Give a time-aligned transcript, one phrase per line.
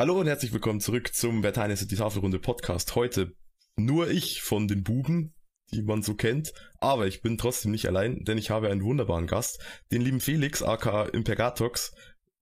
[0.00, 2.94] Hallo und herzlich willkommen zurück zum Vertine City Tafelrunde Podcast.
[2.94, 3.36] Heute
[3.76, 5.34] nur ich von den Buben,
[5.74, 9.26] die man so kennt, aber ich bin trotzdem nicht allein, denn ich habe einen wunderbaren
[9.26, 9.62] Gast,
[9.92, 11.94] den lieben Felix, aka Impergatox.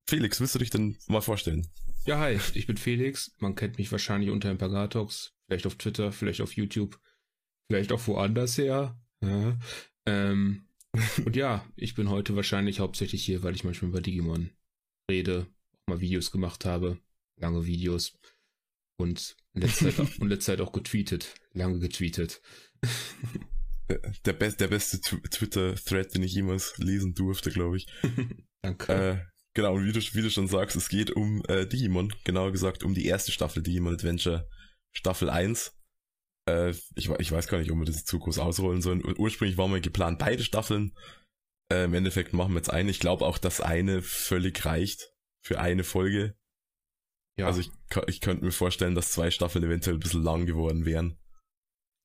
[0.07, 1.67] Felix, willst du dich denn mal vorstellen?
[2.05, 3.35] Ja, hi, ich bin Felix.
[3.39, 6.97] Man kennt mich wahrscheinlich unter Impergatox, vielleicht auf Twitter, vielleicht auf YouTube,
[7.69, 8.97] vielleicht auch woanders her.
[9.19, 9.59] Ja.
[10.05, 10.63] Ähm,
[11.25, 14.49] und ja, ich bin heute wahrscheinlich hauptsächlich hier, weil ich manchmal über Digimon
[15.11, 16.99] rede, auch mal Videos gemacht habe,
[17.39, 18.17] lange Videos
[18.99, 22.41] und in letzter Zeit auch, in letzter Zeit auch getweetet, lange getweetet.
[24.25, 27.87] Der, be der beste Twitter-Thread, den ich jemals lesen durfte, glaube ich.
[28.61, 28.93] Danke.
[28.93, 29.25] Äh,
[29.55, 32.83] genau, und wie du, wie du schon sagst, es geht um äh, Digimon, genauer gesagt
[32.83, 34.47] um die erste Staffel Digimon Adventure
[34.91, 35.75] Staffel 1.
[36.47, 39.03] Äh, ich, ich weiß gar nicht, ob wir das zu groß ausrollen sollen.
[39.17, 40.93] Ursprünglich waren wir geplant, beide Staffeln.
[41.71, 42.91] Äh, Im Endeffekt machen wir jetzt eine.
[42.91, 45.11] Ich glaube auch, dass eine völlig reicht
[45.43, 46.35] für eine Folge.
[47.39, 47.47] Ja.
[47.47, 47.71] Also ich,
[48.07, 51.17] ich könnte mir vorstellen, dass zwei Staffeln eventuell ein bisschen lang geworden wären.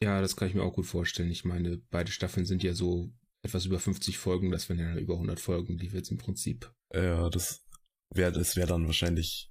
[0.02, 1.30] Ja, das kann ich mir auch gut vorstellen.
[1.30, 5.14] Ich meine, beide Staffeln sind ja so etwas über 50 Folgen, das wären ja über
[5.14, 6.72] 100 Folgen, die wird im Prinzip.
[6.92, 7.66] Ja, das
[8.10, 9.50] wäre das wäre dann wahrscheinlich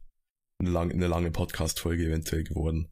[0.60, 2.92] eine, lang, eine lange Podcast-Folge eventuell geworden.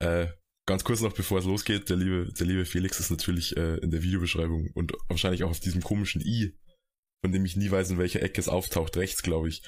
[0.00, 0.26] Äh,
[0.66, 3.90] ganz kurz noch, bevor es losgeht, der liebe, der liebe Felix ist natürlich äh, in
[3.90, 6.58] der Videobeschreibung und wahrscheinlich auch auf diesem komischen i,
[7.22, 9.62] von dem ich nie weiß, in welcher Ecke es auftaucht, rechts, glaube ich,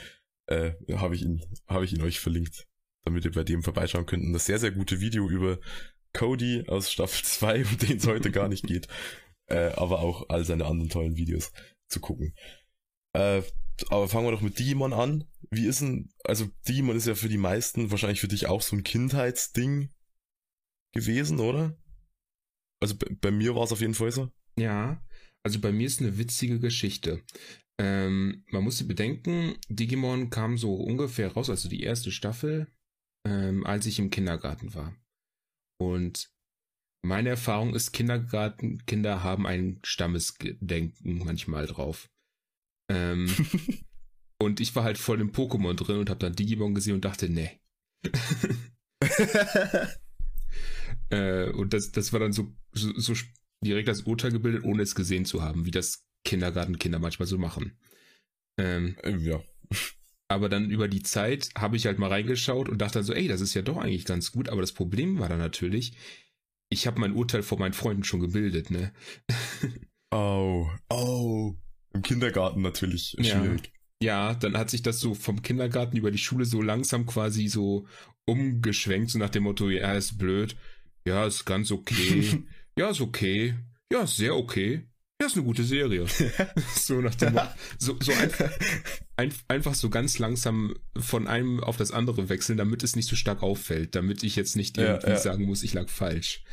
[0.46, 2.66] äh, habe ich ihn, habe ich ihn euch verlinkt,
[3.04, 4.24] damit ihr bei dem vorbeischauen könnt.
[4.24, 5.58] Und das sehr, sehr gute Video über
[6.12, 8.88] Cody aus Staffel 2, um den es heute gar nicht geht,
[9.46, 11.52] äh, aber auch all seine anderen tollen Videos
[11.88, 12.34] zu gucken.
[13.12, 13.42] Äh,
[13.88, 15.24] aber fangen wir doch mit Digimon an.
[15.50, 18.74] Wie ist denn, also Digimon ist ja für die meisten, wahrscheinlich für dich auch so
[18.74, 19.90] ein Kindheitsding
[20.92, 21.76] gewesen, oder?
[22.80, 24.30] Also bei, bei mir war es auf jeden Fall so.
[24.58, 25.02] Ja,
[25.42, 27.22] also bei mir ist eine witzige Geschichte.
[27.78, 32.68] Ähm, man muss bedenken, Digimon kam so ungefähr raus, also die erste Staffel,
[33.26, 34.94] ähm, als ich im Kindergarten war.
[35.78, 36.30] Und
[37.04, 42.10] meine Erfahrung ist, Kindergartenkinder haben ein Stammesgedenken manchmal drauf.
[42.90, 43.28] Ähm,
[44.40, 47.28] und ich war halt voll im Pokémon drin und habe dann Digimon gesehen und dachte,
[47.28, 47.60] nee.
[51.10, 53.14] äh, und das, das war dann so, so, so
[53.62, 57.78] direkt das Urteil gebildet, ohne es gesehen zu haben, wie das Kindergartenkinder manchmal so machen.
[58.58, 59.42] Ähm, äh, ja.
[60.28, 63.40] Aber dann über die Zeit habe ich halt mal reingeschaut und dachte so, ey, das
[63.40, 64.48] ist ja doch eigentlich ganz gut.
[64.48, 65.96] Aber das Problem war dann natürlich,
[66.68, 68.92] ich habe mein Urteil vor meinen Freunden schon gebildet, ne?
[70.10, 71.54] oh, oh.
[71.94, 73.72] Im Kindergarten natürlich schwierig.
[74.02, 74.30] Ja.
[74.30, 77.86] ja, dann hat sich das so vom Kindergarten über die Schule so langsam quasi so
[78.26, 80.56] umgeschwenkt, so nach dem Motto, ja, ist blöd.
[81.06, 82.42] Ja, ist ganz okay.
[82.76, 83.54] ja, ist okay.
[83.92, 84.88] Ja, ist sehr okay.
[85.26, 86.06] Ja, ist eine gute Serie.
[86.76, 87.36] so nach dem
[87.78, 88.48] so, so einfach,
[89.16, 93.16] ein, einfach so ganz langsam von einem auf das andere wechseln, damit es nicht so
[93.16, 95.18] stark auffällt, damit ich jetzt nicht irgendwie ja, ja.
[95.18, 96.44] sagen muss, ich lag falsch.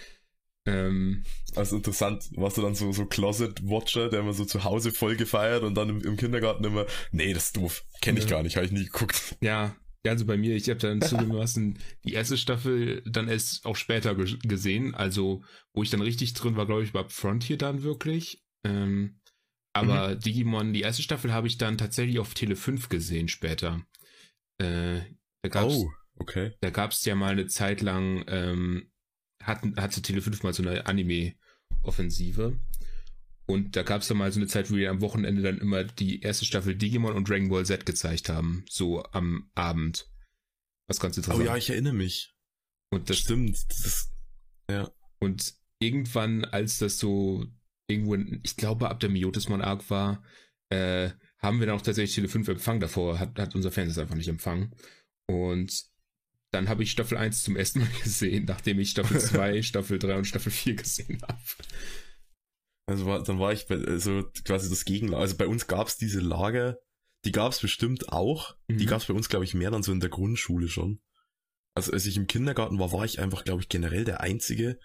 [0.65, 1.23] Ähm,
[1.55, 5.61] also interessant, warst du dann so, so Closet-Watcher, der immer so zu Hause voll gefeiert
[5.61, 8.31] und dann im, im Kindergarten immer, nee, das ist doof, kenne ich ja.
[8.31, 9.35] gar nicht, habe ich nie geguckt.
[9.39, 13.75] Ja, ja, also bei mir, ich habe dann zugegebenermaßen die erste Staffel dann erst auch
[13.75, 18.42] später gesehen, also wo ich dann richtig drin war, glaube ich, bei Frontier dann wirklich.
[18.63, 19.19] Ähm,
[19.73, 20.19] aber mhm.
[20.19, 23.85] Digimon, die erste Staffel habe ich dann tatsächlich auf Tele 5 gesehen später.
[24.59, 25.01] Äh,
[25.41, 26.53] da gab's, oh, okay.
[26.61, 28.91] Da gab es ja mal eine Zeit lang, ähm,
[29.41, 32.59] hatten, hatte Tele 5 mal so eine Anime-Offensive.
[33.45, 35.83] Und da gab es dann mal so eine Zeit, wo wir am Wochenende dann immer
[35.83, 38.63] die erste Staffel Digimon und Dragon Ball Z gezeigt haben.
[38.69, 40.09] So am Abend.
[40.87, 41.43] Was ganz interessant.
[41.43, 42.33] Oh ja, ich erinnere mich.
[42.89, 43.57] Und das stimmt.
[43.69, 44.13] Das ist,
[44.69, 44.89] ja.
[45.19, 47.45] Und irgendwann, als das so
[47.87, 50.23] irgendwo, in, ich glaube, ab der Miotismon Arc war,
[50.69, 52.79] äh, haben wir dann auch tatsächlich Tele 5 empfangen.
[52.79, 54.73] Davor hat, hat unser Fernseher einfach nicht empfangen.
[55.27, 55.85] Und
[56.51, 60.17] dann habe ich Staffel 1 zum ersten Mal gesehen, nachdem ich Staffel 2, Staffel 3
[60.17, 61.41] und Staffel 4 gesehen habe.
[62.85, 65.21] Also war, dann war ich bei, also quasi das Gegenlager.
[65.21, 66.77] Also bei uns gab es diese Lager,
[67.25, 68.55] die gab es bestimmt auch.
[68.67, 68.77] Mhm.
[68.77, 71.01] Die gab es bei uns, glaube ich, mehr dann so in der Grundschule schon.
[71.75, 74.79] Also als ich im Kindergarten war, war ich einfach, glaube ich, generell der Einzige,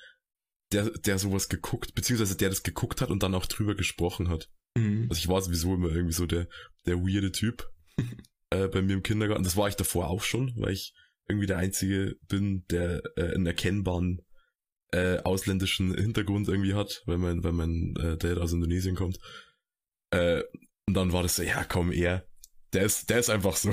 [0.72, 4.50] der, der sowas geguckt, beziehungsweise der das geguckt hat und dann auch drüber gesprochen hat.
[4.76, 5.06] Mhm.
[5.08, 6.48] Also ich war sowieso immer irgendwie so der,
[6.86, 7.70] der weirde Typ
[8.50, 9.44] äh, bei mir im Kindergarten.
[9.44, 10.94] Das war ich davor auch schon, weil ich
[11.28, 14.22] irgendwie der Einzige bin, der äh, einen erkennbaren
[14.92, 19.18] äh, ausländischen Hintergrund irgendwie hat, weil mein, weil mein äh, Dad aus Indonesien kommt.
[20.10, 20.42] Äh,
[20.86, 22.26] und dann war das so, ja komm, er,
[22.72, 23.70] der ist, der ist einfach so.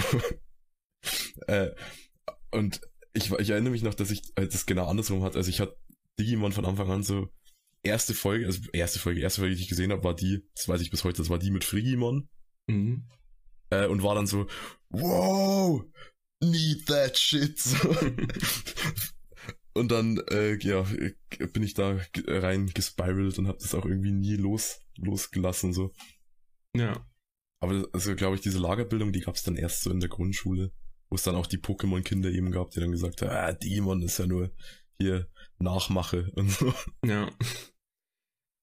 [1.47, 1.71] äh,
[2.51, 2.81] und
[3.13, 5.37] ich, ich erinnere mich noch, dass ich halt das genau andersrum hatte.
[5.37, 5.77] Also ich hatte
[6.19, 7.29] Digimon von Anfang an so
[7.85, 10.81] erste Folge, also erste Folge, erste Folge, die ich gesehen habe, war die, das weiß
[10.81, 12.27] ich bis heute, das war die mit Frigimon.
[12.67, 13.05] Mhm.
[13.69, 14.47] Äh, und war dann so,
[14.89, 15.83] wow,
[16.43, 17.61] need that shit.
[19.73, 20.85] und dann, äh, ja,
[21.53, 25.93] bin ich da rein gespiralt und hab das auch irgendwie nie los, losgelassen, so.
[26.75, 27.07] Ja.
[27.61, 30.71] Aber also glaube ich, diese Lagerbildung, die gab's dann erst so in der Grundschule,
[31.09, 34.19] wo es dann auch die Pokémon-Kinder eben gab, die dann gesagt haben, ah, Demon ist
[34.19, 34.51] ja nur
[34.99, 35.27] hier
[35.59, 36.73] Nachmache und so.
[37.05, 37.29] Ja.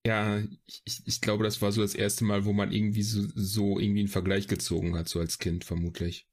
[0.05, 0.43] Ja,
[0.85, 4.01] ich, ich glaube, das war so das erste Mal, wo man irgendwie so, so irgendwie
[4.01, 6.27] einen Vergleich gezogen hat, so als Kind vermutlich.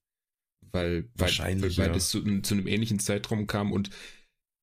[0.72, 1.98] Weil, Wahrscheinlich, weil, weil ja.
[1.98, 3.92] es zu, zu einem ähnlichen Zeitraum kam und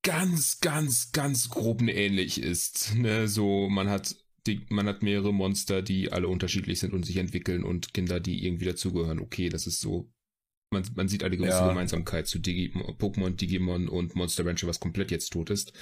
[0.05, 2.97] ganz, ganz, ganz grob ähnlich ist.
[2.97, 3.29] Ne?
[3.29, 4.17] So, man hat
[4.47, 8.45] die, man hat mehrere Monster, die alle unterschiedlich sind und sich entwickeln und Kinder, die
[8.47, 9.21] irgendwie dazugehören.
[9.21, 10.11] Okay, das ist so.
[10.71, 11.69] Man, man sieht eine gewisse Ja.
[11.69, 15.73] Gemeinsamkeit zu Digi Pokémon, Digimon und Monster Rancher, was komplett jetzt tot ist.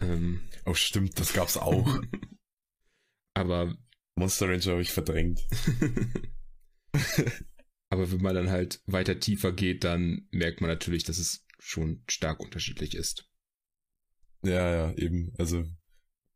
[0.00, 2.00] Ähm, Oh, stimmt, das gab's auch.
[3.34, 3.76] aber
[4.16, 5.46] Monster Ranger habe ich verdrängt.
[7.92, 12.04] Aber wenn man dann halt weiter tiefer geht, dann merkt man natürlich, dass es schon
[12.08, 13.28] stark unterschiedlich ist.
[14.44, 15.32] Ja, ja, eben.
[15.38, 15.64] Also,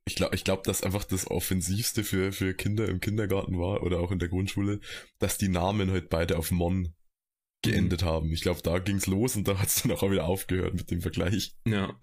[0.05, 4.01] ich glaube, ich glaub, dass einfach das Offensivste für, für Kinder im Kindergarten war oder
[4.01, 4.81] auch in der Grundschule,
[5.19, 6.95] dass die Namen halt beide auf Mon
[7.65, 8.33] geendet haben.
[8.33, 11.57] Ich glaube, da ging's los und da hat's dann auch wieder aufgehört mit dem Vergleich.
[11.67, 11.99] Ja.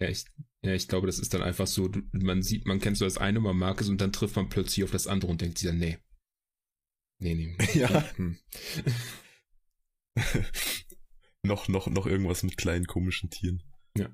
[0.00, 0.24] Ja, ich,
[0.62, 3.40] ja, ich glaube, das ist dann einfach so, man sieht, man kennt so das eine,
[3.40, 5.78] man mag es und dann trifft man plötzlich auf das andere und denkt sich dann,
[5.78, 5.98] nee.
[7.20, 7.56] Nee, nee.
[7.74, 8.10] Ja.
[8.16, 8.38] Hm.
[11.42, 13.62] noch, noch, noch irgendwas mit kleinen komischen Tieren.
[13.96, 14.10] Ja.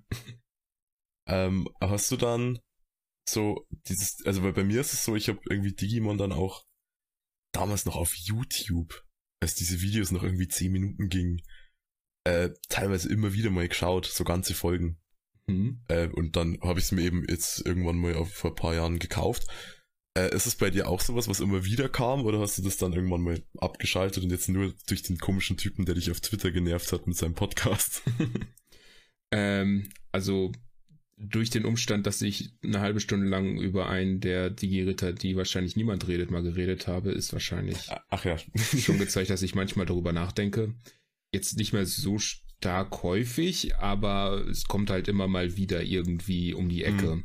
[1.29, 2.59] Ähm, hast du dann
[3.29, 6.65] so dieses, also bei, bei mir ist es so, ich habe irgendwie Digimon dann auch
[7.53, 9.06] damals noch auf YouTube,
[9.47, 11.41] als diese Videos noch irgendwie 10 Minuten gingen,
[12.25, 14.99] äh, teilweise immer wieder mal geschaut, so ganze Folgen.
[15.49, 15.85] Hm.
[15.87, 18.99] Äh, und dann habe ich es mir eben jetzt irgendwann mal vor ein paar Jahren
[18.99, 19.47] gekauft.
[20.19, 22.77] Äh, ist es bei dir auch sowas, was immer wieder kam, oder hast du das
[22.77, 26.51] dann irgendwann mal abgeschaltet und jetzt nur durch den komischen Typen, der dich auf Twitter
[26.51, 28.03] genervt hat mit seinem Podcast?
[29.31, 30.51] ähm, also
[31.19, 35.75] durch den Umstand, dass ich eine halbe Stunde lang über einen der Digi-Ritter, die wahrscheinlich
[35.75, 38.37] niemand redet, mal geredet habe, ist wahrscheinlich Ach ja.
[38.79, 40.75] schon gezeigt, dass ich manchmal darüber nachdenke.
[41.33, 46.69] Jetzt nicht mehr so stark häufig, aber es kommt halt immer mal wieder irgendwie um
[46.69, 47.23] die Ecke.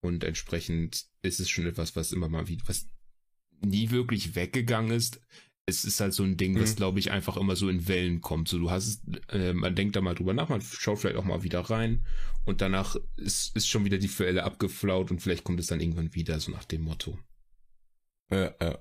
[0.00, 2.86] Und entsprechend ist es schon etwas, was immer mal wieder, was
[3.60, 5.20] nie wirklich weggegangen ist.
[5.66, 6.76] Es ist halt so ein Ding, was Mhm.
[6.76, 8.48] glaube ich einfach immer so in Wellen kommt.
[8.48, 11.42] So, du hast äh, man denkt da mal drüber nach, man schaut vielleicht auch mal
[11.42, 12.06] wieder rein
[12.44, 16.14] und danach ist, ist schon wieder die Welle abgeflaut und vielleicht kommt es dann irgendwann
[16.14, 17.18] wieder, so nach dem Motto.
[18.30, 18.78] Ja, ja.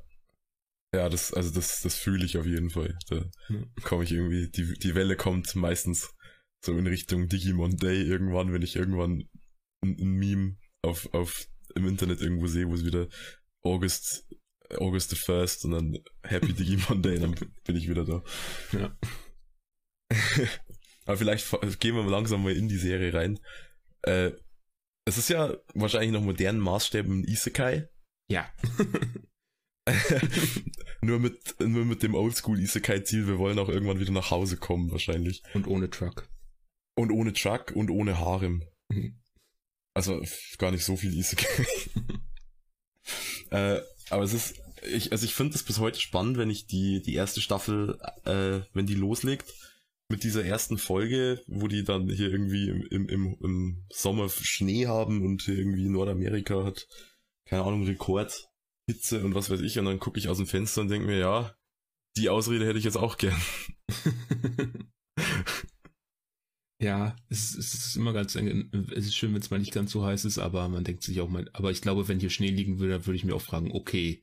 [0.96, 2.98] Ja, das, also das, das fühle ich auf jeden Fall.
[3.10, 3.64] Da Ja.
[3.84, 6.14] komme ich irgendwie, die, die Welle kommt meistens
[6.64, 9.28] so in Richtung Digimon Day irgendwann, wenn ich irgendwann
[9.84, 13.08] ein, ein Meme auf, auf, im Internet irgendwo sehe, wo es wieder
[13.64, 14.26] August,
[14.80, 17.36] August the First und dann Happy Digimon Day, dann
[17.66, 18.24] bin ich wieder da.
[18.72, 18.98] Ja.
[21.06, 21.50] Aber vielleicht
[21.80, 23.40] gehen wir langsam mal in die Serie rein.
[24.04, 24.32] Äh,
[25.06, 27.90] es ist ja wahrscheinlich nach modernen Maßstäben ein Isekai.
[28.30, 28.50] Ja.
[31.02, 34.56] nur mit nur mit dem Oldschool Isekai Ziel, wir wollen auch irgendwann wieder nach Hause
[34.58, 35.44] kommen wahrscheinlich.
[35.54, 36.30] Und ohne Truck.
[36.96, 38.64] Und ohne Chuck und ohne Harem.
[38.90, 39.20] Mhm.
[39.94, 40.24] Also
[40.58, 41.66] gar nicht so viel Isekai.
[43.52, 47.02] äh, aber es ist ich also ich finde es bis heute spannend, wenn ich die
[47.02, 49.54] die erste Staffel äh, wenn die loslegt
[50.10, 55.26] mit dieser ersten Folge, wo die dann hier irgendwie im, im, im, Sommer Schnee haben
[55.26, 56.88] und irgendwie Nordamerika hat
[57.46, 58.50] keine Ahnung Rekord
[58.88, 61.18] Hitze und was weiß ich und dann gucke ich aus dem Fenster und denke mir,
[61.18, 61.56] ja,
[62.18, 63.40] die Ausrede hätte ich jetzt auch gern.
[66.82, 70.04] ja, es, es ist immer ganz, es ist schön, wenn es mal nicht ganz so
[70.04, 72.80] heiß ist, aber man denkt sich auch mal, aber ich glaube, wenn hier Schnee liegen
[72.80, 74.22] würde, dann würde ich mir auch fragen, okay,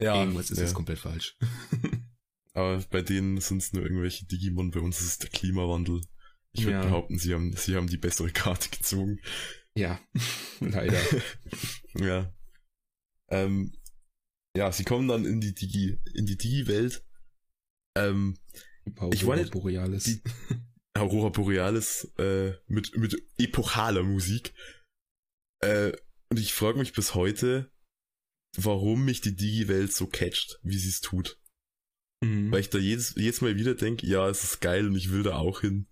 [0.00, 0.64] irgendwas ist ja.
[0.64, 1.36] jetzt komplett falsch.
[2.54, 6.00] Aber bei denen sind es nur irgendwelche Digimon, bei uns ist es der Klimawandel.
[6.52, 6.82] Ich würde Ja.
[6.84, 9.20] behaupten, sie haben, sie haben die bessere Karte gezogen.
[9.74, 10.00] ja,
[10.60, 11.00] leider.
[11.94, 12.32] ja.
[13.28, 13.72] Ähm,
[14.56, 17.04] ja, sie kommen dann in die Digi, in die Digi-Welt.
[17.96, 18.38] Ähm,
[18.86, 20.04] Ich Aurora wollte- Borealis.
[20.04, 20.22] die-
[20.94, 24.52] Aurora Borealis äh, mit, mit epochaler Musik.
[25.60, 25.92] Äh,
[26.30, 27.70] und ich frage mich bis heute,
[28.56, 31.38] warum mich die Digi-Welt so catcht, wie sie es tut.
[32.20, 32.50] Mhm.
[32.50, 35.22] Weil ich da jedes, jedes Mal wieder denke, ja, es ist geil und ich will
[35.22, 35.86] da auch hin.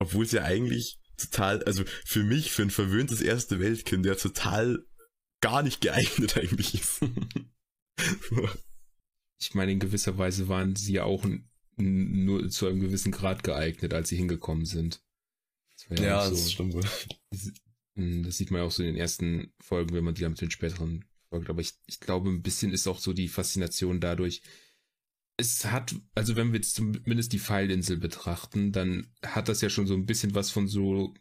[0.00, 4.84] Obwohl es ja eigentlich total, also für mich, für ein verwöhntes erste Weltkind, ja total
[5.40, 7.00] gar nicht geeignet eigentlich ist.
[9.40, 11.26] Ich meine, in gewisser Weise waren sie ja auch
[11.76, 15.02] nur zu einem gewissen Grad geeignet, als sie hingekommen sind.
[15.74, 16.84] Das war ja, auch das so, stimmt wohl.
[17.94, 20.32] Mm, Das sieht man ja auch so in den ersten Folgen, wenn man die dann
[20.32, 21.48] mit den späteren folgt.
[21.48, 24.42] Aber ich, ich glaube, ein bisschen ist auch so die Faszination dadurch.
[25.36, 29.86] es hat, also wenn wir jetzt zumindest die Pfeilinsel betrachten, dann hat das ja schon
[29.86, 31.14] so ein bisschen was von so,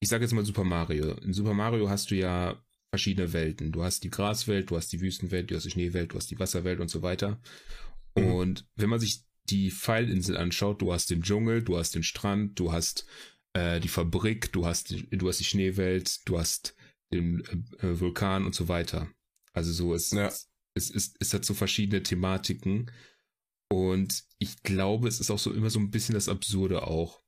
[0.00, 1.12] ich sage jetzt mal Super Mario.
[1.18, 3.72] In Super Mario hast du ja verschiedene Welten.
[3.72, 6.38] Du hast die Graswelt, du hast die Wüstenwelt, du hast die Schneewelt, du hast die
[6.38, 7.40] Wasserwelt und so weiter.
[8.16, 8.32] Mhm.
[8.32, 12.58] Und wenn man sich die Pfeilinsel anschaut, du hast den Dschungel, du hast den Strand,
[12.58, 13.06] du hast
[13.52, 16.74] äh, die Fabrik, du hast, du hast die Schneewelt, du hast
[17.12, 17.44] den
[17.80, 19.08] äh, Vulkan und so weiter.
[19.56, 20.26] Also so, es, ja.
[20.26, 22.90] es, es, es, es hat so verschiedene Thematiken.
[23.72, 27.22] Und ich glaube, es ist auch so immer so ein bisschen das Absurde auch,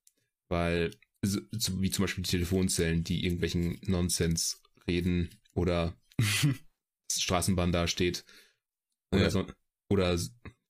[0.48, 5.96] weil, wie zum Beispiel die Telefonzellen, die irgendwelchen Nonsens reden oder
[7.12, 8.24] Straßenbahn dasteht.
[9.12, 9.30] Oder, ja.
[9.30, 9.46] so,
[9.90, 10.18] oder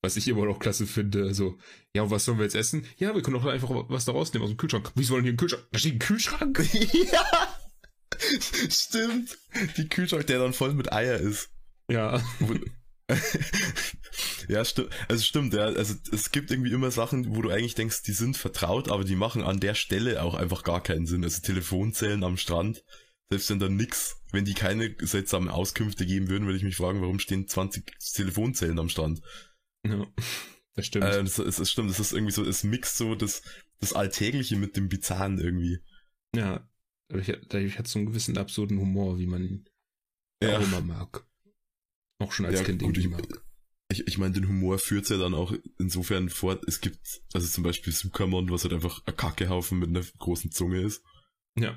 [0.01, 1.59] was ich immer noch klasse finde, so,
[1.95, 2.87] ja, was sollen wir jetzt essen?
[2.99, 4.93] Ja, wir können doch einfach was da rausnehmen aus dem Kühlschrank.
[4.95, 5.67] Wie sollen hier ein Kühlschrank?
[5.73, 6.69] Da steht ein Kühlschrank?
[7.13, 7.58] ja!
[8.71, 9.39] Stimmt.
[9.77, 11.51] Die Kühlschrank, der dann voll mit Eier ist.
[11.91, 12.23] Ja.
[14.49, 14.91] ja, stimmt.
[15.09, 15.65] Also stimmt, ja.
[15.65, 19.17] Also es gibt irgendwie immer Sachen, wo du eigentlich denkst, die sind vertraut, aber die
[19.17, 21.25] machen an der Stelle auch einfach gar keinen Sinn.
[21.25, 22.85] Also Telefonzellen am Strand,
[23.31, 27.01] selbst wenn da nix, wenn die keine seltsamen Auskünfte geben würden, würde ich mich fragen,
[27.01, 29.21] warum stehen 20 Telefonzellen am Strand?
[29.85, 30.07] Ja,
[30.75, 31.07] das stimmt.
[31.07, 33.43] Äh, das, das, das stimmt, das ist irgendwie so, es mixt so das,
[33.81, 35.79] das Alltägliche mit dem Bizarren irgendwie.
[36.35, 36.69] Ja,
[37.09, 39.69] dadurch, dadurch hat es so einen gewissen absurden Humor, wie man ihn
[40.43, 40.59] ja.
[40.59, 41.27] auch immer mag.
[42.19, 43.27] Auch schon als ja, Kind gut, ich, mag.
[43.91, 47.65] Ich, ich meine, den Humor führt ja dann auch insofern fort, es gibt, also zum
[47.65, 51.03] Beispiel Sukamon, was halt einfach ein Kackehaufen mit einer großen Zunge ist.
[51.59, 51.77] Ja.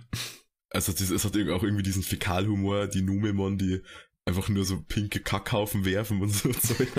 [0.70, 3.82] Also es hat auch irgendwie diesen Fäkalhumor, die Numemon, die
[4.26, 6.90] einfach nur so pinke Kackhaufen werfen und so Zeug.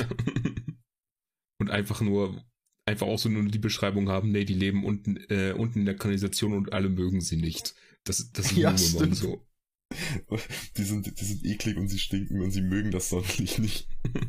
[1.59, 2.45] und einfach nur,
[2.87, 5.97] einfach auch so nur die Beschreibung haben, nee, die leben unten, äh, unten in der
[5.97, 7.75] Kanalisation und alle mögen sie nicht.
[8.05, 9.47] Das, das ist ja, Numemon so.
[10.77, 13.89] Die sind, die sind eklig und sie stinken und sie mögen das sonderlich nicht.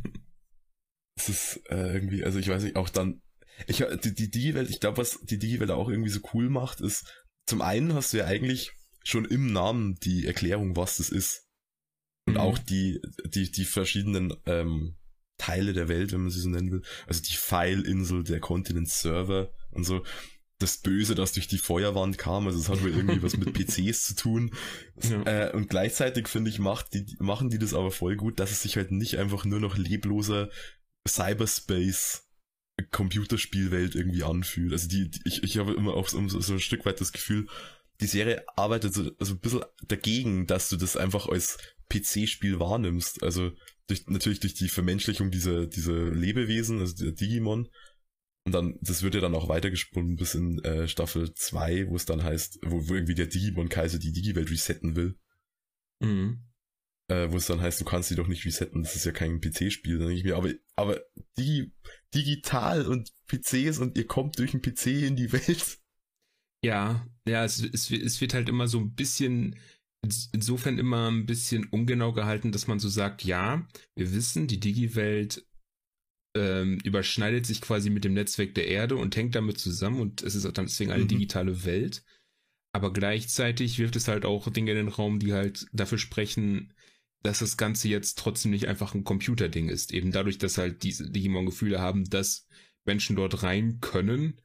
[1.15, 3.21] Es ist äh, irgendwie, also ich weiß nicht, auch dann,
[3.67, 7.05] ich, die, die Digi-Welt, ich glaube, was die Digi-Welt auch irgendwie so cool macht, ist,
[7.45, 8.71] zum einen hast du ja eigentlich
[9.03, 11.45] schon im Namen die Erklärung, was das ist.
[12.25, 12.39] Und mhm.
[12.39, 14.95] auch die, die, die verschiedenen ähm,
[15.37, 16.81] Teile der Welt, wenn man sie so nennen will.
[17.05, 20.03] Also die Pfeilinsel, der Kontinent-Server und so
[20.63, 22.47] das Böse, das durch die Feuerwand kam.
[22.47, 24.51] Also es hat wohl irgendwie was mit PCs zu tun.
[25.03, 25.23] Ja.
[25.23, 28.61] Äh, und gleichzeitig finde ich, macht die, machen die das aber voll gut, dass es
[28.61, 30.49] sich halt nicht einfach nur noch lebloser
[31.07, 32.23] Cyberspace
[32.91, 34.71] Computerspielwelt irgendwie anfühlt.
[34.71, 37.47] Also die, die ich, ich habe immer auch so, so, ein Stück weit das Gefühl,
[38.01, 41.57] die Serie arbeitet so also ein bisschen dagegen, dass du das einfach als
[41.89, 43.21] PC-Spiel wahrnimmst.
[43.21, 43.51] Also
[43.87, 47.69] durch, natürlich durch die Vermenschlichung dieser, dieser Lebewesen, also der Digimon,
[48.45, 52.05] und dann, das wird ja dann auch weitergesponnen bis in äh, Staffel 2, wo es
[52.05, 55.17] dann heißt, wo, wo irgendwie der Digimon-Kaiser die Digi-Welt resetten will.
[56.01, 56.43] Mhm.
[57.09, 59.39] Äh, wo es dann heißt, du kannst sie doch nicht resetten, das ist ja kein
[59.39, 59.97] PC-Spiel.
[59.97, 61.01] Dann denke ich mir, aber, aber
[61.37, 61.71] Digi,
[62.13, 65.79] digital und PCs und ihr kommt durch den PC in die Welt.
[66.63, 69.57] Ja, ja, es, es, es wird halt immer so ein bisschen,
[70.33, 75.45] insofern immer ein bisschen ungenau gehalten, dass man so sagt, ja, wir wissen, die Digi-Welt
[76.35, 80.35] ähm, überschneidet sich quasi mit dem Netzwerk der Erde und hängt damit zusammen und es
[80.35, 81.09] ist auch dann deswegen eine mhm.
[81.09, 82.03] digitale Welt.
[82.71, 86.73] Aber gleichzeitig wirft es halt auch Dinge in den Raum, die halt dafür sprechen,
[87.21, 89.93] dass das Ganze jetzt trotzdem nicht einfach ein Computerding ist.
[89.93, 92.47] Eben dadurch, dass halt diese Digimon-Gefühle haben, dass
[92.83, 94.41] Menschen dort rein können.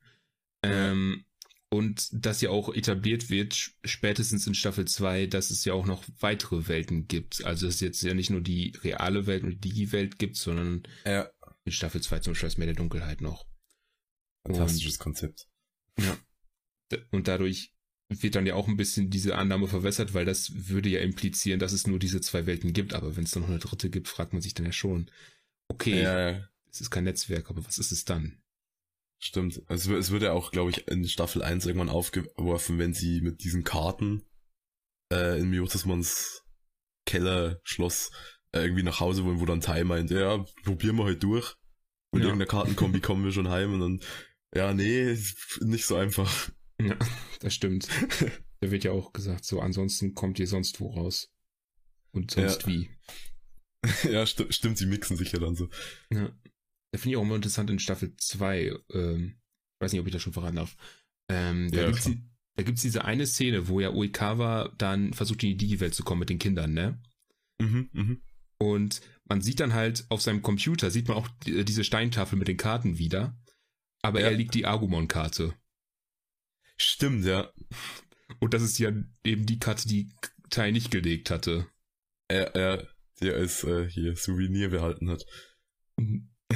[0.63, 1.25] Ähm,
[1.71, 6.03] und dass ja auch etabliert wird, spätestens in Staffel 2, dass es ja auch noch
[6.21, 7.45] weitere Welten gibt.
[7.45, 11.29] Also es jetzt ja nicht nur die reale Welt und die Digi-Welt gibt, sondern ja
[11.69, 13.47] in Staffel 2 zum Beispiel das Meer der Dunkelheit noch.
[14.47, 15.49] Fantastisches und, Konzept.
[15.99, 16.17] Ja.
[17.11, 17.73] Und dadurch
[18.09, 21.73] wird dann ja auch ein bisschen diese Annahme verwässert, weil das würde ja implizieren, dass
[21.73, 22.95] es nur diese zwei Welten gibt.
[22.95, 25.11] Aber wenn es dann noch eine dritte gibt, fragt man sich dann ja schon,
[25.69, 26.49] okay, ja.
[26.71, 28.41] es ist kein Netzwerk, aber was ist es dann?
[29.21, 29.63] Stimmt.
[29.67, 33.43] Also es wird ja auch, glaube ich, in Staffel 1 irgendwann aufgeworfen, wenn sie mit
[33.43, 34.25] diesen Karten
[35.13, 36.45] äh, in Miotismons
[37.05, 41.55] Kellerschloss äh, irgendwie nach Hause wollen, wo dann Tai meint, ja, probieren wir halt durch.
[42.13, 42.29] Mit ja.
[42.29, 44.01] irgendeiner Kartenkombi kommen wir schon heim und dann,
[44.55, 45.17] ja, nee,
[45.61, 46.51] nicht so einfach.
[46.81, 46.97] Ja,
[47.41, 47.89] das stimmt.
[48.61, 51.31] da wird ja auch gesagt, so, ansonsten kommt ihr sonst wo raus.
[52.13, 52.69] Und sonst ja.
[52.69, 52.91] wie.
[54.11, 55.69] ja, st stimmt, sie mixen sich ja dann so.
[56.13, 56.33] Ja.
[56.91, 59.35] Da finde ich auch immer interessant in Staffel 2, ähm,
[59.75, 60.77] ich weiß nicht, ob ich das schon verraten darf.
[61.29, 62.23] Ähm, da ja, gibt's die,
[62.57, 66.21] da gibt's diese eine Szene, wo ja Uikawa dann versucht, in die Digi-Welt zu kommen
[66.21, 67.01] mit den Kindern, ne?
[67.61, 68.23] Mhm, mhm.
[68.59, 72.57] Und man sieht dann halt auf seinem Computer, sieht man auch diese Steintafel mit den
[72.57, 73.37] Karten wieder.
[74.03, 74.29] Aber ja.
[74.29, 75.55] er liegt die Agumon-Karte.
[76.77, 77.53] Stimmt, ja.
[78.41, 78.93] Und das ist ja
[79.25, 80.11] eben die Karte, die
[80.51, 81.67] Tai nicht gelegt hatte.
[82.29, 82.89] Er, er,
[83.21, 85.25] die als äh, hier Souvenir behalten hat.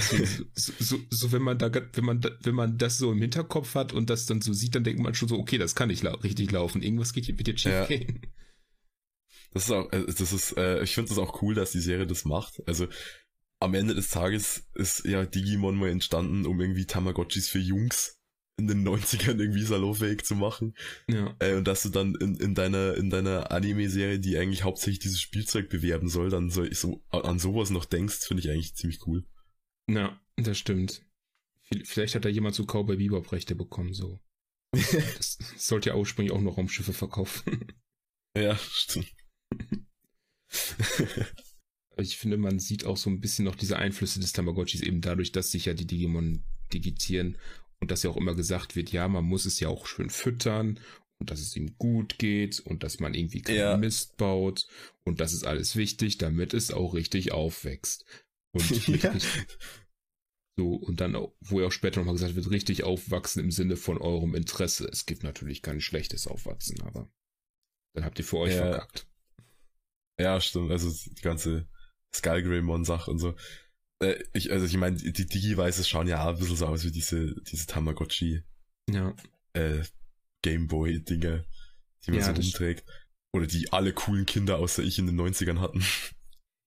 [0.55, 3.93] so, so, so, wenn man da, wenn man, wenn man das so im Hinterkopf hat
[3.93, 6.15] und das dann so sieht, dann denkt man schon so, okay, das kann nicht lau
[6.17, 6.83] richtig laufen.
[6.83, 7.87] Irgendwas geht hier mit dir schief ja.
[7.87, 8.21] gehen.
[9.55, 12.07] Das ist auch, äh, das ist, äh, ich finde es auch cool, dass die Serie
[12.07, 12.63] das macht.
[12.67, 12.89] Also
[13.61, 18.19] am Ende des Tages ist ja Digimon mal entstanden, um irgendwie Tamagotchis für Jungs
[18.59, 20.75] in den 90ern irgendwie salonfähig zu machen.
[21.09, 21.35] Ja.
[21.39, 25.21] Äh, und dass du dann in, in deiner, in deiner Anime-Serie, die eigentlich hauptsächlich dieses
[25.21, 29.25] Spielzeug bewerben soll, dann so, so an sowas noch denkst, finde ich eigentlich ziemlich cool.
[29.89, 31.03] Ja, das stimmt.
[31.85, 34.21] Vielleicht hat da jemand zu Cowboy Bebop Rechte bekommen, so.
[34.73, 37.67] das sollte ja ursprünglich auch noch Raumschiffe verkaufen.
[38.37, 39.13] ja, stimmt.
[41.97, 45.33] ich finde, man sieht auch so ein bisschen noch diese Einflüsse des Tamagotchis eben dadurch,
[45.33, 47.39] dass sich ja die Digimon digitieren
[47.81, 50.79] und dass ja auch immer gesagt wird, ja, man muss es ja auch schön füttern
[51.19, 53.77] und dass es ihm gut geht und dass man irgendwie keinen ja.
[53.77, 54.67] Mist baut
[55.05, 58.05] und das ist alles wichtig, damit es auch richtig aufwächst.
[58.53, 59.15] Und ja.
[60.57, 63.99] so, und dann, wo ja auch später nochmal gesagt wird, richtig aufwachsen im Sinne von
[63.99, 64.89] eurem Interesse.
[64.91, 67.11] Es gibt natürlich kein schlechtes Aufwachsen, aber
[67.95, 68.71] dann habt ihr für euch ja.
[68.71, 69.07] verkackt.
[70.23, 70.71] Ja, stimmt.
[70.71, 71.67] Also die ganze
[72.15, 73.35] Skullgreymon-Sache und so.
[74.01, 76.93] Äh, ich, also ich meine, die Digi-Weißes schauen ja auch ein bisschen so aus wie
[76.93, 78.45] diese, diese Tamagotchi.
[78.89, 79.15] Ja.
[79.55, 79.83] Äh,
[80.43, 81.45] Gameboy-Dinge,
[82.07, 82.85] die man ja, so rumträgt.
[83.33, 85.85] Oder die alle coolen Kinder außer ich in den 90ern hatten.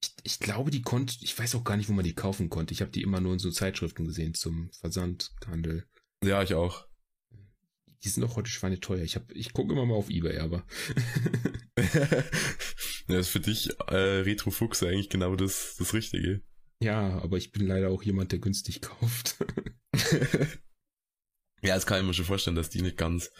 [0.03, 2.74] Ich, ich glaube, die konnte, ich weiß auch gar nicht, wo man die kaufen konnte.
[2.74, 5.85] Ich habe die immer nur in so Zeitschriften gesehen zum Versandhandel.
[6.25, 6.88] Ja, ich auch.
[8.03, 9.03] Die sind auch heute schweineteuer.
[9.03, 10.65] Ich, hab, ich gucke immer mal auf Ebay, aber.
[13.07, 16.41] ja, ist für dich äh, Retro-Fuchs eigentlich genau das, das Richtige.
[16.81, 19.37] Ja, aber ich bin leider auch jemand, der günstig kauft.
[21.61, 23.31] ja, das kann ich mir schon vorstellen, dass die nicht ganz,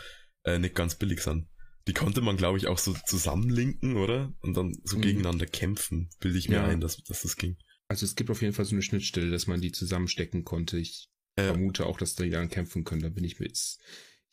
[0.44, 1.48] äh, nicht ganz billig sind.
[1.88, 4.34] Die konnte man, glaube ich, auch so zusammenlinken, oder?
[4.42, 5.02] Und dann so mhm.
[5.02, 6.66] gegeneinander kämpfen, bilde ich mir ja.
[6.66, 7.58] ein, dass, dass das ging.
[7.88, 10.80] Also es gibt auf jeden Fall so eine Schnittstelle, dass man die zusammenstecken konnte.
[10.80, 13.02] Ich äh, vermute auch, dass die dann kämpfen können.
[13.02, 13.78] Da bin ich mit.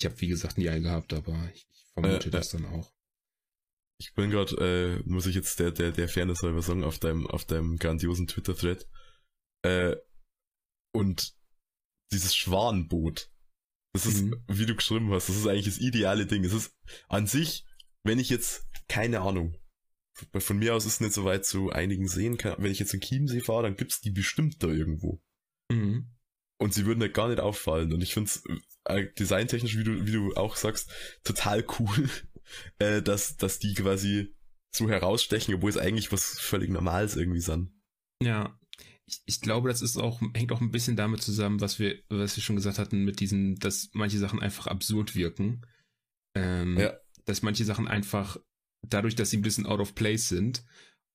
[0.02, 2.92] Ich habe wie gesagt nie einen gehabt, aber ich, ich vermute äh, das dann auch.
[4.00, 7.28] Ich bin gerade, äh, muss ich jetzt der, der, der Fairness halber sagen, auf deinem,
[7.28, 8.88] auf deinem grandiosen Twitter-Thread.
[9.62, 9.94] Äh,
[10.92, 11.36] und
[12.10, 13.30] dieses Schwanenboot,
[13.92, 14.42] das ist, mhm.
[14.48, 16.42] wie du geschrieben hast, das ist eigentlich das ideale Ding.
[16.42, 16.74] Es ist
[17.06, 17.64] an sich,
[18.02, 19.56] wenn ich jetzt, keine Ahnung,
[20.36, 22.92] von mir aus ist es nicht so weit zu einigen sehen kann, wenn ich jetzt
[22.92, 25.22] in Chiemsee fahre, dann gibt's die bestimmt da irgendwo.
[25.70, 26.10] Mhm.
[26.62, 27.92] Und sie würden halt gar nicht auffallen.
[27.92, 28.44] Und ich finde es
[28.84, 30.88] äh, designtechnisch, wie du, wie du auch sagst,
[31.24, 32.08] total cool,
[32.78, 34.32] äh, dass, dass die quasi
[34.72, 37.72] so herausstechen, obwohl es eigentlich was völlig Normales irgendwie sind.
[38.22, 38.56] Ja.
[39.06, 42.36] Ich, ich glaube, das ist auch, hängt auch ein bisschen damit zusammen, was wir, was
[42.36, 45.66] wir schon gesagt hatten, mit diesen, dass manche Sachen einfach absurd wirken.
[46.36, 46.96] Ähm, ja.
[47.24, 48.36] Dass manche Sachen einfach,
[48.88, 50.64] dadurch, dass sie ein bisschen out of place sind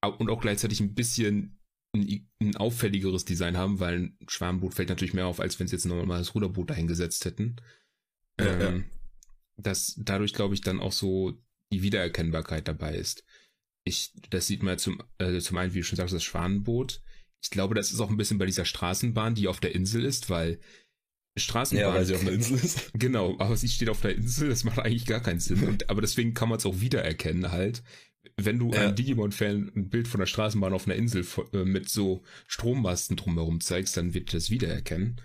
[0.02, 1.57] und auch gleichzeitig ein bisschen
[2.00, 5.76] ein, ein auffälligeres Design haben, weil ein Schwarmboot fällt natürlich mehr auf, als wenn sie
[5.76, 7.58] jetzt ein normales Ruderboot dahingesetzt hätten.
[8.40, 8.84] Ja, ähm, ja
[9.58, 11.34] dass dadurch, glaube ich, dann auch so
[11.72, 13.26] die Wiedererkennbarkeit dabei ist.
[13.84, 17.02] Ich, das sieht man ja zum, äh, zum einen, wie du schon sagst, das Schwanenboot.
[17.42, 20.30] Ich glaube, das ist auch ein bisschen bei dieser Straßenbahn, die auf der Insel ist,
[20.30, 20.60] weil
[21.36, 21.88] Straßenbahn.
[21.88, 22.92] Ja, weil sie auf der Insel ist.
[22.94, 25.64] Genau, aber sie steht auf der Insel, das macht eigentlich gar keinen Sinn.
[25.64, 27.84] Und, aber deswegen kann man es auch wiedererkennen halt.
[28.36, 28.82] Wenn du ja.
[28.82, 33.62] einem Digimon-Fan ein Bild von der Straßenbahn auf einer Insel äh, mit so Strommasten drumherum
[33.62, 35.22] zeigst, dann wird das wiedererkennen.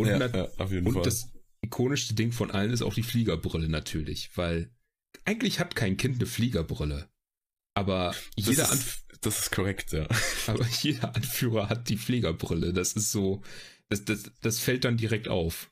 [0.00, 3.68] Und, ja, ja, auf jeden und das ikonischste Ding von allen ist auch die Fliegerbrille
[3.68, 4.70] natürlich, weil
[5.24, 7.08] eigentlich hat kein Kind eine Fliegerbrille.
[7.74, 10.06] Aber jeder das ist, das ist korrekt, ja.
[10.46, 12.72] Aber jeder Anführer hat die Fliegerbrille.
[12.72, 13.42] Das ist so,
[13.88, 15.70] das, das, das fällt dann direkt auf.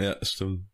[0.00, 0.66] Ja, stimmt.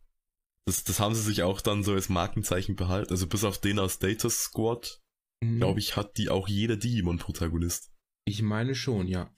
[0.70, 3.10] Das, das haben sie sich auch dann so als Markenzeichen behalten.
[3.10, 5.02] Also bis auf den aus Data Squad,
[5.40, 5.56] mhm.
[5.56, 7.90] glaube ich, hat die auch jeder Digimon-Protagonist.
[8.24, 9.34] Ich meine schon, ja.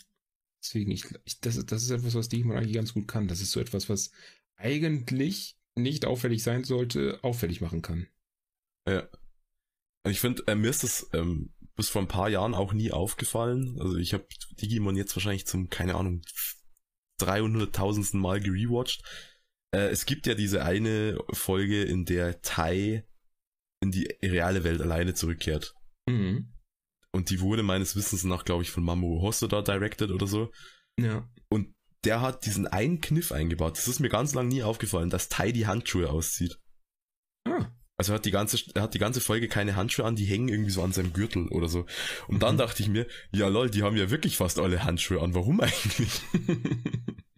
[0.63, 3.29] Deswegen, ich, ich, das, das ist etwas, was Digimon eigentlich ganz gut kann.
[3.29, 4.11] Das ist so etwas, was
[4.57, 8.09] eigentlich nicht auffällig sein sollte, auffällig machen kann.
[8.87, 9.09] Ja.
[10.07, 13.79] Ich finde, äh, mir ist das ähm, bis vor ein paar Jahren auch nie aufgefallen.
[13.81, 14.27] Also ich habe
[14.61, 16.21] Digimon jetzt wahrscheinlich zum, keine Ahnung,
[17.23, 18.19] 300.000.
[18.19, 19.03] Mal gerewatcht.
[19.75, 23.05] Äh, es gibt ja diese eine Folge, in der Tai
[23.83, 25.75] in die reale Welt alleine zurückkehrt.
[26.09, 26.53] Mhm.
[27.15, 30.51] Und die wurde meines Wissens nach, glaube ich, von Mamoru Hosoda directed oder so.
[30.99, 31.29] Ja.
[31.51, 33.77] Und der hat diesen einen Kniff eingebaut.
[33.77, 36.59] Das ist mir ganz lang nie aufgefallen, dass Tai die Handschuhe auszieht.
[37.45, 37.67] Ah.
[37.99, 40.49] Also er hat die ganze, er hat die ganze Folge keine Handschuhe an, die hängen
[40.49, 41.87] irgendwie so an seinem Gürtel oder so.
[42.29, 42.41] Und mhm.
[42.41, 45.35] dann dachte ich mir, ja lol, die haben ja wirklich fast alle Handschuhe an.
[45.35, 46.23] Warum eigentlich?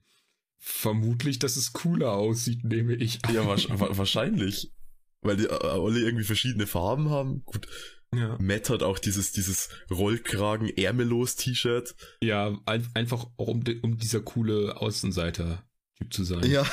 [0.66, 3.35] Vermutlich, dass es cooler aussieht, nehme ich an.
[3.35, 4.72] Ja, wa wahrscheinlich.
[5.20, 7.44] Weil die äh, alle irgendwie verschiedene Farben haben.
[7.44, 7.68] Gut,
[8.14, 8.38] Ja.
[8.40, 11.94] Matt hat auch dieses, dieses Rollkragen ärmellos T-Shirt.
[12.22, 16.50] Ja, ein, einfach auch um, um dieser coole Außenseiter-Typ zu sein.
[16.50, 16.66] Ja.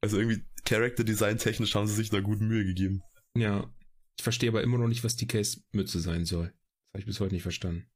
[0.00, 3.02] Also irgendwie Character Design technisch haben sie sich da gut Mühe gegeben.
[3.36, 3.72] Ja.
[4.18, 6.46] Ich verstehe aber immer noch nicht, was die Case-Mütze sein soll.
[6.46, 7.86] Das habe ich bis heute nicht verstanden.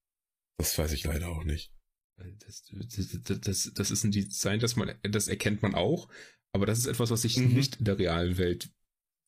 [0.58, 1.72] Das weiß ich leider auch nicht.
[2.16, 6.08] Das, das, das, das ist ein Design, das man, das erkennt man auch,
[6.52, 7.52] aber das ist etwas, was ich Mhm.
[7.52, 8.70] nicht in der realen Welt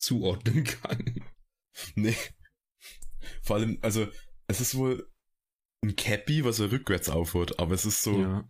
[0.00, 1.20] zuordnen kann.
[1.94, 2.16] Nee.
[3.42, 4.08] Vor allem, also,
[4.48, 5.08] es ist wohl
[5.84, 8.18] ein Cappy, was er rückwärts aufhört, aber es ist so.
[8.20, 8.48] Ja.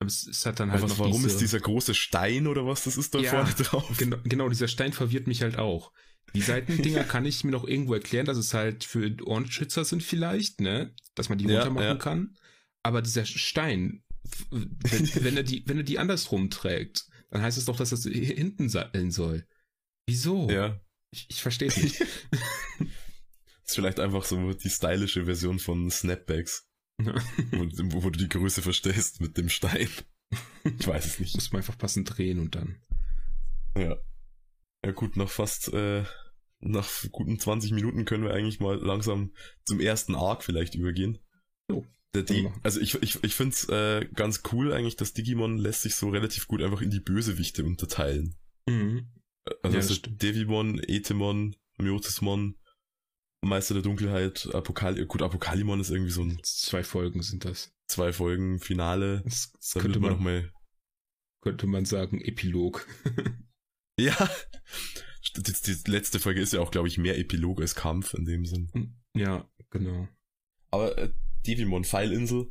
[0.00, 2.84] Aber es, es hat dann halt was, warum diese, ist dieser große Stein oder was
[2.84, 3.96] das ist da Ja, vorne drauf?
[3.98, 5.92] Genau, genau, dieser Stein verwirrt mich halt auch.
[6.34, 10.60] Die Seitendinger kann ich mir noch irgendwo erklären, dass es halt für Ohrenschützer sind vielleicht,
[10.60, 10.94] ne?
[11.16, 11.96] Dass man die Ja, runter machen ja.
[11.96, 12.36] kann.
[12.82, 14.02] Aber dieser Stein,
[14.50, 18.04] wenn, wenn, er die, wenn er die andersrum trägt, dann heißt es doch, dass das
[18.04, 19.46] hinten sein soll.
[20.06, 20.48] Wieso?
[20.50, 20.80] Ja.
[21.10, 22.00] Ich, ich verstehe es nicht.
[23.64, 26.66] ist vielleicht einfach so die stylische Version von Snapbacks,
[26.98, 29.88] wo, wo du die Größe verstehst mit dem Stein.
[30.78, 31.34] Ich weiß es nicht.
[31.34, 32.80] Muss man einfach passend drehen und dann.
[33.76, 33.96] Ja.
[34.84, 36.04] Ja gut, nach fast, äh,
[36.60, 39.32] nach guten 20 Minuten können wir eigentlich mal langsam
[39.64, 41.18] zum ersten Arc vielleicht übergehen.
[41.70, 42.60] Jo, Der können wir Di machen.
[42.64, 46.08] also ich, ich, ich finde es äh, ganz cool eigentlich, dass Digimon lässt sich so
[46.08, 48.34] relativ gut einfach in die Bösewichte unterteilen.
[48.68, 49.08] Mhm.
[49.62, 50.22] Also Ja, stimmt.
[50.22, 52.56] Devimon, Etemon, Myotismon,
[53.42, 57.72] Meister der Dunkelheit, Apokal gut, Apokalimon ist irgendwie so ein Zwei Folgen sind das.
[57.86, 59.22] zwei Folgen Finale.
[59.24, 60.52] Das, das könnte, man man, noch mal
[61.42, 62.86] könnte man sagen, Epilog.
[64.00, 64.30] Ja.
[65.36, 68.46] Die, die letzte Folge ist ja auch, glaube ich, mehr Epilog als Kampf in dem
[68.46, 68.96] Sinn.
[69.16, 70.06] ja, genau.
[70.70, 71.10] Aber äh,
[71.48, 72.50] Devimon, Pfeilinsel,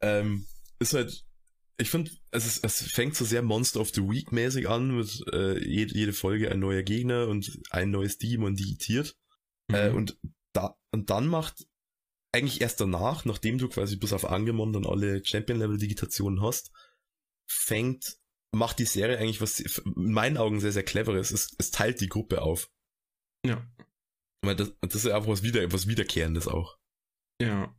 [0.00, 0.46] ähm,
[0.78, 1.24] ist halt,
[1.78, 5.24] ich finde, es, ist, es fängt so sehr Monster of the Week mäßig an, mit
[5.32, 9.16] äh, jede, jede Folge ein neuer Gegner und ein neues Digimon digitiert.
[9.72, 9.96] Äh, Mhm.
[9.96, 10.18] und,
[10.52, 11.66] da, und dann macht
[12.32, 16.70] eigentlich erst danach, nachdem du quasi bis auf Angemon dann alle Champion-Level-Digitationen hast,
[17.48, 18.18] fängt,
[18.52, 21.30] macht die Serie eigentlich was in meinen Augen sehr, sehr cleveres.
[21.30, 22.70] Es, es teilt die Gruppe auf.
[23.46, 23.66] ja.
[24.42, 26.76] Weil das, das ist ja einfach was, wieder, was Wiederkehrendes auch.
[27.40, 27.74] Ja.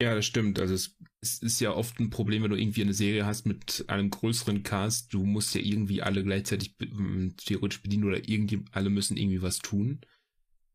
[0.00, 0.58] Ja, das stimmt.
[0.58, 3.84] Also es, es ist ja oft ein Problem, wenn du irgendwie eine Serie hast mit
[3.88, 8.64] einem größeren Cast, du musst ja irgendwie alle gleichzeitig be- ähm, theoretisch bedienen oder irgendwie
[8.72, 10.00] alle müssen irgendwie was tun.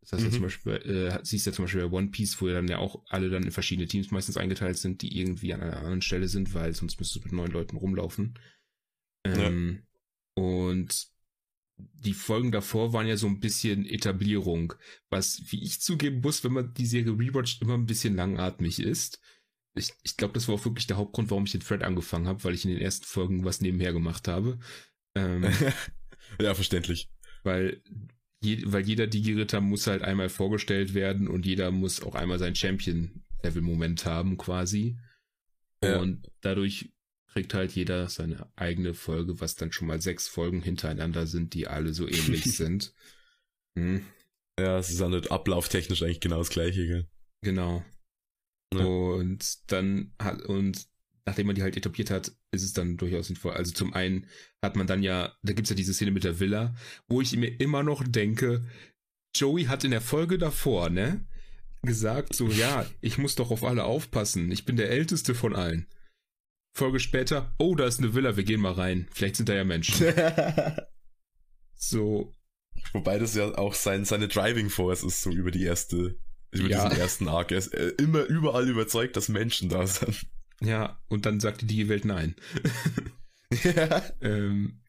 [0.01, 0.35] Das heißt ja Mhm.
[0.35, 3.03] zum Beispiel, äh, siehst ja zum Beispiel bei One Piece, wo ja dann ja auch
[3.09, 6.53] alle dann in verschiedene Teams meistens eingeteilt sind, die irgendwie an einer anderen Stelle sind,
[6.53, 8.35] weil sonst müsstest du mit neun Leuten rumlaufen.
[9.25, 9.83] Ähm,
[10.35, 11.07] Und
[11.77, 14.73] die Folgen davor waren ja so ein bisschen Etablierung,
[15.09, 19.21] was, wie ich zugeben muss, wenn man die Serie rewatcht, immer ein bisschen langatmig ist.
[19.75, 22.43] Ich, ich glaube, das war auch wirklich der Hauptgrund, warum ich den Thread angefangen habe,
[22.43, 24.57] weil ich in den ersten Folgen was nebenher gemacht habe.
[25.15, 25.43] Ähm,
[26.41, 27.09] ja, verständlich.
[27.43, 27.81] weil,
[28.41, 32.55] je, weil jeder Digi-Ritter muss halt einmal vorgestellt werden und jeder muss auch einmal sein
[32.55, 34.97] Champion-Level-Moment haben, quasi.
[35.83, 35.99] Ja.
[35.99, 36.94] Und dadurch
[37.35, 41.67] kriegt halt jeder seine eigene Folge, was dann schon mal sechs Folgen hintereinander sind, die
[41.67, 42.93] alle so ähnlich sind.
[43.77, 44.05] Hm,
[44.59, 47.07] Ja, es ist dann nicht ablauftechnisch eigentlich genau das gleiche, gell?
[47.43, 47.83] genau.
[48.73, 48.83] Ja.
[48.85, 50.87] Und dann hat, und
[51.25, 53.53] nachdem man die halt etabliert hat, ist es dann durchaus sinnvoll.
[53.53, 54.27] Also zum einen
[54.61, 56.75] hat man dann ja, da gibt's ja diese Szene mit der Villa,
[57.07, 58.65] wo ich mir immer noch denke,
[59.35, 61.25] Joey hat in der Folge davor, ne,
[61.83, 64.51] gesagt so, ja, ich muss doch auf alle aufpassen.
[64.51, 65.87] Ich bin der Älteste von allen.
[66.75, 69.07] Folge später, oh, da ist eine Villa, wir gehen mal rein.
[69.11, 70.05] Vielleicht sind da ja Menschen.
[71.77, 72.33] So,
[72.93, 76.17] Wobei das ja auch sein, seine Driving Force ist, so über die erste,
[76.51, 76.87] über Ja.
[76.87, 77.51] diesen ersten Arc.
[77.51, 80.25] Er ist äh, immer überall überzeugt, dass Menschen da sind.
[80.61, 82.35] ja, und dann sagt die Digi-Welt nein.
[83.63, 84.03] ja.
[84.21, 84.81] Ähm,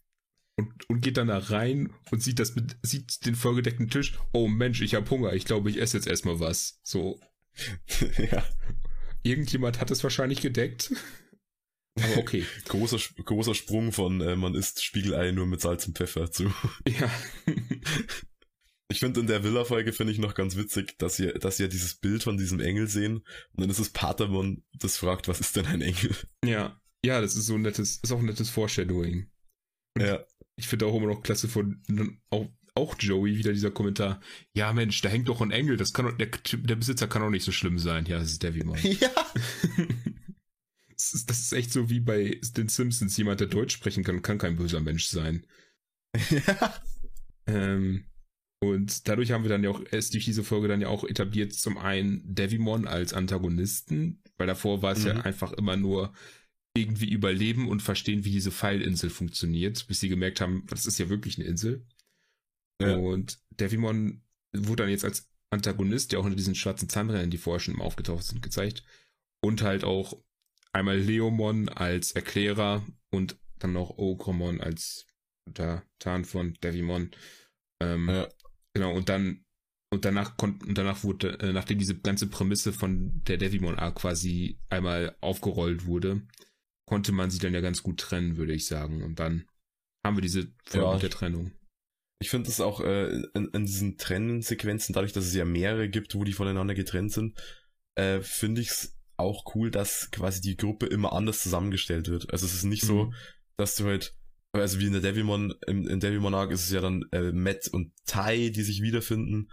[0.56, 4.18] und, und geht dann da rein und sieht das mit, sieht den vollgedeckten Tisch.
[4.32, 5.34] Oh Mensch, ich habe Hunger.
[5.34, 6.80] Ich glaube, ich esse jetzt erstmal was.
[6.82, 7.20] So,
[8.30, 8.42] ja.
[9.22, 10.92] irgendjemand hat es wahrscheinlich gedeckt.
[11.96, 12.44] Aber okay.
[12.68, 16.52] Großer, großer Sprung von äh, man isst Spiegelei nur mit Salz und Pfeffer zu.
[16.88, 17.10] ja.
[18.88, 21.96] Ich finde in der Villa-Folge finde ich noch ganz witzig, dass ihr, dass ihr dieses
[21.96, 25.66] Bild von diesem Engel sehen und dann ist es Patermon, das fragt, was ist denn
[25.66, 26.14] ein Engel?
[26.44, 26.80] ja.
[27.04, 29.28] Ja, das ist so ein nettes, ist auch ein nettes Foreshadowing.
[29.98, 30.24] Ja.
[30.54, 31.82] Ich finde auch immer noch klasse von,
[32.30, 34.20] auch, auch Joey wieder dieser Kommentar.
[34.54, 35.76] Ja, Mensch, da hängt doch ein Engel.
[35.76, 38.06] Das kann doch, der, der Besitzer kann doch nicht so schlimm sein.
[38.06, 38.78] Ja, das ist Devimon.
[38.82, 39.10] Ja.
[40.96, 43.16] Das, ist, das ist echt so wie bei den Simpsons.
[43.16, 45.46] Jemand, der Deutsch sprechen kann, kann kein böser Mensch sein.
[46.30, 46.74] ja.
[47.48, 48.06] Ähm,
[48.60, 51.52] und dadurch haben wir dann ja auch erst durch diese Folge dann ja auch etabliert,
[51.52, 55.20] zum einen Devimon als Antagonisten, weil davor war es ja Mhm.
[55.20, 56.12] einfach immer nur
[56.76, 61.08] irgendwie überleben und verstehen, wie diese Pfeilinsel funktioniert, bis sie gemerkt haben, das ist ja
[61.08, 61.86] wirklich eine Insel.
[62.82, 62.96] Ja.
[62.96, 67.60] Und Devimon wurde dann jetzt als Antagonist, der auch unter diesen schwarzen Zahnrädern, die vorher
[67.60, 68.82] schon immer aufgetaucht sind, gezeigt.
[69.40, 70.20] Und halt auch
[70.76, 75.06] einmal Leomon als Erklärer und dann noch Ogremon als
[75.46, 77.10] Untertan von Devimon.
[77.82, 78.28] Ähm, ja.
[78.74, 79.42] Genau, und dann
[79.92, 83.96] und danach konnte und danach wurde, äh, nachdem diese ganze Prämisse von der Devimon Arc
[83.96, 86.26] quasi einmal aufgerollt wurde,
[86.86, 89.02] konnte man sie dann ja ganz gut trennen, würde ich sagen.
[89.02, 89.48] Und dann
[90.04, 90.98] haben wir diese Folge ja.
[90.98, 91.52] der Trennung.
[92.20, 96.14] Ich finde es auch äh, in, in diesen Trennsequenzen, dadurch, dass es ja mehrere gibt,
[96.14, 97.38] wo die voneinander getrennt sind,
[97.94, 102.32] äh, finde ich es auch cool, dass quasi die Gruppe immer anders zusammengestellt wird.
[102.32, 102.88] Also es ist nicht mhm.
[102.88, 103.12] so,
[103.56, 104.14] dass du halt,
[104.52, 107.68] also wie in der Devilmon, im, in Devilmon Arc ist es ja dann äh, Matt
[107.68, 109.50] und Tai, die sich wiederfinden.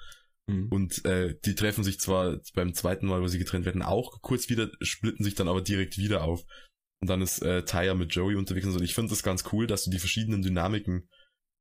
[0.48, 0.68] Mhm.
[0.70, 4.50] Und äh, die treffen sich zwar beim zweiten Mal, wo sie getrennt werden, auch kurz
[4.50, 6.46] wieder, splitten sich dann aber direkt wieder auf.
[7.02, 8.66] Und dann ist äh, Taya mit Joey unterwegs.
[8.66, 11.10] Und ich finde das ganz cool, dass du die verschiedenen Dynamiken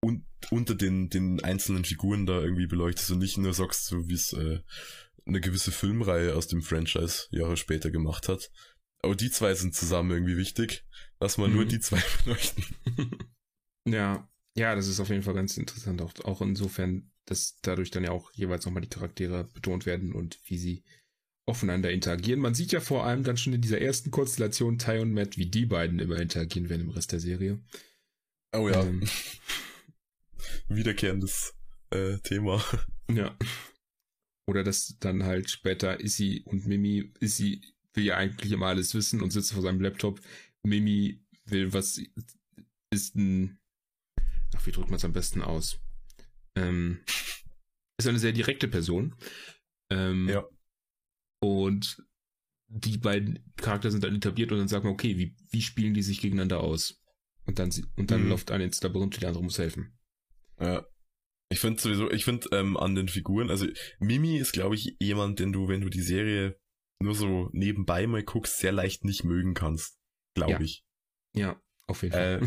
[0.04, 4.14] un unter den, den einzelnen Figuren da irgendwie beleuchtest und nicht nur sagst, so wie
[4.14, 4.60] es äh,
[5.26, 8.50] eine gewisse Filmreihe aus dem Franchise Jahre später gemacht hat.
[9.02, 10.85] Aber die zwei sind zusammen irgendwie wichtig.
[11.20, 11.54] Lass mal mhm.
[11.54, 12.64] nur die zwei beleuchten.
[13.87, 16.02] ja, ja, das ist auf jeden Fall ganz interessant.
[16.02, 20.38] Auch, auch insofern, dass dadurch dann ja auch jeweils nochmal die Charaktere betont werden und
[20.44, 20.85] wie sie
[21.46, 22.40] aufeinander interagieren.
[22.40, 25.46] Man sieht ja vor allem dann schon in dieser ersten Konstellation Ty und Matt, wie
[25.46, 27.61] die beiden immer interagieren werden im Rest der Serie.
[28.54, 28.82] Oh ja.
[28.82, 29.02] Ähm,
[30.68, 31.54] Wiederkehrendes
[31.90, 32.64] äh, Thema.
[33.11, 33.37] Ja.
[34.46, 37.62] Oder dass dann halt später Issy und Mimi, Issy
[37.94, 40.20] will ja eigentlich immer alles wissen und sitzt vor seinem Laptop.
[40.62, 42.00] Mimi will, was
[42.90, 43.59] ist ein,
[44.55, 45.78] ach, wie drückt man es am besten aus?
[46.57, 47.00] Ähm,
[47.98, 49.14] ist eine sehr direkte Person.
[49.90, 50.44] Ähm, ja.
[51.40, 52.02] Und
[52.68, 56.02] die beiden Charakter sind dann etabliert und dann sagt man, okay, wie, wie spielen die
[56.02, 57.00] sich gegeneinander aus?
[57.44, 58.31] Und dann, und dann mhm.
[58.31, 59.98] läuft einer ins Labyrinth und der andere muss helfen.
[60.61, 60.87] Ja.
[61.52, 63.66] Ich finde sowieso, ich finde ähm, an den Figuren, also
[63.98, 66.58] Mimi ist, glaube ich, jemand, den du, wenn du die Serie
[67.02, 69.98] nur so nebenbei mal guckst, sehr leicht nicht mögen kannst.
[70.34, 70.60] Glaube ja.
[70.60, 70.84] ich.
[71.34, 72.42] Ja, auf jeden Fall.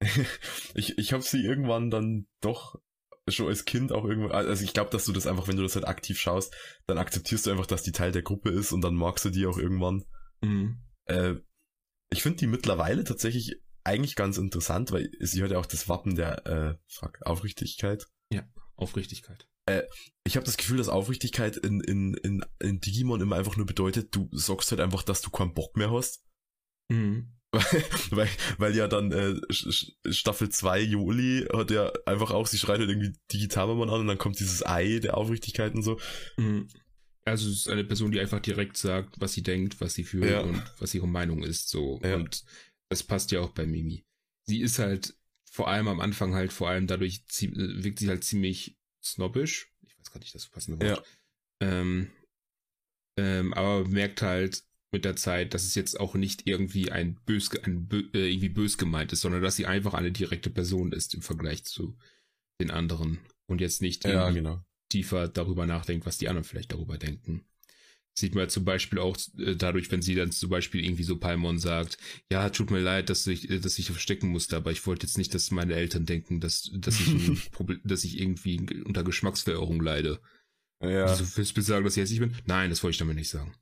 [0.00, 0.04] Äh,
[0.74, 2.80] ich ich habe sie irgendwann dann doch
[3.28, 5.76] schon als Kind auch irgendwo, also ich glaube, dass du das einfach, wenn du das
[5.76, 6.52] halt aktiv schaust,
[6.86, 9.46] dann akzeptierst du einfach, dass die Teil der Gruppe ist und dann magst du die
[9.46, 10.04] auch irgendwann.
[10.42, 10.82] Mhm.
[11.04, 11.34] Äh,
[12.10, 16.16] ich finde die mittlerweile tatsächlich eigentlich ganz interessant, weil sie hat ja auch das Wappen
[16.16, 18.06] der äh, fuck, Aufrichtigkeit.
[18.32, 18.42] Ja,
[18.76, 19.46] Aufrichtigkeit.
[19.66, 19.82] Äh,
[20.24, 24.14] ich habe das Gefühl, dass Aufrichtigkeit in, in, in, in Digimon immer einfach nur bedeutet,
[24.14, 26.22] du sagst halt einfach, dass du keinen Bock mehr hast.
[26.88, 27.30] Mhm.
[28.10, 32.90] weil, weil ja dann äh, Staffel 2 Juli hat ja einfach auch, sie schreit halt
[32.90, 36.00] irgendwie Digitalmann an und dann kommt dieses Ei der Aufrichtigkeit und so.
[36.36, 36.68] Mhm.
[37.24, 40.30] Also es ist eine Person, die einfach direkt sagt, was sie denkt, was sie fühlt
[40.30, 40.40] ja.
[40.40, 41.70] und was ihre Meinung ist.
[41.70, 42.00] So.
[42.02, 42.16] Ja.
[42.16, 42.44] Und
[42.88, 44.04] das passt ja auch bei Mimi.
[44.46, 45.16] Sie ist halt
[45.50, 49.72] vor allem am Anfang halt vor allem dadurch wirkt sie halt ziemlich snobbisch.
[49.86, 51.06] Ich weiß gar nicht das passende Wort.
[51.60, 51.68] Ja.
[51.68, 52.10] Ähm,
[53.16, 57.50] ähm, aber merkt halt, mit der Zeit, dass es jetzt auch nicht irgendwie ein bös,
[57.64, 61.14] ein bö, äh, irgendwie bös gemeint ist, sondern dass sie einfach eine direkte Person ist
[61.14, 61.98] im Vergleich zu
[62.60, 64.64] den anderen und jetzt nicht ja, genau.
[64.88, 67.44] tiefer darüber nachdenkt, was die anderen vielleicht darüber denken.
[68.16, 71.58] Sieht man zum Beispiel auch äh, dadurch, wenn sie dann zum Beispiel irgendwie so Palmon
[71.58, 71.98] sagt,
[72.30, 75.18] ja, tut mir leid, dass ich, äh, dass ich verstecken musste, aber ich wollte jetzt
[75.18, 77.50] nicht, dass meine Eltern denken, dass, dass ich,
[77.84, 80.20] dass ich irgendwie unter Geschmacksverirrung leide.
[80.80, 81.06] Ja.
[81.06, 82.36] Also, willst du sagen, dass ich hässlich bin?
[82.46, 83.54] Nein, das wollte ich damit nicht sagen.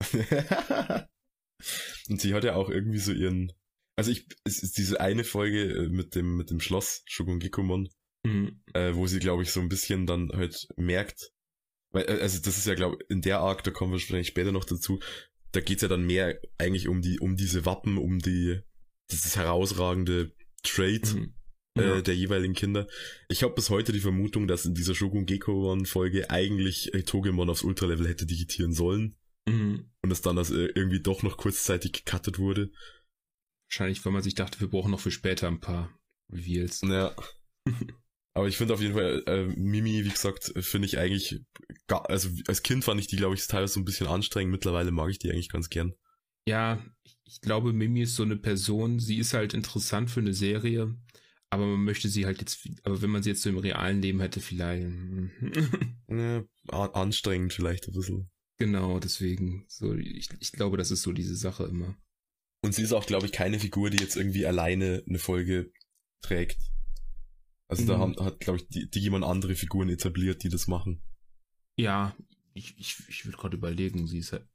[2.08, 3.52] und sie hat ja auch irgendwie so ihren,
[3.96, 7.88] also ich, es ist diese eine Folge äh, mit dem, mit dem Schloss Shogungekomon,
[8.24, 8.62] mhm.
[8.74, 11.32] äh, wo sie, glaube ich, so ein bisschen dann halt merkt,
[11.96, 14.52] weil, äh, also das ist ja, glaube in der Arc, da kommen wir wahrscheinlich später
[14.52, 15.00] noch dazu,
[15.52, 18.60] da geht's ja dann mehr eigentlich um die, um diese Wappen, um die,
[19.10, 20.32] dieses herausragende
[20.62, 21.34] Trade mhm.
[21.78, 22.00] äh, ja.
[22.02, 22.86] der jeweiligen Kinder.
[23.28, 27.48] Ich habe bis heute die Vermutung, dass in dieser Shogun Gekomon Folge eigentlich äh, Togemon
[27.48, 29.16] aufs Ultralevel hätte digitieren sollen.
[29.48, 29.90] Mhm.
[30.02, 32.70] Und es dann das äh, irgendwie doch noch kurzzeitig gecuttet wurde.
[33.68, 35.98] Wahrscheinlich, weil man sich dachte, wir brauchen noch für später ein paar
[36.30, 36.82] Reveals.
[36.82, 37.14] Ja.
[38.36, 41.40] Aber ich finde auf jeden Fall, äh, Mimi, wie gesagt, finde ich eigentlich,
[41.86, 44.52] gar, also als Kind fand ich die, glaube ich, teilweise so ein bisschen anstrengend.
[44.52, 45.94] Mittlerweile mag ich die eigentlich ganz gern.
[46.46, 46.78] Ja,
[47.24, 50.94] ich glaube, Mimi ist so eine Person, sie ist halt interessant für eine Serie,
[51.48, 54.20] aber man möchte sie halt jetzt, aber wenn man sie jetzt so im realen Leben
[54.20, 54.84] hätte, vielleicht.
[56.10, 58.30] ja, anstrengend vielleicht ein bisschen.
[58.58, 59.64] Genau, deswegen.
[59.66, 61.96] So, ich, ich glaube, das ist so diese Sache immer.
[62.62, 65.72] Und sie ist auch, glaube ich, keine Figur, die jetzt irgendwie alleine eine Folge
[66.20, 66.75] trägt.
[67.68, 67.86] Also mhm.
[67.86, 71.02] da haben, hat, glaube ich, die, Digimon andere Figuren etabliert, die das machen.
[71.76, 72.16] Ja,
[72.54, 74.48] ich, ich, ich würde gerade überlegen, sie ist halt,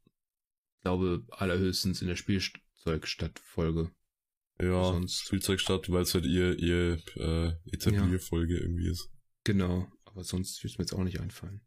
[0.82, 3.92] glaube, allerhöchstens in der Spielzeugstadt-Folge.
[4.60, 5.26] Ja, sonst.
[5.26, 8.60] Spielzeugstadt, weil es halt ihr, ihr äh, Etablierfolge ja.
[8.60, 9.10] irgendwie ist.
[9.44, 11.62] Genau, aber sonst würde es mir jetzt auch nicht einfallen.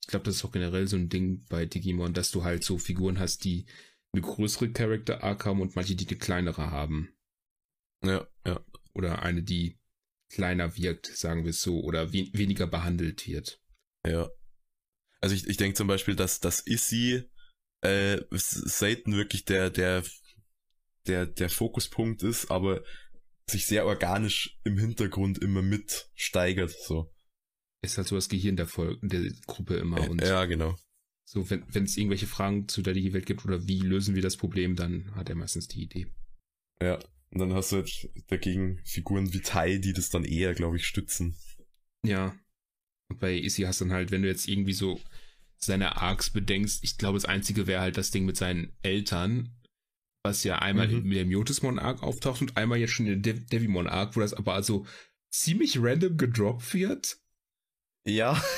[0.00, 2.78] ich glaube, das ist auch generell so ein Ding bei Digimon, dass du halt so
[2.78, 3.66] Figuren hast, die
[4.12, 7.10] eine größere Character Arc haben und manche, die eine kleinere haben.
[8.02, 8.64] Ja, ja.
[8.92, 9.78] Oder eine, die
[10.28, 13.60] kleiner wirkt, sagen wir es so, oder we weniger behandelt wird.
[14.06, 14.28] Ja.
[15.20, 17.22] Also ich, ich denke zum Beispiel, dass das Issy
[17.80, 20.04] äh, selten wirklich der, der,
[21.06, 22.82] der, der Fokuspunkt ist, aber
[23.48, 27.12] sich sehr organisch im Hintergrund immer mitsteigert, so.
[27.82, 30.08] Ist halt so das Gehirn der, Vol der Gruppe immer.
[30.10, 30.76] Und ja, genau.
[31.24, 34.76] So, wenn es irgendwelche Fragen zu der Digi-Welt gibt oder wie lösen wir das Problem,
[34.76, 36.06] dann hat er meistens die Idee.
[36.80, 36.98] Ja,
[37.36, 40.86] und dann hast du halt dagegen Figuren wie Tai, die das dann eher, glaube ich,
[40.86, 41.36] stützen.
[42.02, 42.34] Ja.
[43.10, 44.98] Und bei Issy hast du dann halt, wenn du jetzt irgendwie so
[45.58, 49.54] seine Arcs bedenkst, ich glaube, das einzige wäre halt das Ding mit seinen Eltern,
[50.24, 51.04] was ja einmal mhm.
[51.04, 54.20] in der Miotismon Arc auftaucht und einmal jetzt schon in der Dev Devimon Arc, wo
[54.20, 54.86] das aber also
[55.30, 57.18] ziemlich random gedroppt wird.
[58.06, 58.42] Ja.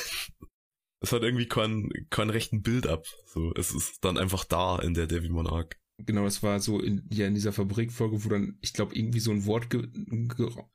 [1.00, 3.06] Es hat irgendwie keinen kein rechten Build-up.
[3.26, 5.78] So, es ist dann einfach da in der Devimon Arc.
[6.06, 9.32] Genau, das war so in, ja, in dieser Fabrikfolge, wo dann, ich glaube, irgendwie so
[9.32, 10.28] ein Wort in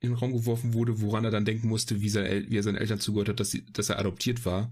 [0.03, 2.99] den Raum geworfen wurde, woran er dann denken musste, wie, sein, wie er seinen Eltern
[2.99, 4.71] zugehört hat, dass, sie, dass er adoptiert war.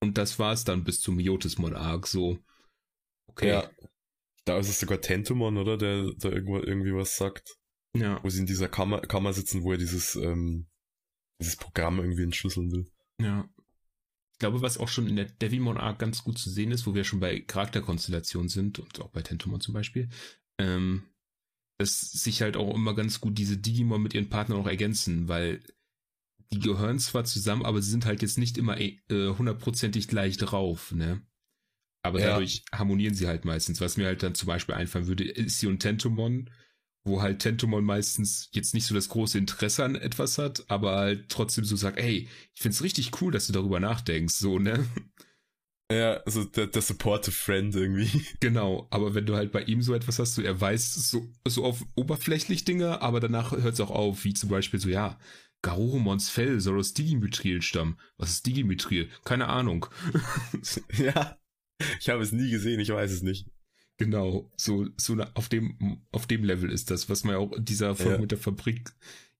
[0.00, 2.38] Und das war es dann bis zum Miotismon Arc, so.
[3.26, 3.48] Okay.
[3.48, 3.70] Ja.
[4.44, 5.76] Da ist es sogar Tentomon, oder?
[5.76, 7.58] Der da irgendwo, irgendwie was sagt.
[7.96, 8.22] Ja.
[8.22, 10.68] Wo sie in dieser Kammer, Kammer sitzen, wo er dieses, ähm,
[11.40, 12.86] dieses Programm irgendwie entschlüsseln will.
[13.20, 13.48] Ja.
[14.38, 16.94] Ich glaube, was auch schon in der Devimon Arc ganz gut zu sehen ist, wo
[16.94, 20.08] wir schon bei Charakterkonstellationen sind und auch bei Tentomon zum Beispiel,
[20.60, 21.02] ähm,
[21.76, 25.60] dass sich halt auch immer ganz gut diese Digimon mit ihren Partnern auch ergänzen, weil
[26.52, 30.36] die gehören zwar zusammen, aber sie sind halt jetzt nicht immer äh, hundertprozentig äh, gleich
[30.36, 31.20] drauf, ne?
[32.04, 32.28] Aber ja.
[32.28, 33.80] dadurch harmonieren sie halt meistens.
[33.80, 36.48] Was mir halt dann zum Beispiel einfallen würde, ist sie und Tentomon,
[37.08, 41.28] wo halt Tentomon meistens jetzt nicht so das große Interesse an etwas hat, aber halt
[41.28, 44.86] trotzdem so sagt, ey, ich find's richtig cool, dass du darüber nachdenkst, so, ne?
[45.90, 48.10] Ja, also der, der supportive Friend irgendwie.
[48.40, 51.64] Genau, aber wenn du halt bei ihm so etwas hast, so er weiß so, so
[51.64, 55.18] auf oberflächlich Dinge, aber danach hört es auch auf, wie zum Beispiel so, ja,
[55.62, 57.98] Garurumons Fell soll aus Digimithril stammen.
[58.16, 59.08] Was ist Digimithril?
[59.24, 59.86] Keine Ahnung.
[60.92, 61.38] ja,
[62.00, 63.48] ich habe es nie gesehen, ich weiß es nicht.
[63.98, 67.64] Genau, so, so auf dem, auf dem Level ist das, was man ja auch in
[67.64, 68.20] dieser Folge ja.
[68.20, 68.92] mit der Fabrik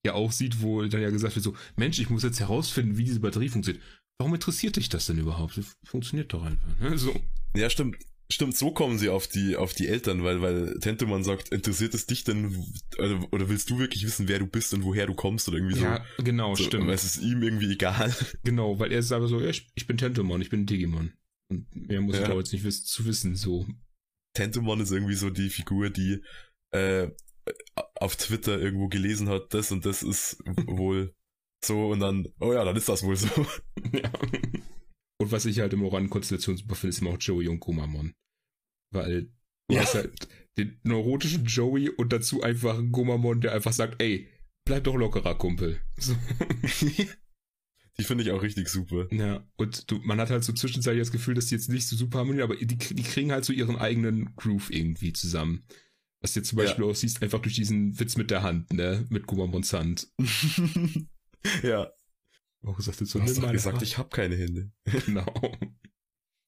[0.05, 3.05] ja auch sieht, wo dann ja gesagt wird, so, Mensch, ich muss jetzt herausfinden, wie
[3.05, 3.83] diese Batterie funktioniert.
[4.17, 5.59] Warum interessiert dich das denn überhaupt?
[5.85, 6.79] Funktioniert doch einfach.
[6.79, 6.97] Ne?
[6.97, 7.15] So.
[7.55, 7.97] Ja, stimmt.
[8.31, 12.05] Stimmt, so kommen sie auf die, auf die Eltern, weil, weil Tentoman sagt, interessiert es
[12.05, 12.63] dich denn,
[12.99, 15.79] oder, oder willst du wirklich wissen, wer du bist und woher du kommst oder irgendwie
[15.79, 15.85] so?
[15.85, 16.91] Ja, genau, so, stimmt.
[16.91, 18.15] Es ist ihm irgendwie egal.
[18.43, 21.11] Genau, weil er sagt so, ja, ich, ich bin Tentomon, ich bin Digimon.
[21.49, 22.25] Und mehr muss ja.
[22.25, 23.65] ich auch jetzt nicht wissen, zu wissen, so.
[24.33, 26.23] Tentomon ist irgendwie so die Figur, die
[26.71, 27.09] äh,
[27.95, 30.37] auf Twitter irgendwo gelesen hat, das und das ist
[30.67, 31.13] wohl
[31.63, 33.27] so und dann, oh ja, dann ist das wohl so.
[33.91, 34.11] Ja.
[35.21, 38.13] Und was ich halt im Oran-Konstellation super finde, ist immer auch Joey und Gomamon.
[38.93, 39.31] Weil
[39.67, 39.81] du ja.
[39.81, 44.29] hast halt den neurotischen Joey und dazu einfach einen Gomamon, der einfach sagt, ey,
[44.65, 45.81] bleib doch lockerer, Kumpel.
[45.97, 46.15] So.
[47.99, 49.07] Die finde ich auch richtig super.
[49.11, 51.97] Ja, und du, man hat halt so zwischenzeitlich das Gefühl, dass die jetzt nicht so
[51.97, 55.65] super harmonieren, aber die, die kriegen halt so ihren eigenen Groove irgendwie zusammen.
[56.21, 56.91] Was jetzt zum Beispiel ja.
[56.91, 59.05] auch siehst, einfach durch diesen Witz mit der Hand, ne?
[59.09, 60.07] Mit Gumamons Hand.
[61.63, 61.91] ja.
[62.63, 63.83] Auch gesagt, jetzt so, du hast doch gesagt, Hand.
[63.83, 64.71] ich habe keine Hände.
[65.05, 65.57] Genau.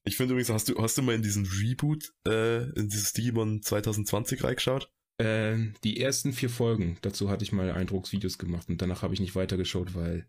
[0.03, 3.61] Ich finde übrigens, hast du, hast du mal in diesen Reboot, äh, in dieses Digimon
[3.61, 4.91] 2020 reingeschaut?
[5.17, 9.19] Äh, die ersten vier Folgen, dazu hatte ich mal Eindrucksvideos gemacht und danach habe ich
[9.19, 10.27] nicht weitergeschaut, weil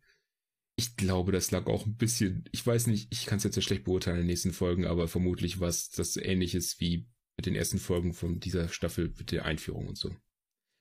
[0.77, 3.63] ich glaube, das lag auch ein bisschen, ich weiß nicht, ich kann es jetzt ja
[3.63, 7.07] schlecht beurteilen in den nächsten Folgen, aber vermutlich war es das ähnliches wie
[7.37, 10.15] mit den ersten Folgen von dieser Staffel mit der Einführung und so.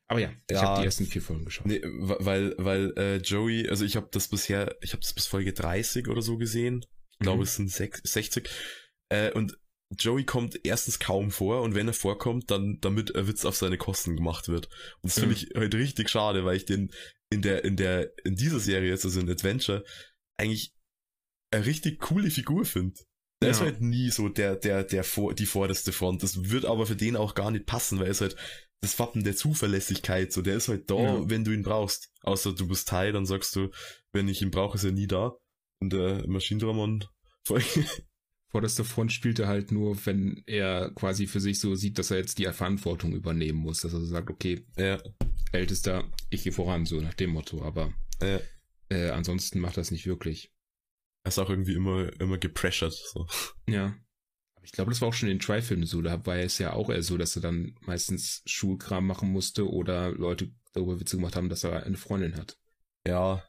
[0.08, 1.66] Aber ja, ich ja, habe die ersten vier Folgen geschaut.
[1.66, 5.54] Nee, weil, weil äh, Joey, also ich habe das bisher, ich habe das bis Folge
[5.54, 6.86] 30 oder so gesehen.
[7.12, 7.44] Ich glaube, mhm.
[7.44, 8.50] es sind 60.
[9.10, 9.58] Äh, und
[9.98, 13.78] Joey kommt erstens kaum vor und wenn er vorkommt, dann damit ein Witz auf seine
[13.78, 14.68] Kosten gemacht wird.
[15.02, 15.34] Und das finde mhm.
[15.34, 16.92] ich halt richtig schade, weil ich den
[17.30, 19.84] in der, in der, in dieser Serie jetzt, also in Adventure,
[20.38, 20.74] eigentlich
[21.52, 23.00] eine richtig coole Figur finde.
[23.42, 23.56] Der ja.
[23.56, 26.24] ist halt nie so der, der, der vor, die vorderste Front.
[26.24, 28.36] Das wird aber für den auch gar nicht passen, weil er ist halt
[28.82, 30.32] das Wappen der Zuverlässigkeit.
[30.32, 31.30] So, der ist halt da, ja.
[31.30, 32.12] wenn du ihn brauchst.
[32.22, 33.70] Außer du bist Teil, dann sagst du,
[34.12, 35.34] wenn ich ihn brauche, ist er nie da.
[35.80, 37.06] Und der Maschinendramon
[38.52, 42.18] vorderste Front spielt er halt nur, wenn er quasi für sich so sieht, dass er
[42.18, 43.82] jetzt die Verantwortung übernehmen muss.
[43.82, 45.02] Dass er so sagt, okay, ja.
[45.52, 47.64] Ältester, ich gehe voran, so nach dem Motto.
[47.64, 48.40] Aber ja.
[48.90, 50.52] äh, ansonsten macht das nicht wirklich.
[51.24, 52.94] Er ist auch irgendwie immer, immer gepressured.
[52.94, 53.28] So.
[53.68, 53.96] Ja.
[54.56, 56.02] Aber ich glaube, das war auch schon in den Try-Filmen so.
[56.02, 60.12] Da war es ja auch eher so, dass er dann meistens Schulkram machen musste oder
[60.12, 62.58] Leute darüber Witze gemacht haben, dass er eine Freundin hat.
[63.08, 63.44] Ja.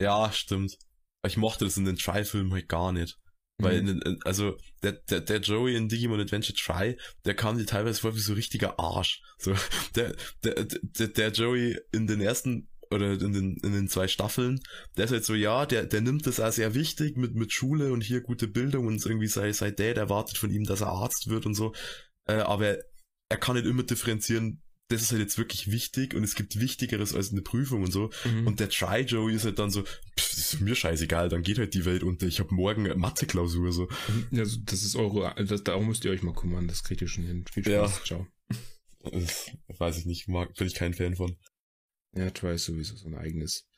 [0.00, 0.78] Ja, stimmt.
[1.26, 3.18] Ich mochte das in den Try-Filmen halt gar nicht.
[3.62, 4.18] Weil, mhm.
[4.24, 8.20] also, der, der, der Joey in Digimon Adventure Try, der kam dir teilweise vor wie
[8.20, 9.22] so richtiger Arsch.
[9.38, 9.54] So,
[9.94, 14.60] der, der, der, der Joey in den ersten oder in den, in den zwei Staffeln,
[14.96, 17.92] der ist halt so, ja, der, der nimmt das auch sehr wichtig mit, mit Schule
[17.92, 21.28] und hier gute Bildung und irgendwie sei, sei Dad erwartet von ihm, dass er Arzt
[21.28, 21.72] wird und so.
[22.26, 22.78] Äh, aber
[23.28, 24.60] er kann nicht immer differenzieren,
[24.90, 28.10] das ist halt jetzt wirklich wichtig und es gibt Wichtigeres als eine Prüfung und so.
[28.24, 28.48] Mhm.
[28.48, 31.74] Und der Try Joey ist halt dann so, pff, ist mir scheißegal, dann geht halt
[31.74, 32.26] die Welt unter.
[32.26, 33.88] Ich habe morgen Mathe-Klausur so.
[34.32, 37.24] Ja, das ist eure, das, darum müsst ihr euch mal kümmern, das kriegt ihr schon
[37.24, 37.44] hin.
[37.52, 38.04] Viel Spaß, ja.
[38.04, 38.26] ciao.
[39.12, 41.36] Das weiß ich nicht, mag, bin ich kein Fan von.
[42.16, 43.68] Ja, Try ist sowieso so ein eigenes.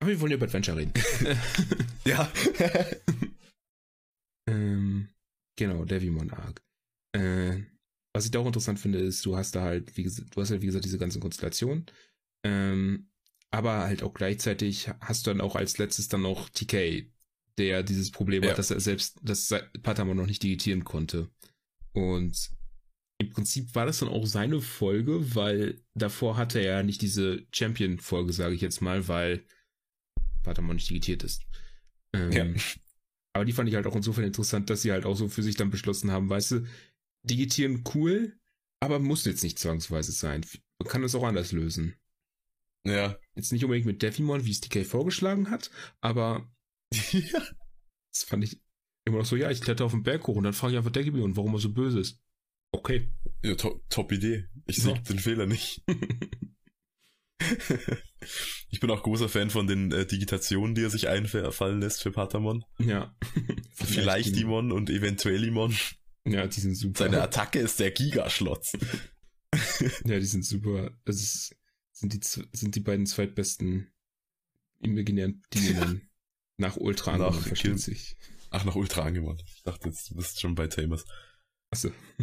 [0.00, 0.92] Aber wir wollen ja über Adventure reden.
[2.04, 2.30] ja.
[4.46, 5.08] ähm,
[5.56, 6.62] genau, Devimon Arc.
[7.12, 7.62] Äh,
[8.12, 10.50] was ich da auch interessant finde, ist, du hast da halt, wie gesagt, du hast
[10.50, 11.86] halt, wie gesagt, diese ganzen Konstellationen.
[12.44, 13.08] Ähm,
[13.50, 17.10] aber halt auch gleichzeitig hast du dann auch als letztes dann noch TK,
[17.56, 18.50] der dieses Problem ja.
[18.50, 21.30] hat, dass er selbst das Patamon noch nicht digitieren konnte.
[21.92, 22.50] Und
[23.18, 27.46] im Prinzip war das dann auch seine Folge, weil davor hatte er ja nicht diese
[27.52, 29.44] Champion-Folge, sage ich jetzt mal, weil
[30.44, 31.42] Patamon nicht digitiert ist.
[32.12, 32.46] Ähm, ja.
[33.32, 35.56] Aber die fand ich halt auch insofern interessant, dass sie halt auch so für sich
[35.56, 36.66] dann beschlossen haben, weißt du,
[37.30, 38.38] digitieren cool,
[38.80, 40.44] aber muss jetzt nicht zwangsweise sein.
[40.78, 41.94] Man kann es auch anders lösen.
[42.84, 43.18] Ja.
[43.34, 45.70] Jetzt nicht unbedingt mit Devimon, wie es DK vorgeschlagen hat,
[46.00, 46.50] aber
[47.12, 47.42] ja.
[48.12, 48.60] das fand ich
[49.04, 50.92] immer noch so, ja, ich kletter auf den Berg hoch und dann frage ich einfach
[50.92, 52.20] Devimon, warum er so böse ist.
[52.70, 53.08] Okay.
[53.44, 54.46] Ja, to top Idee.
[54.66, 55.00] Ich sehe ja.
[55.00, 55.82] den Fehler nicht.
[58.70, 62.10] ich bin auch großer Fan von den äh, Digitationen, die er sich einfallen lässt für
[62.10, 62.64] Patamon.
[62.78, 63.16] Ja.
[63.72, 65.74] Vielleicht Dimon und eventuell Imon.
[66.32, 66.98] Ja, die sind super.
[66.98, 68.72] Seine Attacke ist der Gigaschlotz.
[70.04, 70.96] ja, die sind super.
[71.04, 71.56] Das ist,
[71.92, 73.92] sind, die, sind die beiden zweitbesten
[74.80, 76.02] imaginären Digimon.
[76.58, 78.16] nach Ultra nach versteht sich.
[78.50, 79.40] Ach, nach Ultra Angemon.
[79.46, 81.04] Ich dachte, jetzt, du bist schon bei Tamers.
[81.70, 81.90] Achso.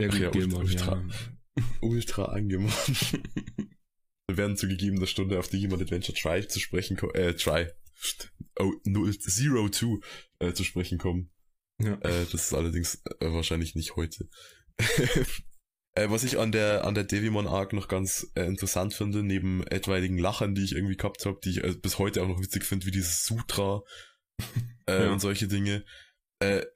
[0.00, 1.64] ja, gut, ja, Gilmon, Ultra, ja.
[1.80, 2.72] Ultra Angemon.
[4.28, 7.68] Wir werden zu gegebener Stunde auf Digimon Adventure Try zu sprechen kommen, äh, Try.
[8.58, 10.00] Oh, no, Zero Two
[10.38, 11.30] äh, zu sprechen kommen.
[11.82, 11.94] Ja.
[12.02, 14.28] Äh, das ist allerdings äh, wahrscheinlich nicht heute.
[15.94, 19.66] äh, was ich an der an der Devimon Arc noch ganz äh, interessant finde, neben
[19.66, 22.64] etwaigen Lachern, die ich irgendwie gehabt habe, die ich äh, bis heute auch noch witzig
[22.64, 23.82] finde, wie dieses Sutra
[24.88, 25.10] ja.
[25.10, 25.84] und solche Dinge,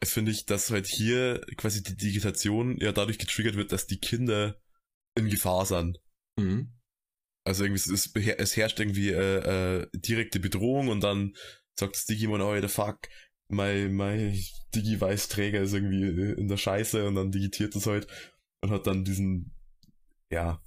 [0.04, 4.61] finde ich, dass halt hier quasi die Digitation ja dadurch getriggert wird, dass die Kinder
[5.16, 5.98] in Gefahr sind.
[6.38, 6.72] Mhm.
[7.44, 9.11] Also irgendwie es, ist, es herrscht irgendwie
[9.92, 11.34] direkte Bedrohung und dann
[11.76, 13.09] sagt das Digimon, oh, the fuck,
[13.49, 14.38] mein, mein
[14.74, 18.07] Digi-Weiß-Träger ist irgendwie in der Scheiße und dann digitiert es halt
[18.61, 19.55] und hat dann diesen,
[20.30, 20.61] ja,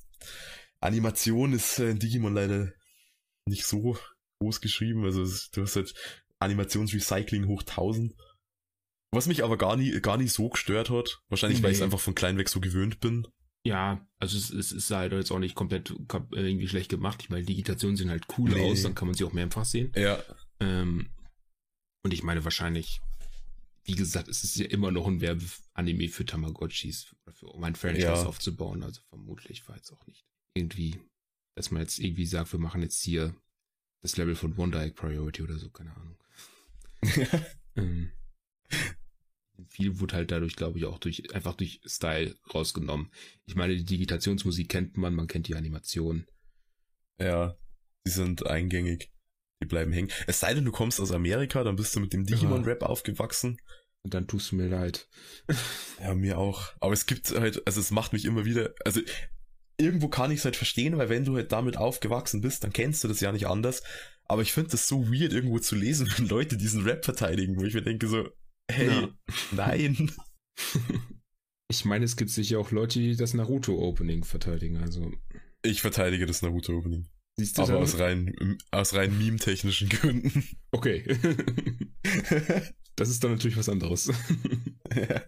[0.79, 2.71] Animation ist in Digimon leider
[3.45, 3.97] nicht so
[4.39, 5.93] groß geschrieben, also du hast halt
[6.39, 8.15] Animationsrecycling hoch 1000.
[9.11, 11.21] Was mich aber gar nie, gar nicht so gestört hat.
[11.29, 11.63] Wahrscheinlich, nee.
[11.63, 13.27] weil ich es einfach von klein weg so gewöhnt bin.
[13.63, 15.93] Ja, also es, es ist halt jetzt auch nicht komplett
[16.31, 17.21] irgendwie schlecht gemacht.
[17.23, 18.71] Ich meine, Digitationen sehen halt cool nee.
[18.71, 19.91] aus, dann kann man sie auch mehrfach sehen.
[19.95, 20.23] Ja.
[20.59, 21.09] Ähm,
[22.09, 23.01] und ich meine wahrscheinlich,
[23.83, 28.07] wie gesagt, es ist ja immer noch ein Werbeanime für Tamagotchis, für, um ein Franchise
[28.07, 28.25] ja.
[28.25, 28.81] aufzubauen.
[28.81, 30.99] Also vermutlich war jetzt auch nicht irgendwie,
[31.53, 33.35] dass man jetzt irgendwie sagt, wir machen jetzt hier
[34.01, 36.17] das Level von One Direct Priority oder so, keine Ahnung.
[37.75, 38.11] ähm,
[39.67, 43.11] viel wurde halt dadurch, glaube ich, auch durch, einfach durch Style rausgenommen.
[43.45, 46.25] Ich meine, die Digitationsmusik kennt man, man kennt die Animation.
[47.19, 47.55] Ja,
[48.03, 49.11] die sind eingängig.
[49.61, 50.09] Die bleiben hängen.
[50.27, 53.59] Es sei denn, du kommst aus Amerika, dann bist du mit dem Digimon-Rap aufgewachsen.
[54.03, 55.07] Und dann tust du mir leid.
[56.01, 56.71] Ja, mir auch.
[56.79, 59.01] Aber es gibt halt, also es macht mich immer wieder, also
[59.77, 63.03] irgendwo kann ich es halt verstehen, weil wenn du halt damit aufgewachsen bist, dann kennst
[63.03, 63.83] du das ja nicht anders.
[64.25, 67.65] Aber ich finde das so weird, irgendwo zu lesen, wenn Leute diesen Rap verteidigen, wo
[67.65, 68.29] ich mir denke so,
[68.71, 69.09] hey, ja.
[69.51, 70.11] nein.
[71.71, 75.11] Ich meine, es gibt sicher auch Leute, die das Naruto-Opening verteidigen, also.
[75.61, 77.07] Ich verteidige das Naruto-Opening.
[77.39, 80.43] Siehst du Aber aus rein, aus rein meme-technischen Gründen.
[80.71, 81.17] Okay.
[82.95, 84.11] das ist dann natürlich was anderes.
[84.93, 85.23] ja.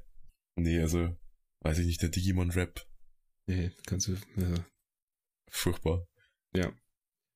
[0.55, 1.15] Nee, also,
[1.61, 2.85] weiß ich nicht, der Digimon-Rap.
[3.47, 4.17] Nee, kannst du.
[4.35, 4.53] Ja.
[5.49, 6.05] Furchtbar.
[6.53, 6.73] Ja.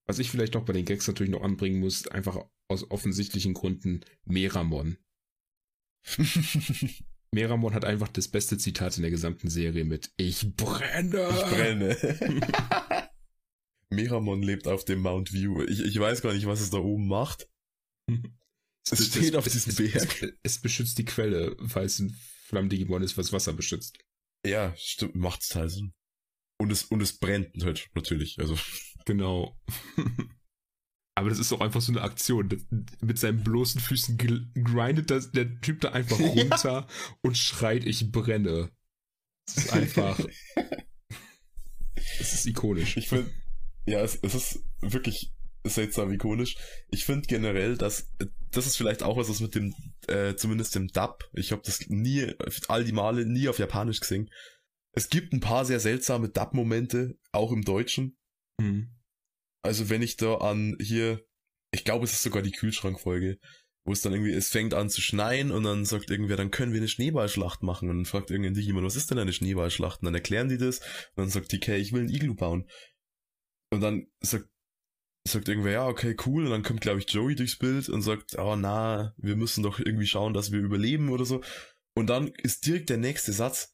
[0.05, 4.01] Was ich vielleicht noch bei den Gags natürlich noch anbringen muss, einfach aus offensichtlichen Gründen,
[4.25, 4.97] Meramon.
[7.31, 11.27] Meramon hat einfach das beste Zitat in der gesamten Serie mit Ich brenne.
[11.29, 11.97] Ich brenne.
[13.95, 15.63] Meramon lebt auf dem Mount View.
[15.63, 17.47] Ich, ich weiß gar nicht, was es da oben macht.
[18.91, 20.21] Es, es steht es, auf diesem es, Berg.
[20.21, 23.97] Es, es, beschützt die Quelle, weil es ein Flammdigimon ist, was Wasser beschützt.
[24.45, 25.93] Ja, stimmt, macht's halt Sinn.
[26.59, 28.57] Und es, und es brennt halt natürlich, also.
[29.07, 29.55] Genau.
[31.15, 32.49] Aber das ist auch einfach so eine Aktion.
[32.49, 32.61] Das,
[33.01, 36.87] mit seinen bloßen Füßen grindet das, der Typ da einfach runter ja.
[37.21, 38.71] und schreit, ich brenne.
[39.45, 40.19] Das ist einfach.
[42.17, 42.97] das ist ikonisch.
[42.97, 43.31] Ich finde,
[43.85, 45.31] ja, es, es ist wirklich
[45.63, 46.55] seltsam ikonisch.
[46.89, 48.11] Ich finde generell, dass
[48.51, 49.73] das ist vielleicht auch was, was mit dem,
[50.07, 52.33] äh, zumindest dem Dub, ich habe das nie,
[52.67, 54.29] all die Male nie auf Japanisch gesehen.
[54.93, 58.17] Es gibt ein paar sehr seltsame Dub-Momente, auch im Deutschen.
[58.59, 58.95] Mhm.
[59.61, 61.25] Also wenn ich da an hier,
[61.71, 63.37] ich glaube, es ist sogar die Kühlschrankfolge,
[63.83, 66.71] wo es dann irgendwie, es fängt an zu schneien und dann sagt irgendwer, dann können
[66.71, 67.89] wir eine Schneeballschlacht machen.
[67.89, 70.01] Und dann fragt Digimon, was ist denn eine Schneeballschlacht?
[70.01, 72.67] Und dann erklären die das und dann sagt TK, ich will ein Iglu bauen.
[73.71, 74.49] Und dann sagt
[75.27, 76.45] sagt irgendwer, ja, okay, cool.
[76.45, 79.79] Und dann kommt, glaube ich, Joey durchs Bild und sagt, oh na, wir müssen doch
[79.79, 81.43] irgendwie schauen, dass wir überleben oder so.
[81.95, 83.73] Und dann ist direkt der nächste Satz,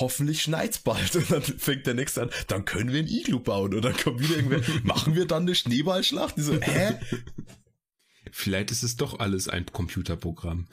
[0.00, 1.14] hoffentlich schneit's bald.
[1.16, 3.74] Und dann fängt der nächste an, dann können wir ein Iglu bauen.
[3.74, 6.36] Und dann kommt wieder irgendwer, machen wir dann eine Schneeballschlacht?
[6.36, 6.98] Die so, hä?
[8.32, 10.68] Vielleicht ist es doch alles ein Computerprogramm.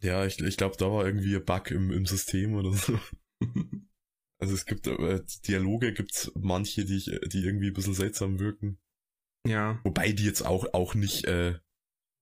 [0.00, 2.98] ja, ich, ich glaube, da war irgendwie ein Bug im, im System oder so.
[4.40, 8.78] Also es gibt äh, Dialoge, gibt's manche, die, die irgendwie ein bisschen seltsam wirken.
[9.46, 9.78] Ja.
[9.84, 11.58] Wobei die jetzt auch, auch nicht, äh,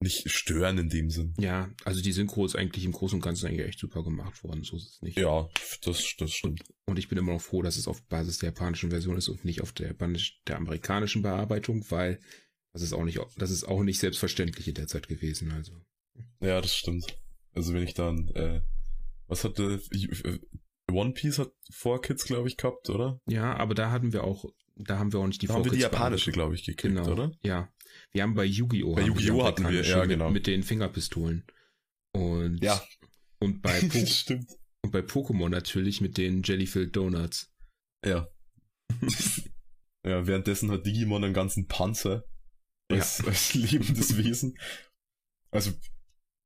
[0.01, 1.35] nicht stören in dem Sinn.
[1.39, 4.63] Ja, also die Synchro ist eigentlich im Großen und Ganzen eigentlich echt super gemacht worden,
[4.65, 5.19] so ist es nicht.
[5.19, 5.49] Ja,
[5.83, 6.63] das, das stimmt.
[6.87, 9.45] Und ich bin immer noch froh, dass es auf Basis der japanischen Version ist und
[9.45, 12.21] nicht auf der, der amerikanischen Bearbeitung, weil
[12.73, 15.73] das ist auch nicht, das ist auch nicht selbstverständlich in der Zeit gewesen, also.
[16.41, 17.19] Ja, das stimmt.
[17.53, 18.61] Also wenn ich dann, äh,
[19.27, 20.39] was hatte, äh,
[20.91, 23.21] One Piece hat Four Kids, glaube ich, gehabt, oder?
[23.29, 24.45] Ja, aber da hatten wir auch
[24.79, 27.11] da haben wir auch nicht die da haben wir die japanische, glaube ich, gekriegt, genau.
[27.11, 27.33] oder?
[27.43, 27.73] Ja.
[28.13, 28.95] Wir haben bei Yu-Gi-Oh!
[28.95, 29.45] Bei Yu-Gi-Oh!
[29.45, 30.27] hatten wir, ja, genau.
[30.27, 31.45] Mit, mit, den Fingerpistolen.
[32.13, 32.81] Und, ja.
[33.41, 33.99] und bei, po.
[34.83, 37.53] Und bei Pokémon natürlich mit den Jellyfilled Donuts.
[38.07, 38.29] Ja.
[40.07, 42.25] ja, währenddessen hat Digimon einen ganzen Panzer
[42.91, 43.27] als, ja.
[43.27, 44.57] als lebendes Wesen.
[45.51, 45.73] Also,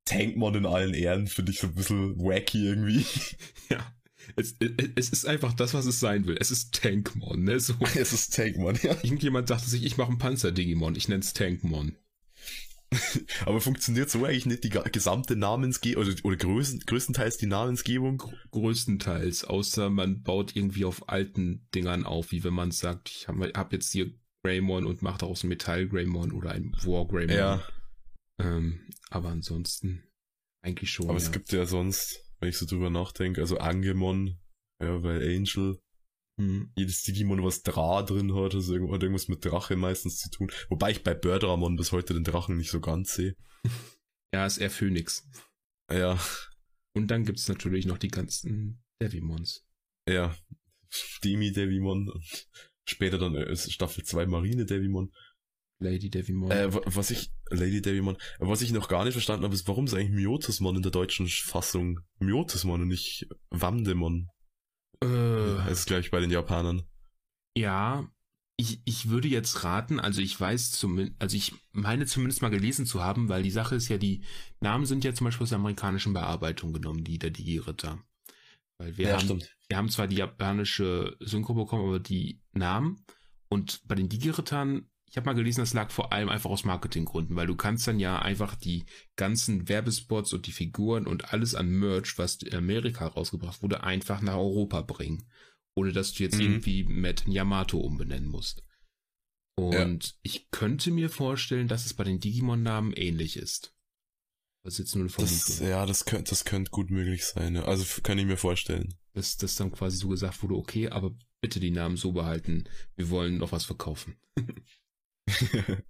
[0.07, 3.05] Tankmon in allen Ehren finde ich so ein bisschen wacky irgendwie.
[3.71, 3.95] Ja.
[4.37, 4.57] Es,
[4.97, 6.37] es, ist einfach das, was es sein will.
[6.39, 7.61] Es ist Tankmon, ne?
[7.61, 7.75] So.
[7.95, 8.93] Es ist Tankmon, ja.
[9.03, 11.97] Irgendjemand dachte sich, ich mache ein Panzer-Digimon, ich nenne es Tankmon.
[13.47, 18.23] Aber funktioniert so eigentlich nicht die gesamte Namensgebung oder, oder größten, größtenteils die Namensgebung?
[18.51, 23.53] Größtenteils, außer man baut irgendwie auf alten Dingern auf, wie wenn man sagt, ich habe
[23.55, 24.13] hab jetzt hier
[24.45, 27.37] Greymon und macht daraus ein Metall Greymon oder ein War Greymon.
[27.37, 27.63] Ja.
[28.39, 30.03] Ähm, aber ansonsten
[30.63, 31.09] eigentlich schon.
[31.09, 31.25] Aber ja.
[31.25, 33.41] es gibt ja sonst wenn ich so drüber nachdenke.
[33.41, 34.37] Also Angemon,
[34.83, 35.81] ja, weil Angel,
[36.41, 36.73] hm.
[36.75, 40.51] jedes Digimon, was Dra drin hat, also hat irgendwas mit Drache meistens zu tun.
[40.69, 43.37] Wobei ich bei Birdramon bis heute den Drachen nicht so ganz sehe.
[44.35, 45.29] Ja, ist eher Phoenix.
[45.91, 46.19] Ja.
[46.95, 49.67] Und dann gibt's natürlich noch die ganzen Devimons.
[50.09, 50.35] Ja.
[51.23, 52.49] Demi Devimon und
[52.89, 55.13] später dann äh, Staffel 2 Marine Devimon.
[55.83, 56.51] Lady Devimon.
[56.51, 59.95] Äh, was ich, Lady Devimon, was ich noch gar nicht verstanden habe, ist, warum ist
[59.95, 64.29] eigentlich Myotismon in der deutschen Fassung Myotismon und nicht Wamdemon?
[65.03, 65.07] Äh,
[65.67, 66.83] das ist, glaube ich, bei den Japanern.
[67.57, 68.09] Ja,
[68.57, 72.87] ich, ich würde jetzt raten, also ich weiß zumindest, also ich meine zumindest mal gelesen
[72.87, 74.25] zu haben, weil die Sache ist ja, die
[74.61, 77.99] Namen sind ja zum Beispiel aus der amerikanischen Bearbeitung genommen, die der Digi-Ritter.
[78.79, 79.57] Weil wir, ja, haben, stimmt.
[79.69, 83.05] wir haben zwar die japanische Synchro bekommen, aber die Namen
[83.49, 87.37] und bei den Digi-Rittern ich habe mal gelesen, das lag vor allem einfach aus Marketinggründen,
[87.37, 91.69] weil du kannst dann ja einfach die ganzen Werbespots und die Figuren und alles an
[91.69, 95.29] Merch, was in Amerika rausgebracht wurde, einfach nach Europa bringen.
[95.75, 96.41] Ohne dass du jetzt mhm.
[96.41, 98.65] irgendwie Matt Yamato umbenennen musst.
[99.55, 100.13] Und ja.
[100.23, 103.75] ich könnte mir vorstellen, dass es bei den Digimon-Namen ähnlich ist.
[104.65, 105.69] Das ist jetzt nur eine Vermutung.
[105.69, 107.59] ja, das könnte, das könnte gut möglich sein.
[107.59, 108.95] Also kann ich mir vorstellen.
[109.13, 112.65] Dass das dann quasi so gesagt wurde, okay, aber bitte die Namen so behalten.
[112.97, 114.17] Wir wollen noch was verkaufen.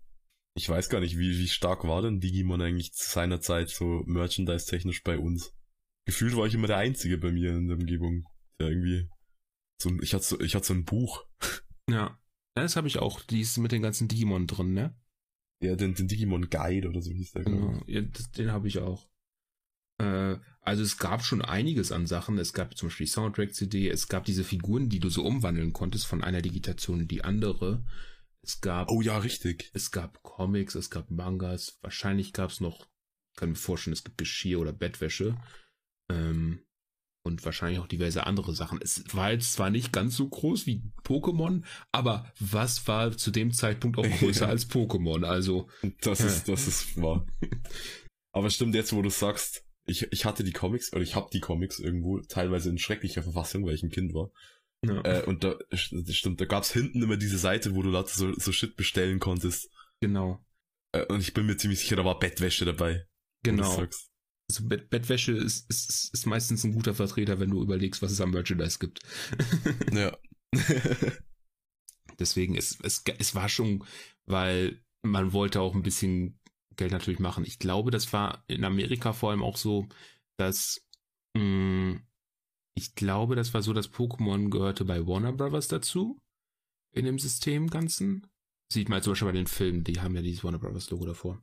[0.55, 4.03] ich weiß gar nicht, wie, wie stark war denn Digimon eigentlich zu seiner Zeit so
[4.07, 5.55] merchandise-technisch bei uns?
[6.05, 8.25] Gefühlt war ich immer der Einzige bei mir in der Umgebung,
[8.61, 9.09] der irgendwie
[9.81, 11.25] so ein, ich hatte so, ich hatte so ein Buch.
[11.91, 12.17] Ja.
[12.55, 14.95] Das habe ich auch, die ist mit den ganzen Digimon drin, ne?
[15.61, 17.43] Ja, den, den Digimon Guide oder so hieß der.
[17.43, 19.09] Genau, ja, den habe ich auch.
[19.99, 22.39] Äh, also es gab schon einiges an Sachen.
[22.39, 26.23] Es gab zum Beispiel Soundtrack-CD, es gab diese Figuren, die du so umwandeln konntest von
[26.23, 27.85] einer Digitation in die andere.
[28.45, 28.91] Es gab.
[28.91, 29.71] Oh ja, richtig.
[29.73, 31.79] Es gab Comics, es gab Mangas.
[31.81, 32.89] Wahrscheinlich gab es noch,
[33.37, 35.37] kann mir vorstellen, es gibt Geschirr oder Bettwäsche.
[36.11, 36.65] Ähm,
[37.25, 38.81] und wahrscheinlich auch diverse andere Sachen.
[38.83, 41.63] Es war jetzt zwar nicht ganz so groß wie Pokémon,
[41.93, 45.25] aber was war zu dem Zeitpunkt auch größer als Pokémon?
[45.25, 45.69] Also.
[46.01, 47.25] Das ist, das ist wahr.
[48.33, 51.41] aber stimmt jetzt, wo du sagst, ich, ich hatte die Comics, oder ich habe die
[51.41, 54.31] Comics irgendwo, teilweise in schrecklicher Verfassung, weil ich ein Kind war.
[54.85, 55.01] Ja.
[55.03, 58.53] Äh, und da, stimmt, da gab's hinten immer diese Seite, wo du Leute so, so
[58.53, 59.71] Shit bestellen konntest.
[60.01, 60.45] Genau.
[60.93, 63.07] Äh, und ich bin mir ziemlich sicher, da war Bettwäsche dabei.
[63.45, 63.87] Genau.
[64.49, 68.21] Also Bett, Bettwäsche ist, ist, ist meistens ein guter Vertreter, wenn du überlegst, was es
[68.21, 69.01] am Merchandise gibt.
[69.93, 70.17] ja.
[72.19, 73.85] Deswegen, es, es, es war schon,
[74.27, 76.39] weil man wollte auch ein bisschen
[76.77, 77.45] Geld natürlich machen.
[77.45, 79.89] Ich glaube, das war in Amerika vor allem auch so,
[80.37, 80.85] dass
[81.35, 82.07] mh, mm,
[82.75, 86.21] ich glaube, das war so, dass Pokémon gehörte bei Warner Brothers dazu
[86.93, 88.27] in dem System Ganzen.
[88.73, 91.43] Sieht man zum Beispiel bei den Filmen, die haben ja dieses Warner Brothers Logo davor.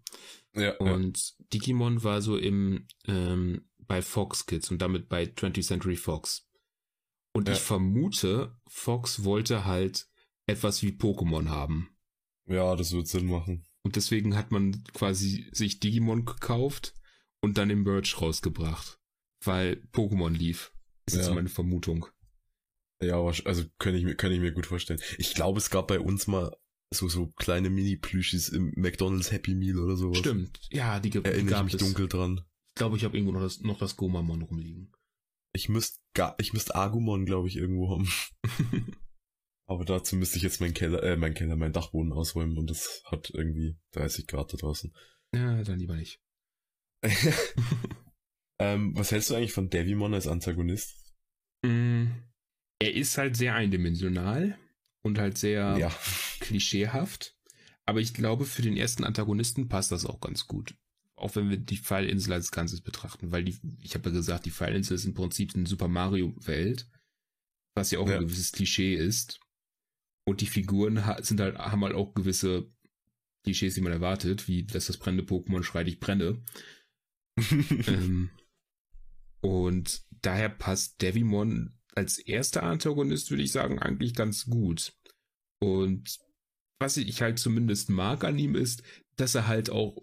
[0.55, 1.45] Ja, und ja.
[1.53, 6.47] Digimon war so im ähm, bei Fox Kids und damit bei 20th Century Fox.
[7.33, 7.53] Und ja.
[7.53, 10.07] ich vermute, Fox wollte halt
[10.47, 11.95] etwas wie Pokémon haben.
[12.45, 13.65] Ja, das wird Sinn machen.
[13.83, 16.93] Und deswegen hat man quasi sich Digimon gekauft
[17.41, 18.99] und dann im Merch rausgebracht.
[19.43, 20.73] Weil Pokémon lief.
[21.13, 21.21] Ist ja.
[21.23, 22.05] jetzt meine Vermutung.
[23.01, 24.99] Ja, also kann ich, mir, kann ich mir gut vorstellen.
[25.17, 26.55] Ich glaube, es gab bei uns mal
[26.93, 30.17] so, so kleine Mini-Plüschis im McDonald's Happy Meal oder sowas.
[30.17, 31.87] Stimmt, ja, die, Erinnere die gab ich mich es.
[31.87, 32.41] dunkel dran.
[32.75, 34.91] Ich glaube, ich habe irgendwo noch das, noch das Gomamon rumliegen.
[35.53, 35.99] Ich müsste
[36.37, 38.11] ich müsste Agumon, glaube ich, irgendwo haben.
[39.65, 43.01] Aber dazu müsste ich jetzt meinen Keller, äh, mein Keller, meinen Dachboden ausräumen und das
[43.05, 44.93] hat irgendwie 30 Grad da draußen.
[45.33, 46.19] Ja, dann lieber nicht.
[48.59, 50.95] ähm, was hältst du eigentlich von Devimon als Antagonist?
[51.65, 52.07] Mm,
[52.79, 54.57] er ist halt sehr eindimensional
[55.01, 55.91] und halt sehr ja.
[56.39, 57.35] klischeehaft.
[57.85, 60.75] Aber ich glaube, für den ersten Antagonisten passt das auch ganz gut.
[61.15, 64.51] Auch wenn wir die Pfeilinsel als Ganzes betrachten, weil die, ich habe ja gesagt, die
[64.51, 66.87] Pfeilinsel ist im Prinzip eine Super Mario-Welt,
[67.75, 68.17] was ja auch ja.
[68.17, 69.39] ein gewisses Klischee ist.
[70.25, 72.71] Und die Figuren sind halt, haben halt auch gewisse
[73.43, 76.43] Klischees, die man erwartet, wie dass das brennende Pokémon schreit, ich brenne.
[77.87, 78.29] ähm,
[79.41, 84.93] und daher passt Devimon als erster Antagonist, würde ich sagen, eigentlich ganz gut.
[85.59, 86.19] Und
[86.79, 88.83] was ich halt zumindest mag an ihm ist,
[89.17, 90.01] dass er halt auch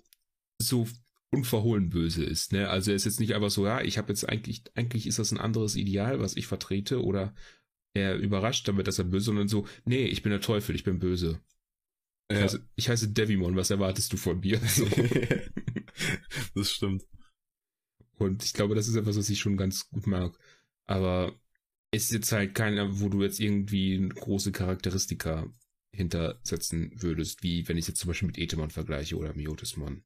[0.59, 0.87] so
[1.30, 2.53] unverhohlen böse ist.
[2.53, 2.68] Ne?
[2.68, 5.32] Also er ist jetzt nicht einfach so, ja, ich habe jetzt eigentlich, eigentlich ist das
[5.32, 7.34] ein anderes Ideal, was ich vertrete, oder
[7.95, 10.99] er überrascht damit, dass er böse, sondern so, nee, ich bin der Teufel, ich bin
[10.99, 11.41] böse.
[12.30, 12.39] Ja.
[12.39, 14.61] Ich, heiße, ich heiße Devimon, was erwartest du von mir?
[14.68, 14.87] So.
[16.55, 17.03] das stimmt.
[18.18, 20.38] Und ich glaube, das ist etwas, was ich schon ganz gut mag.
[20.86, 21.38] Aber
[21.92, 25.46] ist jetzt halt keiner, wo du jetzt irgendwie große Charakteristika
[25.92, 30.04] hintersetzen würdest, wie wenn ich jetzt zum Beispiel mit Etemon vergleiche oder Miotismon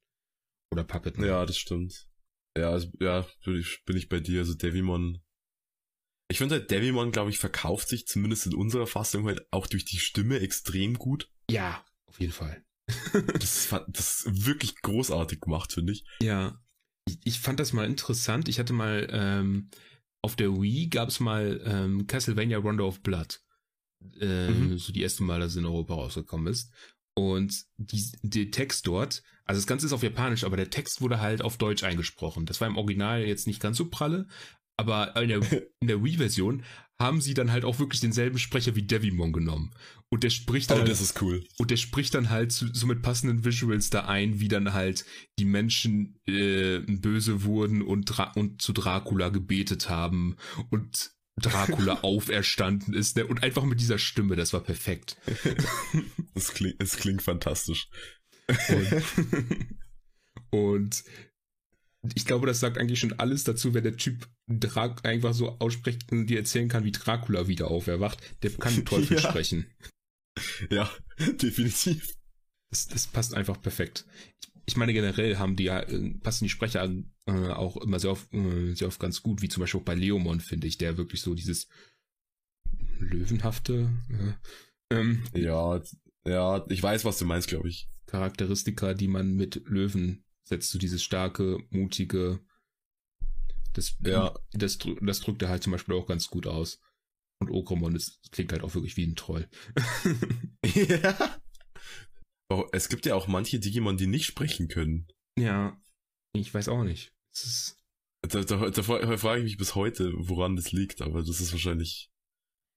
[0.70, 1.26] oder Puppetmon.
[1.26, 2.08] Ja, das stimmt.
[2.56, 4.40] Ja, also, ja, bin ich, bin ich bei dir.
[4.40, 5.20] Also Devimon
[6.30, 9.84] ich finde halt, Devimon, glaube ich, verkauft sich zumindest in unserer Fassung halt auch durch
[9.84, 11.28] die Stimme extrem gut.
[11.50, 12.64] Ja, auf jeden Fall.
[13.12, 16.04] das, das ist wirklich großartig gemacht, finde ich.
[16.22, 16.62] Ja.
[17.06, 18.48] Ich, ich, fand das mal interessant.
[18.48, 19.70] Ich hatte mal ähm,
[20.22, 23.40] auf der Wii gab es mal ähm, Castlevania Rondo of Blood.
[24.20, 24.78] Ähm, mhm.
[24.78, 26.72] So die erste Mal, dass es in Europa rausgekommen ist.
[27.14, 31.20] Und die, der Text dort, also das Ganze ist auf Japanisch, aber der Text wurde
[31.20, 32.46] halt auf Deutsch eingesprochen.
[32.46, 34.26] Das war im Original jetzt nicht ganz so pralle,
[34.76, 35.40] aber in der,
[35.80, 36.64] in der Wii-Version
[37.00, 39.70] haben sie dann halt auch wirklich denselben Sprecher wie Devimon genommen.
[40.10, 40.76] Und der spricht dann.
[40.76, 41.44] Oh, halt, das ist cool.
[41.56, 45.06] Und der spricht dann halt so, so mit passenden Visuals da ein, wie dann halt
[45.38, 50.36] die Menschen äh, böse wurden und, Dra und zu Dracula gebetet haben
[50.68, 53.16] und Dracula auferstanden ist.
[53.16, 53.26] Ne?
[53.26, 55.16] Und einfach mit dieser Stimme, das war perfekt.
[56.34, 57.88] das, klingt, klingt fantastisch.
[58.68, 59.04] Und,
[60.50, 61.04] und
[62.14, 66.10] ich glaube, das sagt eigentlich schon alles dazu, wenn der Typ Dra einfach so ausspricht
[66.10, 68.18] und dir erzählen kann, wie Dracula wieder auferwacht.
[68.42, 69.28] Der kann Teufel ja.
[69.28, 69.66] sprechen.
[70.70, 72.16] Ja, definitiv.
[72.70, 74.06] Das, das passt einfach perfekt.
[74.40, 76.90] Ich, ich meine, generell haben die ja, äh, passen die Sprecher
[77.26, 79.94] äh, auch immer sehr oft, äh, sehr oft ganz gut, wie zum Beispiel auch bei
[79.94, 81.68] Leomon, finde ich, der wirklich so dieses
[82.98, 85.80] löwenhafte, äh, ähm, ja,
[86.24, 87.88] ja, ich weiß, was du meinst, glaube ich.
[88.06, 92.40] Charakteristika, die man mit Löwen setzt, so dieses starke, mutige,
[93.72, 94.34] das, ja.
[94.52, 96.80] das, das drückt er halt zum Beispiel auch ganz gut aus.
[97.38, 99.48] Und Okromon, das klingt halt auch wirklich wie ein Troll.
[100.74, 101.40] ja.
[102.50, 105.06] Oh, es gibt ja auch manche Digimon, die nicht sprechen können.
[105.38, 105.80] Ja,
[106.34, 107.14] ich weiß auch nicht.
[108.22, 112.10] Da, da, da, frage ich mich bis heute, woran das liegt, aber das ist wahrscheinlich,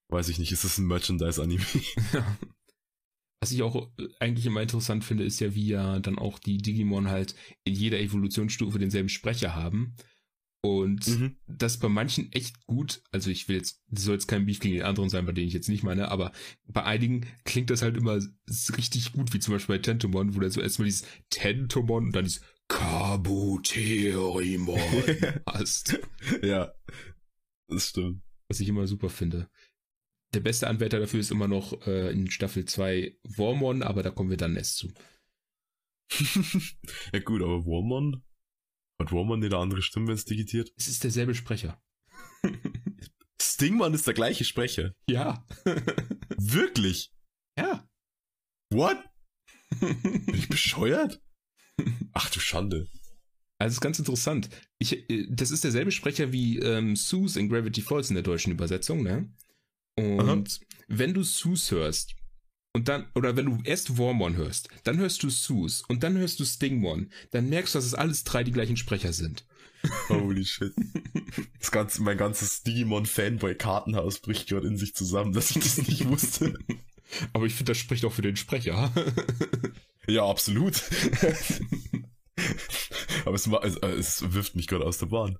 [0.09, 1.65] weiß ich nicht, ist das ein Merchandise-Anime?
[2.13, 2.37] Ja.
[3.43, 6.59] Was ich auch äh, eigentlich immer interessant finde, ist ja, wie ja dann auch die
[6.59, 7.35] Digimon halt
[7.65, 9.97] in jeder Evolutionsstufe denselben Sprecher haben.
[10.61, 11.35] Und mhm.
[11.45, 14.75] das bei manchen echt gut, also ich will jetzt, das soll jetzt kein Beef gegen
[14.75, 16.31] den anderen sein, bei denen ich jetzt nicht meine, aber
[16.65, 18.17] bei einigen klingt das halt immer
[18.77, 22.23] richtig gut, wie zum Beispiel bei Tentomon, wo du so erstmal dieses Tentomon und dann
[22.23, 24.79] dieses Kabuterimon
[25.45, 25.99] hast.
[26.41, 26.71] Ja,
[27.67, 28.21] das stimmt.
[28.47, 29.49] Was ich immer super finde.
[30.33, 34.29] Der beste Anwärter dafür ist immer noch äh, in Staffel 2 Wormon, aber da kommen
[34.29, 34.91] wir dann erst zu.
[37.13, 38.23] ja gut, aber Warman?
[38.99, 40.71] Hat Warman nicht eine andere Stimme, wenn es digitiert?
[40.77, 41.81] Es ist derselbe Sprecher.
[43.41, 44.93] Stingman ist der gleiche Sprecher.
[45.07, 45.45] Ja.
[46.37, 47.13] Wirklich?
[47.57, 47.87] Ja.
[48.71, 48.97] What?
[49.79, 51.21] Bin ich bescheuert?
[52.13, 52.87] Ach du Schande.
[53.59, 54.49] Also es ist ganz interessant.
[54.79, 58.51] Ich, äh, das ist derselbe Sprecher wie ähm, Seuss in Gravity Falls in der deutschen
[58.51, 59.31] Übersetzung, ne?
[59.95, 60.43] Und Aha.
[60.87, 62.15] wenn du Seuss hörst,
[62.75, 66.39] und dann, oder wenn du erst Wormon hörst, dann hörst du Seuss und dann hörst
[66.39, 69.45] du Stingmon, dann merkst du, dass es alles drei die gleichen Sprecher sind.
[70.09, 70.73] Holy shit.
[71.59, 76.57] Das ganze, mein ganzes Digimon-Fanboy-Kartenhaus bricht gerade in sich zusammen, dass ich das nicht wusste.
[77.33, 78.91] Aber ich finde, das spricht auch für den Sprecher.
[80.07, 80.83] Ja, absolut.
[83.25, 85.37] Aber es, es, es wirft mich gerade aus der Bahn.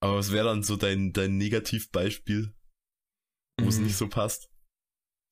[0.00, 2.52] Aber was wäre dann so dein, dein Negativbeispiel,
[3.60, 3.84] wo es mm.
[3.84, 4.50] nicht so passt?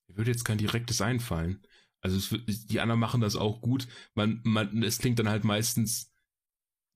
[0.07, 1.65] Mir würde jetzt kein direktes einfallen.
[2.01, 3.87] Also es, die anderen machen das auch gut.
[4.13, 6.13] Man, man, es klingt dann halt meistens,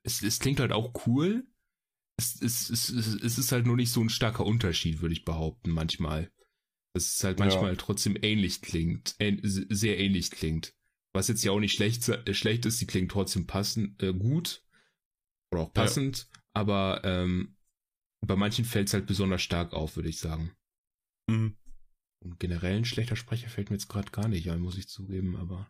[0.04, 1.48] es, es klingt halt auch cool.
[2.18, 5.72] Es, es, es, es ist halt nur nicht so ein starker Unterschied, würde ich behaupten,
[5.72, 6.32] manchmal.
[6.94, 7.76] Dass es halt manchmal ja.
[7.76, 10.74] trotzdem ähnlich klingt, äh, sehr ähnlich klingt.
[11.14, 14.64] Was jetzt ja auch nicht schlecht, äh, schlecht ist, die klingt trotzdem passend, äh, gut.
[15.52, 16.28] Oder auch passend.
[16.32, 16.40] Ja.
[16.54, 17.56] Aber ähm,
[18.22, 20.57] bei manchen fällt es halt besonders stark auf, würde ich sagen.
[21.28, 21.56] Mhm.
[22.20, 25.36] Und generell ein schlechter Sprecher fällt mir jetzt gerade gar nicht ein, muss ich zugeben,
[25.36, 25.70] aber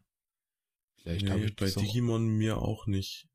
[1.01, 2.37] vielleicht nee, habe ich bei Digimon auch...
[2.37, 3.27] mir auch nicht.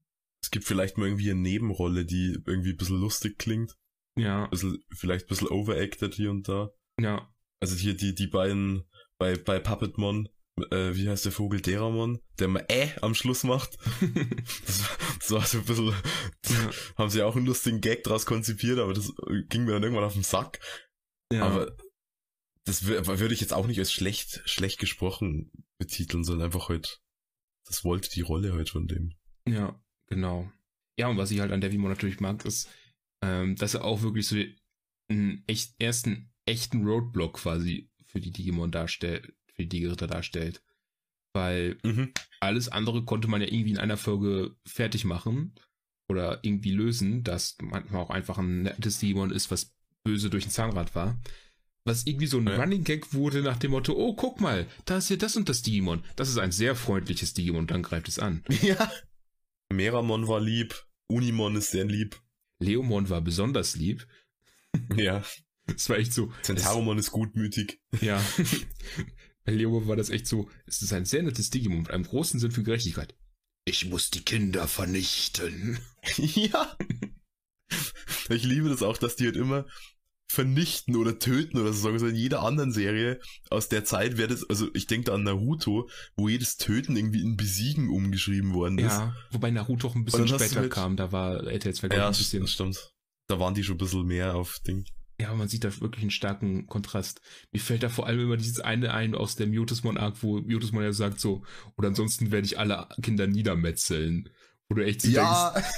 [0.43, 3.77] Es gibt vielleicht mal irgendwie eine Nebenrolle, die irgendwie ein bisschen lustig klingt.
[4.17, 4.45] Ja.
[4.45, 6.71] Ein bisschen, vielleicht ein bisschen overacted hier und da.
[7.01, 7.33] Ja.
[7.61, 8.85] Also hier die, die beiden
[9.19, 10.29] bei, bei Puppetmon,
[10.71, 13.79] äh, wie heißt der Vogel Deramon, der mal äh am Schluss macht.
[14.67, 15.95] das, das war so ein bisschen,
[16.49, 16.71] ja.
[16.97, 19.13] haben sie auch einen lustigen Gag draus konzipiert, aber das
[19.49, 20.59] ging mir dann irgendwann auf den Sack.
[21.33, 21.45] Ja.
[21.45, 21.77] Aber
[22.65, 27.01] das würde ich jetzt auch nicht als schlecht, schlecht gesprochen betiteln, sondern einfach halt,
[27.67, 29.15] das wollte die Rolle halt von dem.
[29.47, 30.51] Ja, genau.
[30.99, 32.69] Ja, und was ich halt an Devimon natürlich mag, ist,
[33.23, 34.37] ähm, dass er auch wirklich so
[35.09, 40.63] einen echt, ersten echten Roadblock quasi für die Digimon darstellt, für die Digiritter darstellt.
[41.35, 42.13] Weil mhm.
[42.41, 45.55] alles andere konnte man ja irgendwie in einer Folge fertig machen
[46.09, 50.51] oder irgendwie lösen, dass manchmal auch einfach ein nettes Digimon ist, was böse durch ein
[50.51, 51.19] Zahnrad war
[51.85, 52.57] was irgendwie so ein ja.
[52.57, 55.63] Running Gag wurde nach dem Motto, oh, guck mal, da ist hier das und das
[55.63, 56.05] Digimon.
[56.17, 58.45] Das ist ein sehr freundliches Digimon, dann greift es an.
[58.63, 58.91] Ja.
[59.73, 62.21] Meramon war lieb, Unimon ist sehr lieb.
[62.61, 64.07] Leomon war besonders lieb.
[64.97, 65.23] Ja.
[65.77, 66.33] Es war echt so.
[66.43, 67.81] Centaromon ist gutmütig.
[68.01, 68.23] Ja.
[69.45, 72.39] Bei Leomon war das echt so, es ist ein sehr nettes Digimon mit einem großen
[72.39, 73.15] Sinn für Gerechtigkeit.
[73.65, 75.79] Ich muss die Kinder vernichten.
[76.17, 76.77] ja.
[78.29, 79.67] Ich liebe das auch, dass die halt immer
[80.33, 81.99] vernichten oder töten oder so sagen.
[81.99, 83.21] So in jeder anderen Serie
[83.51, 87.21] aus der Zeit wäre das, also ich denke da an Naruto, wo jedes Töten irgendwie
[87.21, 88.93] in Besiegen umgeschrieben worden ist.
[88.93, 92.13] Ja, wobei Naruto auch ein bisschen später halt, kam, da war RTL 2 ja, ein
[92.13, 92.47] bisschen.
[92.47, 92.95] stimmt.
[93.29, 94.87] Da waren die schon ein bisschen mehr auf Ding.
[95.21, 97.21] Ja, man sieht da wirklich einen starken Kontrast.
[97.53, 100.93] Mir fällt da vor allem immer dieses eine ein aus der Mutismon-Arc, wo Mutismon ja
[100.93, 101.45] sagt so,
[101.77, 104.31] oder ansonsten werde ich alle Kinder niedermetzeln.
[104.73, 105.53] Wo du echt ja.
[105.53, 105.69] denkst,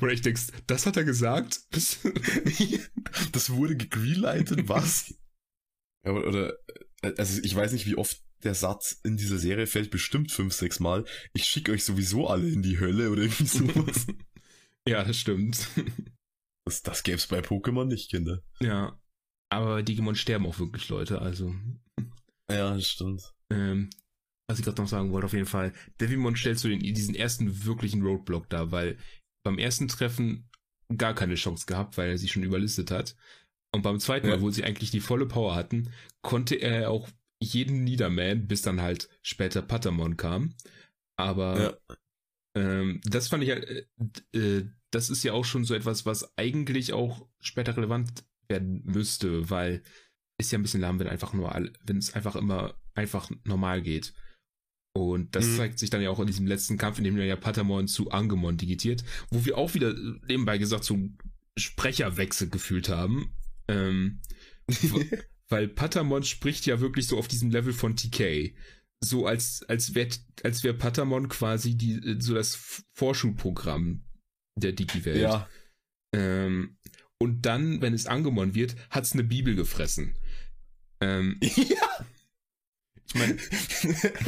[0.00, 1.60] wo du echt denkst, das hat er gesagt?
[1.70, 5.14] das wurde gegreenlightet, was?
[6.02, 6.56] Ja, oder,
[7.02, 10.80] also ich weiß nicht, wie oft der Satz in dieser Serie fällt, bestimmt fünf, sechs
[10.80, 11.04] Mal.
[11.34, 14.06] Ich schicke euch sowieso alle in die Hölle oder irgendwie sowas.
[14.88, 15.68] ja, das stimmt.
[16.64, 18.42] Das, das gäbe es bei Pokémon nicht, Kinder.
[18.60, 18.98] Ja.
[19.50, 21.54] Aber Digimon sterben auch wirklich Leute, also.
[22.50, 23.34] Ja, das stimmt.
[23.50, 23.90] Ähm,
[24.50, 27.64] was ich gerade noch sagen wollte, auf jeden Fall, Devimon stellt so den, diesen ersten
[27.64, 28.98] wirklichen Roadblock da, weil
[29.44, 30.48] beim ersten Treffen
[30.96, 33.16] gar keine Chance gehabt, weil er sie schon überlistet hat.
[33.72, 34.34] Und beim zweiten ja.
[34.34, 35.92] Mal, wo sie eigentlich die volle Power hatten,
[36.22, 37.08] konnte er auch
[37.40, 40.54] jeden Niederman, bis dann halt später Patamon kam.
[41.16, 41.96] Aber ja.
[42.56, 43.64] ähm, das fand ich halt,
[44.32, 48.82] äh, äh, das ist ja auch schon so etwas, was eigentlich auch später relevant werden
[48.84, 49.82] müsste, weil
[50.38, 54.12] ist ja ein bisschen lahm, wenn einfach nur, wenn es einfach immer einfach normal geht.
[54.92, 55.56] Und das mhm.
[55.56, 58.56] zeigt sich dann ja auch in diesem letzten Kampf, in dem ja Patamon zu Angemon
[58.56, 59.94] digitiert, wo wir auch wieder
[60.26, 60.98] nebenbei gesagt so
[61.56, 63.32] Sprecherwechsel gefühlt haben.
[63.68, 64.20] Ähm,
[65.48, 68.54] weil Patamon spricht ja wirklich so auf diesem Level von TK.
[69.02, 70.10] So als, als wäre
[70.42, 74.04] als wär Patamon quasi die, so das Vorschulprogramm
[74.56, 75.20] der Digi-Welt.
[75.20, 75.48] Ja.
[76.14, 76.76] Ähm,
[77.18, 80.14] und dann, wenn es Angemon wird, hat es eine Bibel gefressen.
[81.00, 82.06] Ähm, ja.
[83.12, 83.36] Ich meine,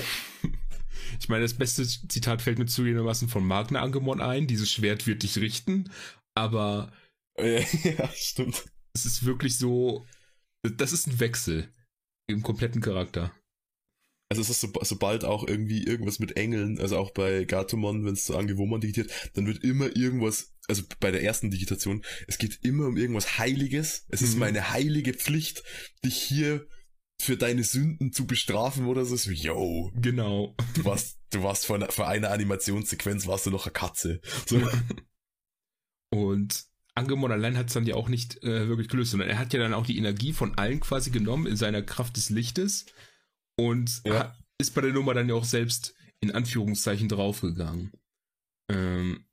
[1.20, 4.46] ich meine, das beste Zitat fällt mir zugegebenermaßen von Magna Angemon ein.
[4.46, 5.90] Dieses Schwert wird dich richten.
[6.34, 6.92] Aber.
[7.38, 8.64] Ja, stimmt.
[8.94, 10.04] Es ist wirklich so.
[10.76, 11.72] Das ist ein Wechsel
[12.28, 13.32] im kompletten Charakter.
[14.30, 18.12] also es ist so, sobald auch irgendwie irgendwas mit Engeln, also auch bei Gatomon, wenn
[18.12, 22.58] es so Angewomon digitiert, dann wird immer irgendwas, also bei der ersten Digitation, es geht
[22.62, 24.04] immer um irgendwas Heiliges.
[24.08, 24.40] Es ist Mhm.
[24.40, 25.62] meine heilige Pflicht,
[26.04, 26.66] dich hier
[27.22, 29.14] für deine Sünden zu bestrafen oder so.
[29.16, 30.56] so yo, Genau.
[30.74, 34.20] du warst, du warst vor, einer- vor einer Animationssequenz warst du noch eine Katze.
[34.46, 34.60] So.
[36.12, 36.64] Und
[36.94, 39.60] Angemon allein hat es dann ja auch nicht äh, wirklich gelöst, sondern er hat ja
[39.60, 42.86] dann auch die Energie von allen quasi genommen in seiner Kraft des Lichtes
[43.58, 44.18] und Ja.
[44.18, 47.92] hat, ist bei der Nummer dann ja auch selbst in Anführungszeichen draufgegangen.
[48.70, 49.24] Ähm,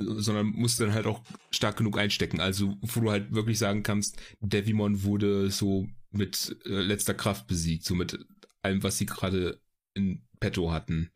[0.00, 2.40] sondern musste dann halt auch stark genug einstecken.
[2.40, 5.88] Also, wo du halt wirklich sagen kannst, Devimon wurde so
[6.18, 8.18] mit äh, letzter Kraft besiegt, so mit
[8.62, 9.60] allem, was sie gerade
[9.94, 11.10] in petto hatten.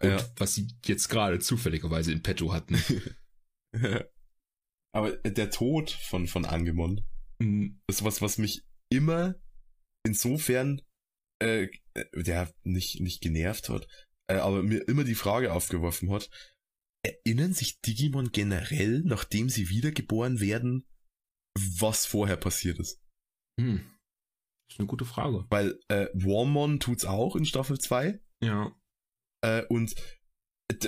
[0.00, 0.32] Und Ja.
[0.36, 2.76] was sie jetzt gerade zufälligerweise in petto hatten.
[4.94, 7.06] Aber der Tod von, von Angemon,
[7.86, 9.36] das ist was, was mich immer
[10.06, 10.82] insofern,
[11.40, 11.68] äh,
[12.14, 13.88] der nicht, nicht genervt hat,
[14.28, 16.28] äh, aber mir immer die Frage aufgeworfen hat,
[17.04, 20.86] erinnern sich Digimon generell, nachdem sie wiedergeboren werden,
[21.58, 23.00] was vorher passiert ist?
[23.58, 23.80] Hm.
[24.72, 25.44] Das ist eine gute Frage.
[25.50, 28.74] Weil äh, Warmon tut's auch in Staffel 2 Ja.
[29.42, 29.94] äh, und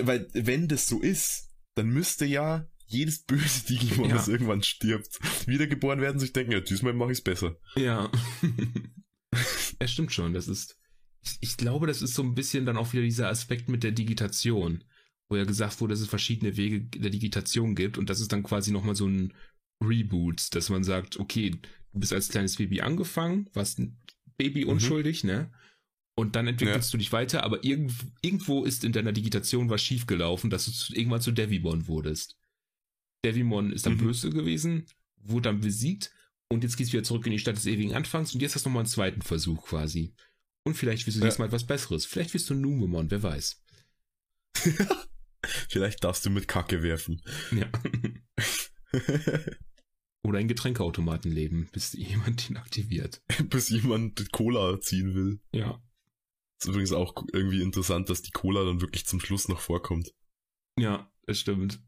[0.01, 4.15] weil wenn das so ist, dann müsste ja jedes böse Digimon, Ja.
[4.15, 7.57] das irgendwann stirbt, wiedergeboren werden, sich denken, ja, diesmal mache ich's besser.
[7.75, 8.11] Ja.
[9.79, 10.33] ja, stimmt schon.
[10.33, 10.77] Das ist.
[11.21, 13.91] Ich, ich glaube, das ist so ein bisschen dann auch wieder dieser Aspekt mit der
[13.91, 14.83] Digitation,
[15.29, 18.43] wo ja gesagt wurde, dass es verschiedene Wege der Digitation gibt und das ist dann
[18.43, 19.33] quasi nochmal so ein
[19.83, 21.59] Reboot, dass man sagt, okay,
[21.95, 23.97] du bist als kleines Baby angefangen, warst ein
[24.37, 24.71] Baby Mhm.
[24.71, 25.51] unschuldig, ne?
[26.17, 30.49] Und dann entwickelst du dich weiter, aber irgend, irgendwo ist in deiner Digitation was schiefgelaufen,
[30.49, 32.37] dass du zu, irgendwann zu Devimon wurdest.
[33.25, 33.97] Devimon ist dann Mhm.
[33.99, 34.85] böse gewesen,
[35.17, 36.11] wurde dann besiegt
[36.49, 38.65] und jetzt gehst du wieder zurück in die Stadt des ewigen Anfangs und jetzt hast
[38.65, 40.13] du nochmal einen zweiten Versuch quasi.
[40.63, 41.27] Und vielleicht wirst du Ja.
[41.29, 42.05] diesmal etwas Besseres.
[42.05, 43.61] Vielleicht wirst du Numemon, wer weiß.
[45.69, 47.21] Vielleicht darfst du mit Kacke werfen.
[47.51, 47.69] Ja.
[50.25, 53.21] Oder in Getränkeautomaten leben, bis jemand ihn aktiviert.
[53.45, 55.39] Bis jemand Cola ziehen will.
[55.51, 55.81] Ja.
[56.59, 60.11] Ist übrigens auch irgendwie interessant, dass die Cola dann wirklich zum Schluss noch vorkommt.
[60.79, 61.79] Ja, das stimmt.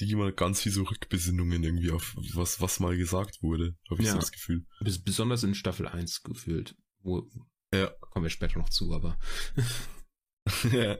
[0.00, 4.06] Digimon hat ganz viel so Rückbesinnungen irgendwie auf was, was mal gesagt wurde, habe ich
[4.08, 4.12] Ja.
[4.14, 4.66] so das Gefühl.
[4.80, 6.76] Bis, besonders in Staffel 1 gefühlt.
[7.02, 7.28] Wo,
[7.72, 7.88] Ja.
[8.00, 9.18] Kommen wir später noch zu, aber.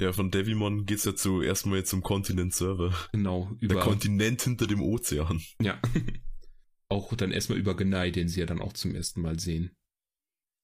[0.00, 2.94] ja, von Devimon geht's ja zu erstmal jetzt zum Kontinent-Server.
[3.12, 3.80] Genau, Der über.
[3.80, 5.42] Kontinent hinter dem Ozean.
[5.60, 5.80] ja.
[6.90, 9.70] auch dann erstmal über Genai, den sie ja dann auch zum ersten Mal sehen.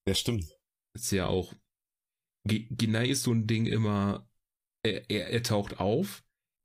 [0.09, 0.47] Ja, stimmt.
[0.95, 1.53] ist ja auch.
[2.47, 4.27] Ge- Genai ist so ein Ding immer,
[4.83, 6.23] er, er, er taucht auf,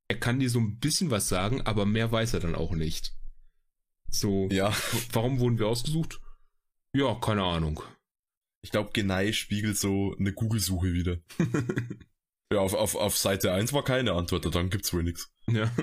[0.10, 3.14] er kann dir so ein bisschen was sagen, aber mehr weiß er dann auch nicht.
[4.10, 4.74] So, Ja,
[5.14, 6.22] warum wurden wir ausgesucht?
[6.96, 7.82] Ja, keine Ahnung.
[8.62, 11.20] ich glaube, Genai spiegelt so eine Google-Suche wieder.
[12.52, 15.32] Ja, auf, auf, auf Seite 1 war keine Antwort, dann gibt's wohl nix.
[15.48, 15.72] ja.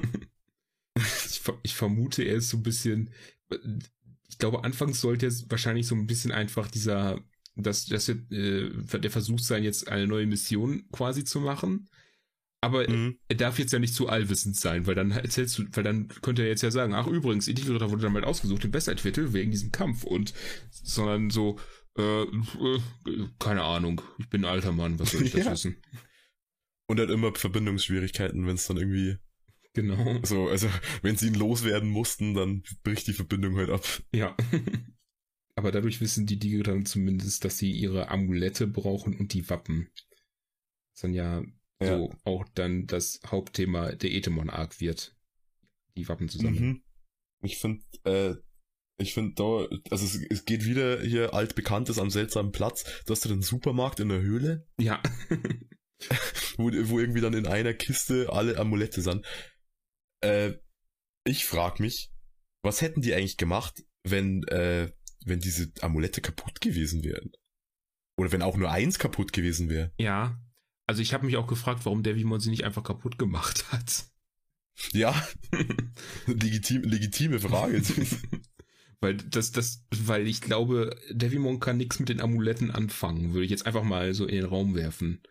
[0.99, 3.11] Ich, ich vermute, er ist so ein bisschen.
[4.31, 7.21] Ich glaube, anfangs sollte es wahrscheinlich so ein bisschen einfach dieser,
[7.55, 11.91] dass, dass er, äh, der Versuch sein, jetzt eine neue Mission quasi zu machen.
[12.63, 13.19] Aber Mhm.
[13.29, 16.41] er darf jetzt ja nicht zu allwissend sein, weil dann erzählst du, weil dann könnte
[16.43, 20.03] er jetzt ja sagen, ach übrigens, Intelligritter wurde damit ausgesucht, den Besserviertel wegen diesem Kampf
[20.03, 20.33] und
[20.71, 21.59] sondern so,
[21.99, 22.81] äh, äh,
[23.39, 25.53] keine Ahnung, ich bin ein alter Mann, was soll ich das Ja.
[25.53, 25.77] wissen?
[26.89, 29.17] Und hat immer Verbindungsschwierigkeiten, wenn es dann irgendwie
[29.75, 30.21] Genau.
[30.25, 30.69] so, also
[31.03, 33.85] wenn sie ihn loswerden mussten, dann bricht die Verbindung halt ab.
[34.15, 34.35] Ja.
[35.55, 39.89] Aber dadurch wissen die Digger dann zumindest, dass sie ihre Amulette brauchen und die Wappen.
[40.95, 41.43] Was dann ja,
[41.83, 41.99] Ja.
[41.99, 45.15] so auch dann das Hauptthema der Etemon-Arc wird.
[45.97, 46.65] Die Wappen zu sammeln.
[46.67, 46.83] Mhm.
[47.43, 48.35] Ich finde, äh,
[48.99, 52.85] ich finde da, also es, es geht wieder hier altbekanntes am seltsamen Platz.
[53.05, 55.03] Du hast ja den Supermarkt in der Höhle, Ja.
[56.57, 59.25] wo, wo irgendwie dann in einer Kiste alle Amulette sind.
[60.21, 60.55] Äh,
[61.25, 62.11] ich frag mich,
[62.63, 64.91] was hätten die eigentlich gemacht, wenn, äh,
[65.25, 67.33] wenn diese Amulette kaputt gewesen wären?
[68.17, 69.93] Oder wenn auch nur eins kaputt gewesen wäre?
[69.99, 70.41] ja.
[70.89, 74.05] Also ich habe mich auch gefragt, warum Devimon sie nicht einfach kaputt gemacht hat.
[74.93, 75.27] Ja,
[76.27, 77.81] legitim, legitime Frage.
[79.01, 83.51] weil das, das, weil ich glaube, Devimon kann nichts mit den Amuletten anfangen, würde ich
[83.51, 85.23] jetzt einfach mal so in den Raum werfen.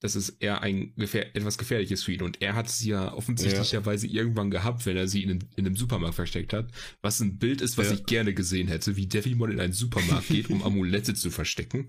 [0.00, 2.22] Das ist eher ein gefähr etwas Gefährliches für ihn.
[2.22, 6.14] Und er hat sie ja offensichtlicherweise irgendwann gehabt, wenn er sie in, in einem Supermarkt
[6.14, 6.70] versteckt hat.
[7.02, 7.94] Was ein Bild ist, was Ja.
[7.94, 11.88] ich gerne gesehen hätte, wie Devimon in einen Supermarkt geht, um Amulette zu verstecken.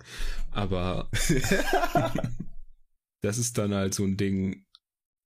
[0.50, 1.10] Aber
[3.22, 4.66] das ist dann halt so ein Ding.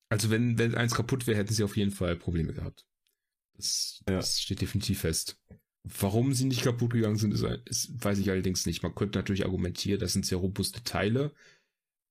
[0.10, 2.86] Also wenn, wenn eins kaputt wäre, hätten sie auf jeden Fall Probleme gehabt.
[3.56, 4.16] Das, Ja.
[4.18, 5.38] das steht definitiv fest.
[5.84, 8.84] Warum sie nicht kaputt gegangen sind, ist, ist, weiß ich allerdings nicht.
[8.84, 11.34] Man könnte natürlich argumentieren, das sind sehr robuste Teile.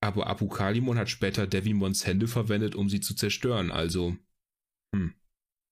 [0.03, 3.71] Aber Apokalimon hat später Devimons Hände verwendet, um sie zu zerstören.
[3.71, 4.17] Also,
[4.95, 5.15] hm.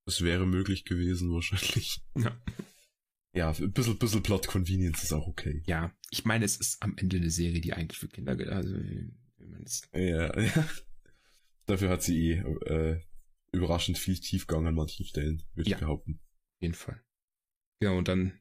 [0.06, 2.00] Das wäre möglich gewesen, wahrscheinlich.
[2.16, 2.40] Ja.
[3.32, 5.62] Ja, ein bisschen, bisschen Plot Convenience ist auch okay.
[5.66, 8.48] Ja, ich meine, es ist am Ende eine Serie, die eigentlich für Kinder geht.
[8.48, 8.76] Also,
[9.92, 10.68] ja, ja.
[11.66, 13.00] Dafür hat sie eh äh,
[13.52, 16.20] überraschend viel Tiefgang an manchen Stellen, würde ja, ich behaupten.
[16.20, 17.00] Auf jeden Fall.
[17.80, 18.40] Ja, und dann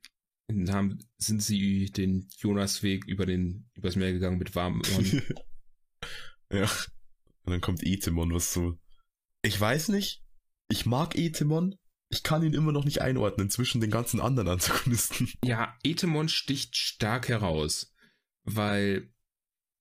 [0.70, 4.82] haben, sind sie den Jonasweg über den, übers Meer gegangen mit warmem
[6.52, 6.70] Ja.
[7.44, 8.78] Und dann kommt Etemon, was so.
[9.42, 10.24] Ich weiß nicht.
[10.70, 11.76] Ich mag Etemon.
[12.12, 15.30] Ich kann ihn immer noch nicht einordnen zwischen den ganzen anderen Antagonisten.
[15.44, 17.94] Ja, Etemon sticht stark heraus.
[18.44, 19.12] Weil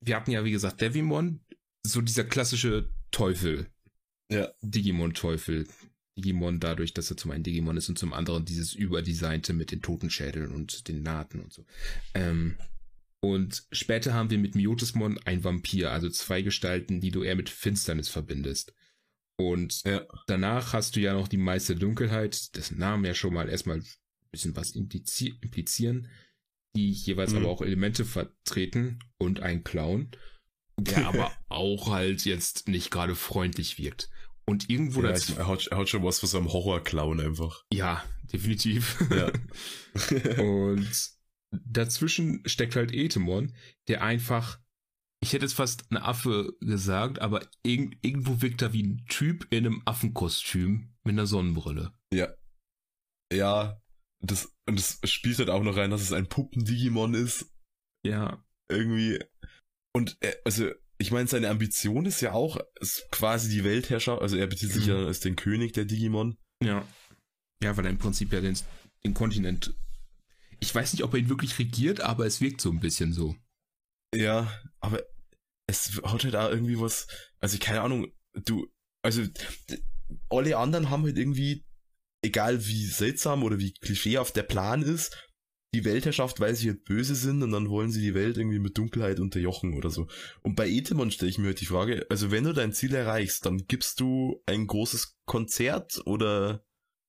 [0.01, 1.45] wir hatten ja, wie gesagt, Devimon,
[1.83, 3.71] so dieser klassische Teufel.
[4.31, 4.49] Ja.
[4.63, 5.67] Digimon-Teufel.
[6.17, 9.83] Digimon dadurch, dass er zum einen Digimon ist und zum anderen dieses überdesignte mit den
[9.83, 11.65] Totenschädeln und den Nahten und so.
[12.15, 12.59] Ähm,
[13.21, 17.51] und später haben wir mit Miotismon ein Vampir, also zwei Gestalten, die du eher mit
[17.51, 18.75] Finsternis verbindest.
[19.37, 20.07] Und ja.
[20.27, 23.87] danach hast du ja noch die Meister Dunkelheit, dessen Namen ja schon mal erstmal ein
[24.31, 26.09] bisschen was implizieren,
[26.77, 27.39] die jeweils mhm.
[27.39, 30.11] aber auch Elemente vertreten und ein Clown,
[30.77, 34.11] der aber auch halt jetzt nicht gerade freundlich wirkt.
[34.45, 35.35] Und irgendwo ja, dazu.
[35.37, 37.65] Er hat, er hat schon was von so einem Horror-Clown einfach.
[37.73, 38.03] Ja,
[38.33, 38.97] definitiv.
[39.11, 39.31] Ja.
[40.43, 41.18] und
[41.51, 43.55] dazwischen steckt halt Etemon,
[43.89, 44.61] der einfach,
[45.23, 49.47] ich hätte jetzt fast ein Affe gesagt, aber irg irgendwo wirkt er wie ein Typ
[49.51, 51.93] in einem Affenkostüm mit einer Sonnenbrille.
[52.13, 52.29] Ja.
[53.33, 53.81] Ja,
[54.21, 57.53] das, und das spielt halt auch noch rein, dass es ein Puppen-Digimon ist.
[58.05, 58.45] Ja.
[58.71, 59.23] Irgendwie.
[59.95, 64.37] Und er, also, ich meine, seine Ambition ist ja auch ist quasi die Weltherrscher, also
[64.37, 64.93] er bezieht sich mhm.
[64.93, 66.39] ja als den König der Digimon.
[66.63, 66.87] Ja.
[67.63, 68.59] Ja, weil er im Prinzip ja den,
[69.05, 69.75] den Kontinent
[70.61, 73.37] ich weiß nicht, ob er ihn wirklich regiert, aber es wirkt so ein bisschen so.
[74.15, 75.03] Ja, aber
[75.67, 77.07] es hat halt auch irgendwie was,
[77.41, 78.67] also keine Ahnung, du,
[79.03, 79.23] also
[80.31, 81.65] alle anderen haben halt irgendwie,
[82.23, 85.29] egal wie seltsam oder wie klischeehaft der Plan ist,
[85.75, 88.79] die Weltherrschaft, weil sie halt böse sind und dann wollen sie die Welt irgendwie mit
[88.79, 90.09] Dunkelheit unterjochen oder so.
[90.43, 93.45] Und bei Etemon stelle ich mir halt die Frage, also wenn du dein Ziel erreichst,
[93.45, 96.65] dann gibst du ein großes Konzert oder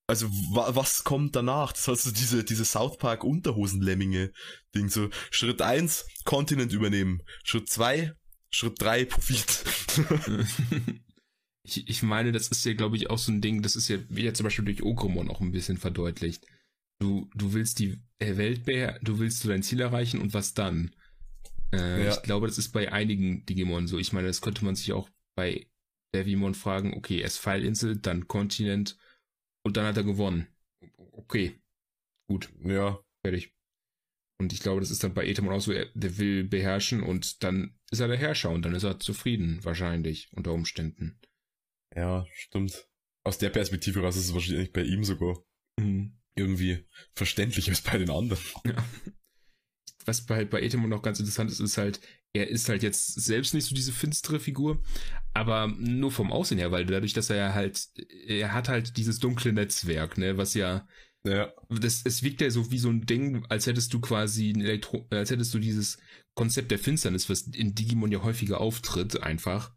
[0.09, 1.71] also wa was kommt danach?
[1.71, 4.31] Das heißt, diese, diese South Park Unterhosenlemminge
[4.73, 7.21] Ding, so Schritt eins Kontinent übernehmen.
[7.43, 8.13] Schritt zwei
[8.49, 9.63] Schritt drei Profit.
[11.63, 13.99] ich, ich meine, das ist ja, glaube ich, auch so ein Ding, das ist ja,
[14.09, 16.43] wie ja zum Beispiel durch Okromon auch ein bisschen verdeutlicht.
[16.97, 20.95] Du, du willst die Welt beher du willst du dein Ziel erreichen und was dann?
[21.71, 22.09] Äh, ja.
[22.09, 23.99] Ich glaube, das ist bei einigen Digimon so.
[23.99, 25.67] Ich meine, das könnte man sich auch bei
[26.15, 28.97] Devimon fragen, okay, erst Pfeilinsel, dann Kontinent,
[29.63, 30.47] und dann hat er gewonnen.
[30.97, 31.59] Okay.
[32.27, 32.51] Gut.
[32.63, 33.03] Ja.
[33.23, 33.53] Fertig.
[34.39, 37.77] Und ich glaube, das ist dann bei Etemon auch so, der will beherrschen und dann
[37.91, 41.19] ist er der Herrscher und dann ist er zufrieden, wahrscheinlich, unter Umständen.
[41.93, 42.87] Ja, stimmt.
[43.25, 45.43] Aus der Perspektive raus ist es wahrscheinlich bei ihm sogar
[45.77, 46.17] mhm.
[46.35, 46.85] irgendwie
[47.15, 48.43] verständlicher als bei den anderen.
[48.65, 48.85] Ja.
[50.09, 52.01] Was bei, bei Etemon noch ganz interessant ist, ist halt,
[52.33, 54.81] er ist halt jetzt selbst nicht so diese finstere Figur,
[55.35, 57.89] aber nur vom Aussehen her, weil dadurch, dass er halt,
[58.25, 60.87] er hat halt dieses dunkle Netzwerk, ne, was ja,
[61.23, 61.53] ja.
[61.69, 65.05] Das, es wirkt ja so wie so ein Ding, als hättest du quasi ein Elektro,
[65.11, 65.99] als hättest du dieses
[66.33, 69.71] Konzept der Finsternis, was in Digimon ja häufiger auftritt, einfach.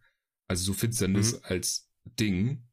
[0.49, 1.41] Also so Finsternis mhm.
[1.43, 2.66] als Ding.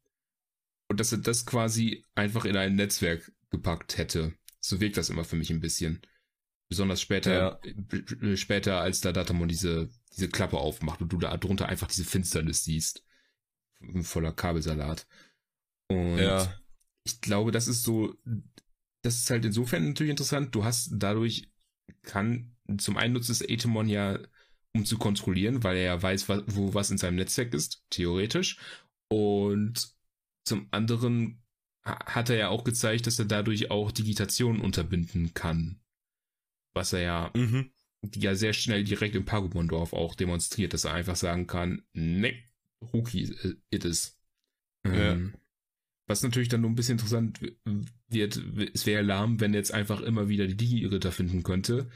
[0.88, 4.34] Und dass er das quasi einfach in ein Netzwerk gepackt hätte.
[4.60, 6.00] So wirkt das immer für mich ein bisschen.
[6.70, 8.36] Besonders später, ja.
[8.36, 12.62] später, als da Datamon diese, diese Klappe aufmacht und du da drunter einfach diese Finsternis
[12.62, 13.04] siehst.
[14.02, 15.08] Voller Kabelsalat.
[15.88, 16.54] Und ja.
[17.02, 18.14] ich glaube, das ist so,
[19.02, 20.54] das ist halt insofern natürlich interessant.
[20.54, 21.50] Du hast dadurch,
[22.02, 24.20] kann, zum einen nutzt es Atemon ja,
[24.72, 28.58] um zu kontrollieren, weil er ja weiß, wo was in seinem Netzwerk ist, theoretisch.
[29.08, 29.92] Und
[30.44, 31.42] zum anderen
[31.84, 35.80] hat er ja auch gezeigt, dass er dadurch auch Digitation unterbinden kann
[36.74, 37.70] was er ja, mhm.
[38.14, 42.34] ja sehr schnell direkt im Pagumon-Dorf auch demonstriert, dass er einfach sagen kann, ne,
[42.92, 44.16] Ruki äh, it is.
[44.84, 45.34] Ähm,
[46.08, 47.40] Was natürlich dann nur ein bisschen interessant
[48.08, 48.42] wird,
[48.74, 51.90] es wäre lahm, wenn er jetzt einfach immer wieder die Digi-Ritter finden könnte.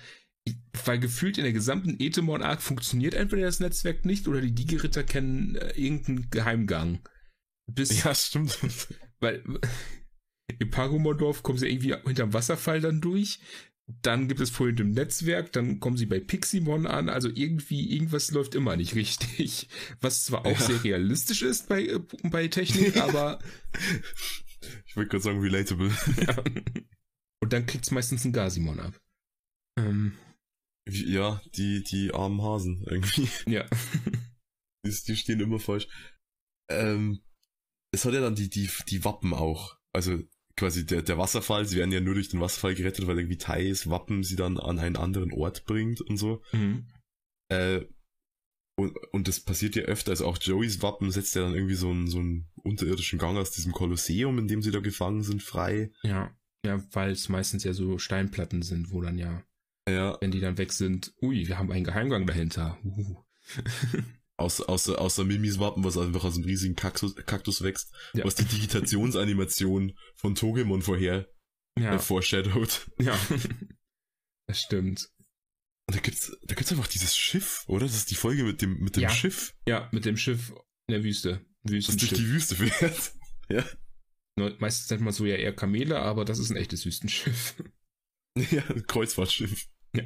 [0.84, 5.56] Weil gefühlt in der gesamten Etemon-Arc funktioniert entweder das Netzwerk nicht oder die Digi-Ritter kennen
[5.56, 7.00] äh, irgendeinen Geheimgang.
[7.66, 8.58] Bis, ja, stimmt.
[9.20, 9.42] Weil
[10.58, 13.40] im Pagumon-Dorf kommen sie irgendwie hinterm Wasserfall dann durch.
[13.86, 18.30] Dann gibt es Probleme im Netzwerk, dann kommen sie bei Piximon an, also irgendwie, irgendwas
[18.30, 19.68] läuft immer nicht richtig.
[20.00, 20.66] Was zwar auch ja.
[20.66, 23.40] sehr realistisch ist bei, äh, bei Technik, aber.
[24.86, 25.90] Ich würde gerade sagen, relatable.
[26.16, 26.42] Ja.
[27.42, 28.98] Und dann kriegt's meistens ein Gasimon ab.
[29.78, 30.16] Ähm,
[30.88, 33.28] Ja, die, die armen Hasen irgendwie.
[33.46, 33.66] ja.
[34.86, 35.88] Die, die stehen immer falsch.
[36.70, 37.22] Ähm,
[37.90, 39.78] es hat ja dann die, die, die Wappen auch.
[39.94, 40.22] Also
[40.56, 43.88] quasi der, der Wasserfall, sie werden ja nur durch den Wasserfall gerettet, weil irgendwie Thais
[43.90, 46.42] Wappen sie dann an einen anderen Ort bringt und so.
[46.52, 46.86] Mhm.
[47.48, 47.82] Äh,
[48.76, 51.90] und, und das passiert ja öfter, also auch Joeys Wappen setzt ja dann irgendwie so
[51.90, 55.92] einen, so einen unterirdischen Gang aus diesem Kolosseum, in dem sie da gefangen sind, frei.
[56.02, 56.34] Ja.
[56.66, 59.44] Ja, weil es meistens ja so Steinplatten sind, wo dann ja,
[59.88, 62.78] Ja, wenn die dann weg sind, ui, wir haben einen Geheimgang dahinter.
[62.84, 63.16] Uh.
[64.36, 68.24] außer, außer, außer Mimis Wappen, was einfach aus einem riesigen Kaktus, Kaktus wächst, Ja.
[68.24, 71.28] was die Digitationsanimation von Togemon vorher
[71.78, 72.90] Ja, äh, foreshadowed.
[73.00, 73.18] ja.
[74.48, 75.08] das stimmt.
[75.86, 77.84] Und da gibt's, da gibt's einfach dieses Schiff, oder?
[77.86, 79.10] Das ist die Folge mit dem, mit dem Ja.
[79.10, 80.50] Schiff, Ja, mit dem Schiff
[80.88, 81.44] in der Wüste.
[81.62, 82.18] das durch Wüstenschiff.
[82.18, 83.12] die Wüste fährt.
[83.50, 83.64] ja.
[84.58, 87.54] Meistens nennt man so ja eher Kamele, aber das ist ein echtes Wüstenschiff.
[88.50, 89.68] Ja, ein Kreuzfahrtschiff.
[89.94, 90.02] ja.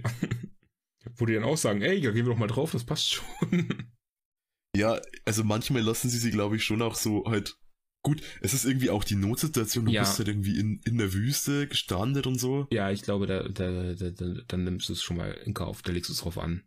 [1.16, 3.90] Wo die dann auch sagen, ey, da gehen wir doch mal drauf, das passt schon.
[4.76, 7.56] Ja, also manchmal lassen sie sie, glaube ich, schon auch so halt.
[8.02, 10.02] Gut, es ist irgendwie auch die Notsituation, du Ja.
[10.02, 12.68] bist halt irgendwie in, in der Wüste gestrandet und so.
[12.70, 15.82] ja, ich glaube, da, da, da, da, dann nimmst du es schon mal in Kauf,
[15.82, 16.62] da legst du es drauf an.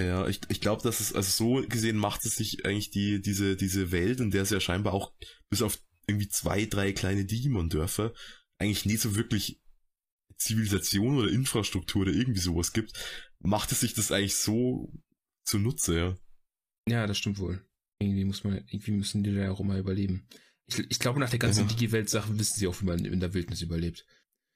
[0.00, 3.56] Ja, ich, ich glaube, dass es, also so gesehen macht es sich eigentlich die, diese,
[3.56, 5.12] diese Welt, in der es ja scheinbar auch
[5.48, 8.12] bis auf irgendwie zwei, drei kleine Digimon-Dörfer
[8.58, 9.58] eigentlich nie so wirklich
[10.36, 12.92] Zivilisation oder Infrastruktur oder irgendwie sowas gibt,
[13.38, 14.92] macht es sich das eigentlich so
[15.44, 16.16] zunutze, ja.
[16.88, 17.64] Ja, das stimmt wohl.
[18.00, 20.26] Irgendwie muss man, irgendwie müssen die da auch immer überleben.
[20.66, 21.66] Ich, ich glaube, nach der ganzen Ja.
[21.68, 24.06] Digi-Welt-Sache wissen sie auch, wie man in der Wildnis überlebt.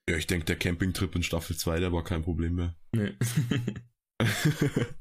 [0.09, 2.77] Ja, ich denke, der Campingtrip in Staffel 2, der war kein Problem mehr.
[2.95, 3.15] Nee.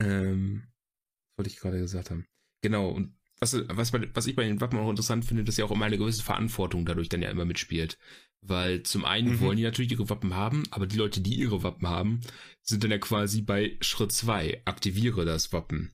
[0.00, 2.26] ähm, was wollte ich gerade gesagt haben.
[2.62, 5.66] Genau, und was, was, bei, was ich bei den Wappen auch interessant finde, dass ja
[5.66, 7.98] auch immer eine gewisse Verantwortung dadurch dann ja immer mitspielt.
[8.40, 9.40] Weil zum einen Mhm.
[9.40, 12.20] wollen die natürlich ihre Wappen haben, aber die Leute, die ihre Wappen haben,
[12.62, 15.92] sind dann ja quasi bei Schritt zwei aktiviere das Wappen.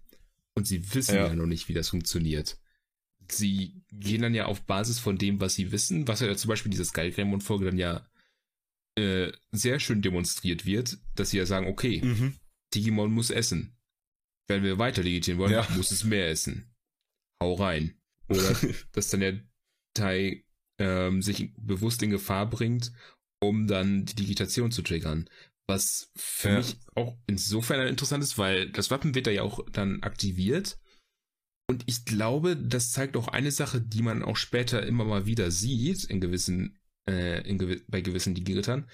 [0.54, 1.34] Und sie wissen ja, Ja.
[1.34, 2.58] noch nicht, wie das funktioniert.
[3.30, 6.70] Sie gehen dann ja auf Basis von dem, was sie wissen, was ja zum Beispiel
[6.70, 8.06] diese Skyrim-Folge dann ja
[8.98, 12.36] äh, sehr schön demonstriert wird, dass sie ja sagen, okay, mhm.
[12.74, 13.74] Digimon muss essen.
[14.48, 15.66] Wenn wir weiter digitieren wollen, Ja.
[15.76, 16.74] muss es mehr essen.
[17.42, 17.94] Hau rein.
[18.28, 18.54] Oder
[18.92, 19.40] dass dann der
[19.94, 20.44] Tai
[20.78, 22.92] ähm, sich bewusst in Gefahr bringt,
[23.40, 25.28] um dann die Digitation zu triggern.
[25.72, 26.56] Was für Ja.
[26.58, 30.78] mich auch insofern interessant ist, weil das Wappen wird da ja auch dann aktiviert.
[31.68, 35.50] Und ich glaube, das zeigt auch eine Sache, die man auch später immer mal wieder
[35.50, 38.88] sieht, in gewissen, äh, in gewi bei gewissen Digitern,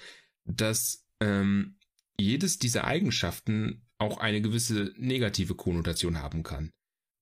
[0.45, 1.77] dass ähm,
[2.19, 6.71] jedes dieser Eigenschaften auch eine gewisse negative Konnotation haben kann.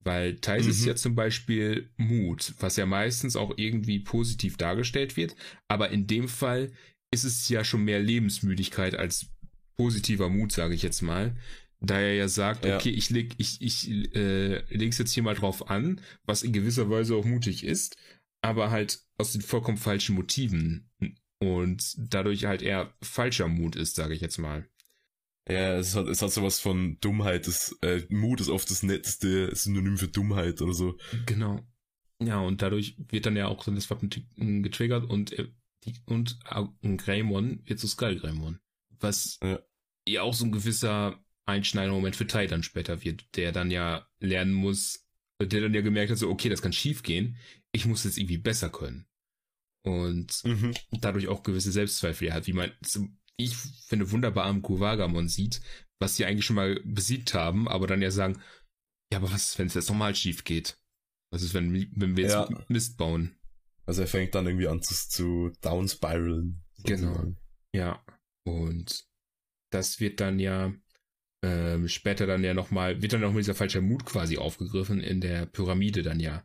[0.04, 0.88] Weil ist Mhm.
[0.88, 5.36] ja zum Beispiel Mut, was ja meistens auch irgendwie positiv dargestellt wird,
[5.68, 6.72] aber in dem Fall
[7.12, 9.28] ist es ja schon mehr Lebensmüdigkeit als
[9.78, 11.36] positiver Mut, sage ich jetzt mal.
[11.80, 12.78] Da er ja sagt, Ja.
[12.78, 16.90] okay, ich leg, ich, ich äh, leg's jetzt hier mal drauf an, was in gewisser
[16.90, 17.96] Weise auch mutig ist,
[18.42, 20.90] aber halt aus den vollkommen falschen Motiven
[21.40, 24.68] und dadurch halt eher falscher Mut ist, sage ich jetzt mal.
[25.48, 27.48] Ja, es hat, es hat sowas von Dummheit.
[27.48, 30.98] Das, äh, Mut ist oft das netteste Synonym für Dummheit oder so.
[31.28, 31.62] Genau.
[32.22, 35.48] Ja, und dadurch wird dann ja auch dann das Wappen t- getriggert und äh,
[35.86, 38.60] die, und äh, ein Greymon wird zu Skull Greymon.
[39.00, 39.60] Was Ja.
[40.08, 44.08] Ja auch so ein gewisser einschneidender Moment für Tai dann später wird, der dann ja
[44.20, 45.06] lernen muss,
[45.42, 47.38] der dann ja gemerkt hat, so, okay, das kann schief gehen,
[47.72, 49.08] ich muss jetzt irgendwie besser können.
[49.86, 50.74] Und Mhm.
[51.00, 52.72] dadurch auch gewisse Selbstzweifel hat, wie man,
[53.38, 55.62] ich finde, wunderbar am Kuwagamon sieht,
[56.00, 58.42] was sie eigentlich schon mal besiegt haben, aber dann ja sagen,
[59.12, 60.78] ja, aber was ist, wenn es jetzt nochmal schief geht?
[61.32, 62.66] Was ist, wenn, wenn wir jetzt Ja.
[62.68, 63.38] Mist bauen?
[63.86, 66.62] Also er fängt dann irgendwie an zu, zu downspiralen.
[66.84, 67.08] Genau.
[67.08, 67.38] sozusagen.
[67.74, 68.04] Ja.
[68.46, 69.07] Und
[69.70, 70.74] das wird dann ja
[71.44, 75.46] ähm, später dann ja nochmal, wird dann nochmal dieser falsche Mut quasi aufgegriffen in der
[75.46, 76.44] Pyramide dann ja.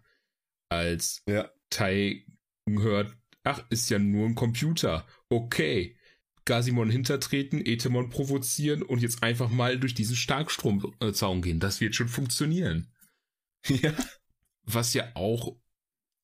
[0.69, 1.51] Als Ja.
[1.71, 2.25] Tai
[2.69, 5.07] hört, ach, ist ja nur ein Computer.
[5.29, 5.97] Okay.
[6.45, 11.61] Gasimon hintertreten, Etemon provozieren und jetzt einfach mal durch diesen Starkstromzaun gehen.
[11.61, 12.89] Das wird schon funktionieren.
[13.69, 13.95] ja.
[14.65, 15.57] Was ja auch,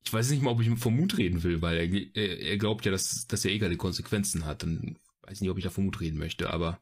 [0.04, 2.84] ich weiß nicht mal, ob ich vom Mut reden will, weil er, er, er glaubt
[2.84, 4.64] ja, dass, dass er egal die Konsequenzen hat.
[4.64, 4.98] Dann
[5.28, 6.80] weiß nicht, ob ich da vom Mut reden möchte, aber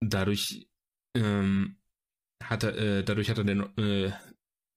[0.00, 0.68] dadurch
[1.16, 1.76] ähm,
[2.42, 4.12] hat er, äh, dadurch hat er dann, äh,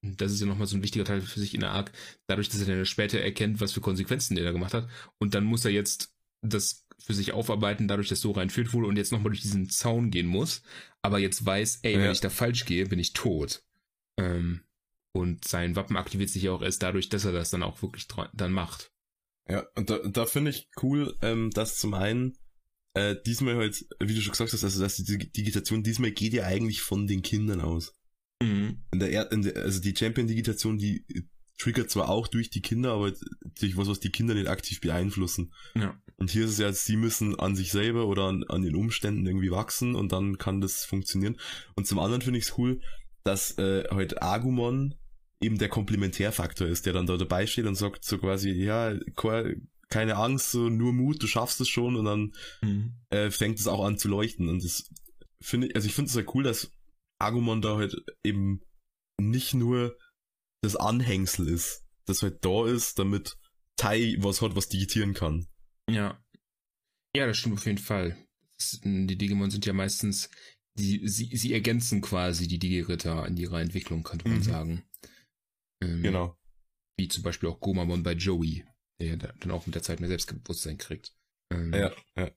[0.01, 1.91] das ist ja nochmal so ein wichtiger Teil für sich in der Arc,
[2.27, 4.87] dadurch, dass er dann später erkennt, was für Konsequenzen er da gemacht hat.
[5.17, 8.97] Und dann muss er jetzt das für sich aufarbeiten, dadurch, dass so reinführt wurde und
[8.97, 10.61] jetzt nochmal durch diesen Zaun gehen muss.
[11.01, 12.11] Aber jetzt weiß, ey, wenn Ja.
[12.11, 13.63] ich da falsch gehe, bin ich tot.
[14.17, 14.61] Ähm,
[15.13, 18.07] und sein Wappen aktiviert sich ja auch erst dadurch, dass er das dann auch wirklich
[18.33, 18.91] dann macht.
[19.49, 22.37] Ja, und da, da finde ich cool, ähm, dass zum einen
[22.93, 26.45] äh, diesmal halt, wie du schon gesagt hast, also dass die Digitation diesmal geht ja
[26.45, 27.93] eigentlich von den Kindern aus.
[28.41, 28.83] Mhm.
[28.91, 31.05] In der, in der, also die Champion-Digitation, die
[31.57, 33.11] triggert zwar auch durch die Kinder, aber
[33.59, 35.53] durch was, was die Kinder nicht aktiv beeinflussen.
[35.75, 36.01] Ja.
[36.15, 39.25] Und hier ist es ja, sie müssen an sich selber oder an, an den Umständen
[39.25, 41.37] irgendwie wachsen und dann kann das funktionieren.
[41.75, 42.81] Und zum anderen finde ich es cool,
[43.23, 44.95] dass äh, halt Agumon
[45.41, 48.93] eben der Komplementärfaktor ist, der dann da dabei steht und sagt so quasi, ja,
[49.89, 52.93] keine Angst, so nur Mut, du schaffst es schon und dann Mhm.
[53.09, 54.47] äh, fängt es auch an zu leuchten.
[54.49, 54.89] Und das
[55.41, 56.71] finde ich, also ich finde es ja cool, dass
[57.19, 58.61] Agumon da halt eben
[59.19, 59.97] nicht nur
[60.61, 63.37] das Anhängsel ist, das halt da ist, damit
[63.77, 65.47] Tai was hat, was digitieren kann.
[65.89, 66.21] Ja.
[67.15, 68.17] Ja, das stimmt auf jeden Fall.
[68.57, 70.29] Das, die Digimon sind ja meistens,
[70.77, 74.43] die, sie, sie ergänzen quasi die Digi-Ritter in ihrer Entwicklung, könnte man Mhm.
[74.43, 74.83] sagen.
[75.81, 76.37] Ähm, Genau.
[76.97, 78.65] Wie zum Beispiel auch Gomamon bei Joey,
[78.99, 81.13] der dann auch mit der Zeit mehr Selbstbewusstsein kriegt.
[81.51, 82.31] Ähm, Ja, ja.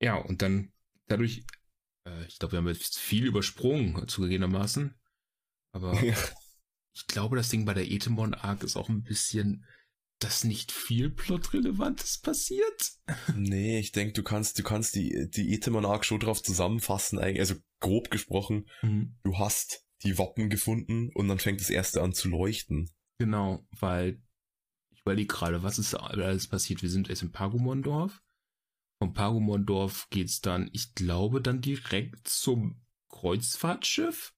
[0.00, 0.72] Ja, und dann
[1.06, 1.44] dadurch,
[2.06, 4.94] äh, ich glaube, wir haben jetzt viel übersprungen, zugegebenermaßen.
[5.72, 6.16] Aber Ja.
[6.94, 9.64] ich glaube, das Ding bei der Etemon Arc ist auch ein bisschen,
[10.18, 12.92] dass nicht viel Plotrelevantes passiert.
[13.36, 17.40] Nee, ich denke, du kannst, du kannst die, die Etemon Arc schon drauf zusammenfassen, eigentlich,
[17.40, 18.66] also grob gesprochen,
[19.22, 22.90] du hast die Wappen gefunden und dann fängt das erste an zu leuchten.
[23.18, 24.20] Genau, weil
[25.06, 26.82] überlege gerade, was ist alles passiert?
[26.82, 28.22] Wir sind erst im Pagumondorf.
[29.00, 34.34] Vom Pagumondorf geht's dann, ich glaube, dann direkt zum Kreuzfahrtschiff.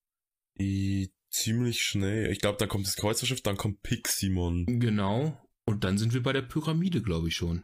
[0.60, 2.30] I, ziemlich schnell.
[2.30, 4.66] Ich glaube, dann kommt das Kreuzerschiff, dann kommt Piximon.
[4.66, 5.40] Genau.
[5.64, 7.62] Und dann sind wir bei der Pyramide, glaube ich schon.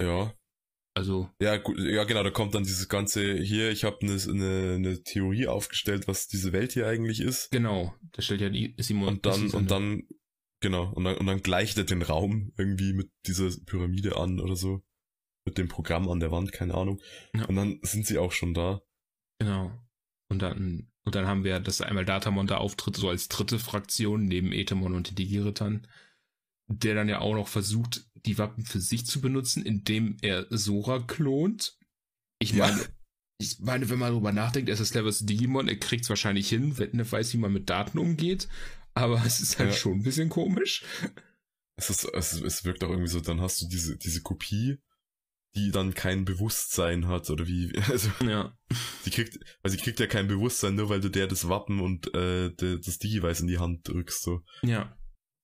[0.00, 0.34] Ja.
[0.96, 4.78] Also, Ja, gut, ja, genau, da kommt dann dieses ganze, hier, ich habe eine ne,
[4.78, 7.50] ne Theorie aufgestellt, was diese Welt hier eigentlich ist.
[7.50, 7.94] genau.
[8.12, 9.08] Da stellt ja die Simon.
[9.08, 10.08] Und dann, und dann,
[10.64, 14.56] genau, und dann, und dann gleicht er den Raum irgendwie mit dieser Pyramide an oder
[14.56, 14.82] so.
[15.46, 17.02] Mit dem Programm an der Wand, keine Ahnung.
[17.34, 17.44] Ja.
[17.44, 18.80] Und dann sind sie auch schon da.
[19.38, 19.70] Genau.
[20.30, 24.24] Und dann, und dann haben wir, dass einmal Datamon da auftritt, so als dritte Fraktion,
[24.24, 25.86] neben Etemon und den Digirittern,
[26.66, 31.00] der dann ja auch noch versucht, die Wappen für sich zu benutzen, indem er Sora
[31.00, 31.76] klont.
[32.38, 32.66] Ich Ja.
[32.66, 32.80] meine,
[33.38, 36.48] ich meine, wenn man darüber nachdenkt, er ist das cleverste Digimon, er kriegt es wahrscheinlich
[36.48, 38.48] hin, wenn er weiß, wie man mit Daten umgeht,
[38.94, 39.76] aber es ist halt Ja.
[39.76, 40.84] schon ein bisschen komisch.
[41.76, 44.78] Es ist, es, es wirkt auch irgendwie so, dann hast du diese, diese Kopie,
[45.56, 48.56] die dann kein Bewusstsein hat, oder wie, also, Ja.
[49.04, 52.14] die kriegt, weil sie kriegt ja kein Bewusstsein, nur weil du der das Wappen und
[52.14, 54.42] äh, de, das Digi-Weiß in die Hand drückst, so.
[54.62, 54.96] Ja.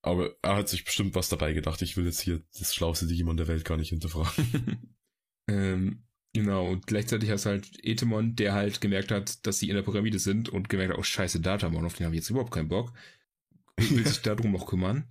[0.03, 1.83] Aber er hat sich bestimmt was dabei gedacht.
[1.83, 4.97] Ich will jetzt hier das schlauste Digimon der Welt gar nicht hinterfragen.
[5.49, 9.75] ähm, genau, und gleichzeitig hast du halt Etemon, der halt gemerkt hat, dass sie in
[9.77, 12.53] der Pyramide sind und gemerkt hat, oh scheiße, Datamon, auf den habe ich jetzt überhaupt
[12.53, 12.93] keinen Bock.
[13.77, 15.09] Will sich darum noch kümmern.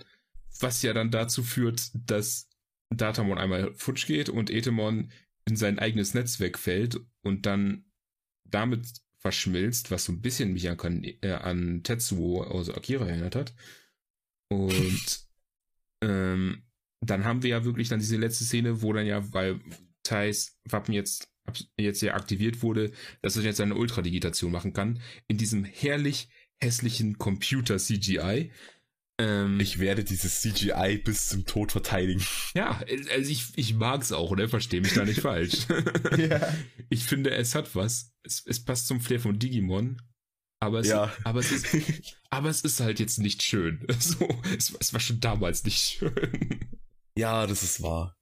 [0.59, 2.49] Was ja dann dazu führt, dass
[2.89, 5.11] Datamon einmal futsch geht und Etemon
[5.45, 7.85] in sein eigenes Netz wegfällt und dann
[8.45, 8.87] damit
[9.19, 13.53] verschmilzt, was so ein bisschen mich an, äh, an Tetsuo aus Akira erinnert hat.
[14.49, 15.27] Und
[16.01, 16.63] ähm,
[17.01, 19.59] dann haben wir ja wirklich dann diese letzte Szene, wo dann ja, weil
[20.03, 21.29] Thais Wappen jetzt,
[21.77, 22.91] jetzt ja aktiviert wurde,
[23.21, 26.29] dass er jetzt eine Ultradigitation machen kann, in diesem herrlich
[26.61, 28.51] hässlichen Computer-CGI.
[29.19, 32.23] Ähm, Ich werde dieses CGI bis zum Tod verteidigen.
[32.55, 32.81] ja,
[33.13, 34.47] also ich, ich mag's auch, ne?
[34.47, 35.67] Versteh mich da nicht falsch.
[36.17, 36.53] Ja.
[36.89, 38.13] Ich finde, es hat was.
[38.23, 40.01] Es, es passt zum Flair von Digimon.
[40.61, 41.13] Aber es, Ja.
[41.23, 41.67] aber es ist,
[42.29, 43.85] aber es ist halt jetzt nicht schön.
[43.99, 44.27] So,
[44.57, 46.13] es, es war schon damals nicht schön.
[47.17, 48.15] Ja, das ist wahr.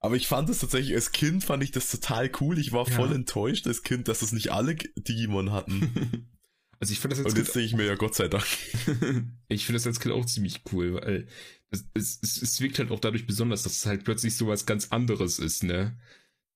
[0.00, 2.58] Aber ich fand es tatsächlich, als Kind fand ich das total cool.
[2.58, 3.14] Ich war voll Ja.
[3.16, 6.30] enttäuscht als Kind, dass es nicht alle Digimon hatten.
[6.80, 8.44] Also ich finde das als Und jetzt sehe ich mir ja Gott sei Dank.
[9.48, 11.26] ich finde das als Kind auch ziemlich cool, weil
[11.70, 14.88] es, es, es, es wirkt halt auch dadurch besonders, dass es halt plötzlich sowas ganz
[14.88, 15.98] anderes ist, ne?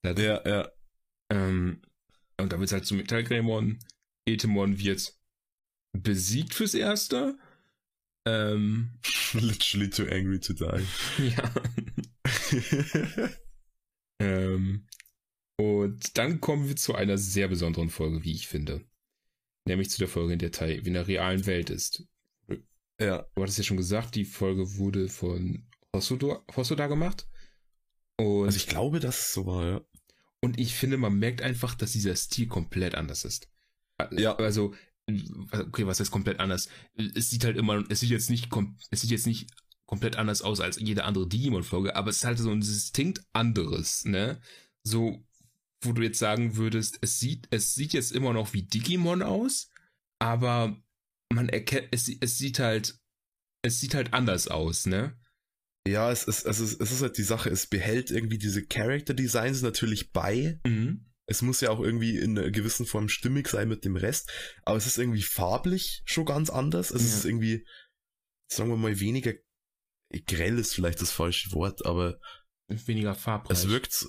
[0.03, 0.71] Da- Ja, ja.
[1.31, 1.83] Ähm,
[2.39, 3.79] und dann wird halt zum Metallgreymon.
[4.27, 5.15] Etemon wird
[5.93, 7.37] besiegt fürs Erste.
[8.25, 8.91] Ähm,
[9.33, 10.87] Literally too angry to die.
[11.35, 11.53] ja.
[14.21, 14.87] Ähm,
[15.59, 18.85] und dann kommen wir zu einer sehr besonderen Folge, wie ich finde.
[19.65, 22.05] Nämlich zu der Folge, in der Tai in der realen Welt ist.
[23.01, 23.27] ja.
[23.35, 27.27] Du hattest ja schon gesagt, die Folge wurde von Hosoda, Hosoda gemacht.
[28.17, 29.81] Und, Also ich glaube, dass es so war, ja.
[30.41, 33.49] und ich finde, man merkt einfach, dass dieser Stil komplett anders ist.
[34.11, 34.35] Ja.
[34.37, 34.75] Also,
[35.53, 36.69] okay, was heißt komplett anders?
[36.97, 38.49] Es sieht halt immer, es sieht jetzt nicht,
[38.91, 39.51] es sieht jetzt nicht
[39.87, 44.05] komplett anders aus als jede andere Digimon-Folge, aber es ist halt so ein distinkt anderes,
[44.05, 44.41] ne?
[44.83, 45.25] So,
[45.85, 49.71] wo du jetzt sagen würdest, es sieht, es sieht jetzt immer noch wie Digimon aus,
[50.19, 50.77] aber
[51.33, 52.99] man erkennt, es, es sieht halt,
[53.63, 55.19] es sieht halt anders aus, ne?
[55.87, 59.15] Ja, es ist, es ist, es ist halt die Sache, es behält irgendwie diese Character
[59.15, 61.07] Designs natürlich bei, Mhm.
[61.27, 64.31] es muss ja auch irgendwie in einer gewissen Form stimmig sein mit dem Rest,
[64.65, 66.91] aber es ist irgendwie farblich schon ganz anders.
[66.93, 67.17] Es Ja.
[67.19, 67.67] ist irgendwie,
[68.49, 69.33] sagen wir mal, weniger
[70.27, 72.21] grell ist vielleicht das falsche Wort, aber
[72.69, 73.59] Weniger farbreich.
[73.59, 74.07] es wirkt,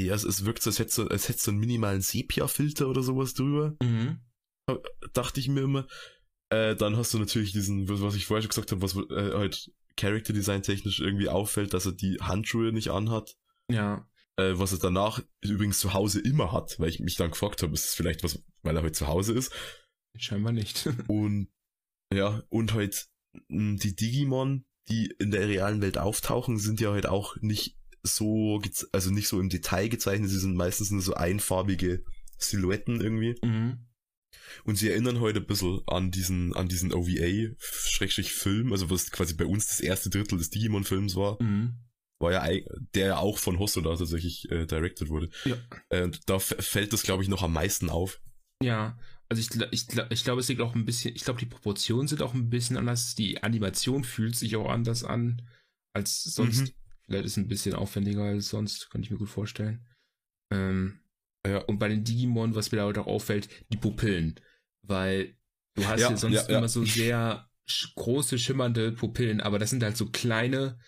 [0.00, 3.34] ja, es, es wirkt so, als hätte so, als so einen minimalen Sepia-Filter oder sowas
[3.34, 4.20] drüber, Mhm.
[5.12, 5.86] dachte ich mir immer.
[6.50, 9.70] Äh, dann hast du natürlich diesen, was ich vorher schon gesagt habe, was äh, halt
[9.96, 13.36] Character Design technisch irgendwie auffällt, dass er die Handschuhe nicht anhat.
[13.70, 14.08] Ja.
[14.36, 17.74] Äh, was er danach übrigens zu Hause immer hat, weil ich mich dann gefragt habe,
[17.74, 19.52] ist es vielleicht was, weil er halt zu Hause ist.
[20.16, 20.86] Scheinbar nicht.
[21.08, 21.48] Und
[22.14, 23.08] ja, und halt
[23.50, 28.60] die Digimon, die in der realen Welt auftauchen, sind ja halt auch nicht so,
[28.92, 32.04] also nicht so im Detail gezeichnet, sie sind meistens nur so einfarbige
[32.38, 33.36] Silhouetten irgendwie.
[33.44, 33.78] mhm.
[34.64, 39.46] Und sie erinnern heute ein bisschen an diesen, an diesen OVA-Film, also was quasi bei
[39.46, 41.74] uns das erste Drittel des Digimon-Films war, Mhm.
[42.20, 42.46] war ja,
[42.94, 45.30] der ja auch von Hosoda tatsächlich äh, directed wurde.
[45.44, 45.56] Ja.
[45.88, 48.20] Äh, und da fällt das, glaube ich, noch am meisten auf.
[48.62, 48.98] Ja,
[49.28, 52.22] also ich, ich, ich glaube, es liegt auch ein bisschen, ich glaube, die Proportionen sind
[52.22, 53.14] auch ein bisschen anders.
[53.14, 55.42] Die Animation fühlt sich auch anders an
[55.94, 56.60] als sonst.
[56.60, 56.70] Mhm.
[57.08, 59.86] Vielleicht ist es ein bisschen aufwendiger als sonst, könnte ich mir gut vorstellen.
[60.52, 61.00] Ähm,
[61.46, 61.58] Ja.
[61.64, 64.38] und bei den Digimon, was mir da halt auch auffällt, die Pupillen.
[64.82, 65.36] Weil
[65.74, 69.70] du hast Ja, ja, sonst ja, immer so sehr sch große, schimmernde Pupillen, aber das
[69.70, 70.78] sind halt so kleine,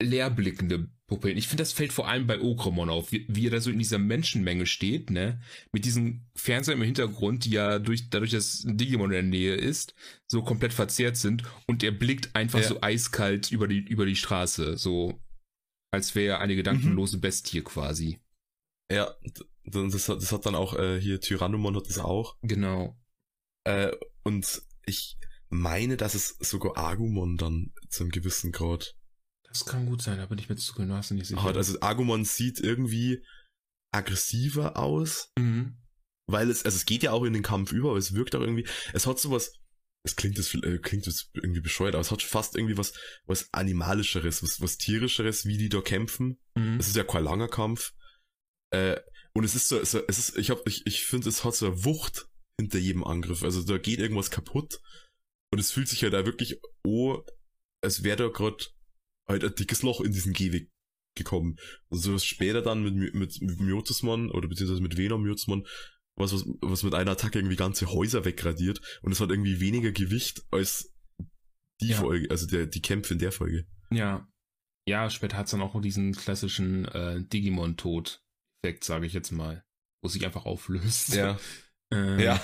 [0.00, 1.36] leerblickende Pupillen.
[1.36, 3.78] Ich finde, das fällt vor allem bei Okremon auf, wie, wie er da so in
[3.78, 5.40] dieser Menschenmenge steht, ne?
[5.72, 9.54] Mit diesem Fernseher im Hintergrund, die ja durch, dadurch, dass ein Digimon in der Nähe
[9.54, 9.94] ist,
[10.26, 14.76] so komplett verzerrt sind und er blickt einfach so eiskalt über die, über die Straße,
[14.78, 15.20] so
[15.92, 18.20] als wäre er eine gedankenlose Bestie quasi.
[18.90, 19.14] Ja,
[19.64, 22.36] das hat, das hat dann auch äh, hier Tyrannomon hat das auch.
[22.42, 22.98] Genau.
[23.64, 23.92] Äh,
[24.24, 28.96] und ich meine, dass es sogar Agumon dann zu einem gewissen Grad
[29.44, 31.42] Das kann gut sein, da bin ich mir zu genau nicht sicher.
[31.42, 31.56] hat.
[31.56, 33.24] Also Agumon sieht irgendwie
[33.94, 35.76] aggressiver aus, mhm.
[36.26, 38.40] weil es, also es geht ja auch in den Kampf über, aber es wirkt auch
[38.40, 39.52] irgendwie, es hat sowas,
[40.04, 42.92] es klingt das, äh, klingt das irgendwie bescheuert, aber es hat fast irgendwie was,
[43.26, 46.40] was animalischeres, was, was tierischeres, wie die da kämpfen.
[46.56, 46.78] Mhm.
[46.78, 47.94] Es ist ja kein langer Kampf.
[48.70, 49.00] Äh,
[49.32, 51.66] und es ist so, so es ist, ich hab, ich, ich finde, es hat so
[51.66, 52.28] eine Wucht
[52.60, 53.42] hinter jedem Angriff.
[53.42, 54.80] Also da geht irgendwas kaputt.
[55.52, 57.22] Und es fühlt sich halt da wirklich, oh,
[57.82, 58.64] als wäre da gerade
[59.28, 60.70] halt ein dickes Loch in diesen Gehweg
[61.14, 61.56] gekommen.
[61.90, 65.66] Also was später dann mit, mit, mit Myotismon oder beziehungsweise mit Venom Myotismon,
[66.16, 68.80] was, was, was mit einer Attacke irgendwie ganze Häuser wegradiert.
[69.02, 70.92] Und es hat irgendwie weniger Gewicht als
[71.80, 71.96] die Ja.
[71.98, 73.66] Folge, also der, die Kämpfe in der Folge.
[73.90, 74.28] Ja.
[74.86, 79.64] Ja, später hat's dann auch diesen klassischen äh, Digimon-Tod-Effekt, sage ich jetzt mal.
[80.00, 81.16] Wo es sich einfach auflöst.
[81.92, 82.40] Ähm, Ja.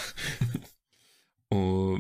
[1.50, 1.98] oh,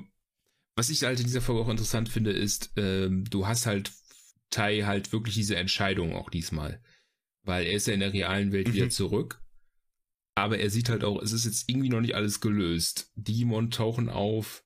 [0.76, 3.90] was ich halt in dieser Folge auch interessant finde, ist, ähm, du hast halt
[4.50, 6.82] Tai halt wirklich diese Entscheidung auch diesmal.
[7.44, 8.72] Weil er ist ja in der realen Welt Mhm.
[8.74, 9.42] wieder zurück.
[10.38, 13.10] Aber er sieht halt auch, es ist jetzt irgendwie noch nicht alles gelöst.
[13.16, 14.64] Digimon tauchen auf.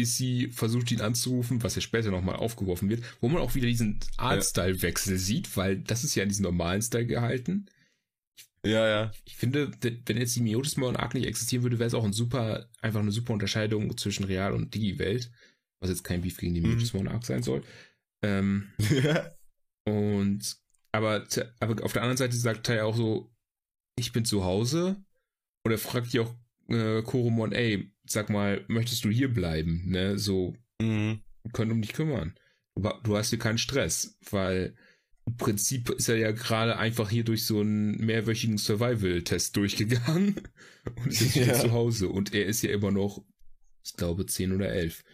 [0.00, 4.00] Issy versucht ihn anzurufen, was ja später nochmal aufgeworfen wird, wo man auch wieder diesen
[4.16, 7.66] Artstyle-Wechsel sieht, weil das ist ja in diesem normalen Style gehalten.
[8.64, 9.12] Ja, ja.
[9.26, 12.12] Ich finde, wenn jetzt die Miotisma und Arc nicht existieren würde, wäre es auch ein
[12.14, 15.30] super, einfach eine super Unterscheidung zwischen Real- und Digi-Welt.
[15.80, 16.68] Was jetzt kein Beef gegen die Mhm.
[16.70, 17.62] Miotisma und Arc sein soll.
[18.22, 18.70] Ähm,
[19.86, 20.56] und,
[20.92, 21.26] aber,
[21.58, 23.30] aber auf der anderen Seite sagt Tai auch so,
[23.98, 25.02] ich bin zu Hause.
[25.64, 26.34] Und er fragt ja auch
[26.68, 29.82] äh, Koromon, ey, sag mal, möchtest du hier bleiben?
[29.86, 31.20] Ne, so, mhm.
[31.52, 32.34] können um dich kümmern.
[32.76, 34.76] Du, du hast hier keinen Stress, weil
[35.26, 40.40] im Prinzip ist er ja gerade einfach hier durch so einen mehrwöchigen Survival-Test durchgegangen
[40.96, 41.60] und ist jetzt wieder Ja.
[41.60, 42.08] zu Hause.
[42.08, 43.22] Und er ist ja immer noch,
[43.84, 45.04] ich glaube, 10 oder 11.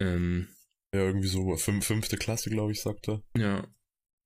[0.00, 0.48] Ähm,
[0.94, 3.22] Ja, irgendwie so fünf, fünfte Klasse, glaube ich, sagt er.
[3.36, 3.66] ja,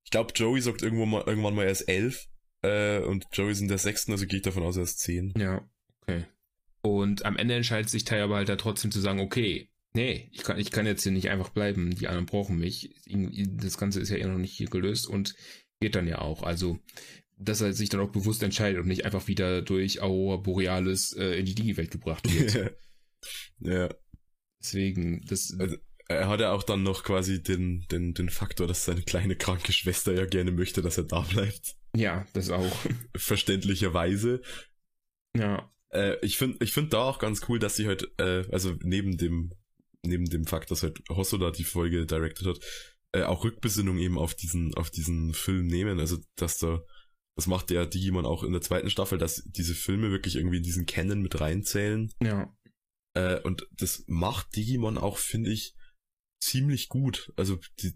[0.05, 2.27] Ich glaube, Joey sagt irgendwo mal, irgendwann mal, er ist elf.
[2.63, 5.33] Äh, und Joey ist in der sechsten, also gehe ich davon aus, er ist zehn.
[5.37, 5.69] ja,
[6.03, 6.25] okay.
[6.85, 10.43] Und am Ende entscheidet sich Tai aber halt da trotzdem zu sagen, okay, nee, ich
[10.43, 12.95] kann, ich kann jetzt hier nicht einfach bleiben, die anderen brauchen mich.
[13.07, 15.35] Das Ganze ist ja eh noch nicht hier gelöst und
[15.81, 16.43] geht dann ja auch.
[16.43, 16.81] Also,
[17.37, 21.39] dass er sich dann auch bewusst entscheidet und nicht einfach wieder durch Aurora Borealis äh,
[21.39, 22.75] in die Digi-Welt gebracht wird.
[23.61, 23.89] ja.
[24.61, 25.77] Deswegen, das, Also-
[26.09, 29.73] Er hat ja auch dann noch quasi den, den, den Faktor, dass seine kleine kranke
[29.73, 31.77] Schwester ja gerne möchte, dass er da bleibt.
[31.95, 32.77] Ja, das auch.
[33.17, 34.43] Verständlicherweise.
[35.37, 38.75] ja, Äh, ich finde ich find da auch ganz cool, dass sie halt, äh, also
[38.83, 39.53] neben dem,
[40.05, 42.61] neben dem Fakt, dass halt Hosoda die Folge directed hat,
[43.13, 46.01] äh, auch Rückbesinnung eben auf diesen, auf diesen Film nehmen.
[46.01, 46.83] Also, dass da,
[47.37, 50.63] das macht der Digimon auch in der zweiten Staffel, dass diese Filme wirklich irgendwie in
[50.63, 52.13] diesen Canon mit reinzählen.
[52.23, 52.55] ja,
[53.15, 55.75] Äh, und das macht Digimon auch, finde ich,
[56.41, 57.33] ziemlich gut.
[57.37, 57.93] Also die,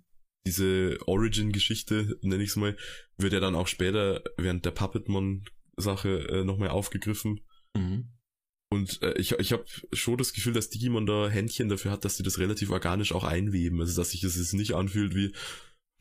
[0.47, 2.77] diese Origin-Geschichte, nenne ich es mal,
[3.18, 5.44] wird ja dann auch später während der Puppetmon
[5.77, 7.40] Sache äh, nochmal aufgegriffen.
[7.77, 8.12] Mhm.
[8.73, 12.16] Und äh, ich, ich habe schon das Gefühl, dass Digimon da Händchen dafür hat, dass
[12.16, 13.81] sie das relativ organisch auch einweben.
[13.81, 15.32] Also dass sich das jetzt nicht anfühlt wie,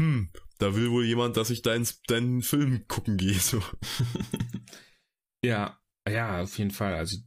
[0.02, 3.40] hm, da will wohl jemand, dass ich deinen deinen Film gucken gehe.
[3.40, 3.62] So.
[5.46, 6.96] ja, ja, auf jeden Fall.
[6.96, 7.18] Also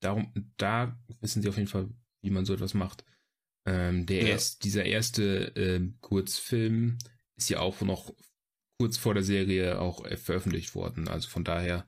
[0.00, 1.88] darum, da wissen sie auf jeden Fall,
[2.22, 3.04] wie man so etwas macht.
[3.66, 4.28] Ähm, der ja.
[4.28, 6.98] erst, dieser erste äh, Kurzfilm
[7.36, 8.14] ist ja auch noch
[8.78, 11.08] kurz vor der Serie auch äh, veröffentlicht worden.
[11.08, 11.86] Also von daher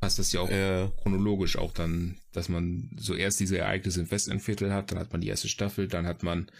[0.00, 0.90] passt das ja auch ja.
[1.02, 5.20] chronologisch auch dann, dass man so erst diese Ereignisse im Westendviertel hat, dann hat man
[5.20, 6.50] die erste Staffel, dann hat man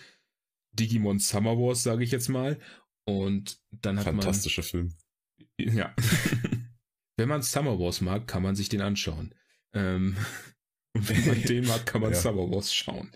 [0.73, 2.59] Digimon Summer Wars, sage ich jetzt mal,
[3.05, 4.91] und dann hat Fantastischer man.
[4.91, 5.75] Fantastischer Film.
[5.77, 5.95] Ja.
[7.17, 9.35] wenn man Summer Wars mag, kann man sich den anschauen.
[9.73, 10.17] Ähm,
[10.95, 12.19] und wenn man den mag, kann man ja.
[12.19, 13.11] Summer Wars schauen.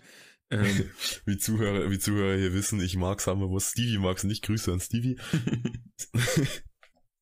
[0.55, 0.89] Ähm,
[1.25, 3.71] wie, Zuhörer, wie Zuhörer hier wissen, ich mag Summer Wars.
[3.71, 4.43] Stevie mag es nicht.
[4.43, 5.17] Grüße an Stevie.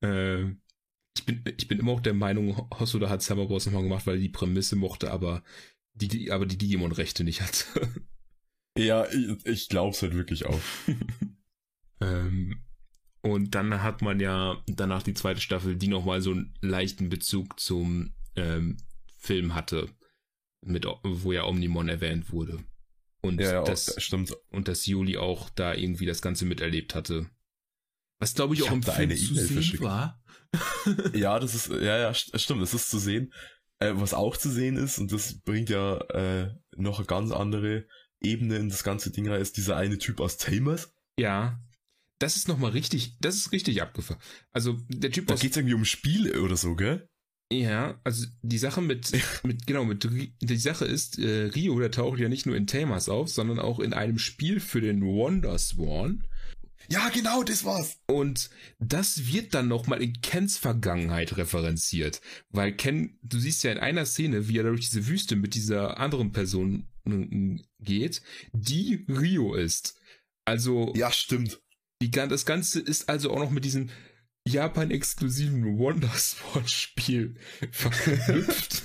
[0.04, 0.44] äh,
[1.16, 4.16] ich, bin, ich bin immer auch der Meinung, Hosoda hat Summer Wars nochmal gemacht, weil
[4.16, 5.44] er die Prämisse mochte, aber
[5.94, 7.68] die, die aber die Digimon-Rechte nicht hat.
[8.78, 10.60] ja, ich, ich glaub's halt wirklich auch.
[12.02, 12.64] ähm,
[13.22, 17.60] und dann hat man ja danach die zweite Staffel, die nochmal so einen leichten Bezug
[17.60, 18.78] zum ähm,
[19.18, 19.90] Film hatte,
[20.66, 22.64] mit, wo ja Omnimon erwähnt wurde.
[23.24, 24.36] Und ja, ja, das stimmt.
[24.50, 27.30] Und dass Juli auch da irgendwie das Ganze miterlebt hatte.
[28.20, 30.22] Was glaube ich, ich auch im Film zu e sehen war.
[31.14, 33.34] ja, das ist, ja, ja, stimmt, das ist zu sehen.
[33.80, 37.88] Äh, was auch zu sehen ist, und das bringt ja äh, noch eine ganz andere
[38.22, 40.94] Ebene in das ganze Ding rein, ist dieser eine Typ aus Tamers.
[41.18, 41.60] Ja,
[42.20, 44.22] das ist nochmal richtig, das ist richtig abgefahren.
[44.52, 45.40] Also der Typ da aus...
[45.40, 47.10] Da geht's irgendwie um Spiele oder so, gell?
[47.62, 49.12] Ja, also die Sache mit,
[49.44, 50.08] mit genau, mit
[50.42, 53.80] die Sache ist, äh, Rio, der taucht ja nicht nur in Tamers auf, sondern auch
[53.80, 56.24] in einem Spiel für den Wonder Swan.
[56.90, 57.98] Ja, genau, das war's.
[58.08, 58.50] Und
[58.80, 62.22] das wird dann nochmal in Kens Vergangenheit referenziert.
[62.50, 66.00] Weil Ken, du siehst ja in einer Szene, wie er durch diese Wüste mit dieser
[66.00, 66.88] anderen Person
[67.80, 68.22] geht,
[68.52, 69.96] die Rio ist.
[70.46, 70.94] Also.
[70.96, 71.62] Ja, stimmt.
[72.02, 73.90] Die, das Ganze ist also auch noch mit diesem
[74.48, 77.36] Japan-exklusiven Wonderswan-Spiel
[77.72, 78.84] verknüpft.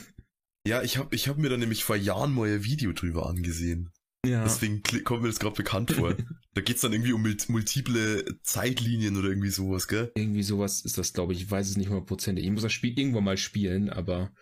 [0.66, 3.90] ja, ich habe ich hab mir da nämlich vor Jahren mal ein Video drüber angesehen.
[4.26, 4.42] Ja.
[4.42, 6.14] Deswegen kommt mir das gerade bekannt vor.
[6.54, 10.10] da geht's dann irgendwie um multiple Zeitlinien oder irgendwie sowas, gell?
[10.16, 11.42] Irgendwie sowas ist das, glaube ich.
[11.42, 12.44] Ich weiß es nicht hundertprozentig.
[12.44, 14.32] Ich muss das Spiel irgendwann mal spielen, aber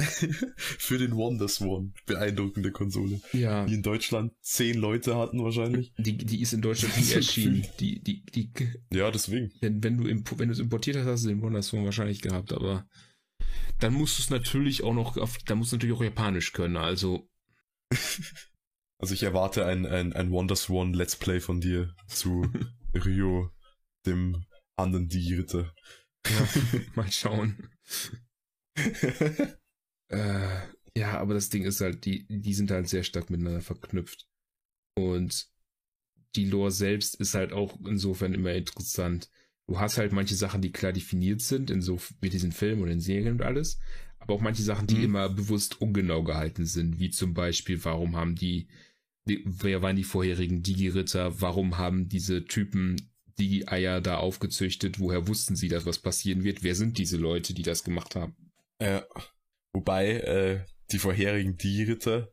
[0.56, 1.92] Für den WonderSwan.
[2.06, 3.20] Beeindruckende Konsole.
[3.32, 3.66] Ja.
[3.66, 5.92] Die in Deutschland zehn Leute hatten wahrscheinlich.
[5.98, 7.66] Die, die ist in Deutschland nie erschienen.
[7.78, 8.52] Die, die, die,
[8.92, 9.52] ja, deswegen.
[9.60, 12.86] Wenn, wenn du wenn du es importiert hast, hast du den WonderSwan wahrscheinlich gehabt, aber
[13.78, 16.76] dann musst du es natürlich auch noch auf, da musst du natürlich auch Japanisch können,
[16.76, 17.28] also.
[19.02, 22.52] Also ich erwarte ein, ein, ein WonderSwan Let's Play von dir zu
[22.94, 23.50] Rio,
[24.04, 24.44] dem
[24.76, 25.72] anderen Digi-Ritter.
[26.28, 26.48] Ja,
[26.94, 27.70] mal schauen.
[30.10, 30.60] Äh,
[30.96, 34.28] ja, aber das Ding ist halt, die, die sind halt sehr stark miteinander verknüpft.
[34.94, 35.48] Und
[36.36, 39.30] die Lore selbst ist halt auch insofern immer interessant.
[39.66, 42.88] Du hast halt manche Sachen, die klar definiert sind, in so wie diesen Filmen und
[42.88, 43.78] in Serien und alles,
[44.18, 45.04] aber auch manche Sachen, die mhm.
[45.04, 48.68] immer bewusst ungenau gehalten sind, wie zum Beispiel, warum haben die,
[49.26, 52.96] die wer waren die vorherigen Digi-Ritter, warum haben diese Typen
[53.38, 57.54] die Eier da aufgezüchtet, woher wussten sie, dass was passieren wird, wer sind diese Leute,
[57.54, 58.34] die das gemacht haben?
[58.80, 59.04] Ja.
[59.72, 62.32] Wobei, äh, die vorherigen Die-Ritter,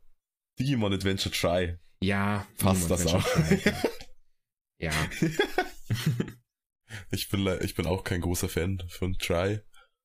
[0.59, 1.77] Digimon Adventure Try.
[2.01, 3.23] Ja, passt das auch.
[3.23, 3.61] Try,
[4.79, 4.91] ja.
[7.11, 9.59] ich bin, ich bin auch kein großer Fan von Try.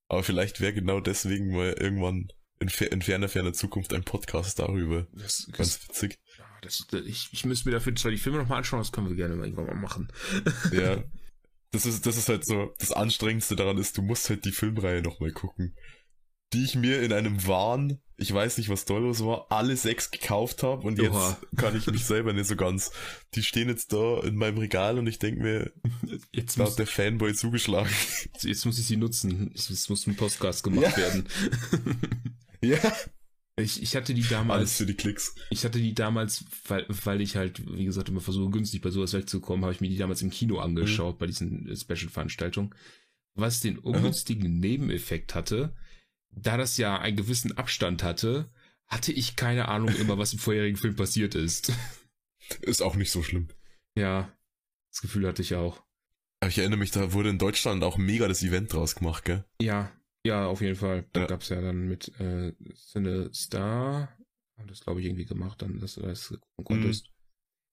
[0.08, 2.28] Aber vielleicht wäre genau deswegen mal irgendwann
[2.60, 5.06] in, in ferner, ferner Zukunft ein Podcast darüber.
[5.12, 6.18] Das, Ganz das, witzig.
[6.60, 9.44] Das, ich, ich müsste mir dafür die Filme nochmal anschauen, das können wir gerne mal
[9.46, 10.12] irgendwann mal machen.
[10.72, 11.02] ja.
[11.70, 15.00] Das ist, das ist halt so, das Anstrengendste daran ist, du musst halt die Filmreihe
[15.00, 15.74] nochmal gucken
[16.52, 20.62] die ich mir in einem Wahn, ich weiß nicht, was los war, alle sechs gekauft
[20.62, 21.38] habe und jetzt Oha.
[21.56, 22.92] kann ich mich selber nicht so ganz.
[23.34, 25.72] Die stehen jetzt da in meinem Regal und ich denke mir,
[26.32, 27.90] jetzt da hat der Fanboy zugeschlagen.
[28.40, 29.52] Jetzt muss ich sie nutzen.
[29.54, 30.96] Es muss ein Podcast gemacht ja.
[30.96, 31.28] werden.
[32.62, 32.78] ja.
[33.56, 34.58] Ich, ich hatte die damals.
[34.58, 35.34] Alles für die Klicks.
[35.50, 39.12] Ich hatte die damals, weil, weil ich halt, wie gesagt, immer versuche, günstig bei sowas
[39.12, 41.18] wegzukommen, habe ich mir die damals im Kino angeschaut, mhm.
[41.18, 42.74] bei diesen Special-Veranstaltungen.
[43.34, 44.60] Was den ungünstigen mhm.
[44.60, 45.74] Nebeneffekt hatte,
[46.32, 48.50] da das ja einen gewissen Abstand hatte,
[48.86, 51.72] hatte ich keine Ahnung immer, was im vorherigen Film passiert ist.
[52.60, 53.48] Ist auch nicht so schlimm.
[53.94, 54.30] Ja,
[54.90, 55.82] das Gefühl hatte ich auch.
[56.40, 59.44] Aber ich erinnere mich, da wurde in Deutschland auch mega das Event draus gemacht, gell?
[59.60, 59.92] Ja,
[60.26, 61.06] ja, auf jeden Fall.
[61.12, 61.26] Da ja.
[61.26, 64.16] gab's ja dann mit äh, Cine Star,
[64.56, 67.06] haben das glaube ich irgendwie gemacht, dann, dass du das gucken konntest.
[67.06, 67.12] Mhm.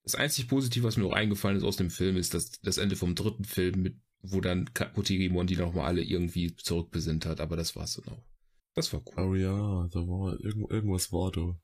[0.04, 2.96] Das einzig Positive, was mir auch eingefallen ist aus dem Film, ist dass das Ende
[2.96, 7.76] vom dritten Film, mit, wo dann Kotigimon die nochmal alle irgendwie zurückbesinnt hat, aber das
[7.76, 8.29] war's dann auch.
[8.80, 9.14] Das war cool.
[9.26, 11.60] Oh ja, da war irgend, irgendwas war da.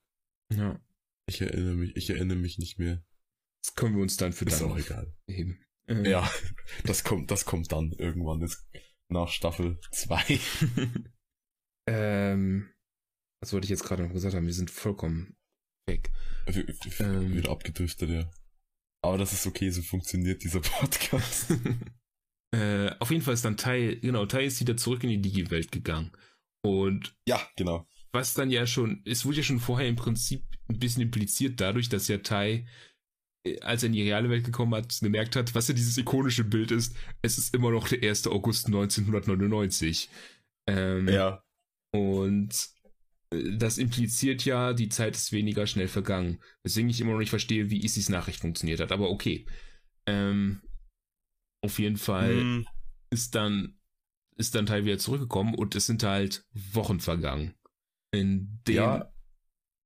[0.53, 0.81] Ja.
[1.27, 3.01] Ich erinnere mich, ich erinnere mich nicht mehr.
[3.63, 5.15] Das können wir uns dann für Ist dann auch egal.
[5.25, 5.63] heben.
[5.87, 6.29] Ähm, Ja,
[6.83, 8.67] das kommt, das kommt dann irgendwann jetzt
[9.07, 10.39] nach Staffel 2.
[11.87, 12.69] ähm,
[13.41, 14.45] was wollte ich jetzt gerade noch gesagt haben?
[14.45, 15.37] Wir sind vollkommen
[15.87, 16.11] weg.
[16.99, 17.33] Ähm.
[17.33, 18.29] Wieder abgedriftet, ja.
[19.03, 21.53] Aber das ist okay, so funktioniert dieser Podcast.
[22.53, 25.71] äh, auf jeden Fall ist dann Tai, genau, Tai ist wieder zurück in die Digi-Welt
[25.71, 26.11] gegangen.
[26.65, 27.87] Und ja, genau.
[28.11, 31.89] was dann ja schon, es wurde ja schon vorher im Prinzip ein bisschen impliziert dadurch,
[31.89, 32.65] dass ja Tai,
[33.45, 36.43] äh, als er in die reale Welt gekommen hat, gemerkt hat, was ja dieses ikonische
[36.43, 38.27] Bild ist, es ist immer noch der 1.
[38.27, 40.09] August 1999.
[40.67, 41.43] Ähm, Ja.
[41.93, 42.53] Und
[43.31, 46.41] äh, das impliziert ja, die Zeit ist weniger schnell vergangen.
[46.63, 48.91] Deswegen ich immer noch nicht verstehe, wie Isis Nachricht funktioniert hat.
[48.91, 49.45] Aber okay.
[50.07, 50.61] Ähm,
[51.63, 52.67] auf jeden Fall Hm,
[53.11, 53.77] ist dann
[54.37, 57.53] ist dann Teil wieder zurückgekommen und es sind halt Wochen vergangen,
[58.11, 59.13] in denen Ja.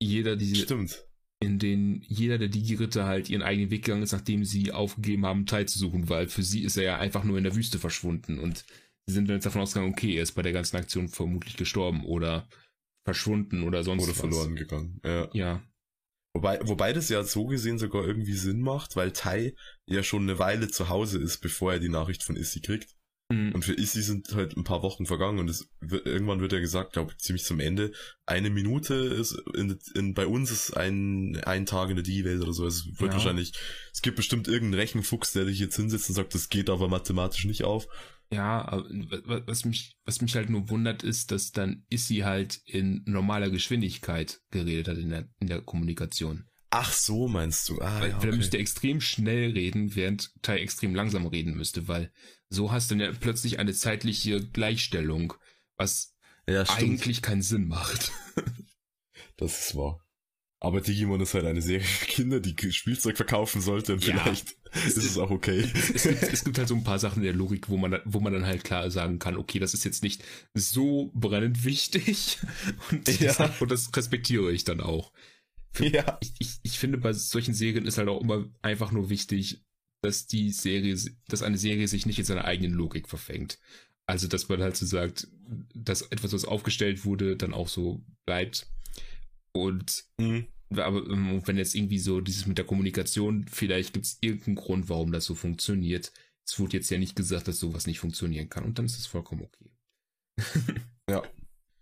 [0.02, 1.06] jeder diese, stimmt.
[1.42, 5.46] in denen jeder der Digi-Ritter halt ihren eigenen Weg gegangen ist, nachdem sie aufgegeben haben,
[5.46, 8.40] Teil zu suchen, weil für sie ist er ja einfach nur in der Wüste verschwunden
[8.40, 8.66] und
[9.06, 12.04] sie sind dann jetzt davon ausgegangen, okay, er ist bei der ganzen Aktion vermutlich gestorben
[12.06, 12.48] oder
[13.06, 14.20] verschwunden oder sonst Oder was.
[14.20, 15.00] verloren gegangen.
[15.06, 15.30] Ja.
[15.34, 15.64] Ja,
[16.36, 19.56] Wobei, wobei das ja so gesehen sogar irgendwie Sinn macht, weil Tai
[19.88, 22.96] ja schon eine Weile zu Hause ist, bevor er die Nachricht von Issy kriegt.
[23.32, 23.52] Mhm.
[23.54, 26.60] Und für Issy sind halt ein paar Wochen vergangen und es wird, irgendwann wird ja
[26.60, 27.92] gesagt, glaube ziemlich zum Ende,
[28.26, 32.54] eine Minute ist in, in bei uns ist ein, ein Tag in der Digi-Welt oder
[32.54, 32.66] so.
[32.66, 33.14] Es wird Ja.
[33.14, 33.54] wahrscheinlich,
[33.94, 37.46] es gibt bestimmt irgendeinen Rechenfuchs, der dich jetzt hinsetzt und sagt, das geht aber mathematisch
[37.46, 37.88] nicht auf.
[38.32, 38.84] Ja,
[39.48, 44.40] was mich, was mich halt nur wundert, ist, dass dann Issy halt in normaler Geschwindigkeit
[44.52, 46.46] geredet hat in der, in der Kommunikation.
[46.72, 47.82] Ach so, meinst du?
[47.82, 48.36] Ah, Weil ja, er okay.
[48.38, 52.12] müsste extrem schnell reden, während Tai extrem langsam reden müsste, weil
[52.50, 55.34] so hast du dann ja plötzlich eine zeitliche Gleichstellung,
[55.78, 56.16] was
[56.48, 58.12] ja, eigentlich keinen Sinn macht.
[59.38, 60.06] Das ist wahr.
[60.60, 64.20] Aber Digimon ist halt eine Serie für Kinder, die Spielzeug verkaufen sollte und Ja.
[64.20, 65.62] vielleicht ist es auch okay.
[65.94, 68.20] es, gibt, es gibt halt so ein paar Sachen in der Logik, wo man, wo
[68.20, 70.24] man dann halt klar sagen kann, okay, das ist jetzt nicht
[70.54, 72.40] so brennend wichtig
[72.92, 73.56] und, Ja.
[73.62, 75.14] und das respektiere ich dann auch.
[75.78, 76.18] Ja.
[76.22, 79.64] ich, ich, ich finde, bei solchen Serien ist halt auch immer einfach nur wichtig,
[80.02, 80.98] dass die Serie,
[81.28, 83.60] dass eine Serie sich nicht in seiner eigenen Logik verfängt.
[84.06, 85.28] Also, dass man halt so sagt,
[85.76, 88.68] dass etwas, was aufgestellt wurde, dann auch so bleibt.
[89.54, 90.48] Und Mhm.
[90.72, 94.90] aber ähm, wenn jetzt irgendwie so dieses mit der Kommunikation, vielleicht gibt es irgendeinen Grund,
[94.90, 96.12] warum das so funktioniert.
[96.46, 99.06] Es wurde jetzt ja nicht gesagt, dass sowas nicht funktionieren kann und dann ist es
[99.08, 99.72] vollkommen okay.
[101.10, 101.24] Ja.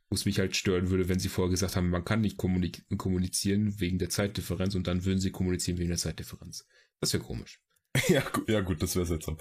[0.10, 2.86] Wo es mich halt stören würde, wenn sie vorher gesagt haben, man kann nicht kommunik
[2.98, 6.66] kommunizieren wegen der Zeitdifferenz und dann würden sie kommunizieren wegen der Zeitdifferenz.
[7.00, 7.62] Das wäre komisch.
[8.10, 9.38] Ja, gu ja gut, das wäre seltsam.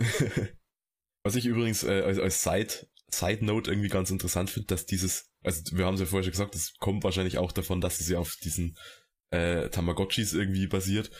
[1.24, 5.30] Was ich übrigens äh, als, als Side, Side Note irgendwie ganz interessant finde, dass dieses,
[5.42, 8.08] also wir haben es ja vorher schon gesagt, das kommt wahrscheinlich auch davon, dass es
[8.08, 8.76] ja auf diesen
[9.30, 11.10] äh, Tamagotchis irgendwie basiert.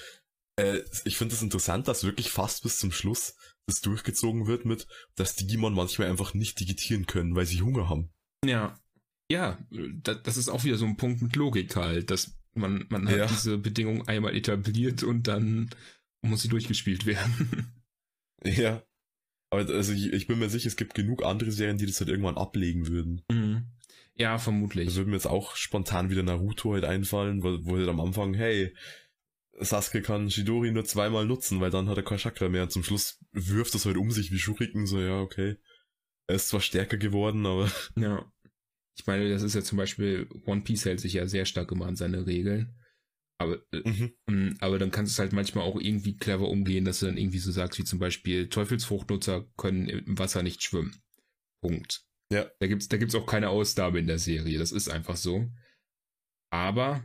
[0.56, 3.36] Äh, ich finde es das interessant, dass wirklich fast bis zum Schluss
[3.66, 8.11] das durchgezogen wird mit, dass Digimon manchmal einfach nicht digitieren können, weil sie Hunger haben.
[8.44, 8.78] Ja.
[9.30, 13.08] Ja, da, das ist auch wieder so ein Punkt mit Logik halt, dass man, man
[13.08, 13.26] hat Ja.
[13.26, 15.70] diese Bedingung einmal etabliert und dann
[16.22, 17.72] muss sie durchgespielt werden.
[18.44, 18.82] Ja.
[19.50, 22.10] Aber also ich, ich bin mir sicher, es gibt genug andere Serien, die das halt
[22.10, 23.22] irgendwann ablegen würden.
[23.30, 23.66] Mhm.
[24.16, 24.92] Ja, Da vermutlich.
[24.96, 28.74] würde mir jetzt auch spontan wieder Naruto halt einfallen, wo, wo halt am Anfang, hey,
[29.60, 32.64] Sasuke kann Shidori nur zweimal nutzen, weil dann hat er kein Chakra mehr.
[32.64, 35.56] Und zum Schluss wirft das halt um sich wie Shuriken, so, ja, okay.
[36.28, 38.30] Er ist zwar stärker geworden, aber Ja.
[38.98, 41.86] Ich meine, das ist ja zum Beispiel, One Piece hält sich ja sehr stark immer
[41.86, 42.78] an seine Regeln.
[43.38, 44.12] Aber, äh, mhm.
[44.26, 47.16] mm, aber dann kannst du es halt manchmal auch irgendwie clever umgehen, dass du dann
[47.16, 51.02] irgendwie so sagst, wie zum Beispiel, Teufelsfruchtnutzer können im Wasser nicht schwimmen.
[51.62, 52.04] Punkt.
[52.30, 52.50] Ja.
[52.60, 54.58] Da gibt's, da gibt's auch keine Ausnahme in der Serie.
[54.58, 55.50] Das ist einfach so.
[56.50, 57.02] Aber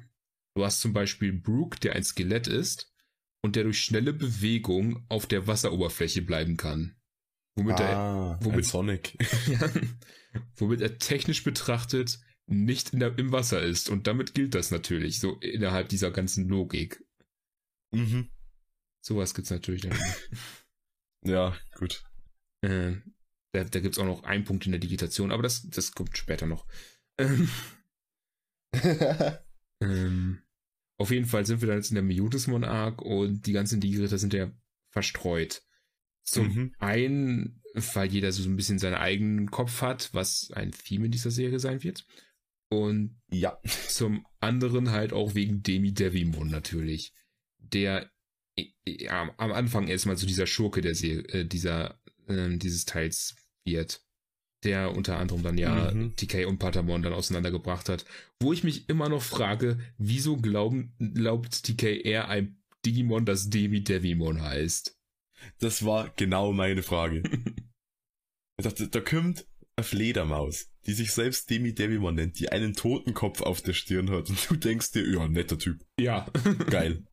[0.56, 2.94] du hast zum Beispiel Brooke, der ein Skelett ist
[3.41, 6.97] und der durch schnelle Bewegung auf der Wasseroberfläche bleiben kann.
[7.58, 9.18] Womit er ah, ein womit- Sonic.
[9.48, 9.70] ja,
[10.56, 13.90] womit er technisch betrachtet nicht in der, im Wasser ist.
[13.90, 17.04] Und damit gilt das natürlich, so innerhalb dieser ganzen Logik.
[17.92, 18.30] mhm.
[19.02, 19.98] Sowas gibt's natürlich dann.
[21.26, 22.04] Ja, gut.
[22.62, 22.94] äh,
[23.52, 26.46] da da gibt's auch noch einen Punkt in der Digitation, aber das, das kommt später
[26.46, 26.68] noch.
[27.18, 27.50] Ähm,
[29.82, 30.40] ähm,
[30.98, 34.34] auf jeden Fall sind wir dann jetzt in der Mutismon-Arc und die ganzen Digi-Ritter sind
[34.34, 34.52] ja
[34.92, 35.64] verstreut.
[36.28, 36.76] Zum Mhm.
[36.80, 41.32] einen, weil jeder so ein bisschen seinen eigenen Kopf hat, was ein Theme in dieser
[41.32, 42.06] Serie sein wird.
[42.70, 43.58] Und ja.
[43.88, 47.14] zum anderen halt auch wegen Demi Devimon natürlich.
[47.60, 48.12] Der
[48.58, 51.98] äh, äh, am Anfang erstmal so dieser Schurke der Serie, äh, dieser,
[52.28, 53.36] ähm, dieses Teils
[53.66, 54.02] wird.
[54.64, 56.16] der unter anderem dann ja mhm.
[56.16, 58.06] TK und Patamon dann auseinandergebracht hat.
[58.41, 63.84] Wo ich mich immer noch frage, wieso glauben, glaubt TK eher ein Digimon, das Demi
[63.84, 64.97] Devimon heißt?
[65.59, 67.23] Das war genau meine Frage.
[68.57, 69.45] ich dachte, da kommt
[69.76, 74.30] eine Fledermaus, die sich selbst Demi Devimon nennt, die einen Totenkopf auf der Stirn hat
[74.30, 75.85] und du denkst dir, ja, netter Typ.
[75.99, 76.31] Ja.
[76.69, 77.05] Geil.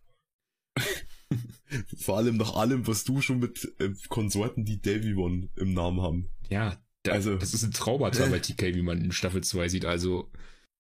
[1.99, 6.31] Vor allem nach allem, was du schon mit äh, Konsorten, die Devimon im Namen haben.
[6.49, 9.85] Ja, da, also, das ist ein Traumata bei TK, wie man in Staffel 2 sieht.
[9.85, 10.31] Also,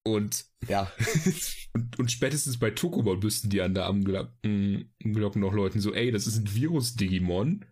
[0.05, 0.90] und ja.
[1.72, 6.26] und, und, spätestens bei Tokomon müssten die an der Glocken noch läuten, so, ey, das
[6.26, 7.64] ist ein Virus-Digimon,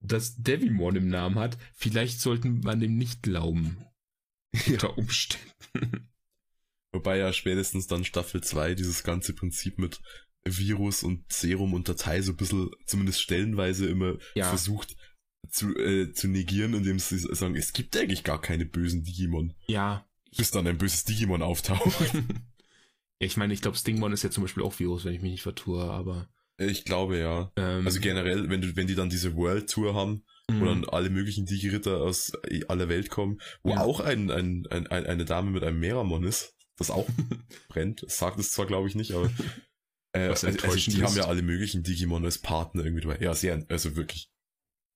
[0.00, 1.58] das Devimon im Namen hat.
[1.74, 3.78] Vielleicht sollten man dem nicht glauben.
[4.66, 5.50] Unter Umständen.
[6.92, 10.02] Wobei ja spätestens dann Staffel 2 dieses ganze Prinzip mit
[10.44, 14.48] Virus und Serum und Datei so ein bisschen, zumindest stellenweise immer ja.
[14.48, 14.94] versucht
[15.48, 19.54] zu, äh, zu negieren, indem sie sagen, es gibt eigentlich gar keine bösen Digimon.
[19.68, 20.06] Ja.
[20.36, 22.00] Bis dann ein böses Digimon auftaucht.
[22.14, 22.20] ja,
[23.18, 25.42] ich meine, ich glaube, Stingmon ist ja zum Beispiel auch Virus, wenn ich mich nicht
[25.42, 26.28] vertue, aber.
[26.58, 27.52] Ich glaube ja.
[27.56, 30.66] Ähm, also generell, wenn du, wenn die dann diese World Tour haben, wo mhm.
[30.66, 32.32] dann alle möglichen Digi-Ritter aus
[32.68, 33.80] aller Welt kommen, wo ja.
[33.80, 37.08] auch ein, ein, ein, eine Dame mit einem Meramon ist, das auch
[37.68, 38.02] brennt.
[38.02, 39.30] Das sagt es zwar, glaube ich, nicht, aber
[40.12, 43.18] äh, also, also die haben ja alle möglichen Digimon als Partner irgendwie dabei.
[43.20, 44.31] Ja, sehr, also wirklich.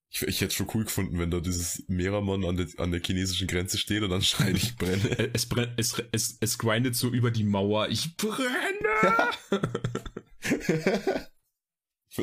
[0.08, 3.48] Ich, ich hätte schon cool gefunden, wenn da dieses Meramon an der, an der chinesischen
[3.48, 5.30] Grenze steht und dann schreit ich brenne.
[5.34, 7.88] Es brennt, es, es, es grindet so über die Mauer.
[7.88, 9.30] Ich brenne!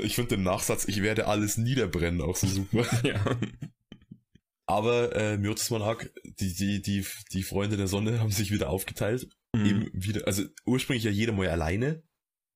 [0.02, 2.86] ich finde den Nachsatz, ich werde alles niederbrennen, auch so super.
[3.04, 3.24] ja.
[4.66, 9.28] Aber äh, Monarch, die, die, die, die Freunde der Sonne haben sich wieder aufgeteilt.
[9.54, 9.66] Mhm.
[9.66, 12.02] Eben wieder, also ursprünglich ja jeder mal alleine.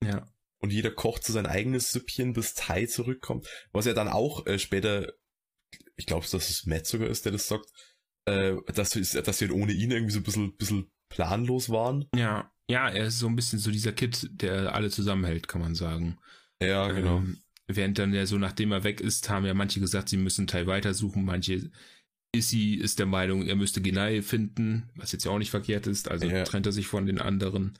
[0.04, 0.26] Ja.
[0.60, 3.48] Und jeder kocht so sein eigenes Süppchen, bis Tai zurückkommt.
[3.72, 5.14] Was ja dann auch äh, später,
[5.98, 7.70] ich glaube, dass es Matt sogar ist, der das sagt,
[8.26, 12.06] äh, dass, dass wir ohne ihn irgendwie so ein bisschen, bisschen planlos waren.
[12.16, 15.76] Ja, ja, er ist so ein bisschen so dieser Kid, der alle zusammenhält, kann man
[15.76, 16.18] sagen.
[16.62, 17.18] Ja, genau.
[17.18, 17.38] Ähm,
[17.68, 20.68] während dann ja so, nachdem er weg ist, haben ja manche gesagt, sie müssen Tai
[20.68, 21.72] weitersuchen, manche
[22.34, 26.10] Issy ist der Meinung, er müsste Genai finden, was jetzt ja auch nicht verkehrt ist,
[26.10, 26.44] also ja.
[26.44, 27.78] trennt er sich von den anderen.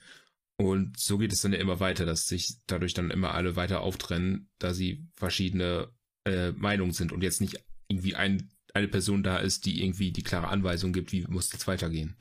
[0.56, 3.80] Und so geht es dann ja immer weiter, dass sich dadurch dann immer alle weiter
[3.80, 5.92] auftrennen, da sie verschiedene
[6.24, 10.22] äh, Meinungen sind und jetzt nicht irgendwie ein, eine Person da ist, die irgendwie die
[10.22, 12.16] klare Anweisung gibt, wie muss jetzt weitergehen.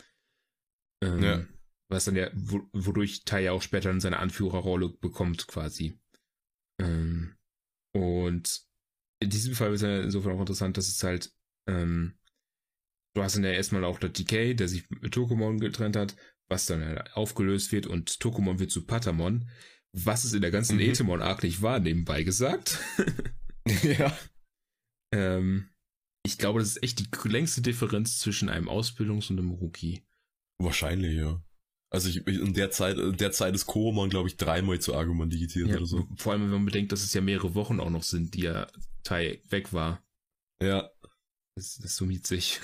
[1.03, 1.45] Ähm, ja.
[1.89, 5.99] Was dann ja, wodurch Tai ja auch später dann seine Anführerrolle bekommt, quasi.
[6.81, 7.35] Ähm,
[7.93, 8.61] und
[9.19, 11.33] in diesem Fall ist ja insofern auch interessant, dass es halt,
[11.67, 12.17] ähm,
[13.15, 16.15] du hast dann ja erstmal auch der DK, der sich mit Tokomon getrennt hat,
[16.49, 19.49] was dann halt aufgelöst wird und Tokomon wird zu Patamon,
[19.93, 20.83] was es in der ganzen mhm.
[20.83, 22.79] Etemon-Arc nicht war, nebenbei gesagt.
[23.83, 24.15] ja.
[25.13, 25.69] Ähm,
[26.25, 30.03] ich glaube, das ist echt die längste Differenz zwischen einem Ausbildungs- und einem Rookie.
[30.61, 31.41] Wahrscheinlich, ja.
[31.89, 35.31] Also ich, in der Zeit, in der Zeit ist Koromon, glaube ich, dreimal zu Argument
[35.31, 36.05] digitiert ja, oder so.
[36.17, 38.67] Vor allem, wenn man bedenkt, dass es ja mehrere Wochen auch noch sind, die ja
[39.03, 40.03] Tai weg war.
[40.61, 40.91] Ja.
[41.55, 42.59] Das, das summiert sich.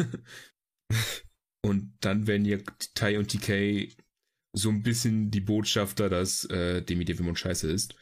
[1.65, 2.57] Und dann werden ja
[2.93, 3.95] Tai und TK
[4.53, 7.95] so ein bisschen die Botschafter, dass äh, Demi Devimon scheiße ist.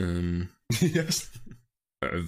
[0.00, 0.48] Ähm,
[0.80, 1.32] yes.
[2.00, 2.22] äh,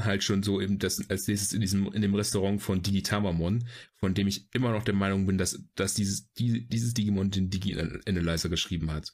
[0.00, 3.66] halt schon so eben das als nächstes in diesem in dem Restaurant von Digitamamon,
[3.96, 7.50] von dem ich immer noch der Meinung bin, dass dass dieses die, dieses Digimon den
[7.50, 9.12] Digi Analyzer geschrieben hat,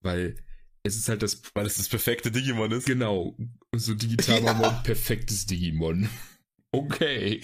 [0.00, 0.36] weil
[0.82, 2.86] es ist halt das weil es das perfekte Digimon ist.
[2.86, 3.36] Genau,
[3.74, 4.80] so Digitamamon ja.
[4.82, 6.08] perfektes Digimon.
[6.72, 7.40] Okay.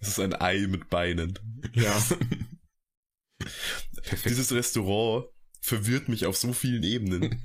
[0.00, 1.38] Das ist ein Ei mit Beinen.
[1.72, 1.98] Ja.
[4.26, 5.28] Dieses Restaurant
[5.62, 7.40] verwirrt mich auf so vielen Ebenen.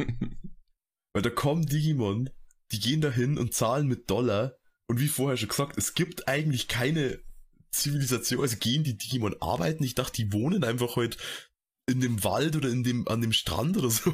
[1.13, 2.29] Weil da kommen Digimon,
[2.71, 4.57] die gehen dahin und zahlen mit Dollar.
[4.87, 7.19] Und wie vorher schon gesagt, es gibt eigentlich keine
[7.71, 8.41] Zivilisation.
[8.41, 9.83] Also gehen die Digimon arbeiten?
[9.83, 11.17] Ich dachte, die wohnen einfach heute
[11.87, 14.13] in dem Wald oder in dem, an dem Strand oder so.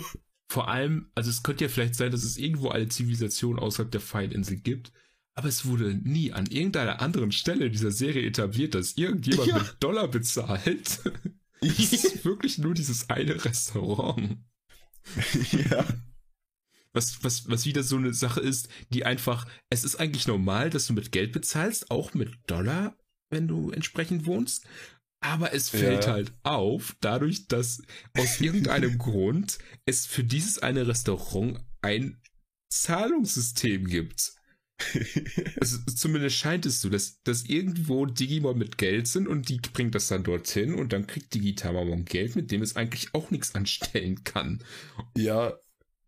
[0.49, 4.01] Vor allem, also es könnte ja vielleicht sein, dass es irgendwo eine Zivilisation außerhalb der
[4.01, 4.91] Feindinsel gibt
[5.33, 9.59] aber es wurde nie an irgendeiner anderen Stelle dieser Serie etabliert, dass irgendjemand ja.
[9.59, 10.99] mit Dollar bezahlt.
[11.61, 14.37] es ist wirklich nur dieses eine Restaurant.
[15.51, 15.85] Ja.
[16.93, 20.87] Was, was, was wieder so eine Sache ist, die einfach, es ist eigentlich normal, dass
[20.87, 22.97] du mit Geld bezahlst, auch mit Dollar,
[23.29, 24.65] wenn du entsprechend wohnst.
[25.23, 26.13] Aber es fällt ja.
[26.13, 27.81] halt auf, dadurch, dass
[28.17, 32.19] aus irgendeinem Grund es für dieses eine Restaurant ein
[32.69, 34.33] Zahlungssystem gibt
[35.59, 39.95] also, zumindest scheint es so, dass, dass irgendwo Digimon mit Geld sind und die bringt
[39.95, 44.23] das dann dorthin und dann kriegt Digitamon Geld, mit dem es eigentlich auch nichts anstellen
[44.23, 44.63] kann.
[45.15, 45.53] Ja.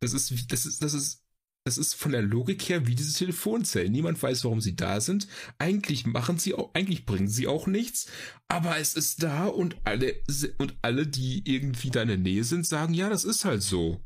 [0.03, 1.23] Das ist, das ist, das ist
[1.65, 3.91] das ist von der Logik her wie diese Telefonzellen.
[3.91, 5.27] Niemand weiß, warum sie da sind.
[5.59, 8.07] Eigentlich machen sie auch, eigentlich bringen sie auch nichts,
[8.49, 10.15] aber es ist da und alle,
[10.57, 14.03] und alle, die irgendwie da in der Nähe sind, sagen, ja, das ist halt so.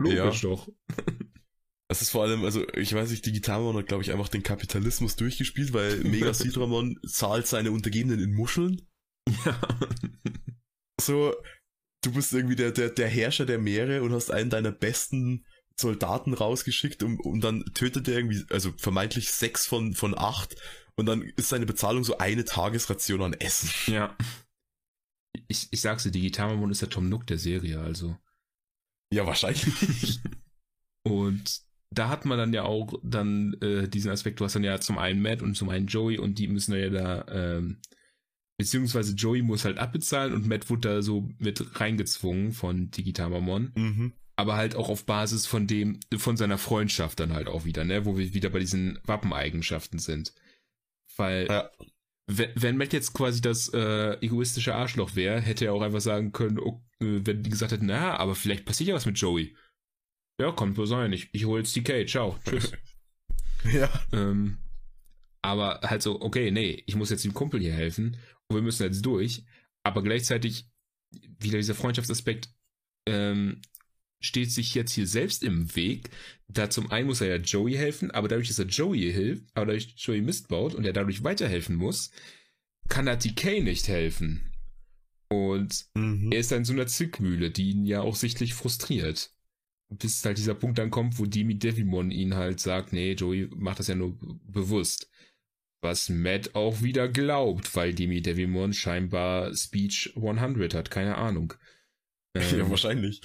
[0.00, 0.50] Logisch ja.
[0.50, 0.68] doch.
[1.88, 5.14] Das ist vor allem, also ich weiß nicht, Digitalmon hat, glaube ich, einfach den Kapitalismus
[5.14, 8.80] durchgespielt, weil Mega Sidramon zahlt seine Untergebenen in Muscheln.
[9.44, 9.60] Ja.
[10.98, 11.34] So,
[12.02, 15.44] du bist irgendwie der, der, der Herrscher der Meere und hast einen deiner besten
[15.76, 20.56] Soldaten rausgeschickt und, und dann tötet er irgendwie, also vermeintlich sechs von, von acht
[20.96, 23.70] und dann ist seine Bezahlung so eine Tagesration an Essen.
[23.92, 24.16] Ja.
[25.48, 28.18] Ich, ich sag's dir, Digitalmon ist der Tom Nook der Serie, also.
[29.12, 30.20] Ja, wahrscheinlich.
[31.02, 34.80] und da hat man dann ja auch dann äh, diesen Aspekt, du hast dann ja
[34.80, 37.80] zum einen Matt und zum einen Joey und die müssen ja da, ähm,
[38.62, 43.72] beziehungsweise Joey muss halt abbezahlen und Matt wurde da so mit reingezwungen von Digitamamon.
[43.74, 44.12] Mhm.
[44.36, 48.06] Aber halt auch auf Basis von dem, von seiner Freundschaft dann halt auch wieder, ne,
[48.06, 50.32] wo wir wieder bei diesen Wappeneigenschaften sind.
[51.16, 51.70] Weil, ja.
[52.26, 56.32] wenn, wenn Matt jetzt quasi das äh, egoistische Arschloch wäre, hätte er auch einfach sagen
[56.32, 59.54] können, oh, wenn die gesagt hätten, na, aber vielleicht passiert ja was mit Joey
[60.40, 61.12] ja, kommt wohl sein.
[61.12, 62.06] Ich, ich hole jetzt die Kate.
[62.06, 62.38] Ciao.
[62.44, 62.72] Tschüss.
[63.72, 63.88] ja.
[64.12, 64.58] Ähm,
[65.42, 68.16] aber halt so, okay, nee, ich muss jetzt dem Kumpel hier helfen
[68.48, 69.44] wir müssen jetzt durch.
[69.82, 70.68] Aber gleichzeitig
[71.38, 72.48] wieder dieser Freundschaftsaspekt
[73.06, 73.60] ähm,
[74.20, 76.10] steht sich jetzt hier selbst im Weg.
[76.48, 79.66] Da zum einen muss er ja Joey helfen, aber dadurch, dass er Joey hilft, aber
[79.66, 82.10] dadurch Joey Mist baut und er dadurch weiterhelfen muss,
[82.88, 84.52] kann er TK nicht helfen.
[85.28, 86.30] Und mhm.
[86.30, 89.32] er ist dann in so einer Zwickmühle, die ihn ja auch sichtlich frustriert
[89.98, 93.78] bis halt dieser Punkt dann kommt, wo Demi Devimon ihn halt sagt, nee, Joey macht
[93.78, 95.10] das ja nur bewusst.
[95.82, 101.54] Was Matt auch wieder glaubt, weil Demi Devimon scheinbar Speech 100 hat, keine Ahnung.
[102.34, 103.20] Ähm, ja, wahrscheinlich.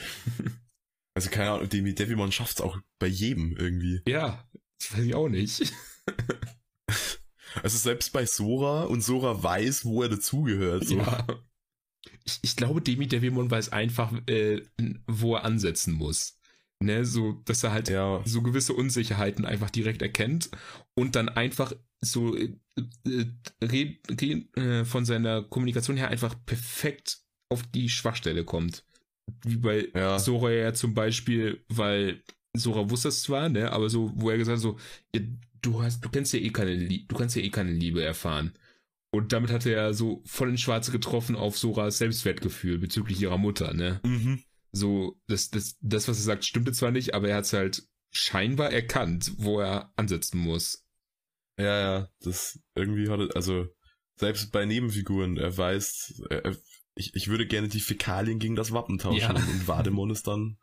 [1.14, 4.02] also keine Ahnung, Demi Devimon schafft es auch bei jedem irgendwie.
[4.06, 4.46] Ja,
[4.78, 5.74] das weiß ich auch nicht.
[7.64, 10.88] also selbst bei Sora und Sora weiß, wo er dazugehört.
[10.88, 10.98] So.
[10.98, 11.26] Ja.
[12.26, 14.62] Ich, ich glaube, Demi Devimon weiß einfach, äh,
[15.08, 16.37] wo er ansetzen muss
[16.80, 18.22] ne, so, dass er halt ja.
[18.26, 20.50] so gewisse Unsicherheiten einfach direkt erkennt
[20.96, 22.54] und dann einfach so äh,
[23.06, 23.98] äh,
[24.56, 28.84] äh, von seiner Kommunikation her einfach perfekt auf die Schwachstelle kommt.
[29.44, 30.20] Wie bei ja.
[30.20, 32.24] Sora ja zum Beispiel, weil
[32.56, 34.78] Sora wusste es zwar, ne, aber so, wo er gesagt hat, so,
[35.62, 38.54] du hast, du kennst ja eh keine, du kannst ja eh keine Liebe erfahren.
[39.12, 43.38] Und damit hat er ja so voll ins Schwarze getroffen auf Soras Selbstwertgefühl bezüglich ihrer
[43.38, 44.00] Mutter, ne?
[44.04, 44.44] Mhm
[44.78, 47.84] so, das, das, das, was er sagt, stimmte zwar nicht, aber er hat es halt
[48.12, 50.86] scheinbar erkannt, wo er ansetzen muss.
[51.60, 53.68] Ja, ja, das irgendwie hat er, also,
[54.20, 56.56] selbst bei Nebenfiguren, er weiß, er,
[56.98, 59.30] ich, ich würde gerne die Fäkalien gegen das Wappen tauschen ja.
[59.32, 60.58] und Vademon ist dann.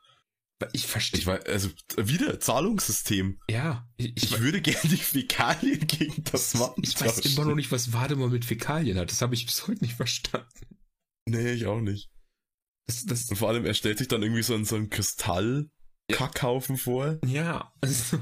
[0.72, 1.20] Ich verstehe.
[1.20, 3.40] Ich weiß, also wieder Zahlungssystem.
[3.50, 3.88] Ja.
[3.96, 7.20] Ich, ich, ich würde gerne die Fäkalien gegen das Wappen ich tauschen.
[7.20, 9.10] Ich weiß immer noch nicht, was Vademon mit Fäkalien hat.
[9.10, 10.78] Das habe ich bis heute nicht verstanden.
[11.26, 12.10] Nee, ich auch nicht.
[12.86, 17.18] Das, das und vor allem, er stellt sich dann irgendwie so, so einen Kristall-Kackhaufen vor.
[17.24, 18.18] Ja, also.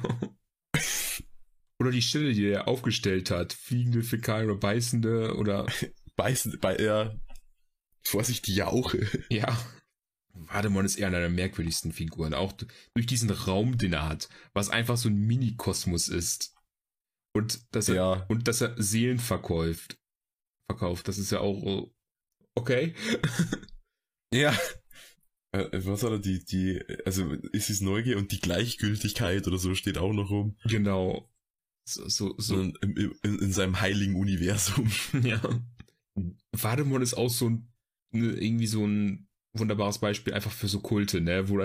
[1.80, 3.52] oder die Stille, die er aufgestellt hat.
[3.52, 5.66] Fliegende Fäkalien oder beißende oder.
[6.16, 7.14] beißende, bei, ja.
[8.04, 9.06] Vorsicht, die Jauche.
[9.30, 9.56] Ja.
[10.34, 12.32] Vademon ist eher einer der merkwürdigsten Figuren.
[12.32, 12.54] Auch
[12.94, 14.30] durch diesen Raum, den er hat.
[14.54, 16.54] Was einfach so ein Mini-Kosmos ist.
[17.34, 18.12] Und dass er, ja.
[18.28, 19.98] und dass er Seelen verkauft.
[20.70, 21.08] Verkauft.
[21.08, 21.90] Das ist ja auch,
[22.54, 22.94] okay.
[24.32, 24.56] Ja.
[25.52, 29.74] Äh, was hat er, die, die, also ist es Neugier und die Gleichgültigkeit oder so
[29.74, 30.56] steht auch noch rum.
[30.64, 31.28] Genau.
[31.84, 32.60] So, so, so.
[32.60, 34.90] In, in, in seinem heiligen Universum.
[35.22, 35.40] Ja.
[36.52, 37.72] Vademon ist auch so ein,
[38.10, 41.56] ne, irgendwie so ein wunderbares Beispiel einfach für so Kulte, ne, wo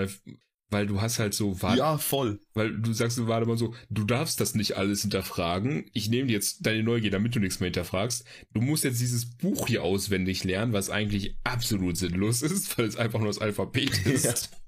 [0.70, 2.40] weil du hast halt so Warte, Ja, voll.
[2.54, 5.90] Weil du sagst, warte mal so, du darfst das nicht alles hinterfragen.
[5.94, 8.24] Ich nehme dir jetzt deine Neugier, damit du nichts mehr hinterfragst.
[8.52, 12.96] Du musst jetzt dieses Buch hier auswendig lernen, was eigentlich absolut sinnlos ist, weil es
[12.96, 14.24] einfach nur das Alphabet ist.
[14.24, 14.58] Ja.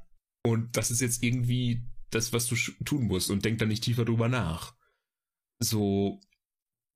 [0.50, 4.04] Und das ist jetzt irgendwie das, was du tun musst und denk da nicht tiefer
[4.04, 4.74] drüber nach.
[5.62, 6.20] So,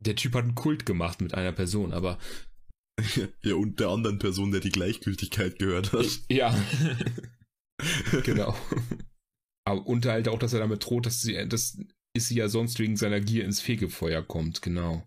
[0.01, 2.19] der Typ hat einen Kult gemacht mit einer Person, aber
[3.43, 6.07] ja, und der anderen Person, der die Gleichgültigkeit gehört hat.
[6.31, 6.57] Ja.
[8.25, 8.57] genau.
[9.65, 11.79] Aber und halt auch, dass er damit droht, dass sie, das
[12.15, 15.07] ist sie ja sonst wegen seiner Gier ins Fegefeuer kommt, genau.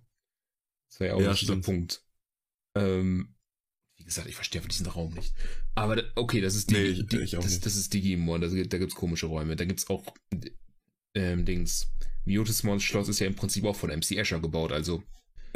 [0.89, 2.03] Das war ja auch ja, dieser Punkt.
[2.75, 3.35] Ähm,
[3.97, 5.33] wie gesagt, ich verstehe diesen Raum nicht.
[5.75, 8.77] Aber okay, das ist die, nee, ich, die ich das, das, ist Digimon, da, da
[8.77, 9.55] gibt's komische Räume.
[9.55, 10.05] Da gibt's auch
[11.13, 11.91] ähm, Dings.
[12.25, 15.03] Miotismons Schloss ist ja im Prinzip auch von MC Escher gebaut, also.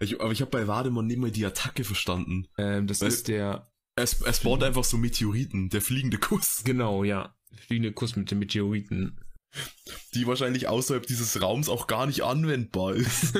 [0.00, 2.48] ich, aber ich habe bei Vademon nicht mal die Attacke verstanden.
[2.58, 6.62] Ähm, das Weil, ist der es, es spawnt einfach so Meteoriten, der fliegende Kuss.
[6.64, 7.34] Genau, ja.
[7.66, 9.20] fliegende Kuss mit den Meteoriten.
[10.14, 13.38] Die wahrscheinlich außerhalb dieses Raums auch gar nicht anwendbar ist.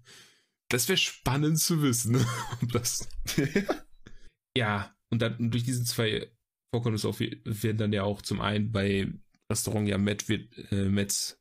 [0.68, 2.24] das wäre spannend zu wissen.
[2.72, 3.08] das
[4.56, 6.30] ja, und dann durch diese zwei
[6.72, 7.08] Vorkommnisse
[7.44, 9.12] werden dann ja auch zum einen bei
[9.50, 11.40] Restaurant ja Matt wird, äh, Mets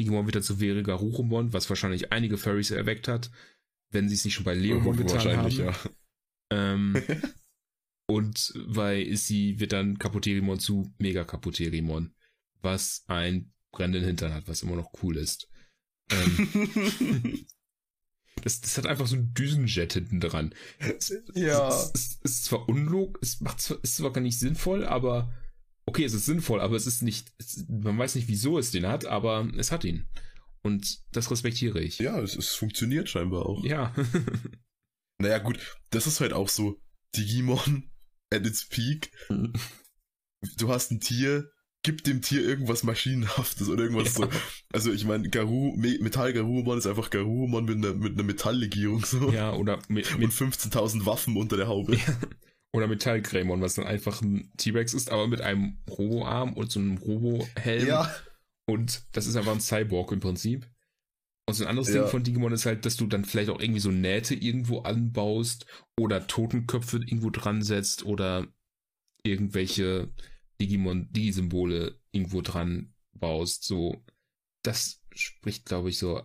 [0.00, 3.30] Digimon wieder zu Vere Garurumon, was wahrscheinlich einige Furries erweckt hat,
[3.90, 5.74] wenn sie es nicht schon bei Leomon getan wahrscheinlich, haben.
[6.50, 6.72] Ja.
[6.72, 7.02] Ähm,
[8.12, 12.14] und bei Issy wird dann Kapoterimon zu Mega Kapoterimon,
[12.60, 15.48] was ein brennenden Hintern hat, was immer noch cool ist.
[16.10, 17.46] Ähm,
[18.42, 20.54] das, das hat einfach so ein Düsenjet hinten dran.
[21.34, 21.68] Ja.
[21.68, 25.32] Es, es, es ist zwar unlog, es macht zwar, ist zwar gar nicht sinnvoll, aber
[25.86, 27.32] okay, es ist sinnvoll, aber es ist nicht,
[27.66, 30.06] man weiß nicht, wieso es den hat, aber es hat ihn.
[30.60, 31.98] Und das respektiere ich.
[31.98, 33.64] Ja, es, es funktioniert scheinbar auch.
[33.64, 33.94] Ja.
[35.18, 35.58] naja, gut,
[35.88, 36.78] das ist halt auch so
[37.16, 37.88] Digimon
[38.32, 39.10] at its peak.
[39.28, 39.52] Mhm.
[40.58, 41.50] Du hast ein Tier,
[41.82, 44.26] gib dem Tier irgendwas Maschinenhaftes oder irgendwas ja.
[44.26, 44.28] so.
[44.72, 49.30] Also ich meine, Garu, Metall Garurumon ist einfach Garurumon mit einer, mit einer Metalllegierung so.
[49.30, 51.96] Ja, oder mit, mit 15.000 Waffen unter der Haube.
[51.96, 52.16] Ja.
[52.74, 56.96] Oder Metallgrämon, was dann einfach ein T-Rex ist, aber mit einem Robo-Arm und so einem
[56.96, 57.86] Robo-Helm.
[57.86, 58.10] Ja.
[58.66, 60.66] Und das ist einfach ein Cyborg im Prinzip.
[61.48, 62.02] Und so ein anderes ja.
[62.02, 65.66] Ding von Digimon ist halt, dass du dann vielleicht auch irgendwie so Nähte irgendwo anbaust
[65.98, 68.46] oder Totenköpfe irgendwo dran setzt oder
[69.24, 70.12] irgendwelche
[70.60, 73.64] Digimon, Digi-Symbole irgendwo dran baust.
[73.64, 74.04] So,
[74.62, 76.22] das spricht, glaube ich, so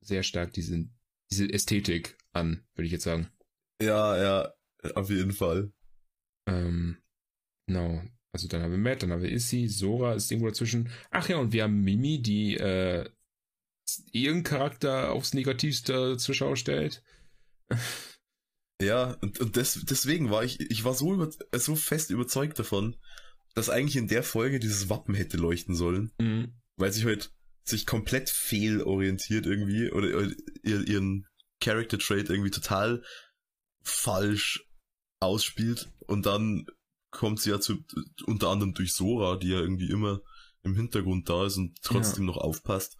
[0.00, 0.88] sehr stark diese,
[1.30, 3.28] diese Ästhetik an, würde ich jetzt sagen.
[3.82, 4.54] Ja, ja,
[4.94, 5.72] auf jeden Fall.
[6.48, 6.96] Ähm,
[7.66, 8.02] genau.
[8.32, 10.90] Also dann haben wir Matt, dann haben wir Issy, Sora ist irgendwo dazwischen.
[11.10, 13.08] Ach ja, und wir haben Mimi, die äh,
[14.12, 17.02] ihren Charakter aufs Negativste zur Schau stellt.
[18.80, 22.96] Ja, und, und des, deswegen war ich, ich war so, über, so fest überzeugt davon,
[23.54, 26.52] dass eigentlich in der Folge dieses Wappen hätte leuchten sollen, mhm.
[26.76, 27.32] weil sich halt
[27.64, 30.30] sich komplett fehlorientiert irgendwie oder, oder
[30.62, 31.26] ihren
[31.60, 33.02] Character Trait irgendwie total
[33.82, 34.68] falsch
[35.20, 36.66] ausspielt und dann
[37.10, 37.78] kommt sie ja zu,
[38.26, 40.20] unter anderem durch Sora, die ja irgendwie immer
[40.62, 42.32] im Hintergrund da ist und trotzdem ja.
[42.32, 42.98] noch aufpasst.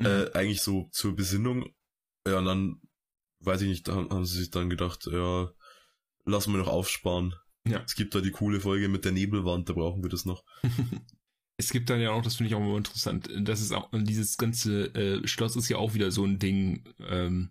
[0.00, 1.74] Äh, eigentlich so zur Besinnung.
[2.26, 2.80] Ja, und dann,
[3.40, 5.50] weiß ich nicht, haben, haben sie sich dann gedacht, ja,
[6.24, 7.34] lassen wir noch aufsparen.
[7.66, 7.82] Ja.
[7.84, 10.44] Es gibt da die coole Folge mit der Nebelwand, da brauchen wir das noch.
[11.58, 14.36] es gibt dann ja auch, das finde ich auch immer interessant, das ist auch, dieses
[14.38, 17.50] ganze äh, Schloss ist ja auch wieder so ein Ding, ähm,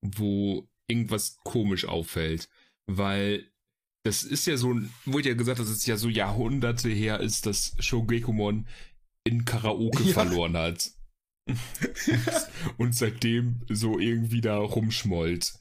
[0.00, 2.48] wo irgendwas komisch auffällt
[2.86, 3.50] weil
[4.04, 7.74] das ist ja so, wurde ja gesagt, dass es ja so Jahrhunderte her ist, dass
[7.78, 8.66] Shogekumon
[9.24, 10.12] in Karaoke ja.
[10.12, 10.90] verloren hat.
[12.78, 15.54] und seitdem so irgendwie da rumschmollt.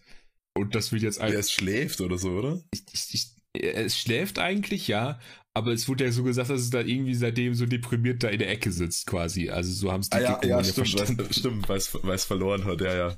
[0.53, 1.39] Und das wird jetzt einfach.
[1.39, 2.61] Es schläft oder so, oder?
[2.71, 5.19] Ich, ich, ich, es schläft eigentlich, ja.
[5.53, 8.39] Aber es wurde ja so gesagt, dass es da irgendwie seitdem so deprimiert da in
[8.39, 9.49] der Ecke sitzt, quasi.
[9.49, 11.33] Also so haben es die ah, ja, ja, stimmt, verstanden.
[11.33, 13.17] stimmt, weil es verloren hat, ja, ja.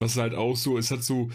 [0.00, 1.30] Was halt auch so, es hat so,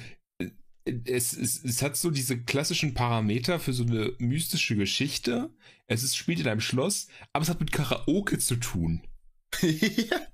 [0.85, 5.49] es, es, es hat so diese klassischen Parameter für so eine mystische Geschichte.
[5.87, 9.01] Es ist, spielt in einem Schloss, aber es hat mit Karaoke zu tun.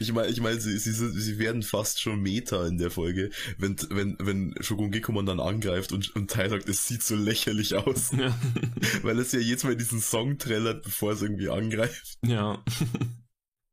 [0.00, 3.28] Ich meine, ich meine, sie, sie, sie werden fast schon Meta in der Folge,
[3.58, 7.74] wenn, wenn, wenn Shogun Gekomon dann angreift und, und Tai sagt, es sieht so lächerlich
[7.74, 8.12] aus.
[8.12, 8.34] Ja.
[9.02, 12.18] Weil es ja jetzt mal diesen Song trällert, bevor es irgendwie angreift.
[12.24, 12.64] Ja.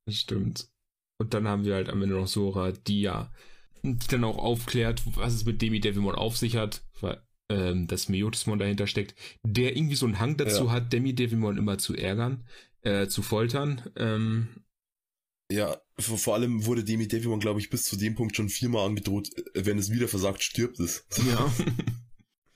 [0.06, 0.68] Das stimmt.
[1.18, 3.32] Und dann haben wir halt am Ende noch Sora, die ja
[3.84, 8.10] die dann auch aufklärt, was es mit Demi Devilmon auf sich hat, weil ähm, das
[8.10, 10.72] Miotismon dahinter steckt, der irgendwie so einen Hang dazu ja.
[10.72, 12.46] hat, Demi Devilmon immer zu ärgern,
[12.84, 13.82] äh, zu foltern.
[13.96, 14.64] Ähm,
[15.52, 18.88] ja, vor, vor, allem wurde Demi Devilmon, glaube ich, bis zu dem Punkt schon viermal
[18.88, 21.06] angedroht, äh, wenn es wieder versagt, stirbt es.
[21.28, 21.54] Ja.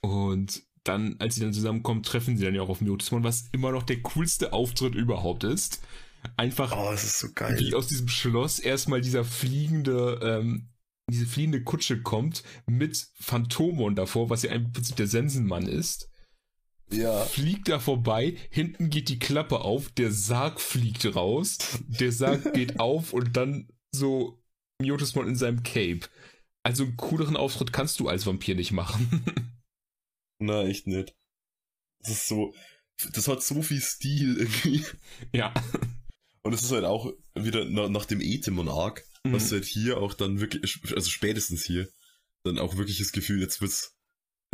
[0.00, 3.72] Und dann, als sie dann zusammenkommen, treffen sie dann ja auch auf Miotismon, was immer
[3.72, 5.80] noch der coolste Auftritt überhaupt ist.
[6.36, 7.58] Einfach oh, das ist so geil.
[7.58, 10.68] wie aus diesem Schloss erstmal dieser fliegende ähm,
[11.10, 16.10] diese fliehende Kutsche kommt mit Phantomon davor, was ja im Prinzip der Sensenmann ist.
[16.90, 17.24] Ja.
[17.24, 22.80] Fliegt da vorbei, hinten geht die Klappe auf, der Sarg fliegt raus, der Sarg geht
[22.80, 24.42] auf und dann so
[24.80, 26.08] Miotismon in seinem Cape.
[26.62, 29.24] Also einen cooleren Auftritt kannst du als Vampir nicht machen.
[30.38, 31.14] Na, echt nicht.
[32.00, 32.54] Das ist so,
[33.12, 34.84] das hat so viel Stil irgendwie.
[35.32, 35.52] Ja.
[36.42, 39.32] Und es ist halt auch wieder nach, nach dem Ethemon-Arc, mhm.
[39.32, 41.88] du halt hier auch dann wirklich, also spätestens hier,
[42.44, 43.96] dann auch wirklich das Gefühl, jetzt wird's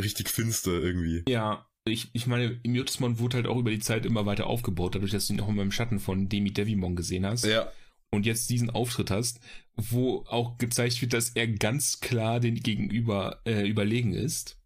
[0.01, 1.23] richtig finster irgendwie.
[1.29, 5.13] Ja, ich, ich meine, Immutismon wurde halt auch über die Zeit immer weiter aufgebaut, dadurch,
[5.13, 7.45] dass du ihn auch immer im Schatten von Demi Devimon gesehen hast.
[7.45, 7.71] Ja.
[8.11, 9.41] Und jetzt diesen Auftritt hast,
[9.77, 14.61] wo auch gezeigt wird, dass er ganz klar den Gegenüber äh, überlegen ist.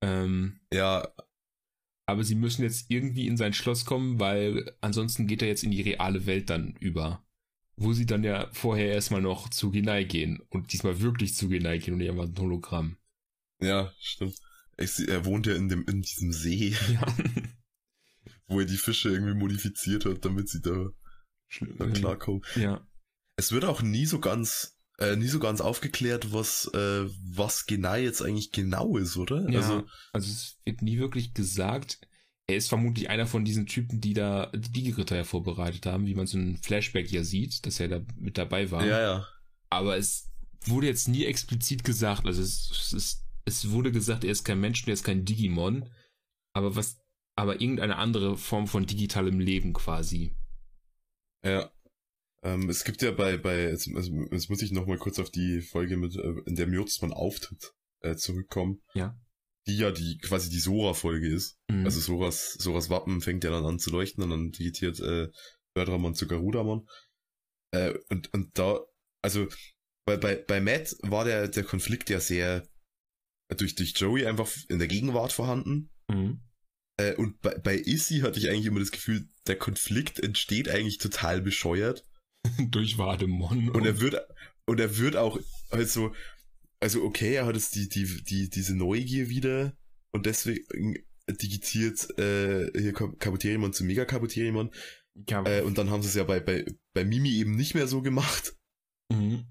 [0.00, 1.08] Ähm, ja,
[2.06, 5.72] aber sie müssen jetzt irgendwie in sein Schloss kommen, weil ansonsten geht er jetzt in
[5.72, 7.22] die reale Welt dann über.
[7.76, 11.78] Wo sie dann ja vorher erstmal noch zu Genai gehen und diesmal wirklich zu Genai
[11.78, 12.96] gehen und nicht einfach ein Hologramm.
[13.60, 14.36] Ja, stimmt.
[14.78, 17.06] Ich, er wohnt ja in, dem, in diesem See, Ja.
[18.46, 20.88] wo er die Fische irgendwie modifiziert hat, damit sie da,
[21.78, 22.42] da klarkommen.
[22.56, 22.86] Ja.
[23.36, 28.02] Es wird auch nie so ganz, äh, nie so ganz aufgeklärt, was, äh, was Genai
[28.02, 29.48] jetzt eigentlich genau ist, oder?
[29.50, 32.00] Ja, Also, also, es wird nie wirklich gesagt.
[32.46, 36.14] Er ist vermutlich einer von diesen Typen, die da die Digiritter ja vorbereitet haben, wie
[36.14, 38.84] man so ein Flashback ja sieht, dass er da mit dabei war.
[38.86, 39.28] ja, ja.
[39.68, 40.30] Aber es
[40.64, 42.24] wurde jetzt nie explizit gesagt.
[42.24, 45.24] Also es, es, ist, es wurde gesagt, er ist kein Mensch, und er ist kein
[45.24, 45.88] Digimon.
[46.52, 46.98] Aber was,
[47.34, 50.34] aber irgendeine andere Form von digitalem Leben quasi.
[51.44, 51.70] Ja.
[52.42, 55.30] Ähm, es gibt ja bei, bei, jetzt, also, jetzt muss ich noch mal kurz auf
[55.30, 58.80] die Folge mit, äh, in der Mjolzmann auftritt, äh, zurückkommen.
[58.94, 59.18] Ja.
[59.66, 61.58] Die ja die, quasi die Sora-Folge ist.
[61.68, 61.84] Mhm.
[61.84, 65.28] Also Soras, Soras Wappen fängt ja dann an zu leuchten und dann digitiert, äh,
[65.74, 66.88] Berdramon zu Garudamon.
[67.72, 68.80] Äh, und, und da,
[69.20, 69.48] also,
[70.04, 72.66] bei, bei, bei Matt war der, der Konflikt ja sehr
[73.56, 75.90] durch, durch Joey einfach in der Gegenwart vorhanden.
[76.08, 76.40] Mhm.
[76.98, 80.98] Äh, und bei, bei Issy hatte ich eigentlich immer das Gefühl, der Konflikt entsteht eigentlich
[80.98, 82.06] total bescheuert.
[82.70, 83.70] Durch Vademon.
[83.70, 84.16] Und er wird,
[84.66, 85.38] und er wird auch,
[85.70, 86.14] also,
[86.80, 89.76] also okay, er hat jetzt die, die, die, diese Neugier wieder
[90.12, 90.94] und deswegen
[91.28, 94.70] digitiert äh, hier Kabuterimon zu Mega Kabuterimon.
[95.26, 96.64] Äh, und dann haben sie es ja bei, bei,
[96.94, 98.54] bei Mimi eben nicht mehr so gemacht.
[99.12, 99.46] mhm.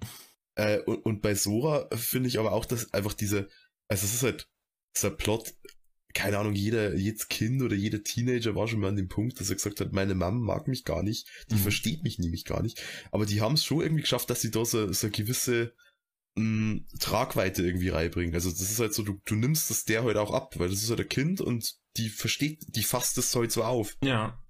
[0.56, 3.48] Äh, und, und bei Sora finde ich aber auch, dass einfach diese,
[3.88, 4.48] also es ist halt,
[4.96, 5.54] dieser Plot,
[6.14, 9.50] keine Ahnung, jeder, jedes Kind oder jeder Teenager war schon mal an dem Punkt, dass
[9.50, 11.60] er gesagt hat, meine Mom mag mich gar nicht, die Mhm.
[11.60, 12.82] versteht mich nämlich gar nicht.
[13.12, 15.74] Aber die haben es schon irgendwie geschafft, dass sie da so, so eine gewisse
[16.36, 18.34] mh, Tragweite irgendwie reinbringen.
[18.34, 20.82] Also das ist halt so, du, du nimmst das der halt auch ab, weil das
[20.84, 23.96] ist halt ein Kind und die versteht, die fasst das halt so auf.
[24.04, 24.42] Ja.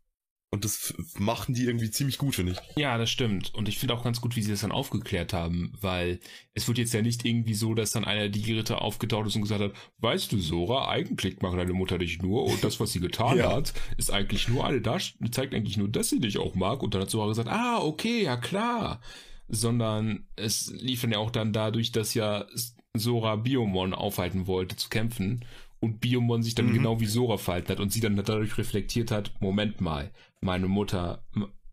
[0.49, 2.59] Und das machen die irgendwie ziemlich gut, finde ich.
[2.77, 3.53] Ja, das stimmt.
[3.53, 6.21] Und ich finde auch ganz gut, wie sie das dann aufgeklärt haben, weil
[6.53, 9.41] es wird jetzt ja nicht irgendwie so, dass dann einer die Ritter aufgetaucht ist und
[9.41, 13.01] gesagt hat, weißt du, Sora, eigentlich mag deine Mutter dich nur und das, was sie
[13.01, 13.51] getan Ja.
[13.51, 16.81] hat, ist eigentlich nur alle das, zeigt eigentlich nur, dass sie dich auch mag.
[16.81, 19.01] Und dann hat Sora gesagt, ah, okay, ja klar.
[19.49, 22.45] Sondern es lief dann ja auch dann dadurch, dass ja
[22.93, 25.43] Sora Biomon aufhalten wollte zu kämpfen
[25.79, 26.73] und Biomon sich dann Mhm.
[26.73, 31.25] genau wie Sora verhalten hat und sie dann dadurch reflektiert hat, Moment mal, meine Mutter,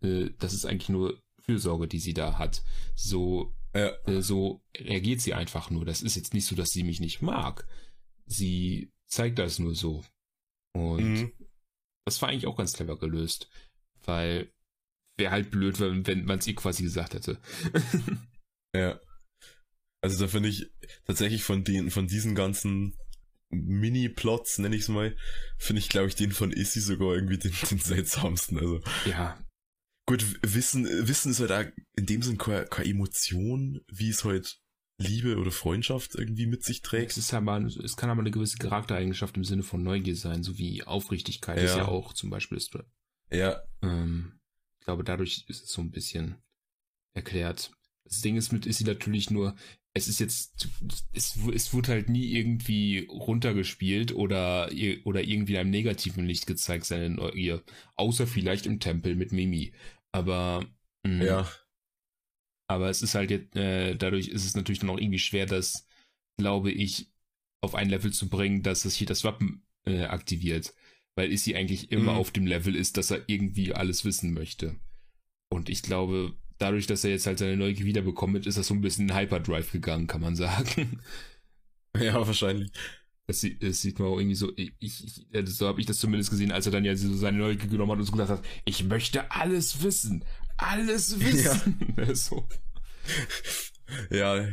[0.02, 2.62] äh, das ist eigentlich nur Fürsorge, die sie da hat.
[2.94, 3.88] So, Ja.
[4.06, 5.84] äh, so reagiert sie einfach nur.
[5.84, 7.66] Das ist jetzt nicht so, dass sie mich nicht mag.
[8.26, 10.04] Sie zeigt das nur so.
[10.74, 11.32] Und Mhm.
[12.06, 13.48] das war eigentlich auch ganz clever gelöst.
[14.04, 14.50] Weil
[15.16, 17.40] wäre halt blöd, wenn, wenn man es ihr quasi gesagt hätte.
[18.76, 18.98] Ja.
[20.02, 20.66] Also da finde ich
[21.06, 22.96] tatsächlich von den, von diesen ganzen
[23.50, 25.16] Mini-Plots, nenne ich es mal,
[25.58, 28.58] finde ich, glaube ich, den von Issy sogar irgendwie den, den seltsamsten.
[28.58, 29.38] Also ja,
[30.06, 31.64] gut, Wissen, Wissen ist halt auch
[31.96, 34.60] in dem Sinn keine, keine Emotion, wie es halt
[34.98, 37.16] Liebe oder Freundschaft irgendwie mit sich es, trägt.
[37.16, 40.84] ist aber, es kann aber eine gewisse Charaktereigenschaft im Sinne von Neugier sein, so wie
[40.84, 41.78] Aufrichtigkeit ist Ja.
[41.78, 42.56] ja auch zum Beispiel.
[42.58, 42.76] Ist,
[43.32, 44.38] Ja, ähm,
[44.78, 46.36] ich glaube, dadurch ist es so ein bisschen
[47.12, 47.72] erklärt.
[48.04, 49.56] Das Ding ist mit Issy natürlich nur,
[49.94, 50.68] es ist jetzt,
[51.12, 54.70] es, es wurde halt nie irgendwie runtergespielt oder,
[55.04, 57.62] oder irgendwie in einem negativen Licht gezeigt, seine Neugier.
[57.96, 59.72] Außer vielleicht im Tempel mit Mimi.
[60.12, 60.66] Aber,
[61.04, 61.48] mh, ja,
[62.68, 65.86] aber es ist halt jetzt, äh, dadurch ist es natürlich dann auch irgendwie schwer, das,
[66.38, 67.10] glaube ich,
[67.60, 70.74] auf ein Level zu bringen, dass es hier das Wappen äh, aktiviert.
[71.16, 72.18] Weil Issy eigentlich immer Mhm.
[72.18, 74.76] auf dem Level ist, dass er irgendwie alles wissen möchte.
[75.50, 78.74] Und ich glaube, dadurch, dass er jetzt halt seine Neugier wiederbekommen hat, ist das so
[78.74, 81.00] ein bisschen in Hyperdrive gegangen, kann man sagen.
[81.98, 82.70] ja, wahrscheinlich.
[83.26, 86.30] Das, sieht- das sieht man auch irgendwie so, ich, ich, so habe ich das zumindest
[86.30, 88.84] gesehen, als er dann ja so seine Neugier genommen hat und so gesagt hat, ich
[88.84, 90.24] möchte alles wissen.
[90.58, 91.94] Alles wissen.
[92.14, 92.46] so.
[94.10, 94.46] Ja,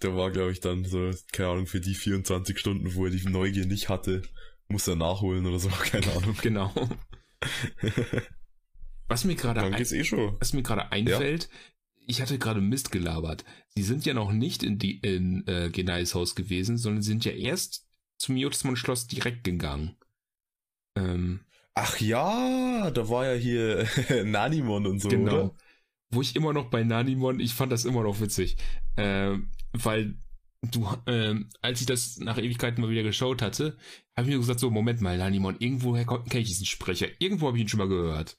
[0.00, 3.28] da war, glaube ich, dann so, keine Ahnung, für die 24 Stunden, wo er die
[3.28, 4.22] Neugier nicht hatte,
[4.68, 6.36] muss er nachholen oder so, keine Ahnung.
[6.42, 6.72] Genau.
[9.12, 10.36] Was mir gerade ein, eh schon.
[10.40, 11.48] was mir gerade einfällt,
[12.06, 13.44] ich hatte gerade Mist gelabert.
[13.74, 17.32] Sie sind ja noch nicht in die in äh, Genais Haus gewesen, sondern sind ja
[17.32, 17.86] erst
[18.18, 19.96] zum Jotismon Schloss direkt gegangen.
[20.96, 21.40] Ähm,
[21.74, 23.86] Ach ja, da war ja hier
[24.24, 25.32] Nanimon und so, genau.
[25.32, 25.54] oder?
[26.10, 28.56] Wo ich immer noch bei Nanimon, ich fand das immer noch witzig,
[28.98, 30.18] ähm, weil
[30.60, 33.78] du, ähm, als ich das nach Ewigkeiten mal wieder geschaut hatte,
[34.14, 37.56] habe ich mir gesagt so, Moment mal, Nanimon, irgendwoher kenne ich diesen Sprecher, irgendwo habe
[37.56, 38.36] ich ihn schon mal gehört.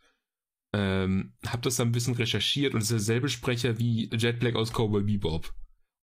[0.76, 4.56] Ähm, hab das dann ein bisschen recherchiert und es ist derselbe Sprecher wie Jet Black
[4.56, 5.54] aus Cowboy Bebop.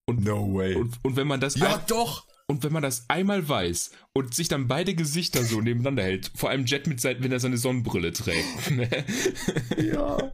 [0.09, 0.75] No way.
[0.75, 2.27] Und, und wenn man das ja, ein- doch!
[2.47, 6.49] Und wenn man das einmal weiß und sich dann beide Gesichter so nebeneinander hält, vor
[6.49, 8.89] allem Jet mit sein, wenn er seine Sonnenbrille trägt, ne?
[9.77, 10.33] Ja,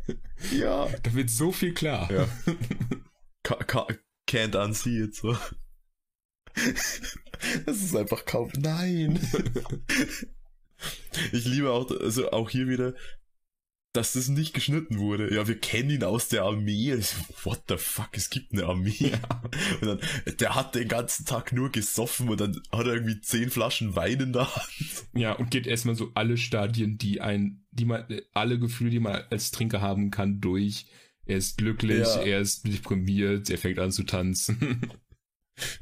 [0.52, 0.88] ja.
[1.04, 2.12] da wird so viel klar.
[2.12, 2.28] Ja.
[3.44, 3.88] Ca- ca-
[4.28, 5.38] Can't unsee it, so.
[7.66, 8.52] Das ist einfach kaum.
[8.58, 9.20] Nein.
[11.32, 12.94] Ich liebe auch, also auch hier wieder,
[13.98, 15.34] dass das nicht geschnitten wurde.
[15.34, 16.94] Ja, wir kennen ihn aus der Armee.
[16.94, 19.12] Ich so, What the fuck, es gibt eine Armee.
[19.82, 20.00] Und dann,
[20.40, 24.20] der hat den ganzen Tag nur gesoffen und dann hat er irgendwie zehn Flaschen Wein
[24.20, 25.08] in der Hand.
[25.14, 29.24] Ja, und geht erstmal so alle Stadien, die ein, die man, alle Gefühle, die man
[29.30, 30.86] als Trinker haben kann, durch.
[31.26, 32.22] Er ist glücklich, Ja.
[32.22, 34.82] er ist deprimiert, er fängt an zu tanzen.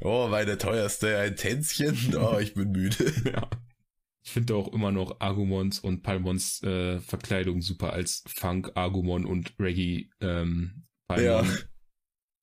[0.00, 2.16] Oh, meine teuerste, ein Tänzchen.
[2.16, 3.12] Oh, ich bin müde.
[3.30, 3.46] ja.
[4.26, 9.54] Ich finde auch immer noch Argumons und Palmons äh, Verkleidung super als Funk, Argumon und
[9.60, 10.82] Reggae ähm,
[11.16, 11.42] Ja.
[11.42, 11.58] Palmon.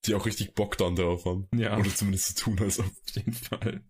[0.06, 1.46] Die auch richtig Bock dann drauf haben.
[1.54, 3.82] Ja, Oder zumindest so tun, als auf jeden Fall.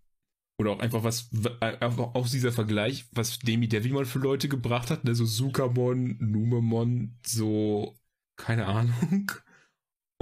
[0.58, 4.48] Oder auch einfach was, w- äh, einfach auch dieser Vergleich, was Demi Devilmon für Leute
[4.48, 5.14] gebracht hat, ne?
[5.14, 7.96] so Sukamon, Numemon, so,
[8.36, 9.30] keine Ahnung.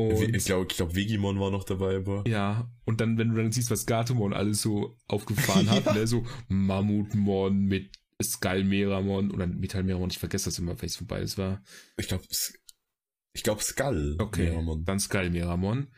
[0.08, 2.24] Und, ich glaube, ich glaub, Vegimon war noch dabei, aber.
[2.26, 5.92] ja, und dann, wenn du dann siehst, was Gatomon alles so aufgefahren hat, Ja.
[5.94, 6.06] ne?
[6.06, 7.90] so Mammutmon mit
[8.22, 11.62] Skullmeramon oder Metallmeramon, ich vergesse das immer, welches von beides war.
[11.96, 12.24] Ich glaube,
[13.34, 14.16] ich glaube Skull.
[14.18, 15.88] Okay, dann Skullmeramon.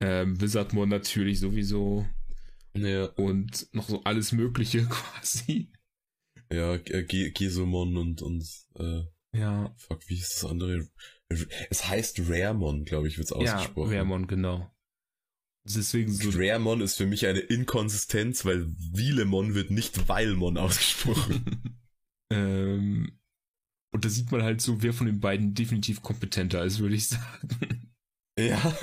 [0.00, 2.06] Ähm, Wizardmon natürlich sowieso
[2.74, 5.70] Ja, und noch so alles Mögliche quasi.
[6.52, 9.02] ja äh, Ge- Gesomon und, und, äh,
[9.38, 10.86] Ja, fuck, wie hieß das andere?
[11.28, 13.92] Es heißt Raremon, glaube ich, wird's ja, ausgesprochen.
[13.92, 14.70] Raremon, genau.
[15.64, 21.80] Deswegen so, Raremon ist für mich eine Inkonsistenz, weil Wilemon wird nicht Weilmon ausgesprochen.
[22.30, 23.18] ähm,
[23.92, 27.08] und da sieht man halt so, wer von den beiden definitiv kompetenter ist, würde ich
[27.08, 27.90] sagen.
[28.38, 28.76] ja.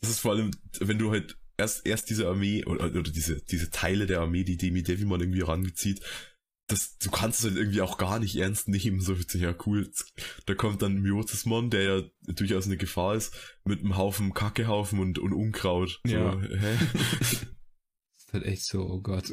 [0.00, 0.50] Das ist vor allem,
[0.80, 4.56] wenn du halt erst, erst diese Armee oder, oder diese, diese Teile der Armee, die
[4.56, 6.00] Demi Devimon irgendwie ranzieht,
[6.68, 9.90] das, du kannst es halt irgendwie auch gar nicht ernst nehmen, so witzig, ja cool.
[10.46, 12.02] Da kommt dann Myotismon, der ja
[12.34, 13.34] durchaus eine Gefahr ist,
[13.64, 16.00] mit einem Haufen Kackehaufen und, und Unkraut.
[16.06, 16.38] So, Ja.
[16.40, 16.78] hä?
[17.20, 19.32] ist halt echt so, oh Gott.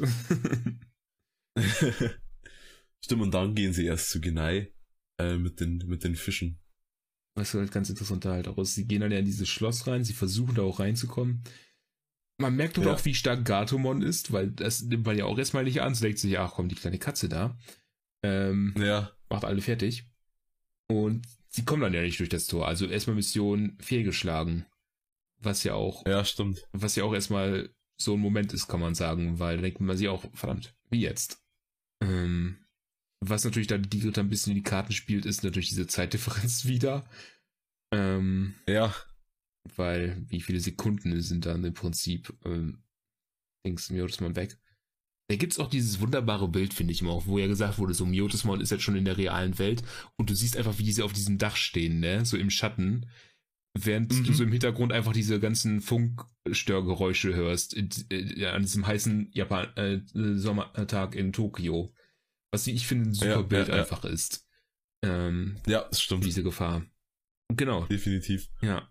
[3.00, 4.72] Stimmt, und dann gehen sie erst zu Genei
[5.18, 6.58] äh, mit, den, mit den Fischen.
[7.34, 9.86] Was halt ganz interessant da halt auch ist, sie gehen dann ja in dieses Schloss
[9.86, 11.44] rein, sie versuchen da auch reinzukommen.
[12.38, 12.92] Man merkt dort Ja.
[12.94, 15.94] auch, wie stark Gatomon ist, weil das nimmt man ja auch erstmal nicht an.
[15.94, 17.58] Sie denkt sich, ach komm, die kleine Katze da.
[18.22, 20.04] Ähm, Ja, macht alle fertig.
[20.88, 22.68] Und sie kommen dann ja nicht durch das Tor.
[22.68, 24.66] Also erstmal Mission fehlgeschlagen.
[25.38, 26.66] Was ja auch, ja, stimmt.
[26.72, 29.96] was ja auch erstmal so ein Moment ist, kann man sagen, weil da denkt man
[29.96, 31.42] sich auch, verdammt, wie jetzt?
[32.02, 32.58] Ähm,
[33.20, 36.64] was natürlich dann die Ritter ein bisschen in die Karten spielt, ist natürlich diese Zeitdifferenz
[36.66, 37.04] wieder.
[37.92, 38.94] Ähm, Ja,
[39.76, 42.82] weil wie viele Sekunden sind dann im Prinzip ähm,
[43.66, 44.56] Dings Miotismon weg.
[45.28, 48.06] Da gibt's auch dieses wunderbare Bild, finde ich immer auch, wo ja gesagt wurde, so
[48.06, 49.82] Miotismon ist jetzt schon in der realen Welt
[50.16, 53.06] und du siehst einfach, wie diese auf diesem Dach stehen, ne, so im Schatten,
[53.76, 54.24] während Mhm.
[54.24, 60.00] du so im Hintergrund einfach diese ganzen Funkstörgeräusche hörst äh, an diesem heißen Japan äh,
[60.38, 61.92] Sommertag in Tokio,
[62.52, 63.80] was ich finde ein super Ja, Bild ja, ja.
[63.82, 64.46] einfach ist.
[65.04, 66.24] Ähm, ja, das stimmt.
[66.24, 66.86] diese Gefahr.
[67.52, 68.48] Genau, Definitiv.
[68.62, 68.88] ja.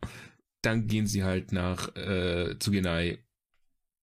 [0.66, 3.20] Dann gehen sie halt nach äh, zu Genai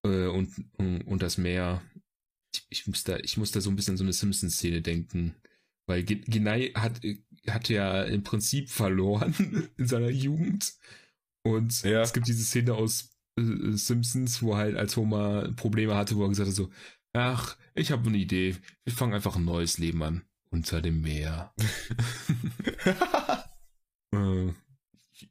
[0.06, 1.82] äh, und, und, und das Meer.
[2.54, 5.34] Ich, ich, muss da, ich muss da so ein bisschen an so eine Simpsons-Szene denken.
[5.86, 7.00] Weil Ge- Genai hat,
[7.48, 10.72] hat ja im Prinzip verloren in seiner Jugend.
[11.44, 12.02] Und Ja.
[12.02, 16.28] es gibt diese Szene aus äh, Simpsons, wo halt als Homer Probleme hatte, wo er
[16.28, 16.70] gesagt hat so,
[17.14, 20.22] ach, ich habe eine Idee, wir fangen einfach ein neues Leben an.
[20.50, 21.54] Unter dem Meer.
[24.14, 24.52] äh,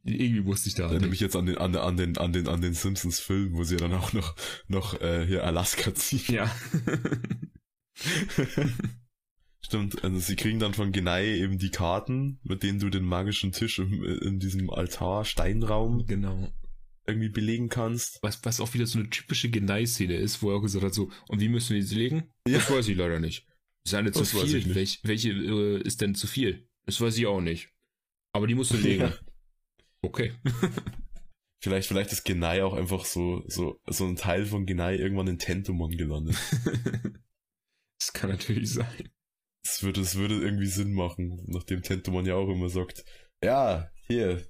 [0.04, 0.88] irgendwie musste ich da.
[0.88, 3.78] Erinnere mich jetzt an den, an, an den, an den, an den Simpsons-Film, wo sie
[3.78, 4.36] dann auch noch,
[4.68, 6.36] noch äh, hier Alaska ziehen.
[6.36, 6.56] Ja.
[9.64, 13.52] Stimmt, also sie kriegen dann von Genei eben die Karten, mit denen du den magischen
[13.52, 16.52] Tisch im, in diesem Altar, Steinraum genau.
[17.06, 18.20] irgendwie belegen kannst.
[18.22, 21.12] Was, was auch wieder so eine typische Genei-Szene ist, wo er auch gesagt hat, so,
[21.28, 22.32] und wie müssen wir sie legen?
[22.48, 22.58] Ja.
[22.58, 23.48] Das weiß ich leider nicht.
[23.86, 24.56] Ist eine zu Das viel.
[24.56, 24.76] nicht.
[24.76, 26.68] Welch, welche äh, ist denn zu viel?
[26.86, 27.70] Das weiß ich auch nicht.
[28.34, 29.14] Aber die musst du legen.
[30.02, 30.34] Okay.
[31.64, 35.38] Vielleicht, vielleicht ist Genei auch einfach so, so, so ein Teil von Genei irgendwann in
[35.38, 36.36] Tentomon gelandet.
[37.99, 39.11] das kann natürlich sein.
[39.64, 43.06] Das würde, das würde irgendwie Sinn machen, nachdem Tentomon ja auch immer sagt,
[43.44, 44.44] ja, hier,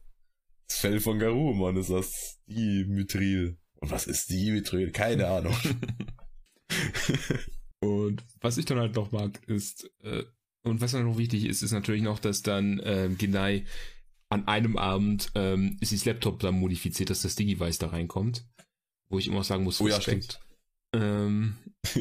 [0.70, 3.58] das Fell von Garurumon ist das Dimithril.
[3.82, 4.92] Und was ist Dimithril?
[4.92, 5.58] Keine Ahnung.
[7.82, 10.24] Und was ich dann halt noch mag, ist, äh,
[10.64, 13.66] und was dann noch wichtig ist, ist natürlich noch, dass dann ähm, Genai
[14.32, 18.48] an einem Abend ähm, ist das Laptop dann modifiziert, dass das Digivice da reinkommt.
[19.10, 20.40] Wo ich immer sagen muss, Oh ja, Respekt.
[20.94, 21.58] Ähm,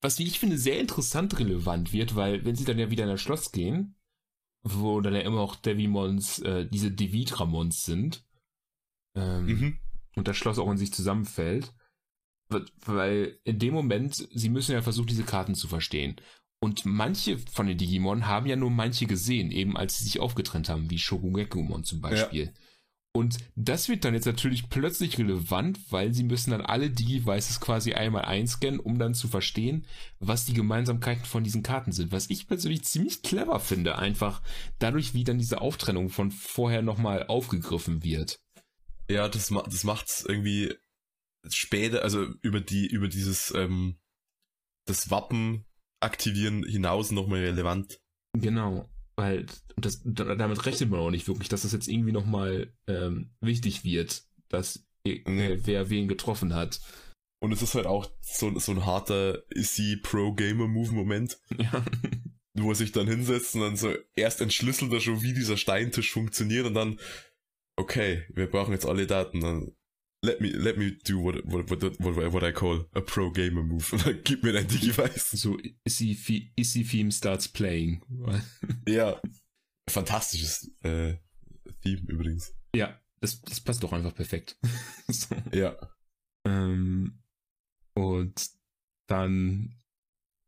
[0.00, 3.10] was, wie ich finde, sehr interessant relevant wird, weil wenn sie dann ja wieder in
[3.10, 3.96] das Schloss gehen,
[4.62, 8.24] wo dann ja immer auch Devimons, äh, diese Devitramons sind,
[9.14, 9.78] ähm, mhm.
[10.16, 11.74] und das Schloss auch in sich zusammenfällt,
[12.48, 16.16] weil in dem Moment, sie müssen ja versuchen, diese Karten zu verstehen.
[16.64, 20.70] Und manche von den Digimon haben ja nur manche gesehen, eben als sie sich aufgetrennt
[20.70, 22.44] haben, wie Shogungekumon zum Beispiel.
[22.46, 22.52] Ja.
[23.12, 27.92] Und das wird dann jetzt natürlich plötzlich relevant, weil sie müssen dann alle Digi-Devices quasi
[27.92, 29.86] einmal einscannen, um dann zu verstehen,
[30.20, 32.12] was die Gemeinsamkeiten von diesen Karten sind.
[32.12, 34.40] Was ich persönlich ziemlich clever finde, einfach
[34.78, 38.40] dadurch, wie dann diese Auftrennung von vorher nochmal aufgegriffen wird.
[39.10, 40.72] Ja, das, das macht's irgendwie
[41.46, 43.98] später, also über die, über dieses, ähm,
[44.86, 45.66] das Wappen
[46.04, 48.00] aktivieren hinaus nochmal relevant.
[48.34, 48.88] Genau.
[49.16, 53.84] Weil das, damit rechnet man auch nicht wirklich, dass das jetzt irgendwie nochmal ähm, wichtig
[53.84, 55.58] wird, dass äh, nee.
[55.64, 56.80] wer wen getroffen hat.
[57.40, 61.38] Und es ist halt auch so, so ein harter Is Pro-Gamer-Move-Moment.
[61.58, 61.84] Ja.
[62.54, 66.12] Wo er sich dann hinsetzt und dann so erst entschlüsselt er schon, wie dieser Steintisch
[66.12, 67.00] funktioniert und dann,
[67.76, 69.40] okay, wir brauchen jetzt alle Daten.
[69.40, 69.72] Dann
[70.24, 73.62] let me let me do what what what, what, what I call a pro gamer
[73.62, 73.92] move.
[74.06, 75.32] Und gib mir dein Digi-Weiß.
[75.32, 78.02] So Issy, Issy Theme starts playing.
[78.88, 79.20] ja.
[79.88, 81.14] Fantastisches äh,
[81.82, 82.54] Theme übrigens.
[82.74, 84.56] Ja, das, das passt doch einfach perfekt.
[85.08, 85.34] so.
[85.52, 85.76] Ja.
[86.46, 87.20] Ähm,
[87.94, 88.50] und
[89.06, 89.76] dann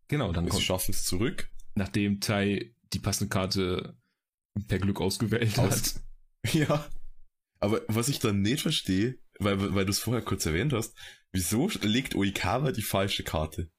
[0.08, 1.50] genau, dann Wir schaffen es zurück.
[1.74, 3.94] Nachdem Tai die passende Karte
[4.68, 6.54] per Glück ausgewählt Aus hat.
[6.54, 6.88] Ja.
[7.58, 10.94] Aber was ich dann nicht verstehe, weil, weil du es vorher kurz erwähnt hast,
[11.32, 13.70] wieso legt Oikawa die falsche Karte?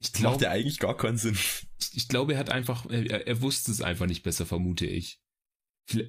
[0.00, 1.34] Ich glaube, macht ja eigentlich gar keinen Sinn.
[1.34, 5.20] Ich, ich glaube, er hat einfach, er, er wusste es einfach nicht besser, vermute ich.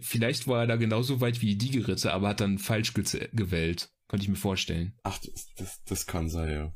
[0.01, 3.91] Vielleicht war er da genauso weit wie die Geritte, aber hat dann falsch gewählt.
[4.07, 4.93] Könnte ich mir vorstellen.
[5.03, 6.73] Ach, das, das, das kann sein, ja.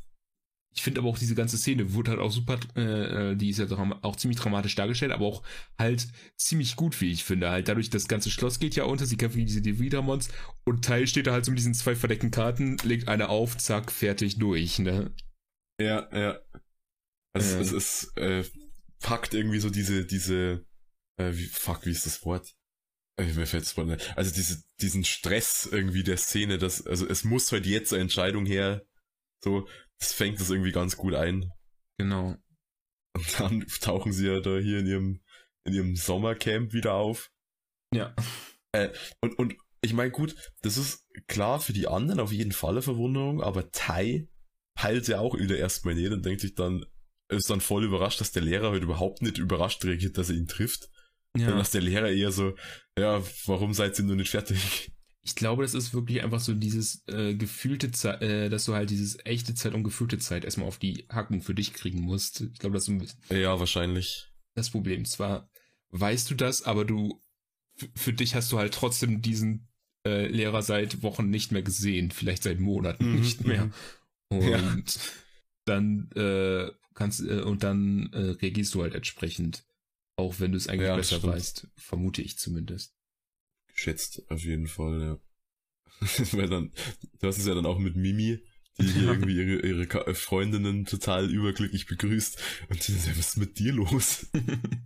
[0.75, 3.59] Ich finde aber auch diese ganze Szene wurde halt auch super, äh, äh die ist
[3.59, 3.65] ja
[4.01, 5.43] auch ziemlich dramatisch dargestellt, aber auch
[5.79, 7.49] halt ziemlich gut, wie ich finde.
[7.49, 10.27] Halt dadurch, das ganze Schloss geht ja unter, sie kämpfen gegen diese Devidramons
[10.65, 13.89] und Teil steht da halt so mit diesen zwei verdeckten Karten, legt eine auf, zack,
[13.89, 15.13] fertig, durch, ne?
[15.79, 16.39] Ja, ja.
[17.33, 18.43] Also, äh, es ist, äh,
[18.99, 20.65] packt irgendwie so diese, diese,
[21.17, 22.53] äh, wie, fuck, wie ist das Wort?
[23.17, 24.17] Äh, mir fällt das Wort nicht.
[24.17, 28.45] Also diese, diesen Stress irgendwie der Szene, dass, also es muss halt jetzt eine Entscheidung
[28.45, 28.85] her,
[29.43, 29.67] so,
[29.99, 31.51] das fängt das irgendwie ganz gut ein.
[31.97, 32.35] Genau.
[33.13, 35.21] Und dann tauchen sie ja da hier in ihrem,
[35.63, 37.31] in ihrem Sommercamp wieder auf.
[37.93, 38.13] Ja.
[38.73, 38.89] Äh,
[39.21, 42.81] und, und ich meine, gut, das ist klar für die anderen auf jeden Fall eine
[42.81, 44.27] Verwunderung, aber Tai
[44.73, 46.85] peilt ja auch wieder erstmal nicht und denkt sich dann,
[47.29, 50.47] ist dann voll überrascht, dass der Lehrer halt überhaupt nicht überrascht reagiert, dass er ihn
[50.47, 50.89] trifft.
[51.35, 51.45] Ja.
[51.45, 52.55] Sondern dass der Lehrer eher so,
[52.97, 54.91] ja, warum seid ihr nur nicht fertig?
[55.25, 58.91] Ich glaube, das ist wirklich einfach so dieses äh, gefühlte Zeit, äh, dass du halt
[58.91, 62.41] dieses echte Zeit und gefühlte Zeit erstmal auf die Hacken für dich kriegen musst.
[62.41, 64.27] Ich glaube, das ist ein bisschen Ja, wahrscheinlich.
[64.53, 65.03] Das Problem.
[65.03, 65.49] Zwar
[65.89, 67.23] weißt du das, aber du
[67.95, 69.67] für dich hast du halt trotzdem diesen
[70.05, 73.65] äh, Lehrer seit Wochen nicht mehr gesehen, vielleicht seit Monaten mhm, nicht mehr.
[73.65, 73.73] Mhm.
[74.29, 75.01] Und ja.
[75.65, 79.65] dann äh, kannst äh, und dann äh, reagierst du halt entsprechend,
[80.17, 82.94] auch wenn du es eigentlich ja, besser weißt, vermute ich zumindest
[83.75, 85.19] geschätzt, auf jeden Fall, ja.
[86.33, 86.71] Weil dann,
[87.19, 88.39] du hast es ja dann auch mit Mimi,
[88.79, 92.41] die hier irgendwie ihre, ihre äh, Freundinnen total überglücklich begrüßt.
[92.69, 94.27] Und die sind was ist mit dir los?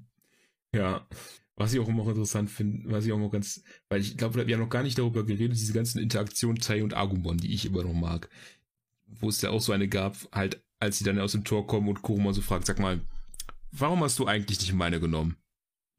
[0.73, 1.07] ja.
[1.55, 4.55] Was ich auch immer interessant finde, was ich auch immer ganz, weil ich glaube, wir
[4.55, 7.83] haben noch gar nicht darüber geredet, diese ganzen Interaktionen Tai und Agumon, die ich immer
[7.83, 8.29] noch mag.
[9.07, 11.89] Wo es ja auch so eine gab, halt, als sie dann aus dem Tor kommen
[11.89, 13.01] und Kuruma so fragt, sag mal,
[13.71, 15.35] warum hast du eigentlich nicht meine genommen?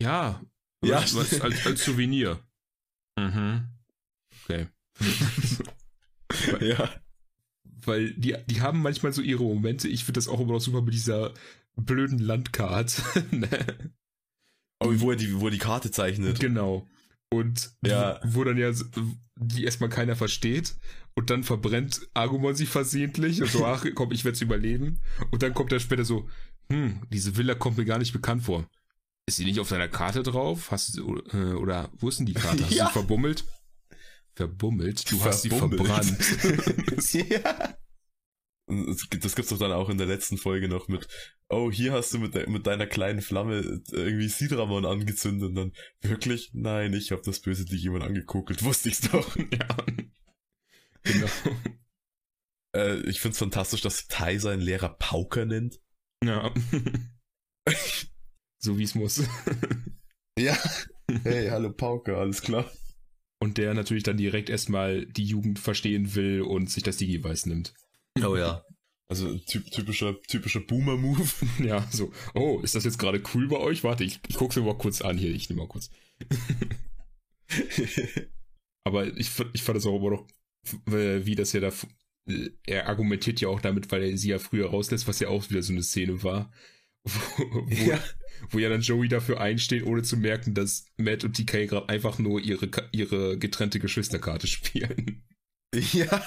[0.01, 0.41] Ja,
[0.83, 1.03] ja.
[1.13, 2.41] Was, als, als Souvenir.
[3.19, 3.67] Mhm.
[4.45, 4.67] Okay.
[6.61, 6.91] ja.
[7.85, 9.89] Weil die, die haben manchmal so ihre Momente.
[9.89, 11.33] Ich finde das auch immer noch super mit dieser
[11.77, 13.03] blöden Landkarte.
[13.31, 13.49] Ne?
[14.81, 16.41] oh, wo er die, wo er die Karte zeichnet.
[16.41, 16.89] Genau.
[17.33, 18.21] Und ja.
[18.25, 18.73] wo dann ja
[19.37, 20.75] die erstmal keiner versteht.
[21.15, 23.43] Und dann verbrennt Agumon sich versehentlich.
[23.43, 25.01] Und so, ach komm, ich werde es überleben.
[25.31, 26.29] Und dann kommt er später so,
[26.71, 28.69] hm, diese Villa kommt mir gar nicht bekannt vor.
[29.31, 30.73] Ist sie nicht auf deiner Karte drauf?
[30.73, 32.65] Hast du, äh, oder wo ist denn die Karte?
[32.65, 32.87] Hast ja.
[32.87, 33.45] du sie verbummelt?
[34.35, 35.09] Verbummelt?
[35.09, 36.19] Du hast sie verbrannt.
[37.13, 37.77] ja.
[38.67, 41.07] Das gibt's doch dann auch in der letzten Folge noch mit,
[41.49, 45.73] oh, hier hast du mit, de mit deiner kleinen Flamme irgendwie Sidramon angezündet und dann,
[46.01, 46.51] wirklich?
[46.53, 49.37] Nein, ich habe das böse dich jemand angekokelt, wusste ich's doch.
[49.53, 49.77] Ja.
[51.05, 51.29] Genau.
[52.75, 55.79] äh, ich find's fantastisch, dass Tai seinen Lehrer Pauker nennt.
[56.25, 56.53] Ja.
[58.63, 59.23] So wie es muss.
[60.39, 60.57] ja.
[61.25, 62.71] Hey, hallo Pauke, alles klar.
[63.43, 67.73] Und der natürlich dann direkt erstmal die Jugend verstehen will und sich das Digi-Weiß nimmt.
[68.23, 68.65] Oh ja.
[69.09, 71.27] Also typ, typischer, typischer Boomer-Move.
[71.65, 73.83] Ja, so, oh, ist das jetzt gerade cool bei euch?
[73.83, 75.91] Warte, ich, ich guck's mir mal kurz an hier, ich nehme mal kurz.
[78.85, 80.27] Aber ich, ich fand es auch immer noch,
[80.87, 81.73] wie das ja da,
[82.67, 85.63] er argumentiert ja auch damit, weil er sie ja früher rauslässt, was ja auch wieder
[85.63, 86.53] so eine Szene war,
[87.05, 87.99] wo, wo, ja.
[88.49, 92.19] Wo ja dann Joey dafür einsteht, ohne zu merken, dass Matt und TK gerade einfach
[92.19, 95.25] nur ihre, ihre getrennte Geschwisterkarte spielen.
[95.75, 96.27] Ja.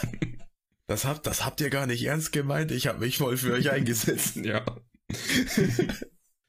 [0.87, 2.71] Das habt, das habt ihr gar nicht ernst gemeint.
[2.71, 4.35] Ich habe mich voll für euch eingesetzt.
[4.43, 4.63] ja.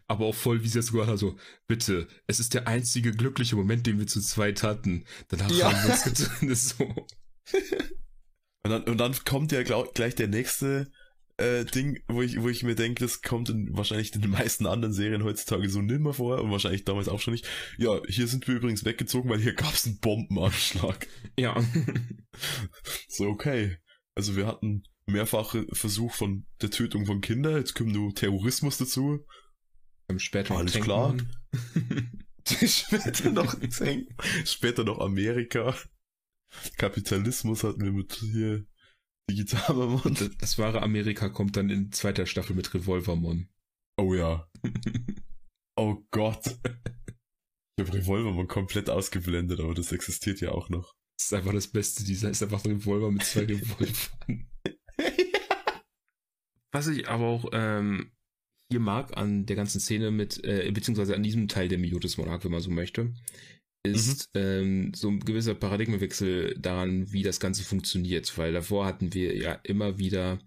[0.06, 1.36] Aber auch voll, wie sie es sogar so,
[1.66, 5.04] bitte, es ist der einzige glückliche Moment, den wir zu zweit hatten.
[5.28, 5.72] Danach ja.
[5.72, 6.56] haben wir uns getrennt.
[6.56, 7.06] So.
[8.64, 10.90] Und dann, und dann kommt ja glaub, gleich der nächste
[11.36, 14.66] äh, Ding, wo ich, wo ich mir denke, das kommt in, wahrscheinlich in den meisten
[14.66, 17.48] anderen Serien heutzutage so nimmer vor und wahrscheinlich damals auch schon nicht.
[17.78, 21.06] Ja, hier sind wir übrigens weggezogen, weil hier gab's einen Bombenanschlag.
[21.38, 21.56] Ja.
[23.08, 23.78] so, okay.
[24.14, 29.24] Also wir hatten mehrfache Versuch von der Tötung von Kindern, jetzt kommt nur Terrorismus dazu.
[30.08, 31.16] Im später Alles klar.
[32.44, 33.56] später noch
[34.44, 35.74] später noch Amerika.
[36.76, 38.66] Kapitalismus hatten wir mit hier
[39.30, 40.14] Digitalmon.
[40.14, 43.48] Das, das wahre Amerika kommt dann in zweiter Staffel mit Revolvermon.
[43.96, 44.48] Oh ja.
[45.76, 46.58] oh Gott.
[47.76, 50.94] Ich habe Revolvermon komplett ausgeblendet, aber das existiert ja auch noch.
[51.18, 54.48] Das ist einfach das Beste, dieser ist einfach ein Revolver mit zwei Revolvern.
[56.72, 58.10] Was ich aber auch ähm,
[58.70, 62.44] hier mag an der ganzen Szene mit, äh, beziehungsweise an diesem Teil der Miotis Monarch,
[62.44, 63.14] wenn man so möchte,
[63.84, 64.40] ist mhm.
[64.40, 68.36] ähm, so ein gewisser Paradigmenwechsel daran, wie das Ganze funktioniert.
[68.38, 70.38] Weil davor hatten wir ja immer wieder,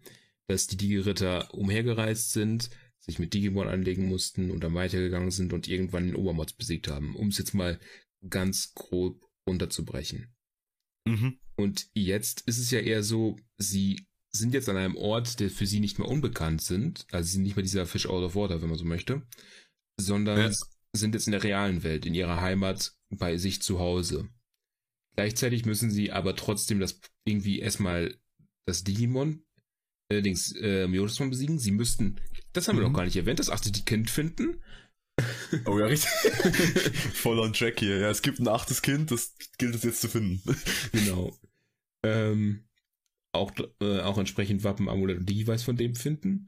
[0.47, 2.69] dass die Digi-Ritter umhergereist sind,
[2.99, 7.15] sich mit Digimon anlegen mussten und dann weitergegangen sind und irgendwann den Obermods besiegt haben,
[7.15, 7.79] um es jetzt mal
[8.27, 10.35] ganz grob runterzubrechen.
[11.05, 11.39] Mhm.
[11.55, 15.65] Und jetzt ist es ja eher so, sie sind jetzt an einem Ort, der für
[15.65, 18.61] sie nicht mehr unbekannt sind, also sie sind nicht mehr dieser Fish out of water,
[18.61, 19.25] wenn man so möchte,
[19.99, 20.51] sondern ja.
[20.93, 24.29] sind jetzt in der realen Welt, in ihrer Heimat, bei sich zu Hause.
[25.15, 28.15] Gleichzeitig müssen sie aber trotzdem das irgendwie erstmal
[28.65, 29.43] das Digimon,
[30.11, 31.57] allerdings äh, Myotismon besiegen.
[31.59, 32.19] Sie müssten,
[32.53, 32.81] das haben mhm.
[32.81, 34.61] wir noch gar nicht erwähnt, das achte die Kind finden.
[35.65, 36.11] Oh ja, richtig.
[37.13, 37.97] Voll on track hier.
[37.97, 40.41] Ja, es gibt ein achtes Kind, das gilt es jetzt zu finden.
[40.91, 41.35] genau.
[42.05, 42.65] Ähm,
[43.33, 43.51] auch,
[43.81, 46.47] äh, auch entsprechend Wappen, Amulett und Device von dem finden.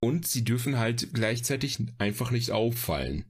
[0.00, 3.24] Und sie dürfen halt gleichzeitig einfach nicht auffallen.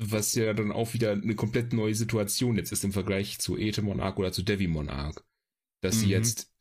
[0.00, 3.82] Was ja dann auch wieder eine komplett neue Situation jetzt ist im Vergleich zu Ete
[3.82, 5.20] Monarch oder zu Devi Monarch.
[5.80, 6.00] Dass mhm.
[6.00, 6.52] sie jetzt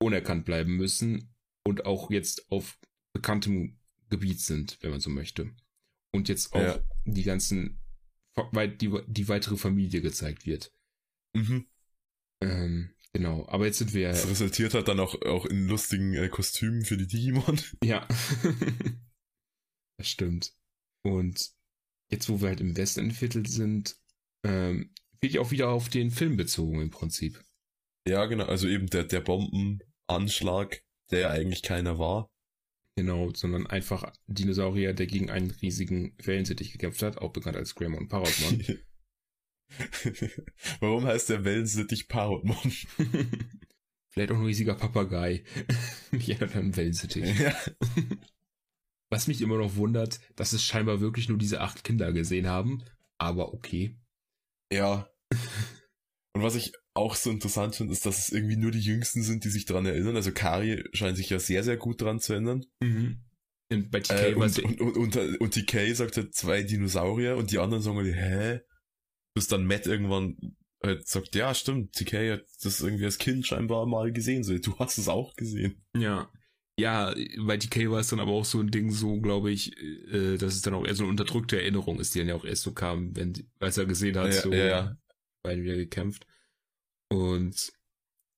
[0.00, 1.34] unerkannt bleiben müssen
[1.66, 2.78] und auch jetzt auf
[3.12, 3.78] bekanntem
[4.08, 5.50] Gebiet sind, wenn man so möchte.
[6.12, 6.80] Und jetzt auch ja.
[7.04, 7.80] die ganzen,
[8.54, 10.72] die, die weitere Familie gezeigt wird.
[11.34, 11.66] Mhm.
[12.40, 14.08] Ähm, Genau, aber jetzt sind wir.
[14.08, 17.58] Das resultiert halt dann auch, auch in lustigen äh, Kostümen für die Digimon.
[17.82, 18.06] Ja.
[19.96, 20.54] das stimmt.
[21.02, 21.50] Und
[22.10, 23.96] jetzt, wo wir halt im Westendviertel sind,
[24.44, 27.42] ähm, wird ja auch wieder auf den Film bezogen im Prinzip.
[28.06, 32.30] Ja, genau, also eben der, der Bombenanschlag, der ja eigentlich keiner war.
[32.96, 38.08] Genau, sondern einfach Dinosaurier, der gegen einen riesigen Wellensittich gekämpft hat, auch bekannt als Greymon
[38.08, 38.64] Parodmon.
[40.80, 42.56] Warum heißt der Wellensittich Parodmon?
[44.10, 45.44] Vielleicht auch ein riesiger Papagei.
[46.12, 47.38] ja, dann Wellensittich.
[47.38, 47.54] Ja.
[49.10, 52.82] Was mich immer noch wundert, dass es scheinbar wirklich nur diese acht Kinder gesehen haben.
[53.18, 53.96] Aber okay.
[54.72, 55.08] Ja.
[56.34, 59.44] Und was ich auch so interessant finde, ist, dass es irgendwie nur die Jüngsten sind,
[59.44, 60.16] die sich dran erinnern.
[60.16, 62.64] Also Kari scheint sich ja sehr, sehr gut dran zu erinnern.
[62.80, 63.24] Mhm.
[63.72, 67.50] Und bei TK äh, und, und, und, und, und TK sagt halt zwei Dinosaurier und
[67.50, 68.60] die anderen sagen halt, hä?
[69.38, 70.36] bis dann Matt irgendwann
[70.82, 74.76] halt sagt, ja, stimmt, TK hat das irgendwie als Kind scheinbar mal gesehen, so, du
[74.80, 75.84] hast es auch gesehen.
[75.96, 76.28] Ja.
[76.78, 79.76] Ja, bei TK war es dann aber auch so ein Ding, so glaube ich,
[80.12, 82.44] äh, dass es dann auch eher so eine unterdrückte Erinnerung ist, die dann ja auch
[82.44, 84.96] erst so kam, wenn, als er gesehen hat, ja, so ja, ja.
[85.42, 86.26] beide wieder gekämpft.
[87.08, 87.72] Und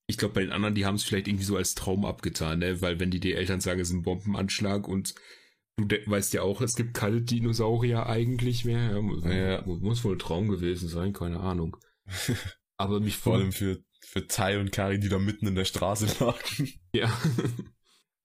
[0.06, 2.80] ich glaube, bei den anderen, die haben es vielleicht irgendwie so als Traum abgetan, ne?
[2.80, 5.14] Weil wenn die die Eltern sagen, es ist ein Bombenanschlag und
[5.88, 9.02] Du weißt ja auch, es gibt keine Dinosaurier eigentlich mehr.
[9.24, 9.62] Ja, ja.
[9.64, 11.76] Muss wohl ein Traum gewesen sein, keine Ahnung.
[12.76, 16.06] Aber mich vor allem für, für Tai und Kari, die da mitten in der Straße
[16.22, 16.72] lagen.
[16.92, 17.10] Ja.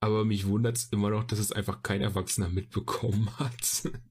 [0.06, 3.92] Aber mich wundert es immer noch, dass es einfach kein Erwachsener mitbekommen hat.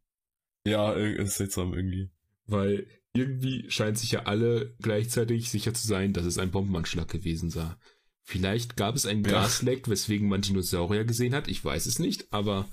[0.66, 2.08] Ja, ist seltsam irgendwie.
[2.46, 7.50] Weil irgendwie scheint sich ja alle gleichzeitig sicher zu sein, dass es ein Bombenanschlag gewesen
[7.50, 7.76] sei.
[8.22, 9.32] Vielleicht gab es einen ja.
[9.32, 12.66] Gasleck, weswegen man Dinosaurier gesehen hat, ich weiß es nicht, aber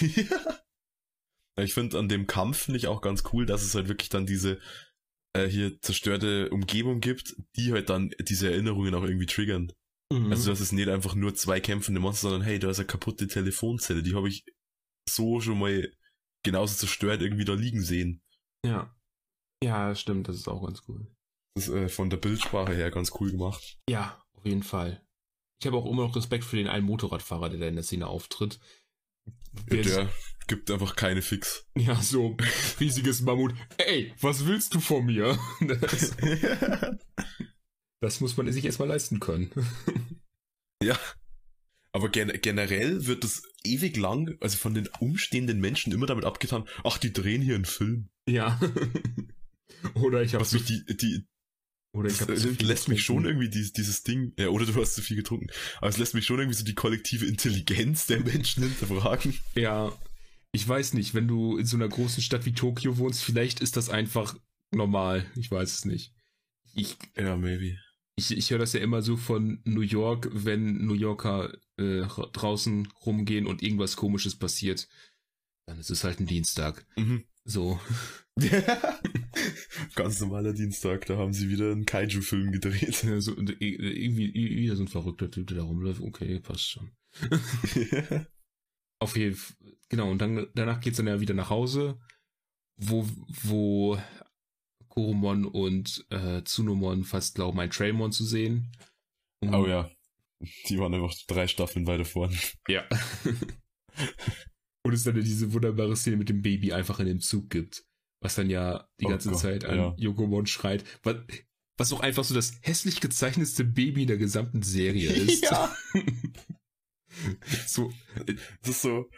[0.00, 0.60] ja.
[1.56, 4.58] Ich finde an dem Kampf ich auch ganz cool, dass es halt wirklich dann diese
[5.32, 9.72] äh, hier zerstörte Umgebung gibt, die halt dann diese Erinnerungen auch irgendwie triggern.
[10.12, 10.30] Mhm.
[10.32, 13.28] Also das ist nicht einfach nur zwei kämpfende Monster, sondern hey, da ist eine kaputte
[13.28, 14.44] Telefonzelle, die habe ich
[15.08, 15.92] so schon mal
[16.44, 18.22] genauso zerstört irgendwie da liegen sehen.
[18.64, 18.94] ja.
[19.62, 21.06] Ja, stimmt, das ist auch ganz cool.
[21.54, 23.78] Das ist äh, von der Bildsprache her ganz cool gemacht.
[23.90, 25.04] Ja, auf jeden Fall.
[25.60, 28.06] Ich habe auch immer noch Respekt für den einen Motorradfahrer, der da in der Szene
[28.06, 28.58] auftritt.
[29.70, 30.08] Der, Der
[30.46, 31.66] gibt einfach keine Fix.
[31.76, 32.38] Ja, so
[32.80, 33.52] riesiges Mammut.
[33.76, 35.38] Ey, was willst du von mir?
[38.00, 39.50] Das, muss man sich erstmal leisten können.
[40.82, 40.98] ja.
[41.92, 46.68] Aber gen generell wird das ewig lang, also von den umstehenden Menschen immer damit abgetan,
[46.84, 48.08] ach, die drehen hier einen Film.
[48.28, 48.60] Ja.
[49.94, 51.26] Oder ich habe mich die, die,
[51.92, 54.74] oder ich das habe äh, lässt mich schon irgendwie dieses, dieses Ding, ja, oder du
[54.80, 55.48] hast zu viel getrunken,
[55.78, 59.38] aber es lässt mich schon irgendwie so die kollektive Intelligenz der Menschen hinterfragen.
[59.54, 59.92] Ja,
[60.52, 63.76] ich weiß nicht, wenn du in so einer großen Stadt wie Tokio wohnst, vielleicht ist
[63.76, 64.36] das einfach
[64.70, 65.26] normal.
[65.36, 66.12] Ich weiß es nicht.
[66.74, 67.78] Ich, Ja, maybe.
[68.20, 72.28] Ich, ich höre das ja immer so von New York, wenn New Yorker äh, ra-
[72.32, 74.88] draußen rumgehen und irgendwas komisches passiert,
[75.66, 76.86] dann ist es halt ein Dienstag.
[76.96, 77.24] Mhm.
[77.44, 77.80] So.
[79.94, 83.02] Ganz normaler Dienstag, da haben sie wieder einen Kaiju-Film gedreht.
[83.02, 86.00] Ja, so irgendwie wieder so ein verrückter Typ, der da rumläuft.
[86.00, 86.90] Okay, passt schon.
[88.98, 89.56] Auf jeden Fall.
[89.88, 91.98] Genau, und dann danach geht's dann ja wieder nach Hause,
[92.76, 93.08] wo,
[93.42, 93.98] wo
[94.90, 98.70] Koromon und äh, Tsunomon fast glauben, ein Trailmon zu sehen.
[99.42, 99.90] Und- oh ja.
[100.68, 102.34] Die waren einfach drei Staffeln weiter vorn.
[102.68, 102.86] Ja.
[104.84, 107.84] und es dann diese wunderbare Szene mit dem Baby einfach in dem Zug gibt.
[108.22, 109.94] Was dann ja die Oh ganze Gott, Zeit an ja.
[109.98, 110.84] Yokomon schreit.
[111.02, 111.16] Was,
[111.78, 115.42] was auch einfach so das hässlich gezeichnetste Baby der gesamten Serie ist.
[115.42, 115.74] Ja.
[117.66, 117.92] so,
[118.62, 119.08] Das ist so,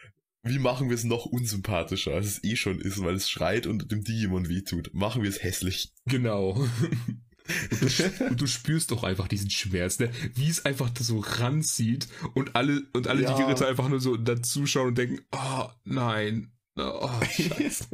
[0.44, 3.90] wie machen wir es noch unsympathischer, als es eh schon ist, weil es schreit und
[3.93, 4.93] dem Digimon wehtut.
[4.93, 5.93] Machen wir es hässlich.
[6.06, 6.66] genau.
[7.73, 10.12] Und du, und du spürst doch einfach diesen Schmerz, ne?
[10.35, 13.36] wie es einfach so ranzieht und alle, und alle Ja.
[13.36, 17.86] die Ritter einfach nur so dazuschauen und denken, oh nein, oh scheiße.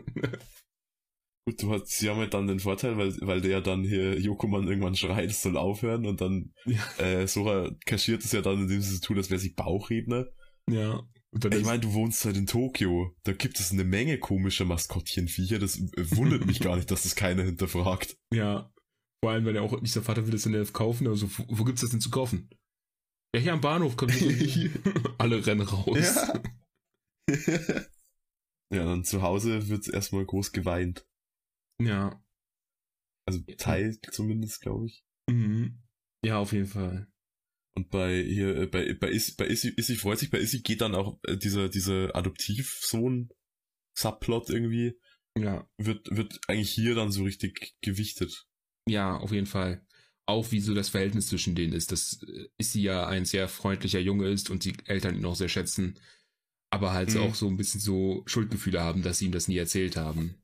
[1.47, 4.21] Gut, du hast, sie haben halt dann den Vorteil, weil, weil der ja dann hier
[4.21, 6.85] Yokoman irgendwann schreit, es soll aufhören und dann Ja.
[6.99, 10.27] äh, Sora kaschiert es ja dann, indem sie so tut, als wäre sie Bauchredner.
[10.69, 11.03] ja.
[11.33, 13.15] Ich meine, du wohnst halt in Tokio.
[13.25, 15.59] Da gibt es eine Menge komischer Maskottchenviecher.
[15.59, 18.17] Das wundert mich gar nicht, dass das keiner hinterfragt.
[18.33, 18.73] Ja.
[19.23, 21.65] Vor allem, wenn er auch, dieser Vater will das in der kaufen, also wo, wo
[21.65, 22.49] gibt's das denn zu kaufen?
[23.35, 23.97] Ja, hier am Bahnhof
[25.19, 25.99] alle rennen raus.
[25.99, 26.43] Ja.
[28.73, 31.07] ja, dann zu Hause wird erstmal groß geweint.
[31.83, 32.25] Ja.
[33.27, 35.05] Also Teil zumindest, glaube ich.
[35.29, 35.83] Mhm.
[36.25, 37.07] Ja, auf jeden Fall.
[37.77, 40.81] Und bei hier, äh, bei, bei Issy, bei Issy, Issy freut sich, bei Issy geht
[40.81, 44.99] dann auch äh, dieser, dieser Adoptivsohn-Subplot irgendwie,
[45.37, 45.69] Ja.
[45.79, 48.47] wird, wird eigentlich hier dann so richtig gewichtet.
[48.89, 49.85] Ja, auf jeden Fall.
[50.27, 51.93] Auch wie so das Verhältnis zwischen denen ist.
[51.93, 55.37] Das äh, ist sie ja ein sehr freundlicher Junge ist und die Eltern ihn auch
[55.37, 55.99] sehr schätzen.
[56.71, 57.21] Aber halt Mhm.
[57.21, 60.43] auch so ein bisschen so Schuldgefühle haben, dass sie ihm das nie erzählt haben.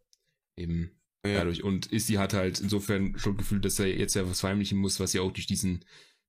[0.56, 0.90] Eben
[1.22, 1.62] dadurch.
[1.64, 5.22] Und Issy hat halt insofern Schuldgefühl, dass er jetzt ja was verheimlichen muss, was ja
[5.22, 5.84] auch durch diesen,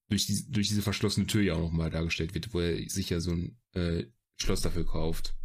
[0.10, 3.20] durch diese, durch diese verschlossene Tür ja auch nochmal dargestellt wird, wo er sich ja
[3.20, 4.06] so ein äh,
[4.38, 5.36] Schloss dafür kauft.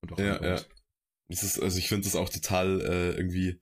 [0.00, 0.62] Und auch Ja, ja.
[1.28, 3.60] Das ist, also ich finde das auch total äh, irgendwie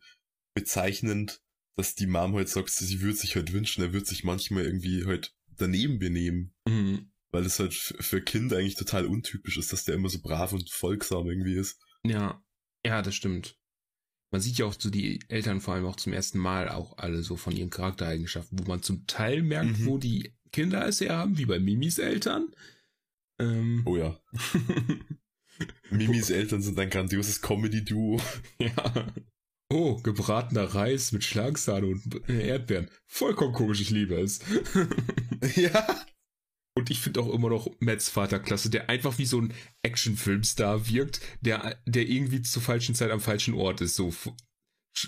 [0.52, 1.40] bezeichnend,
[1.76, 5.06] dass die Mom halt sagt, sie würde sich halt wünschen, er würde sich manchmal irgendwie
[5.06, 6.54] halt daneben benehmen.
[6.66, 7.10] Mhm.
[7.30, 10.70] Weil es halt für Kinder eigentlich total untypisch ist, dass der immer so brav und
[10.70, 11.80] folgsam irgendwie ist.
[12.04, 12.44] Ja,
[12.86, 13.58] ja, das stimmt.
[14.34, 17.22] Man sieht ja auch so die Eltern vor allem auch zum ersten Mal auch alle
[17.22, 19.86] so von ihren Charaktereigenschaften, wo man zum Teil merkt, Mhm.
[19.86, 22.48] wo die Kinder es her haben, wie bei Mimis Eltern.
[23.38, 24.18] Ähm, Oh ja.
[25.90, 28.20] Mimis Eltern sind ein grandioses Comedy-Duo.
[28.58, 29.12] ja.
[29.72, 32.90] Oh, gebratener Reis mit Schlagsahne und äh, Erdbeeren.
[33.06, 34.40] Vollkommen komisch, ich liebe es.
[35.54, 36.04] ja.
[36.76, 40.88] Und ich finde auch immer noch Mats Vater klasse, der einfach wie so ein Actionfilmstar
[40.88, 43.94] wirkt, der, der irgendwie zur falschen Zeit am falschen Ort ist.
[43.94, 44.12] So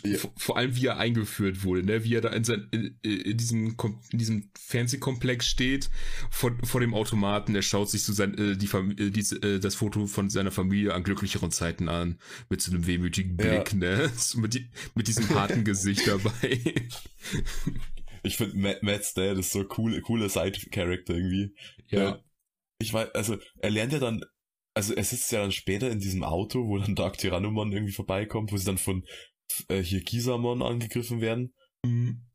[0.05, 0.19] Ja.
[0.37, 2.05] vor allem wie er eingeführt wurde, ne?
[2.05, 3.77] Wie er da in, sein, in, in diesem
[4.13, 5.91] in diesem Fernsehkomplex steht
[6.31, 7.55] vor, vor dem Automaten.
[7.57, 10.53] Er schaut sich so sein äh, die, Fam- äh, dies, äh, das Foto von seiner
[10.53, 12.19] Familie an glücklicheren Zeiten an
[12.49, 13.61] mit so einem wehmütigen Ja.
[13.61, 14.09] Blick, ne?
[14.17, 16.61] So mit, die, mit diesem harten Gesicht dabei.
[18.27, 21.55] Ich finde Matt, Matt's Dad ist so cool, cooler Side-Character irgendwie.
[21.89, 22.21] ja.
[22.79, 24.23] Ich weiß, also er lernt ja dann,
[24.75, 28.53] also er sitzt ja dann später in diesem Auto, wo dann Dark Tyrannomon irgendwie vorbeikommt,
[28.53, 29.03] wo sie dann von
[29.69, 31.55] äh, hier Kisamon angegriffen werden.
[31.83, 32.27] Mhm.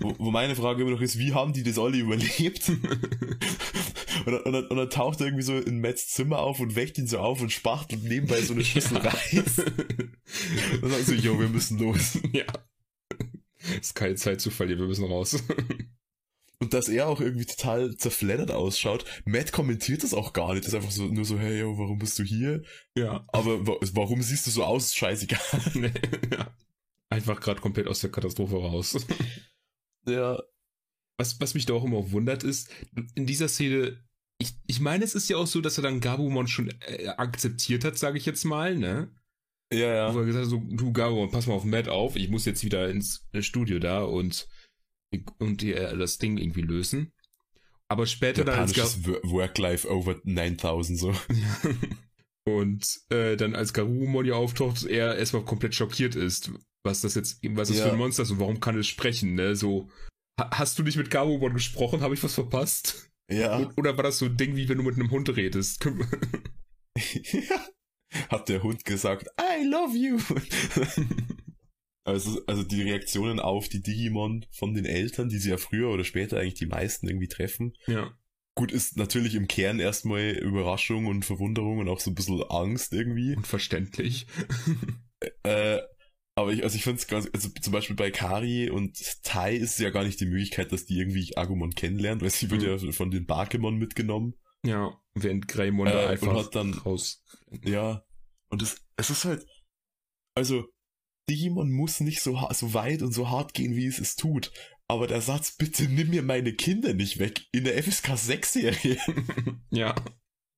[0.00, 2.68] Wo, wo meine Frage immer noch ist, wie haben die das alle überlebt?
[4.26, 6.74] und, dann, und, dann, und dann taucht er irgendwie so in Matts Zimmer auf und
[6.74, 9.58] weckt ihn so auf und spachtelt nebenbei so eine Schüssel Reis.
[10.82, 12.18] Und dann so, yo, wir müssen los.
[12.32, 12.44] ja.
[13.80, 15.42] Ist keine Zeit zu verlieren, wir müssen raus.
[16.58, 19.04] und dass er auch irgendwie total zerfleddert ausschaut.
[19.24, 20.64] Matt kommentiert das auch gar nicht.
[20.64, 22.62] Das ist einfach so, nur so, hey, yo, warum bist du hier?
[22.96, 23.24] Ja.
[23.28, 24.94] Aber wa- warum siehst du so aus?
[24.94, 25.40] Scheißegal.
[25.74, 25.92] Nee,
[26.32, 26.54] ja.
[27.10, 29.06] Einfach gerade komplett aus der Katastrophe raus.
[30.08, 30.42] Ja.
[31.18, 32.70] Was, was mich da auch immer wundert ist,
[33.14, 34.04] in dieser Szene,
[34.38, 37.84] ich, ich meine, es ist ja auch so, dass er dann Gabumon schon äh, akzeptiert
[37.84, 39.10] hat, sage ich jetzt mal, ne?
[39.72, 40.20] Ja, Wo ja.
[40.20, 42.88] er gesagt hat, so, du Gabumon, pass mal auf Matt auf, ich muss jetzt wieder
[42.88, 44.46] ins äh, Studio da und,
[45.38, 47.12] und äh, das Ding irgendwie lösen.
[47.88, 51.14] Aber später dann als Gar Wo- Work-Life over 9000 so.
[52.48, 56.50] und äh, dann als Garurumon ja auftaucht, er erstmal komplett schockiert ist,
[56.84, 57.86] was das jetzt, was das Ja.
[57.86, 59.56] für ein Monster ist und warum kann es sprechen, ne?
[59.56, 59.88] So,
[60.40, 62.00] ha- hast du nicht mit Garurumon gesprochen?
[62.02, 63.10] Habe ich was verpasst?
[63.30, 63.72] Ja.
[63.76, 65.82] Oder war das so ein Ding, wie wenn du mit einem Hund redest?
[65.82, 66.06] Küm-
[68.30, 70.18] Hat der Hund gesagt, I love you.
[72.04, 76.04] also, also die Reaktionen auf die Digimon von den Eltern, die sie ja früher oder
[76.04, 77.72] später eigentlich die meisten irgendwie treffen.
[77.86, 78.12] ja.
[78.58, 82.94] Gut, ist natürlich im Kern erstmal Überraschung und Verwunderung und auch so ein bisschen Angst
[82.94, 83.36] irgendwie.
[83.36, 84.26] Unverständlich.
[85.42, 85.80] Äh,
[86.34, 89.72] aber ich, also ich finde es ganz, also zum Beispiel bei Kari und Tai ist
[89.72, 92.86] es ja gar nicht die Möglichkeit, dass die irgendwie Agumon kennenlernt, weil sie wird Mhm.
[92.86, 94.34] ja von den Bakemon mitgenommen.
[94.66, 97.22] Ja, während Greymon Äh, einfach dann- raus.
[97.64, 98.04] Ja.
[98.48, 99.46] Und es, es ist halt,
[100.34, 100.64] also,
[101.28, 104.52] Digimon muss nicht so, so weit und so hart gehen, wie es es tut.
[104.88, 108.98] Aber der Satz, bitte nimm mir meine Kinder nicht weg, in der FSK 6 Serie.
[109.70, 109.94] ja.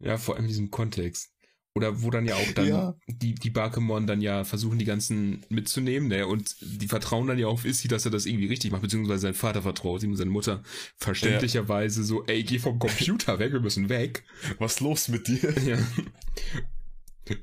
[0.01, 1.33] Ja, vor allem in diesem Kontext.
[1.79, 2.95] Oder wo dann ja auch dann Ja.
[3.07, 6.27] die, die Bakemon dann ja versuchen, die ganzen mitzunehmen, ne?
[6.27, 9.35] Und die vertrauen dann ja auf Issy, dass er das irgendwie richtig macht, beziehungsweise sein
[9.35, 10.63] Vater vertraut ihm und seine Mutter
[10.97, 14.25] verständlicherweise so, ey, geh vom Computer weg, wir müssen weg.
[14.59, 15.55] Was ist los mit dir?
[15.63, 15.79] Ja.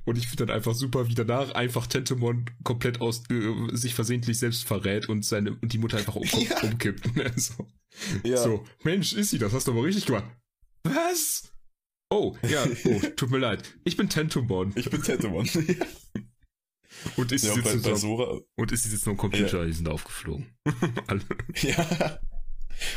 [0.06, 4.40] Und ich finde dann einfach super, wie danach einfach Tentemon komplett aus äh, sich versehentlich
[4.40, 6.60] selbst verrät und seine und die Mutter einfach um, Ja.
[6.64, 7.16] umkippt.
[7.16, 7.32] Ne?
[7.36, 7.68] So.
[8.24, 8.38] Ja.
[8.38, 10.26] so, Mensch, Issy, das hast du aber richtig gemacht.
[10.84, 11.52] Was?
[12.10, 13.64] Oh, ja, oh, tut mir leid.
[13.84, 14.74] Ich bin Tentomon.
[14.76, 15.50] Ich bin Tetomon.
[17.18, 19.90] Und Issy ja, und sitzt bei, jetzt bei und sitzt noch am Computer, die sind
[19.90, 20.56] aufgeflogen.
[21.08, 21.22] Alle.
[21.62, 22.20] ja.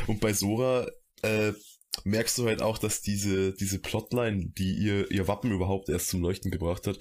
[0.07, 0.87] Und bei Sora,
[1.21, 1.53] äh,
[2.05, 6.21] merkst du halt auch, dass diese, diese Plotline, die ihr, ihr Wappen überhaupt erst zum
[6.21, 6.97] Leuchten gebracht hat,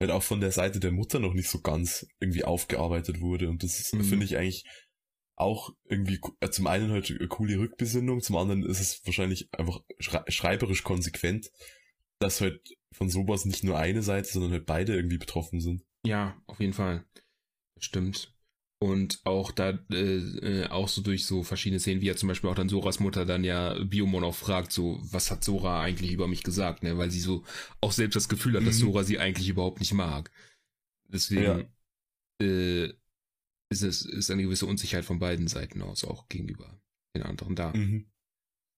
[0.00, 3.48] halt auch von der Seite der Mutter noch nicht so ganz irgendwie aufgearbeitet wurde.
[3.48, 4.04] Und das ist, Mhm.
[4.04, 4.64] finde ich eigentlich
[5.40, 9.82] auch irgendwie, äh, zum einen halt eine coole Rückbesinnung, zum anderen ist es wahrscheinlich einfach
[9.98, 11.50] schrei schreiberisch konsequent,
[12.18, 15.84] dass halt von sowas nicht nur eine Seite, sondern halt beide irgendwie betroffen sind.
[16.04, 17.04] Ja, auf jeden Fall.
[17.78, 18.34] Stimmt.
[18.80, 22.48] Und auch da, äh, äh, auch so durch so verschiedene Szenen, wie ja zum Beispiel
[22.48, 26.28] auch dann Soras Mutter dann ja Biomon auch fragt, so, was hat Sora eigentlich über
[26.28, 26.96] mich gesagt, ne?
[26.96, 27.44] Weil sie so
[27.80, 28.82] auch selbst das Gefühl hat, dass Mhm.
[28.86, 30.30] Sora sie eigentlich überhaupt nicht mag.
[31.08, 31.72] Deswegen
[32.40, 32.92] äh,
[33.70, 36.80] ist es ist eine gewisse Unsicherheit von beiden Seiten aus auch gegenüber
[37.14, 37.72] den anderen da.
[37.72, 38.10] Mhm.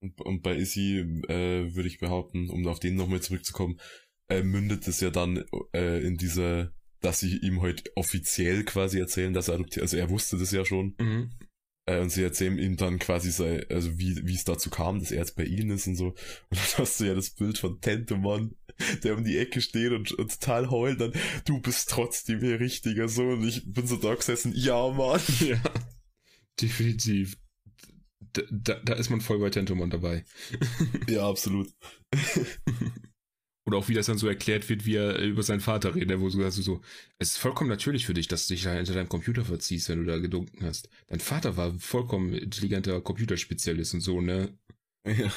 [0.02, 0.98] Und, und bei Issy
[1.28, 3.78] äh, würde ich behaupten, um auf den nochmal zurückzukommen,
[4.28, 5.44] äh, mündet es ja dann
[5.74, 10.08] äh, in dieser, dass sie ihm heute offiziell quasi erzählen, dass er adoptiert, also er
[10.08, 11.30] wusste das ja schon, Mhm.
[11.86, 15.10] äh, und sie erzählen ihm dann quasi, sei, also wie wie es dazu kam, dass
[15.10, 16.06] er jetzt bei ihnen ist und so.
[16.50, 18.56] Und dann hast du ja das Bild von Tentemon,
[19.02, 21.12] der um die Ecke steht und, und total heult, dann,
[21.44, 23.40] du bist trotzdem ihr richtiger Sohn.
[23.40, 25.20] Und ich bin so da gesessen, ja, Mann.
[25.40, 25.60] Ja,
[26.60, 27.36] definitiv.
[28.32, 30.24] Da, da, da ist man voll bei Tentomon dabei.
[31.08, 31.68] ja, absolut.
[33.66, 36.28] Oder auch wie das dann so erklärt wird, wie er über seinen Vater redet, wo
[36.28, 36.80] du so, so,
[37.18, 40.10] es ist vollkommen natürlich für dich, dass du dich hinter deinem Computer verziehst, wenn du
[40.10, 40.88] da gedunken hast.
[41.08, 44.58] Dein Vater war vollkommen intelligenter Computerspezialist und so, ne?
[45.06, 45.32] Ja.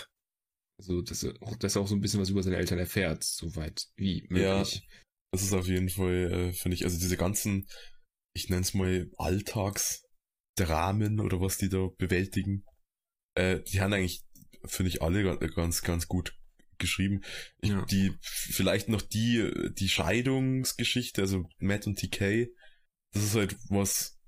[0.79, 3.23] Also, dass er, auch, dass er auch so ein bisschen was über seine Eltern erfährt,
[3.23, 4.57] soweit wie Ja.
[4.57, 4.87] möglich.
[5.31, 7.67] Das ist auf jeden Fall, äh, finde ich, also diese ganzen,
[8.35, 12.65] ich nenne es mal Alltagsdramen oder was die da bewältigen,
[13.35, 14.23] äh, die haben eigentlich,
[14.65, 16.35] finde ich, alle ga- ganz, ganz gut
[16.77, 17.21] geschrieben.
[17.61, 17.85] Ich, Ja.
[17.85, 22.47] Die, vielleicht noch die, die Scheidungsgeschichte, also Matt und TK,
[23.13, 24.19] das ist halt was,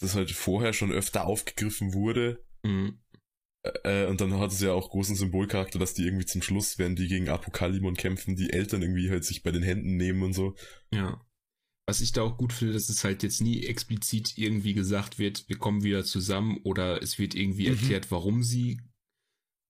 [0.00, 2.44] das halt vorher schon öfter aufgegriffen wurde.
[2.62, 3.00] Mhm.
[3.84, 6.96] Äh, und dann hat es ja auch großen Symbolcharakter, dass die irgendwie zum Schluss, wenn
[6.96, 10.54] die gegen Apokalimon kämpfen, die Eltern irgendwie halt sich bei den Händen nehmen und so.
[10.92, 11.24] Ja.
[11.86, 15.48] Was ich da auch gut finde, dass es halt jetzt nie explizit irgendwie gesagt wird,
[15.48, 17.74] wir kommen wieder zusammen oder es wird irgendwie Mhm.
[17.74, 18.80] erklärt, warum sie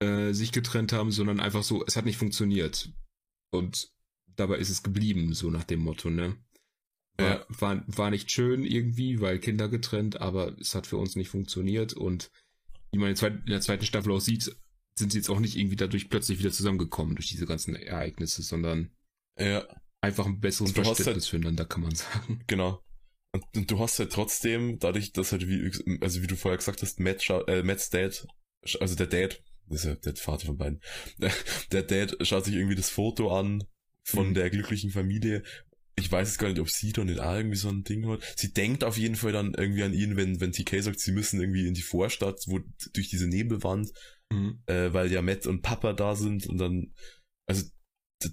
[0.00, 2.92] äh, sich getrennt haben, sondern einfach so, es hat nicht funktioniert.
[3.52, 3.90] Und
[4.36, 6.36] dabei ist es geblieben, so nach dem Motto, ne?
[7.16, 7.46] War, Ja.
[7.48, 11.92] war, war nicht schön irgendwie, weil Kinder getrennt, aber es hat für uns nicht funktioniert
[11.92, 12.30] und
[12.94, 14.54] wie man in der zweiten, Staffel auch sieht,
[14.96, 18.90] sind sie jetzt auch nicht irgendwie dadurch plötzlich wieder zusammengekommen durch diese ganzen Ereignisse, sondern
[19.38, 19.66] Ja,
[20.00, 22.42] einfach ein besseres Verständnis füreinander, kann man sagen.
[22.46, 22.80] genau.
[23.32, 26.82] Und, und du hast halt trotzdem, dadurch, dass halt, wie, also wie du vorher gesagt
[26.82, 28.26] hast, Matt, äh, Matt's Dad
[28.80, 30.80] also der Dad, das ist ja der Vater von beiden,
[31.72, 33.64] der Dad schaut sich irgendwie das Foto an
[34.02, 34.34] von mhm.
[34.34, 35.42] der glücklichen Familie.
[35.96, 38.20] Ich weiß jetzt gar nicht, ob sie da nicht auch irgendwie so ein Ding hat.
[38.36, 41.40] Sie denkt auf jeden Fall dann irgendwie an ihn, wenn, wenn TK sagt, sie müssen
[41.40, 42.60] irgendwie in die Vorstadt, wo
[42.92, 43.92] durch diese Nebelwand,
[44.32, 44.62] mhm.
[44.66, 46.92] äh, weil ja Matt und Papa da sind und dann,
[47.46, 47.64] also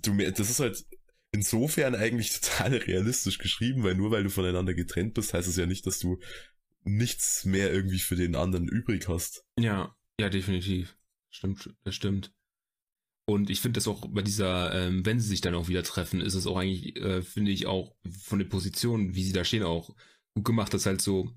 [0.01, 0.83] du, das ist halt
[1.31, 5.65] insofern eigentlich total realistisch geschrieben, weil nur weil du voneinander getrennt bist, heißt es ja
[5.65, 6.19] nicht, dass du
[6.83, 9.45] nichts mehr irgendwie für den anderen übrig hast.
[9.59, 10.97] Ja, ja, definitiv.
[11.29, 12.33] Stimmt, das stimmt.
[13.25, 16.21] Und ich finde das auch bei dieser, ähm, wenn sie sich dann auch wieder treffen,
[16.21, 19.63] ist es auch eigentlich, äh, finde ich auch von der Position, wie sie da stehen,
[19.63, 19.95] auch
[20.33, 21.29] gut gemacht, dass halt so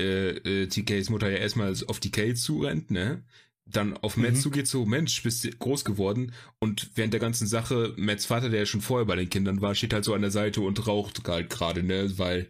[0.00, 3.24] äh, äh, TKs Mutter ja erstmal auf TK zurennt, ne?
[3.68, 4.36] Dann auf Matt mhm.
[4.36, 6.32] zugeht, so, Mensch, bist du groß geworden.
[6.60, 9.74] Und während der ganzen Sache, Matts Vater, der ja schon vorher bei den Kindern war,
[9.74, 12.16] steht halt so an der Seite und raucht halt gerade, ne?
[12.16, 12.48] Weil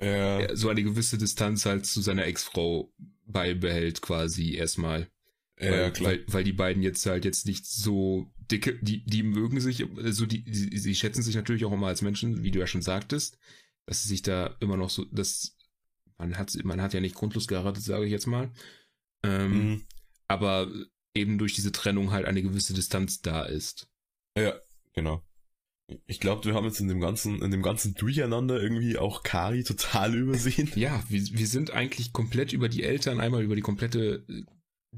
[0.00, 0.40] ja.
[0.40, 2.92] er so eine gewisse Distanz halt zu seiner Ex-Frau
[3.26, 5.08] beibehält, quasi erstmal.
[5.60, 6.12] Ja, weil, klar.
[6.12, 10.26] Weil, weil die beiden jetzt halt jetzt nicht so dicke, die, die mögen sich, also
[10.26, 13.38] die, die, sie schätzen sich natürlich auch immer als Menschen, wie du ja schon sagtest,
[13.86, 15.56] dass sie sich da immer noch so, dass
[16.18, 18.50] man hat, man hat ja nicht grundlos geheiratet, sage ich jetzt mal.
[19.22, 19.86] Ähm, mhm.
[20.26, 20.70] Aber
[21.14, 23.88] eben durch diese Trennung halt eine gewisse Distanz da ist.
[24.36, 24.54] Ja,
[24.94, 25.22] genau.
[26.06, 29.64] Ich glaube, wir haben jetzt in dem ganzen, in dem ganzen Durcheinander irgendwie auch Kari
[29.64, 30.70] total übersehen.
[30.74, 34.44] ja, wir, wir sind eigentlich komplett über die Eltern, einmal über die komplette äh,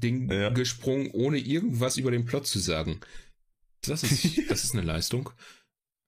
[0.01, 0.49] Ding ja.
[0.49, 2.99] gesprungen, ohne irgendwas über den Plot zu sagen.
[3.81, 5.29] Das ist, das ist eine Leistung.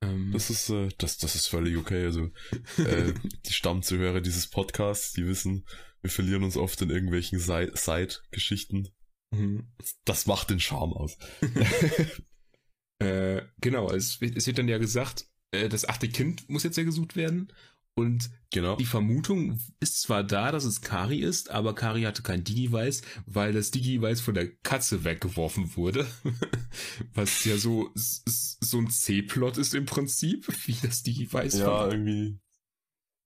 [0.03, 2.03] Ähm, das ist, äh, das, das ist völlig okay.
[2.05, 2.31] Also,
[2.77, 3.13] äh,
[3.45, 5.65] die Stammzuhörer dieses Podcasts, die wissen,
[6.01, 8.89] wir verlieren uns oft in irgendwelchen Side-Geschichten.
[9.31, 9.71] Mhm.
[10.05, 11.17] Das macht den Charme aus.
[12.99, 16.83] äh, genau, es, es, wird dann ja gesagt, äh, das achte Kind muss jetzt ja
[16.83, 17.51] gesucht werden.
[17.95, 18.75] Und genau.
[18.75, 23.53] die Vermutung ist zwar da, dass es Kari ist, aber Kari hatte kein Digi-Weiß, weil
[23.53, 26.07] das Digi-Weiß von der Katze weggeworfen wurde.
[27.13, 32.39] Was ja so, so ein C-Plot ist im Prinzip, wie das Digi-Weiß Ja, irgendwie.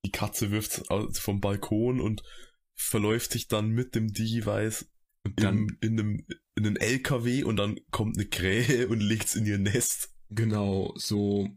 [0.05, 0.83] Die Katze wirft
[1.17, 2.23] vom Balkon und
[2.73, 4.85] verläuft sich dann mit dem Digi-Weiß
[5.23, 6.25] in, in, einem,
[6.55, 10.09] in einem LKW und dann kommt eine Krähe und legt's in ihr Nest.
[10.29, 11.49] Genau, so.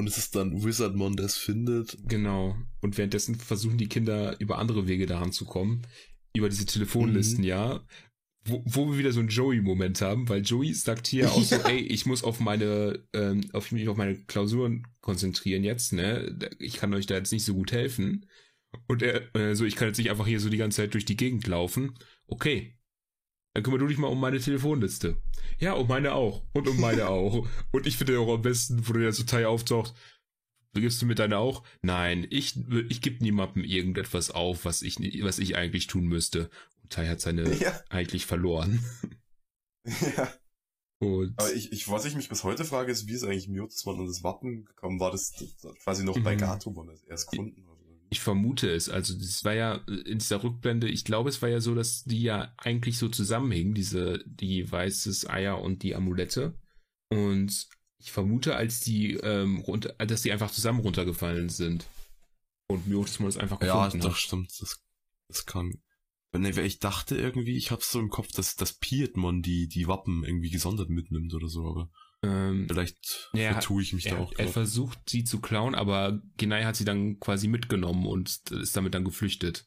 [0.00, 1.98] Und es ist dann Wizardmon, der es findet.
[2.08, 2.56] Genau.
[2.80, 5.82] Und währenddessen versuchen die Kinder über andere Wege daran zu kommen.
[6.34, 7.48] Über diese Telefonlisten, mhm.
[7.48, 7.84] ja.
[8.46, 11.80] Wo, wo wir wieder so einen Joey-Moment haben, weil Joey sagt hier auch so, ey,
[11.80, 16.34] ich muss auf meine, ähm, auf mich auf meine Klausuren konzentrieren jetzt, ne?
[16.58, 18.24] Ich kann euch da jetzt nicht so gut helfen.
[18.86, 21.04] Und er, äh, so, ich kann jetzt nicht einfach hier so die ganze Zeit durch
[21.04, 21.92] die Gegend laufen.
[22.26, 22.74] Okay.
[23.54, 25.16] Dann kümmere du dich mal um meine Telefonliste.
[25.58, 26.44] Ja, um meine auch.
[26.52, 27.48] Und um meine auch.
[27.72, 29.94] Und ich finde auch am besten, wo du der Teil auftaucht,
[30.74, 31.64] gibst du mir deine auch?
[31.82, 32.56] Nein, ich,
[32.88, 36.48] ich gebe niemandem irgendetwas auf, was ich, was ich eigentlich tun müsste.
[36.82, 37.78] Und Tai hat seine ja.
[37.88, 38.84] eigentlich verloren.
[40.14, 40.30] Ja.
[40.98, 43.98] Und Aber ich, ich, was ich mich bis heute frage, ist, wie ist eigentlich Mutesmann
[43.98, 45.00] und das Wappen gekommen?
[45.00, 46.40] War das, das quasi noch bei mhm.
[46.40, 47.64] Gatomon das erst gefunden?
[48.12, 48.88] Ich vermute es.
[48.88, 52.22] Also das war ja in dieser Rückblende, ich glaube, es war ja so, dass die
[52.22, 56.54] ja eigentlich so zusammenhingen, diese, die weißes Eier und die Amulette.
[57.08, 61.86] Und ich vermute, als die ähm, runter, dass die einfach zusammen runtergefallen sind.
[62.66, 64.16] Und Miotismon ist einfach gefunden Ja, das hat.
[64.16, 64.60] stimmt.
[64.60, 64.82] Das,
[65.28, 65.80] das kann.
[66.32, 70.50] Ich dachte irgendwie, ich hab's so im Kopf, dass das Pietmon die, die Wappen irgendwie
[70.50, 71.90] gesondert mitnimmt oder so, aber.
[72.22, 74.32] Ähm, Vielleicht ja, vertue ich mich er, da auch.
[74.32, 74.52] Er drauf.
[74.52, 79.04] versucht sie zu klauen, aber Genai hat sie dann quasi mitgenommen und ist damit dann
[79.04, 79.66] geflüchtet.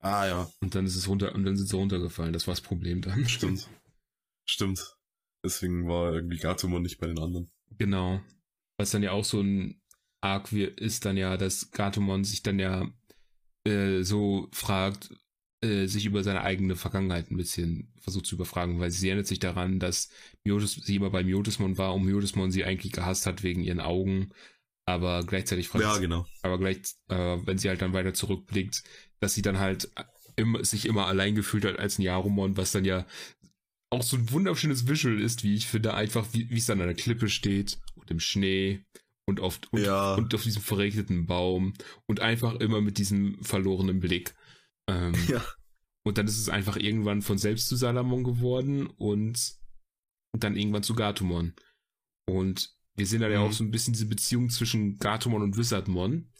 [0.00, 0.50] Ah ja.
[0.60, 2.32] Und dann ist es runter und dann sind sie runtergefallen.
[2.32, 3.26] Das war das Problem dann.
[3.28, 3.68] Stimmt.
[4.44, 4.96] Stimmt.
[5.44, 7.50] Deswegen war irgendwie Gatomon nicht bei den anderen.
[7.76, 8.20] Genau.
[8.76, 9.80] Was dann ja auch so ein
[10.20, 12.88] Arc ist dann ja, dass Gatomon sich dann ja
[13.64, 15.10] äh, so fragt,
[15.62, 19.40] äh, sich über seine eigene Vergangenheit ein bisschen versucht zu überfragen, weil sie erinnert sich
[19.40, 20.08] daran, dass
[20.44, 24.30] Miotis, sie immer bei Miotismon war und Miotismon sie eigentlich gehasst hat wegen ihren Augen,
[24.86, 26.26] aber gleichzeitig fragt ja, genau.
[26.42, 26.78] aber gleich,
[27.08, 28.84] äh, wenn sie halt dann weiter zurückblickt,
[29.20, 29.90] dass sie dann halt
[30.36, 33.04] im, sich immer allein gefühlt hat als ein Jarumon, was dann ja
[33.90, 36.86] auch so ein wunderschönes Visual ist, wie ich finde, einfach wie, wie es dann an
[36.86, 38.84] der Klippe steht und im Schnee
[39.26, 40.14] und auf, und, ja.
[40.14, 41.74] und auf diesem verregneten Baum
[42.06, 44.34] und einfach immer mit diesem verlorenen Blick.
[44.88, 45.44] Ähm, ja.
[46.04, 49.56] Und dann ist es einfach irgendwann von selbst zu Salamon geworden und
[50.32, 51.54] dann irgendwann zu Gatomon.
[52.26, 53.52] Und wir sehen da ja auch mhm.
[53.52, 56.30] so ein bisschen diese Beziehung zwischen Gatomon und Wizardmon,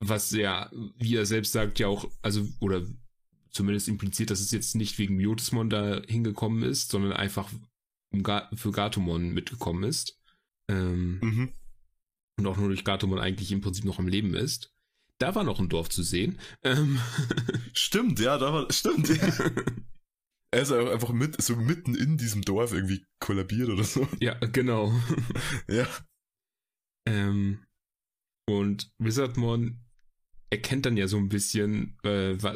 [0.00, 2.86] was ja, wie er selbst sagt, ja auch, also, oder
[3.50, 7.50] zumindest impliziert, dass es jetzt nicht wegen Miotismon da hingekommen ist, sondern einfach
[8.54, 10.20] für Gatomon mitgekommen ist.
[10.68, 11.52] Ähm, mhm.
[12.36, 14.73] Und auch nur durch Gatomon eigentlich im Prinzip noch am Leben ist.
[15.18, 16.38] Da war noch ein Dorf zu sehen.
[16.62, 16.98] Ähm.
[17.72, 19.16] Stimmt, ja, da war, stimmt, ja.
[20.50, 24.06] Er ist einfach mit, so mitten in diesem Dorf irgendwie kollabiert oder so.
[24.20, 24.92] Ja, genau.
[25.68, 25.88] Ja.
[27.08, 27.64] Ähm,
[28.48, 29.80] und Wizardmon
[30.50, 32.54] erkennt dann ja so ein bisschen, äh, wa,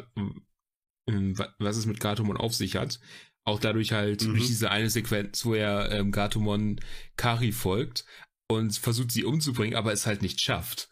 [1.07, 2.99] äh, was es mit Gatomon auf sich hat.
[3.45, 4.29] Auch dadurch halt Mhm.
[4.29, 6.79] durch diese eine Sequenz, wo er ähm, Gatomon
[7.17, 8.05] Kari folgt
[8.49, 10.88] und versucht sie umzubringen, aber es halt nicht schafft.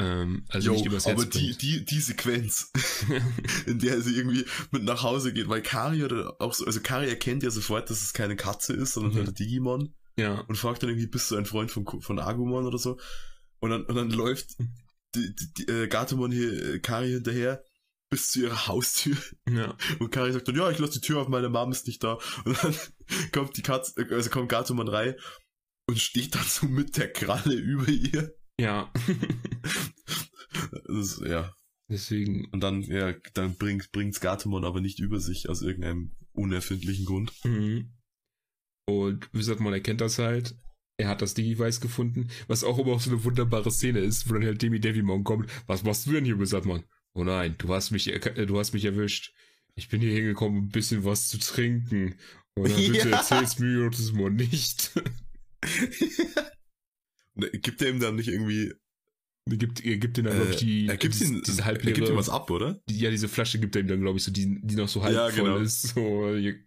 [0.00, 2.70] Ähm, also Jo, nicht übers Herz aber die, die, die Sequenz,
[3.66, 7.08] in der sie irgendwie mit nach Hause geht, weil Kari oder auch so, also Kari
[7.08, 9.16] erkennt ja sofort, dass es keine Katze ist, sondern Mhm.
[9.18, 12.66] halt ein Digimon ja, und fragt dann irgendwie, bist du ein Freund von, von Agumon
[12.66, 12.98] oder so?
[13.60, 14.56] Und dann, und dann läuft
[15.14, 17.62] die, die, die, äh, Gatomon hier, äh, Kari hinterher
[18.10, 19.16] bis zu ihrer Haustür
[19.48, 22.02] ja, und Kari sagt dann, ja, ich lasse die Tür auf, meine Mom ist nicht
[22.02, 22.18] da.
[22.44, 22.74] Und dann
[23.32, 25.14] kommt die Katze, also kommt Gatomon rein
[25.86, 28.34] und steht dann so mit der Kralle über ihr.
[28.60, 28.92] Ja.
[30.86, 31.54] Das, ist- ja.
[31.88, 37.04] Deswegen, Und dann, ja, dann bringt, bringt's Gatomon aber nicht über sich aus irgendeinem unerfindlichen
[37.04, 37.32] Grund.
[37.44, 37.92] Mhm.
[38.86, 40.54] Und Wizardmon erkennt das halt.
[40.98, 44.34] Er hat das Digivice gefunden, was auch immer auch so eine wunderbare Szene ist, wo
[44.34, 45.50] dann halt Demi Devimon kommt.
[45.66, 46.84] Was machst du denn hier, Wizardmon?
[47.14, 49.32] Oh nein, du hast mich, äh, du hast mich erwischt.
[49.74, 52.16] Ich bin hier hingekommen, um ein bisschen was zu trinken.
[52.54, 53.16] Und dann bitte Ja.
[53.18, 54.92] erzähl's mir Wizardmon nicht.
[57.36, 58.72] Er gibt er ihm dann nicht irgendwie,
[59.48, 61.94] Er gibt, er gibt ihm dann, glaube ich, die, er gibt ihm, diese er halbleere,
[61.94, 62.82] gibt ihm was ab, oder?
[62.88, 65.02] die, ja, diese Flasche gibt er ihm dann, glaube ich, so, die, die noch so
[65.02, 65.56] halb Ja, voll genau.
[65.58, 65.82] ist.
[65.82, 66.58] So, hier,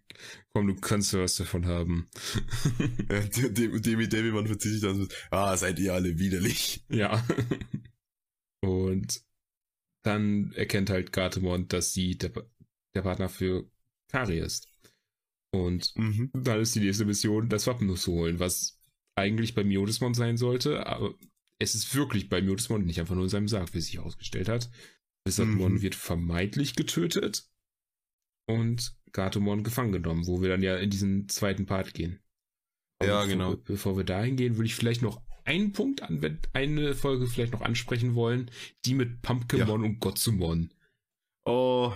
[0.52, 2.08] komm, du kannst ja was davon haben.
[3.10, 6.84] Ja, dem, Demi Deviman verzieht sich dann so, ah, seid ihr alle widerlich.
[6.90, 7.24] Ja.
[8.64, 9.22] Und
[10.02, 12.32] dann erkennt halt Gartemon, dass sie der,
[12.94, 13.70] der Partner für
[14.08, 14.68] Kari ist.
[15.52, 16.30] Und Mhm.
[16.34, 18.78] dann ist die nächste Mission, das Wappen zu holen, was
[19.16, 21.14] eigentlich bei Miotismon sein sollte, aber
[21.60, 23.96] es ist wirklich bei Miotismon und nicht einfach nur in seinem Sarg, wie es sich
[23.96, 24.70] herausgestellt hat.
[25.26, 25.82] Wizardmon Mhm.
[25.82, 27.48] wird vermeintlich getötet
[28.46, 32.20] und Gatomon gefangen genommen, wo wir dann ja in diesen zweiten Part gehen.
[33.02, 33.56] Ja, bevor, genau.
[33.56, 37.60] Bevor wir dahin gehen, würde ich vielleicht noch einen Punkt an, eine Folge vielleicht noch
[37.60, 38.50] ansprechen wollen,
[38.84, 40.72] die mit Pumpkinmon und Gotsumon.
[41.46, 41.94] Oh,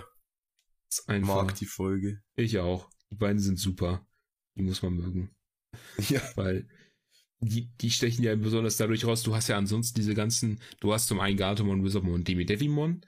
[0.89, 2.21] ist einfach, mag die Folge.
[2.35, 2.89] ich auch.
[3.11, 4.05] Die beiden sind super.
[4.55, 5.35] Die muss man mögen.
[6.09, 6.21] Ja.
[6.35, 6.67] Weil
[7.41, 11.07] die, die stechen ja besonders dadurch raus, du hast ja ansonsten diese ganzen, du hast
[11.07, 13.01] zum einen Gatomon, Wizardmon und Demi Devimon,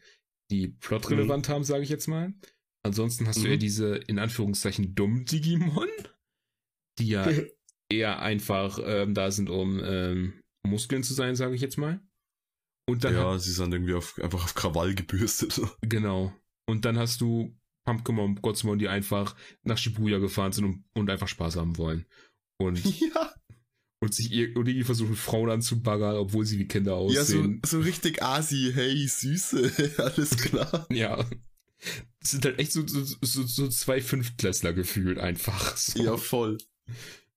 [0.49, 2.33] die plotrelevant haben, sage ich jetzt mal.
[2.83, 3.51] Ansonsten hast du Mhm.
[3.51, 5.87] ja diese, in Anführungszeichen, dummen Digimon,
[6.99, 7.27] die ja
[7.91, 12.01] eher einfach ähm, da sind, um ähm, Muskeln zu sein, sage ich jetzt mal.
[12.89, 15.59] Und dann ja, sie sind irgendwie auf, einfach auf Krawall gebürstet.
[15.81, 16.33] Genau.
[16.67, 21.09] Und dann hast du Pumpkinmon und Gotsmon, die einfach nach Shibuya gefahren sind und, und
[21.09, 22.05] einfach Spaß haben wollen.
[22.59, 23.33] Und, ja.
[24.01, 27.61] Und sich ir- und irgendwie versuchen, Frauen anzubaggern, obwohl sie wie Kinder Ja, so, aussehen.
[27.65, 30.87] so richtig Asi, hey, Süße, alles klar.
[30.89, 31.23] Ja.
[32.19, 35.75] Das sind halt echt so, so, so, so zwei Fünftklässler gefühlt einfach.
[35.77, 36.03] So.
[36.03, 36.57] Ja, voll.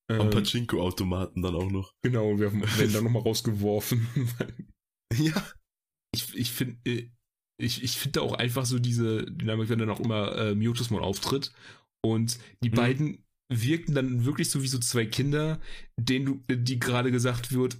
[0.09, 1.95] Am ähm, Pachinko-Automaten dann auch noch.
[2.03, 4.07] genau, und wir werden dann nochmal rausgeworfen.
[5.17, 5.47] Ja.
[6.15, 6.79] ich ich finde
[7.57, 11.53] ich, ich finde auch einfach so diese Dynamik, wenn dann auch immer äh, Mutusmon auftritt
[12.05, 12.75] und die Mhm.
[12.75, 15.61] beiden wirken dann wirklich so wie so zwei Kinder,
[15.97, 17.77] denen du, die gerade gesagt wird,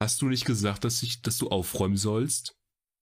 [0.00, 2.56] hast du nicht gesagt, dass ich, dass du aufräumen sollst?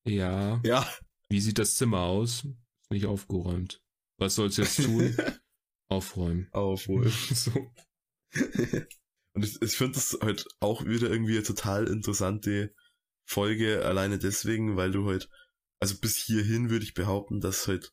[0.06, 0.60] Ja.
[0.64, 0.88] Ja.
[1.28, 2.44] Wie sieht das Zimmer aus?
[2.44, 3.82] Ist nicht aufgeräumt.
[4.18, 5.16] Was sollst du jetzt tun?
[5.88, 6.48] aufräumen.
[6.52, 7.12] Aufholen.
[7.34, 7.72] so.
[9.34, 12.74] Und ich, ich finde das halt auch wieder irgendwie eine total interessante
[13.24, 15.28] Folge, alleine deswegen, weil du halt,
[15.80, 17.92] also bis hierhin würde ich behaupten, dass halt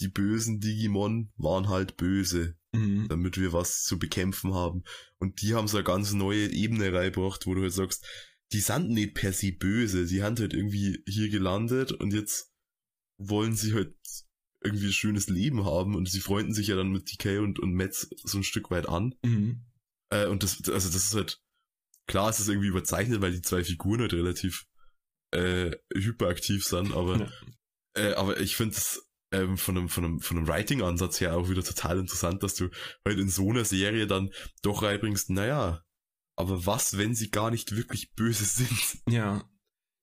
[0.00, 3.08] die bösen Digimon waren halt böse, Mhm.
[3.08, 4.84] damit wir was zu bekämpfen haben.
[5.18, 8.06] Und die haben so eine ganz neue Ebene reingebracht, wo du halt sagst,
[8.52, 12.52] die sind nicht per se böse, die haben halt irgendwie hier gelandet und jetzt
[13.18, 13.94] wollen sie halt
[14.62, 17.72] irgendwie ein schönes Leben haben und sie freunden sich ja dann mit DK und, und
[17.72, 19.14] Metz so ein Stück weit an.
[19.22, 19.64] Mhm.
[20.10, 21.40] Äh, und das, also das ist halt,
[22.06, 24.66] klar, es ist irgendwie überzeichnet, weil die zwei Figuren halt relativ
[25.32, 27.30] äh, hyperaktiv sind, aber, Ja.
[27.94, 31.48] äh, aber ich finde es ähm, von einem, von einem, von einem Writing-Ansatz her auch
[31.48, 32.68] wieder total interessant, dass du
[33.04, 34.30] halt in so einer Serie dann
[34.62, 35.84] doch reinbringst, naja,
[36.36, 39.02] aber was, wenn sie gar nicht wirklich böse sind?
[39.08, 39.44] Ja,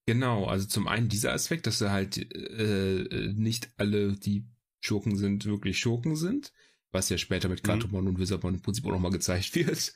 [0.06, 0.46] genau.
[0.46, 4.48] Also zum einen dieser Aspekt, dass er halt äh, nicht alle, die
[4.80, 6.54] Schurken sind, wirklich Schurken sind,
[6.92, 7.68] was ja später mit Mhm.
[7.68, 9.94] Gatomon und Wizardmon im Prinzip auch nochmal gezeigt wird.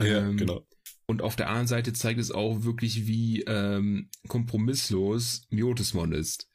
[0.00, 0.66] Ähm, genau.
[1.06, 6.48] Und auf der anderen Seite zeigt es auch wirklich, wie ähm, kompromisslos Miotismon ist.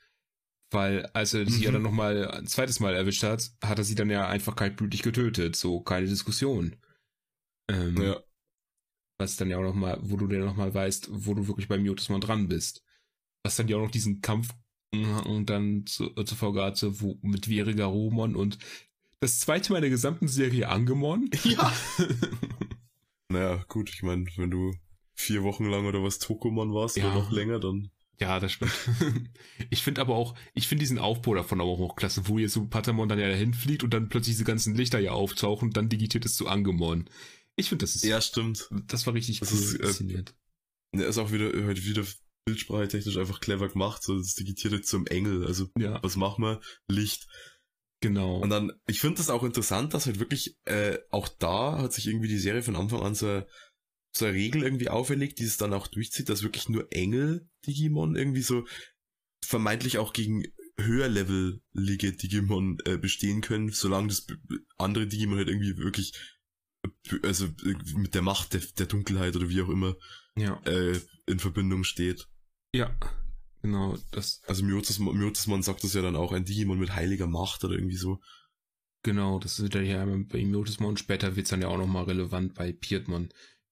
[0.72, 1.64] Weil, als er sie Mhm.
[1.64, 5.01] ja dann nochmal ein zweites Mal erwischt hat, hat er sie dann ja einfach kaltblütig
[5.01, 5.56] getötet.
[5.56, 6.75] So, keine Diskussion.
[7.69, 8.19] Ähm, Ja.
[9.17, 12.22] was dann ja auch nochmal, wo du dann nochmal weißt, wo du wirklich bei Miotismon
[12.22, 12.83] dran bist.
[13.43, 14.49] was dann ja auch noch diesen Kampf
[14.91, 18.57] und dann zu, zur Folge hatte, wo mit Veriga Romon und
[19.22, 21.30] das zweite Mal in der gesamten Serie Angemon.
[21.45, 21.72] Ja.
[23.31, 24.73] naja, gut, ich meine, wenn du
[25.15, 27.06] vier Wochen lang oder was Tokomon warst Ja.
[27.11, 27.91] oder noch länger, dann.
[28.19, 28.72] Ja, das stimmt.
[29.69, 32.65] Ich finde aber auch, ich finde diesen Aufbau davon aber auch klasse, wo jetzt so
[32.65, 35.89] Patamon dann ja dahin fliegt und dann plötzlich diese ganzen Lichter ja auftauchen und dann
[35.89, 37.09] digitiert es zu Angemon.
[37.56, 38.67] Ich finde, das ist, Ja, stimmt.
[38.88, 40.33] das war richtig Das cool ist, äh, inszeniert.
[40.91, 42.03] Er ist auch wieder, heute wieder
[42.45, 45.45] Bildsprache technisch einfach clever gemacht, so das digitierte zum Engel.
[45.45, 46.61] Also, Ja, was machen wir?
[46.88, 47.27] Licht.
[48.01, 48.38] genau.
[48.39, 52.07] Und dann, ich finde das auch interessant, dass halt wirklich, äh, auch da hat sich
[52.07, 53.43] irgendwie die Serie von Anfang an so,
[54.12, 58.42] so eine Regel irgendwie auferlegt, die es dann auch durchzieht, dass wirklich nur Engel-Digimon irgendwie
[58.42, 58.66] so
[59.46, 60.44] vermeintlich auch gegen
[60.80, 64.26] höherlevelige Digimon äh, bestehen können, solange das
[64.78, 66.14] andere Digimon halt irgendwie wirklich
[67.24, 67.48] also
[67.96, 69.96] mit der Macht der, der Dunkelheit oder wie auch immer
[70.38, 72.28] Ja, äh, in Verbindung steht.
[72.74, 72.98] ja,
[73.62, 73.98] genau.
[74.12, 77.76] Das, Also Myotismon, Myotismon sagt das ja dann auch, ein Digimon mit heiliger Macht oder
[77.76, 78.22] irgendwie so.
[79.04, 82.06] genau, das ist ja einmal bei Imiotismon und später wird es dann ja auch nochmal
[82.06, 83.30] relevant bei Pietmon,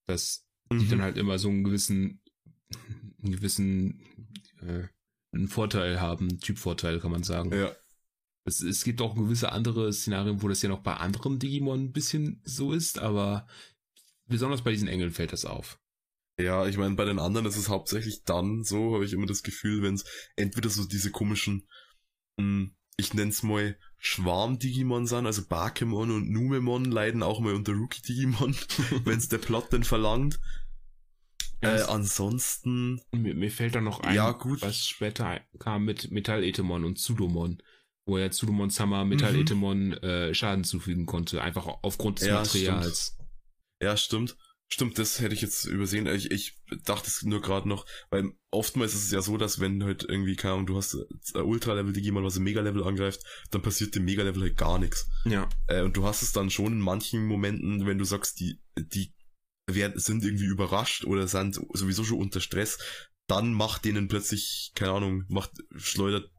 [0.07, 0.89] dass die Mhm.
[0.89, 2.21] dann halt immer so einen gewissen,
[3.23, 4.01] einen gewissen,
[4.61, 4.87] äh,
[5.33, 7.53] einen Vorteil haben, Typvorteil kann man sagen.
[7.53, 7.75] ja.
[8.45, 11.91] Es, es gibt auch gewisse andere Szenarien, wo das ja noch bei anderen Digimon ein
[11.91, 13.45] bisschen so ist, aber
[14.25, 15.81] besonders bei diesen Engeln fällt das auf.
[16.39, 19.43] Ja, ich meine, bei den anderen ist es hauptsächlich dann so, habe ich immer das
[19.43, 20.05] Gefühl, wenn es
[20.37, 21.67] entweder so diese komischen,
[22.39, 28.55] mh, ich nenn's mal Schwarm-Digimon sind, also Bakemon und Numemon leiden auch mal unter Rookie-Digimon,
[29.05, 30.39] wenn's der Plot denn verlangt.
[31.63, 35.85] Ja, Äh, es- ansonsten, mir, mir fällt da noch ein, ja gut, was später kam
[35.85, 37.57] mit Metalletemon und Zudomon,
[38.05, 42.33] wo er Zudomons Hammer Metalletemon äh, Schaden zufügen konnte, einfach aufgrund des Mhm.
[42.33, 43.17] Ja, Materials.
[43.81, 44.37] ja stimmt.
[44.69, 46.07] Stimmt, das hätte ich jetzt übersehen.
[46.07, 49.83] Ich, ich dachte es nur gerade noch, weil oftmals ist es ja so, dass wenn
[49.83, 50.95] halt irgendwie, keine Ahnung, du hast
[51.35, 53.21] ein Ultra-Level-Digimon, was im Mega-Level angreift,
[53.51, 55.09] dann passiert dem Mega-Level halt gar nichts.
[55.25, 58.59] Ja, Äh, und du hast es dann schon in manchen Momenten, wenn du sagst, die,
[58.77, 59.13] die
[59.71, 62.77] werden, sind irgendwie überrascht oder sind sowieso schon unter Stress,
[63.27, 66.29] dann macht denen plötzlich, keine Ahnung, macht, schleudert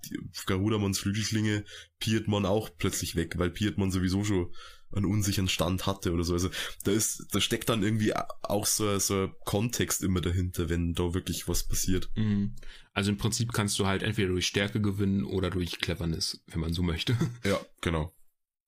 [0.47, 1.65] Garudamons Flügelklinge
[1.99, 4.53] Pietmon auch plötzlich weg, weil Pietmon sowieso schon
[4.93, 6.33] einen unsicheren Stand hatte oder so.
[6.33, 6.51] Also
[6.85, 11.15] da ist, da steckt dann irgendwie auch so, so ein Kontext immer dahinter, wenn da
[11.15, 12.11] wirklich was passiert.
[12.17, 12.57] mhm.
[12.93, 16.73] also im Prinzip kannst du halt entweder durch Stärke gewinnen oder durch Cleverness, wenn man
[16.73, 17.17] so möchte.
[17.45, 18.13] Ja, genau.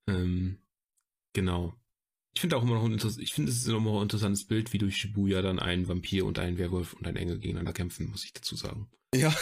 [0.06, 0.58] Ähm,
[1.32, 1.74] genau.
[2.32, 4.72] Ich finde auch immer noch ein ich finde es ist immer noch ein interessantes Bild,
[4.72, 8.24] wie durch Shibuya dann ein Vampir und ein Werwolf und ein Engel gegeneinander kämpfen, muss
[8.24, 8.88] ich dazu sagen.
[9.14, 9.34] Ja.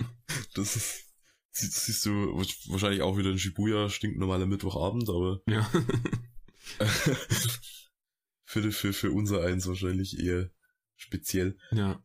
[0.54, 1.09] das ist,
[1.50, 2.36] sie- siehst du
[2.68, 5.68] wahrscheinlich auch wieder ein Shibuya stinknormaler Mittwochabend, aber Ja.
[8.44, 10.50] für, für, für unser eins wahrscheinlich eher
[10.96, 11.56] speziell.
[11.72, 12.02] ja.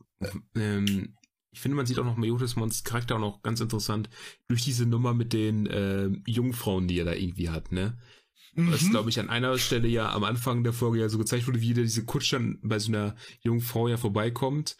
[0.56, 1.16] Ähm,
[1.52, 4.10] ich finde, man sieht auch noch Myotismons Charakter auch noch ganz interessant
[4.50, 7.98] durch diese Nummer mit den ähm, Jungfrauen, die er da irgendwie hat, ne?
[8.58, 11.60] Was, glaube ich, an einer Stelle ja am Anfang der Folge ja so gezeigt wurde,
[11.60, 14.78] wie der diese Kutsche dann bei so einer jungen Frau ja vorbeikommt,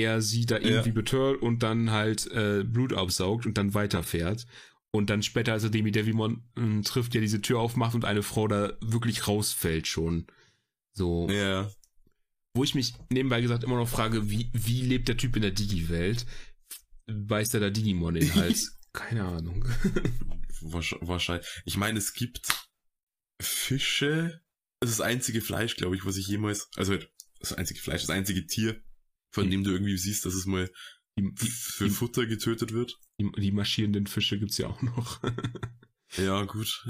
[0.00, 0.94] er sie da irgendwie Ja.
[0.94, 4.46] betört und dann halt äh, Blut aufsaugt und dann weiterfährt.
[4.90, 8.22] Und dann später, als er Demi Devimon äh, trifft, ja diese Tür aufmacht und eine
[8.22, 10.26] Frau da wirklich rausfällt schon.
[10.94, 11.28] So.
[11.30, 11.70] Ja.
[12.54, 15.50] Wo ich mich nebenbei gesagt immer noch frage, wie, wie lebt der Typ in der
[15.50, 16.24] Digi-Welt?
[17.06, 18.78] Beißt er da Digimon in den Hals?
[18.92, 19.64] Keine Ahnung.
[20.62, 21.46] Wahrsch- Wahrscheinlich.
[21.66, 22.40] Ich meine, es gibt
[23.40, 24.40] Fische.
[24.80, 26.96] Das ist das einzige Fleisch, glaube ich, was ich jemals, also
[27.40, 28.80] das einzige Fleisch, das einzige Tier,
[29.30, 29.50] von Mhm.
[29.50, 30.70] dem du irgendwie siehst, dass es mal
[31.18, 32.98] Die, für die, Futter getötet wird.
[33.20, 35.20] die, die marschierenden Fische gibt's ja auch noch,
[36.16, 36.84] Ja, gut.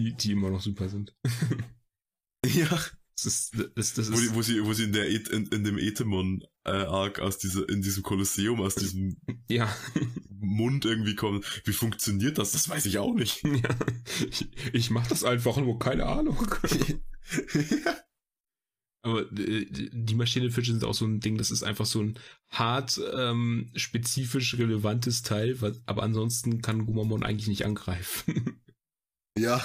[0.00, 1.14] die, die immer noch super sind.
[2.46, 2.68] ja.
[3.22, 5.62] Das ist, das, das Wo, ist, wo sie, wo sie in der Et, in, in
[5.62, 9.18] dem Etemon äh, Arc aus dieser, in diesem Kolosseum, aus diesem
[9.50, 9.70] ja,
[10.30, 11.44] Mund irgendwie kommen.
[11.64, 12.52] Wie funktioniert das?
[12.52, 13.42] Das weiß ich auch nicht.
[13.44, 13.76] ja.
[14.30, 16.38] Ich, ich mach das einfach nur, keine Ahnung.
[19.02, 22.18] Aber äh, die marschierenden Fische sind auch so ein Ding, das ist einfach so ein
[22.50, 28.60] hart ähm, spezifisch relevantes Teil, was, aber ansonsten kann Gumamon eigentlich nicht angreifen.
[29.38, 29.62] ja.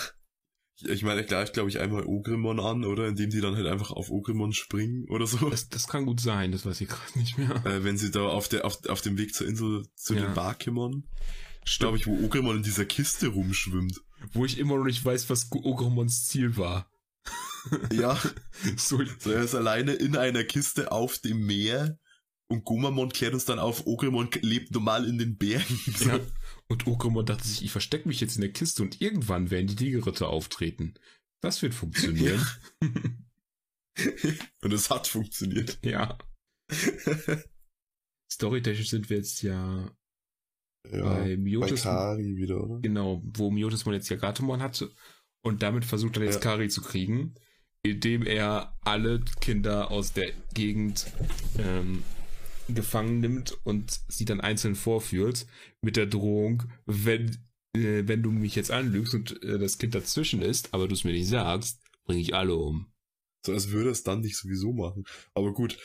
[0.83, 3.07] Ich- meine, klar, ich glaube ich einmal Ogrimon an, oder?
[3.07, 5.49] Indem die dann halt einfach auf Ogrimon springen oder so.
[5.49, 7.49] Das, das kann gut sein, das weiß ich gerade nicht mehr.
[7.65, 10.25] Äh, wenn sie da auf der, auf, auf dem Weg zur Insel zu Ja.
[10.25, 11.07] den Bakemon.
[11.79, 13.99] Glaube ich, wo Ogrimon in dieser Kiste rumschwimmt.
[14.33, 16.89] Wo ich immer noch nicht weiß, was Ogromons Ziel war.
[17.93, 18.19] Ja.
[18.77, 21.97] So, So, er ist alleine in einer Kiste auf dem Meer
[22.47, 25.79] und Gomamon klärt uns dann auf, Ogrimon lebt normal in den Bergen.
[25.97, 26.09] So.
[26.09, 26.19] ja.
[26.67, 29.75] Und Ogromon dachte sich, ich verstecke mich jetzt in der Kiste und irgendwann werden die
[29.75, 30.93] Digeritter auftreten.
[31.41, 32.43] Das wird funktionieren.
[34.61, 35.77] Und es hat funktioniert.
[35.83, 36.17] ja.
[38.31, 39.89] storytechnisch sind wir jetzt ja,
[40.91, 41.83] Ja, bei Miotis.
[41.83, 42.79] bei Kari wieder, oder?
[42.81, 44.91] Genau, wo Miotismon jetzt ja Gatomon hatte.
[45.41, 46.41] Und damit versucht er jetzt Ja.
[46.41, 47.35] Kari zu kriegen,
[47.85, 51.05] indem er alle Kinder aus der Gegend
[51.57, 52.03] ähm,
[52.67, 55.45] gefangen nimmt und sie dann einzeln vorführt,
[55.81, 57.37] mit der Drohung, wenn,
[57.75, 61.03] äh, wenn du mich jetzt anlügst und äh, das Kind dazwischen ist, aber du es
[61.03, 62.91] mir nicht sagst, bringe ich alle um.
[63.45, 65.05] So als würde es dann nicht sowieso machen.
[65.33, 65.77] Aber gut.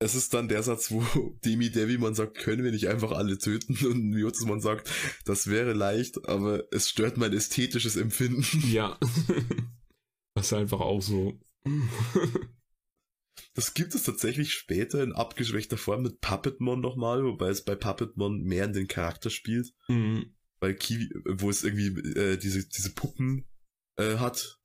[0.00, 1.02] Es ist dann der Satz, wo
[1.44, 3.76] Demi Deviman sagt, können wir nicht einfach alle töten?
[3.86, 4.88] Und Miotismon sagt,
[5.24, 8.46] das wäre leicht, aber es stört mein ästhetisches Empfinden.
[8.70, 8.96] Ja.
[10.38, 11.40] Was einfach auch so.
[13.54, 18.42] Das gibt es tatsächlich später in abgeschwächter Form mit Puppetmon nochmal, wobei es bei Puppetmon
[18.42, 19.72] mehr in den Charakter spielt.
[19.88, 20.36] Mhm.
[20.60, 23.48] Weil Kiwi, wo es irgendwie äh, diese, diese Puppen
[23.96, 24.60] äh, hat,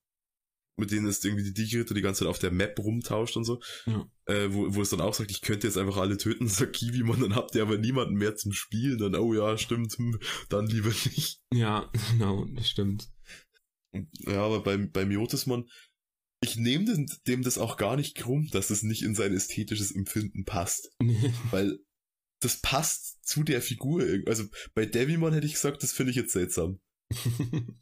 [0.78, 3.62] mit denen es irgendwie die Digiritter die ganze Zeit auf der Map rumtauscht und so.
[3.88, 4.08] Ja.
[4.26, 7.22] Äh, wo, wo es dann auch sagt, ich könnte jetzt einfach alle töten, sagt Kiwimon,
[7.22, 8.98] dann habt ihr aber niemanden mehr zum Spielen.
[8.98, 10.20] Dann, oh ja, stimmt, hm,
[10.50, 11.42] dann lieber nicht.
[11.54, 13.10] Ja, genau, das stimmt.
[14.20, 15.70] Ja, aber beim, beim Miotismon,
[16.42, 20.46] ich nehme dem, das auch gar nicht krumm, dass es nicht in sein ästhetisches Empfinden
[20.46, 20.92] passt.
[21.52, 21.80] Weil
[22.42, 24.04] das passt zu der Figur.
[24.26, 26.80] Also bei Devimon hätte ich gesagt, das finde ich jetzt seltsam.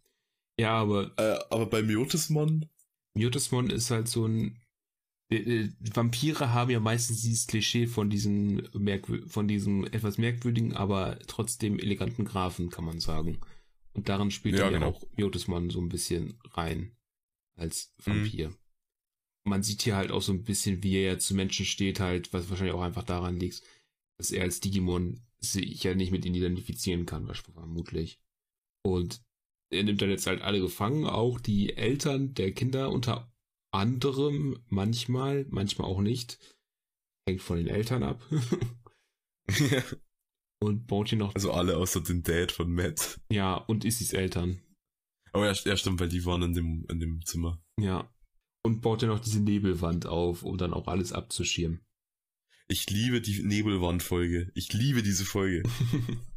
[0.59, 2.69] ja, aber Äh, aber bei Miotismon,
[3.13, 4.59] Mutismon ist halt so ein.
[5.31, 10.73] äh, äh, Vampire haben ja meistens dieses Klischee von diesem merkwür von diesem etwas merkwürdigen,
[10.73, 13.39] aber trotzdem eleganten Grafen, kann man sagen.
[13.93, 14.87] Und darin spielt Ja, ja genau.
[14.89, 16.95] auch Mutismon so ein bisschen rein
[17.55, 18.05] als Mhm.
[18.05, 18.55] Vampir.
[19.43, 22.49] Man sieht hier halt auch so ein bisschen, wie er zu Menschen steht, halt, was
[22.49, 23.63] wahrscheinlich auch einfach daran liegt,
[24.17, 28.19] dass er als Digimon sich ja nicht mit ihnen identifizieren kann, vermutlich.
[28.83, 29.23] Und
[29.71, 33.33] er nimmt dann jetzt halt alle gefangen, auch die Eltern der Kinder unter
[33.73, 36.37] anderem manchmal, manchmal auch nicht.
[37.27, 38.21] Hängt von den Eltern ab.
[40.61, 43.19] und baut hier noch, also alle außer den Dad von Matt.
[43.31, 44.61] ja, und Issys Eltern.
[45.33, 47.61] Aber ja, ja, stimmt, weil die waren in dem, in dem Zimmer.
[47.79, 48.13] Ja.
[48.63, 51.79] Und baut ja noch diese Nebelwand auf, um dann auch alles abzuschirmen.
[52.67, 54.51] Ich liebe die Nebelwand-Folge.
[54.55, 55.63] Ich liebe diese Folge.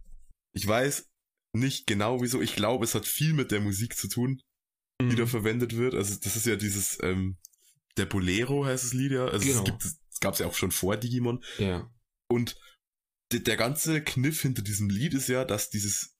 [0.56, 1.10] Ich weiß
[1.56, 2.40] nicht genau wieso.
[2.40, 4.40] Ich glaube, es hat viel mit der Musik zu tun,
[5.02, 5.10] Mhm.
[5.10, 5.94] die da verwendet wird.
[5.94, 7.38] Also das ist ja dieses, ähm,
[7.96, 9.24] der Bolero heißt das Lied ja.
[9.26, 9.58] Also Genau.
[9.58, 11.42] es gibt es gab es ja auch schon vor Digimon.
[11.58, 11.90] ja.
[12.30, 12.56] Und
[13.42, 16.16] der ganze Kniff hinter diesem Lied ist ja, dass dieses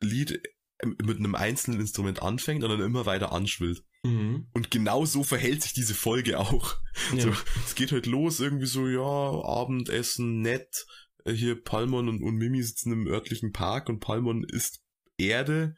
[0.00, 0.42] Lied
[0.84, 3.82] mit einem einzelnen Instrument anfängt und dann immer weiter anschwillt.
[4.04, 4.48] Mhm.
[4.52, 6.76] Und genau so verhält sich diese Folge auch.
[7.14, 7.20] Ja.
[7.20, 7.32] So,
[7.64, 10.86] es geht halt los, irgendwie so, ja, Abendessen, nett.
[11.24, 14.82] Äh, Hier Palmon und, und Mimi sitzen im örtlichen Park und Palmon isst
[15.16, 15.74] Erde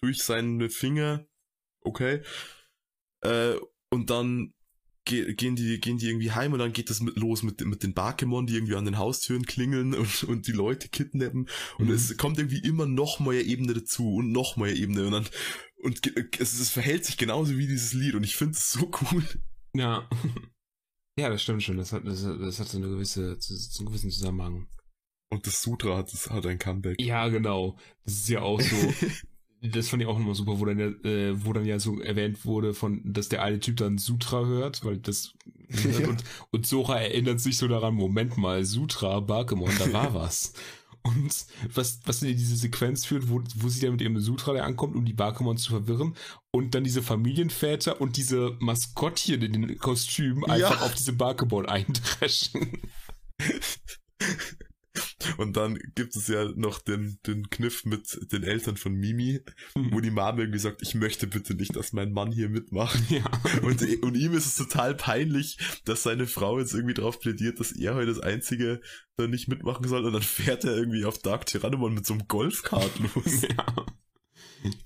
[0.00, 1.26] durch seine Finger.
[1.80, 2.22] Okay.
[3.22, 3.54] Äh,
[3.90, 4.52] und dann
[5.04, 7.82] ge gehen, die, gehen die irgendwie heim und dann geht das mit, los mit, mit
[7.82, 11.48] den Bakemon, die irgendwie an den Haustüren klingeln und, und die Leute kidnappen.
[11.78, 11.92] Und Mhm.
[11.94, 15.06] es kommt irgendwie immer noch eine Ebene dazu und noch eine Ebene.
[15.06, 15.26] Und dann,
[15.82, 18.90] und ge- es, es verhält sich genauso wie dieses Lied und ich finde es so
[19.12, 19.24] cool.
[19.74, 20.08] Ja.
[21.16, 21.76] Ja, das stimmt schon.
[21.76, 24.66] Das hat, das, das hat so eine gewisse, so einen gewissen Zusammenhang.
[25.30, 27.00] Und das Sutra hat, das hat ein Comeback.
[27.00, 27.78] Ja, genau.
[28.04, 28.76] Das ist ja auch so.
[29.72, 32.44] das fand ich auch nochmal super, wo dann, ja, äh, wo dann ja so erwähnt
[32.44, 35.32] wurde, von, dass der eine Typ dann Sutra hört, weil das
[35.98, 36.06] Ja.
[36.08, 40.52] und, und Sora erinnert sich so daran, Moment mal, Sutra, Bakemon, da war was.
[41.02, 41.34] Und
[41.74, 44.94] was, was in diese Sequenz führt, wo, wo sie dann mit ihrem Sutra da ankommt,
[44.94, 46.14] um die Bakemon zu verwirren,
[46.50, 50.52] und dann diese Familienväter und diese Maskottchen in den Kostümen Ja.
[50.68, 52.78] einfach auf diese Bakemon eindreschen.
[55.36, 59.40] Und dann gibt es ja noch den, den Kniff mit den Eltern von Mimi,
[59.74, 62.98] wo die Mama irgendwie sagt, ich möchte bitte nicht, dass mein Mann hier mitmacht.
[63.10, 63.24] ja.
[63.62, 67.72] Und, und ihm ist es total peinlich, dass seine Frau jetzt irgendwie drauf plädiert, dass
[67.72, 68.80] er heute das Einzige
[69.16, 70.04] da nicht mitmachen soll.
[70.04, 73.42] Und dann fährt er irgendwie auf Dark Tyrannomon mit so einem Golfkart los.
[73.42, 73.86] ja.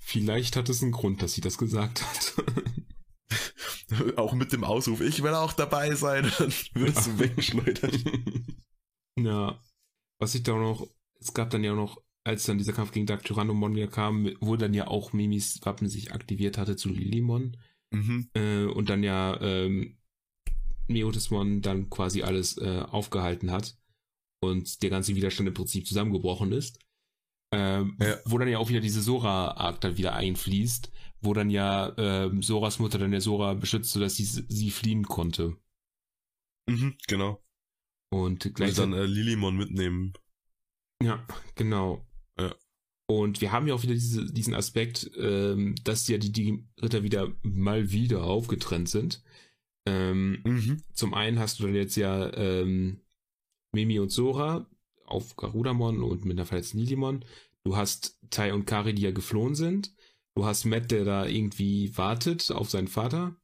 [0.01, 2.33] Vielleicht hat es einen Grund, dass sie das gesagt hat.
[4.17, 6.31] auch mit dem Ausruf, ich will auch dabei sein.
[6.37, 7.97] Dann wird es so weggeschleudert.
[9.17, 9.59] ja.
[10.19, 10.87] Was ich da auch noch,
[11.19, 14.55] es gab dann ja noch, als dann dieser Kampf gegen Dark Tyrannomon ja kam, wo
[14.55, 17.57] dann ja auch Mimis Wappen sich aktiviert hatte zu Lilimon.
[17.91, 18.29] Mhm.
[18.33, 19.97] Äh, und dann ja ähm,
[20.87, 23.77] Meotismon dann quasi alles äh, aufgehalten hat
[24.41, 26.79] und der ganze Widerstand im Prinzip zusammengebrochen ist.
[27.51, 28.17] Ähm, Ja.
[28.25, 30.91] Wo dann ja auch wieder diese Sora-Arc dann wieder einfließt,
[31.21, 35.57] wo dann ja ähm, Soras Mutter dann der Sora beschützt, sodass sie, sie fliehen konnte.
[36.67, 37.41] Mhm, genau.
[38.09, 38.91] Und Und gleichzeitig.
[38.91, 40.13] dann äh, Lilimon mitnehmen.
[41.01, 42.05] Ja, genau.
[42.39, 42.55] Ja.
[43.07, 47.03] Und wir haben ja auch wieder diese, diesen Aspekt, ähm, dass ja die, die Ritter
[47.03, 49.23] wieder mal wieder aufgetrennt sind.
[49.87, 50.83] Ähm, Mhm.
[50.93, 53.01] zum einen hast du dann jetzt ja ähm,
[53.71, 54.67] Mimi und Sora,
[55.05, 57.25] auf Garudamon und mit einer verletzten Lilimon.
[57.63, 59.93] Du hast Tai und Kari, die ja geflohen sind.
[60.35, 63.35] Du hast Matt, der da irgendwie wartet auf seinen Vater.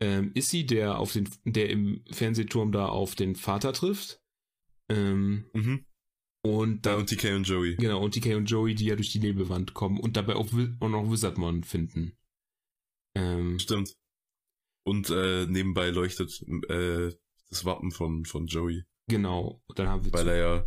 [0.00, 4.20] Ähm, Issy, der auf den, der im Fernsehturm da auf den Vater trifft.
[4.88, 5.84] Ähm, Mhm.
[6.42, 7.76] und Da dann, und TK und Joey.
[7.76, 10.48] genau, und TK und Joey, die ja durch die Nebelwand kommen und dabei auch,
[10.80, 12.16] auch noch Wizardmon finden.
[13.14, 13.94] Ähm, Stimmt.
[14.84, 17.12] Und äh, nebenbei leuchtet äh,
[17.50, 20.66] das Wappen von, von Joey, genau, dann haben wir weil er ja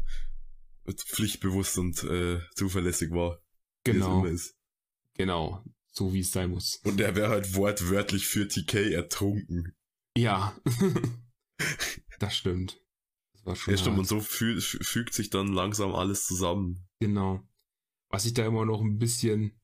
[0.93, 3.39] pflichtbewusst und äh, zuverlässig war,
[3.83, 4.25] genau,
[5.15, 5.63] genau,
[5.95, 6.81] so wie es sein muss.
[6.83, 9.75] Und er wäre halt wortwörtlich für TK ertrunken.
[10.17, 10.55] Ja,
[12.19, 12.81] das stimmt.
[13.33, 13.93] Das war schon Ja, stimmt.
[13.97, 13.99] hart.
[13.99, 16.87] Und so fü fü- fügt sich dann langsam alles zusammen.
[16.99, 17.41] Genau.
[18.09, 19.59] Was ich da immer noch ein bisschen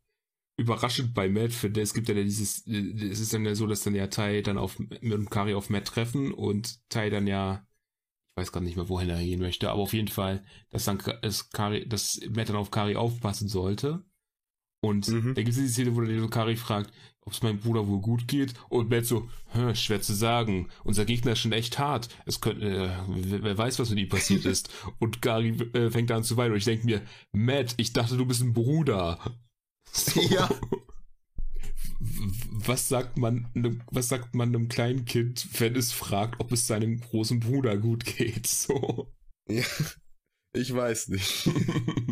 [0.57, 3.83] überraschend bei Matt finde, es gibt ja dieses, äh, es ist dann ja so, dass
[3.83, 7.65] dann ja Tai dann auf, mit dem Kari auf Matt treffen und Tai dann ja,
[8.31, 10.99] ich weiß gar nicht mehr, wohin er gehen möchte, aber auf jeden Fall, dass dann
[11.21, 14.03] es Kari, dass Matt dann auf Kari aufpassen sollte.
[14.81, 15.35] Und Mhm.
[15.35, 16.91] da gibt es die Szene, wo der Kari fragt,
[17.25, 18.53] ob es meinem Bruder wohl gut geht.
[18.69, 20.69] Und Matt so, "Hä, schwer zu sagen.
[20.83, 22.07] Unser Gegner ist schon echt hart.
[22.25, 22.89] Es könnte, äh,
[23.43, 24.69] wer, weiß, was mit ihm passiert ist.
[24.99, 26.53] Und Kari äh, fängt an zu weinen.
[26.53, 27.01] Und ich denke mir,
[27.33, 29.19] Matt, ich dachte, du bist ein Bruder.
[29.91, 30.21] So.
[30.21, 30.49] Ja.
[31.99, 33.47] Was sagt man,
[33.91, 38.05] was sagt man einem kleinen Kind, wenn es fragt, ob es seinem großen Bruder gut
[38.05, 38.47] geht?
[38.47, 39.11] So.
[39.49, 39.63] Ja,
[40.53, 41.49] ich weiß nicht.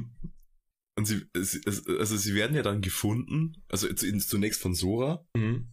[1.07, 5.69] Sie, es- es- also sie werden ja dann gefunden, also zu- zunächst von Sora Mhm.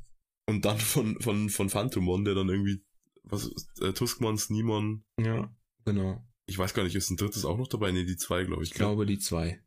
[0.48, 2.84] und dann von, von, von Phantomon, der dann irgendwie,
[3.22, 5.54] was äh, Tuskmon, Sneemon, Ja,
[5.84, 6.26] genau.
[6.46, 7.90] ich weiß gar nicht, ist ein drittes auch noch dabei?
[7.92, 8.70] Nee, die zwei, glaube ich.
[8.70, 9.62] Ich glaube, die zwei.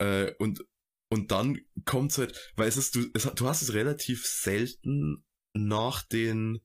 [0.00, 0.64] Äh, und,
[1.10, 6.02] und dann kommt's halt, weil es ist, du, es, du hast es relativ selten nach
[6.02, 6.60] den,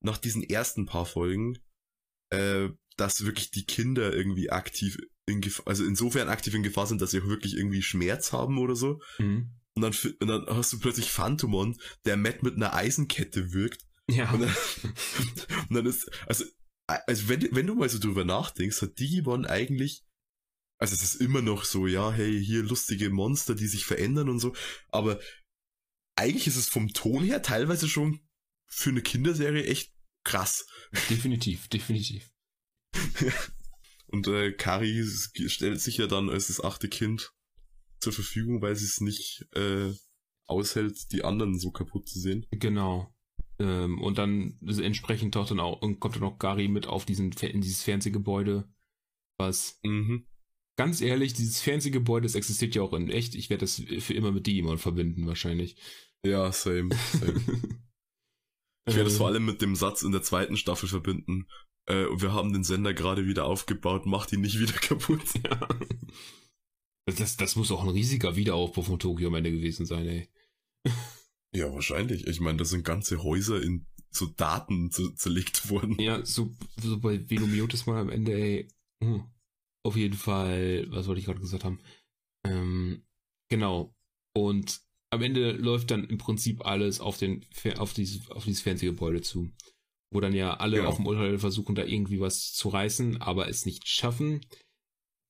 [0.00, 1.58] nach diesen ersten paar Folgen,
[2.30, 4.98] äh, dass wirklich die Kinder irgendwie aktiv
[5.32, 8.58] in Gefahr, also insofern aktiv in Gefahr sind, dass sie auch wirklich irgendwie Schmerz haben
[8.58, 9.00] oder so.
[9.18, 9.50] Mhm.
[9.74, 13.82] Und dann, und dann hast du plötzlich Phantomon, der Matt mit einer Eisenkette wirkt.
[14.10, 14.30] Ja.
[14.30, 14.54] Und dann,
[15.68, 16.44] und dann ist, also,
[16.86, 20.04] also wenn, du- wenn du mal so drüber nachdenkst, hat Digimon eigentlich,
[20.78, 24.40] also es ist immer noch so, ja, hey, hier lustige Monster, die sich verändern und
[24.40, 24.54] so,
[24.88, 25.20] aber
[26.16, 28.20] eigentlich ist es vom Ton her teilweise schon
[28.66, 29.92] für eine Kinderserie echt
[30.24, 30.66] krass.
[31.08, 32.28] definitiv, definitiv.
[34.06, 37.32] Und äh, Kari stellt sich ja dann als das achte Kind
[38.00, 39.92] zur Verfügung, weil sie es nicht äh,
[40.46, 42.46] aushält, die anderen so kaputt zu sehen.
[42.50, 43.14] Genau.
[43.58, 47.32] Ähm, und dann entsprechend taucht dann auch, und kommt dann auch Gary mit auf diesen,
[47.32, 48.68] in dieses Fernsehgebäude.
[49.38, 50.26] Was, Mhm.
[50.76, 53.34] ganz ehrlich, dieses Fernsehgebäude, das existiert ja auch in echt.
[53.34, 55.76] Ich werde das für immer mit Digimon verbinden, wahrscheinlich.
[56.24, 56.90] Ja, same.
[57.12, 57.40] same.
[58.84, 61.46] Ich werde es Ähm, vor allem mit dem Satz in der zweiten Staffel verbinden.
[61.86, 65.24] Äh, wir haben den Sender gerade wieder aufgebaut, macht ihn nicht wieder kaputt.
[65.44, 65.68] Ja.
[67.06, 70.28] Das, das muss auch ein riesiger Wiederaufbau von Tokio am Ende gewesen sein, ey.
[71.54, 72.26] Ja, wahrscheinlich.
[72.26, 76.00] Ich meine, da sind ganze Häuser in so Daten zu, zerlegt worden.
[76.00, 78.68] Ja, so, so bei Venomiotis mal am Ende, ey.
[79.02, 79.24] Hm.
[79.84, 81.80] Auf jeden Fall, was wollte ich gerade gesagt haben?
[82.46, 83.04] Ähm,
[83.48, 83.94] genau.
[84.34, 84.80] Und
[85.10, 87.44] am Ende läuft dann im Prinzip alles auf den
[87.76, 89.50] auf dieses, auf dieses Fernsehgebäude zu.
[90.12, 90.88] Wo dann ja alle Genau.
[90.90, 94.40] auf dem Ultralevel versuchen, da irgendwie was zu reißen, aber es nicht schaffen.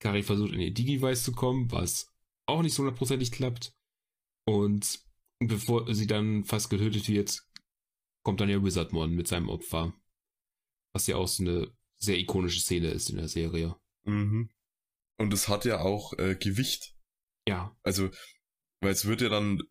[0.01, 2.09] Kari versucht in ihr Digivice zu kommen, was
[2.47, 3.73] auch nicht so hundertprozentig klappt.
[4.45, 4.99] Und
[5.39, 7.43] bevor sie dann fast getötet wird,
[8.25, 9.95] kommt dann ja Wizardmon mit seinem Opfer.
[10.93, 13.77] Was ja auch so eine sehr ikonische Szene ist in der Serie.
[14.05, 14.51] Mhm.
[15.19, 16.97] Und es hat ja auch äh, Gewicht.
[17.47, 18.11] Ja, Also,
[18.81, 19.63] weil es wird ja dann,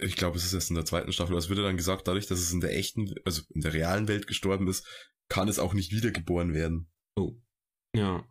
[0.00, 2.08] ich glaube, es ist erst in der zweiten Staffel, aber es wird ja dann gesagt,
[2.08, 4.86] dadurch, dass es in der echten, also in der realen Welt gestorben ist,
[5.28, 6.90] kann es auch nicht wiedergeboren werden.
[7.94, 8.24] ja,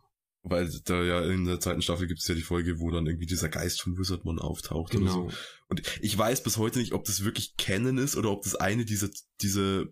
[0.43, 3.25] Weil da ja in der zweiten Staffel gibt es ja die Folge, wo dann irgendwie
[3.25, 5.21] dieser Geist von Wizardmon auftaucht oder so.
[5.25, 5.37] genau.
[5.69, 8.83] Und ich weiß bis heute nicht, ob das wirklich Canon ist oder ob das eine
[8.83, 9.09] dieser,
[9.41, 9.89] diese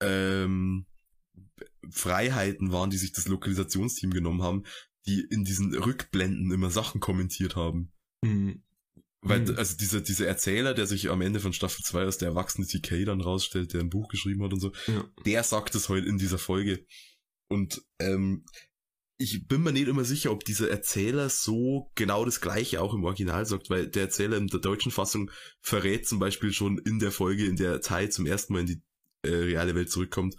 [0.00, 0.86] ähm,
[1.90, 4.64] Freiheiten waren, die sich das Lokalisationsteam genommen haben,
[5.06, 7.92] die in diesen Rückblenden immer Sachen kommentiert haben.
[8.22, 8.62] Mhm.
[9.26, 9.56] Weil, Mhm.
[9.56, 13.04] also dieser, dieser Erzähler, der sich am Ende von Staffel 2 als der erwachsene TK
[13.06, 15.04] dann rausstellt, der ein Buch geschrieben hat und so, Ja.
[15.24, 16.84] der sagt es heute in dieser Folge.
[17.48, 18.44] Und ähm,
[19.16, 23.04] ich bin mir nicht immer sicher, ob dieser Erzähler so genau das gleiche auch im
[23.04, 25.30] Original sagt, weil der Erzähler in der deutschen Fassung
[25.60, 28.82] verrät zum Beispiel schon in der Folge, in der Tai zum ersten Mal in die
[29.22, 30.34] äh, reale Welt zurückkommt,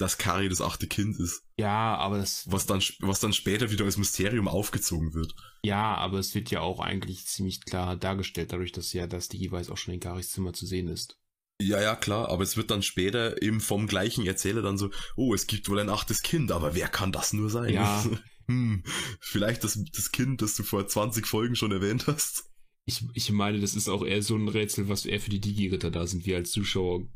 [0.00, 3.84] dass Kari das achte Kind ist, Ja, aber das, was dann, was dann später wieder
[3.84, 5.34] als Mysterium aufgezogen wird.
[5.62, 9.70] ja, aber es wird ja auch eigentlich ziemlich klar dargestellt, dadurch, dass ja das Digivice
[9.70, 11.16] auch schon in Garis Zimmer zu sehen ist.
[11.62, 15.34] Ja, ja, klar, aber es wird dann später eben vom gleichen Erzähler dann so, oh,
[15.34, 17.74] es gibt wohl ein achtes Kind, aber wer kann das nur sein?
[17.74, 18.02] Ja,
[18.48, 18.82] hm,
[19.20, 22.44] vielleicht das, das Kind, das du vor 20 Folgen schon erwähnt hast.
[22.86, 25.90] Ich, ich meine, das ist auch eher so ein Rätsel, was eher für die Digi-Ritter
[25.90, 26.24] da sind.
[26.24, 27.06] Wir als Zuschauer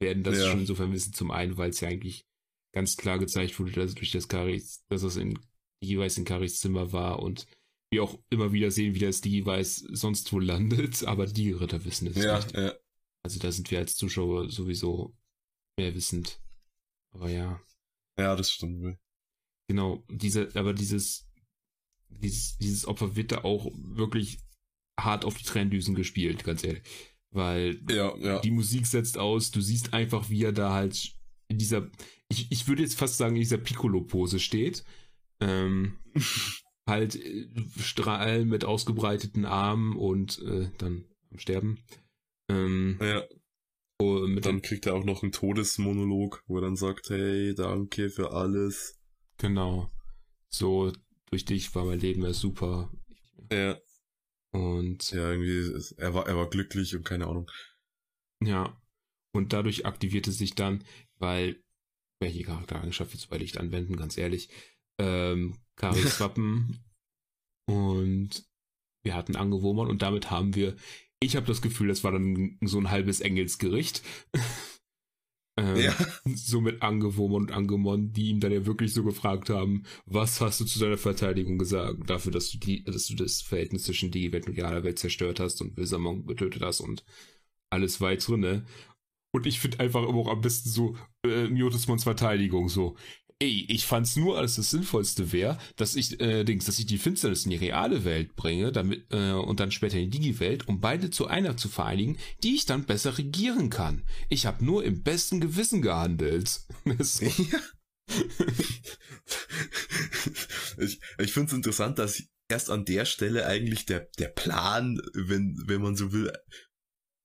[0.00, 0.50] werden das Ja.
[0.50, 1.12] schon insofern wissen.
[1.12, 2.22] Zum einen, weil es ja eigentlich
[2.72, 5.38] ganz klar gezeigt wurde, dass durch das Karis, dass es in
[5.82, 7.46] Digi-Weiß in Karis Zimmer war und
[7.90, 12.08] wir auch immer wieder sehen, wie das Digi-Weiß sonst wo landet, aber die Digi-Ritter wissen
[12.08, 12.56] es nicht.
[12.56, 12.74] ja.
[13.22, 15.14] Also da sind wir als Zuschauer sowieso
[15.76, 16.40] mehr wissend.
[17.12, 17.60] Aber ja.
[18.18, 18.98] Ja, das stimmt.
[19.68, 21.28] Genau, diese, aber dieses,
[22.08, 24.40] dieses, dieses Opfer wird da auch wirklich
[24.98, 26.82] hart auf die Tränendüsen gespielt, ganz ehrlich.
[27.30, 28.40] Weil Ja, ja.
[28.40, 31.14] die Musik setzt aus, du siehst einfach, wie er da halt
[31.48, 31.88] in dieser,
[32.30, 34.84] ich, ich würde jetzt fast sagen, in dieser Piccolo-Pose steht.
[35.40, 35.98] Ähm,
[36.86, 41.78] halt äh, Strahlen mit ausgebreiteten Armen und äh, dann am Sterben.
[42.48, 43.22] Ähm, ja.
[44.00, 48.10] oh, mit Dann kriegt er auch noch einen Todesmonolog, wo er dann sagt, hey, danke
[48.10, 48.98] für alles.
[49.36, 49.90] genau.
[50.48, 50.92] So,
[51.30, 52.90] durch dich war mein Leben ja super.
[53.52, 53.78] Ja.
[54.52, 57.48] Und Ja, irgendwie, er war, er war glücklich und keine Ahnung.
[58.42, 58.76] Ja.
[59.32, 60.84] Und dadurch aktivierte sich dann,
[61.18, 61.62] weil,
[62.20, 64.50] welche Charaktereigenschaft jetzt bei Licht anwenden, ganz ehrlich,
[64.98, 66.84] ähm, Karis Wappen
[67.66, 68.44] und
[69.02, 70.76] wir hatten Angewurmern und damit haben wir,
[71.20, 74.02] ich habe das Gefühl, das war dann so ein halbes Engelsgericht.
[75.56, 75.96] ähm, Ja.
[76.34, 80.60] So mit Angewurmern und Angemon, die ihm dann ja wirklich so gefragt haben, was hast
[80.60, 82.08] du zu deiner Verteidigung gesagt?
[82.08, 85.40] Dafür, dass du die, dass du das Verhältnis zwischen die Welt und die Welt zerstört
[85.40, 87.04] hast und Wilsamon getötet hast und
[87.70, 88.64] alles weitere, ne?
[89.32, 92.96] Und ich finde einfach immer auch am besten so äh, Miotismons Verteidigung so.
[93.42, 96.98] Ey, ich fand's nur, als das Sinnvollste wäre, dass ich, äh, Dings, dass ich die
[96.98, 100.80] Finsternis in die reale Welt bringe, damit, äh, und dann später in die Digi-Welt, um
[100.80, 104.04] beide zu einer zu vereinigen, die ich dann besser regieren kann.
[104.28, 106.60] Ich habe nur im besten Gewissen gehandelt.
[110.78, 115.56] Ich ich finde es interessant, dass erst an der Stelle eigentlich der, der Plan, wenn,
[115.66, 116.32] wenn man so will,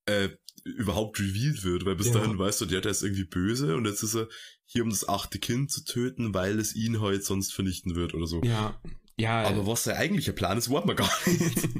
[0.06, 0.30] äh,
[0.76, 2.14] überhaupt revealed wird, weil bis Ja.
[2.14, 4.28] dahin weißt du, der ist irgendwie böse und jetzt ist er
[4.64, 8.26] hier, um das achte Kind zu töten, weil es ihn halt sonst vernichten wird oder
[8.26, 8.42] so.
[8.42, 8.80] ja,
[9.18, 9.44] ja.
[9.44, 11.68] Aber was der eigentliche Plan ist, weiß man gar nicht.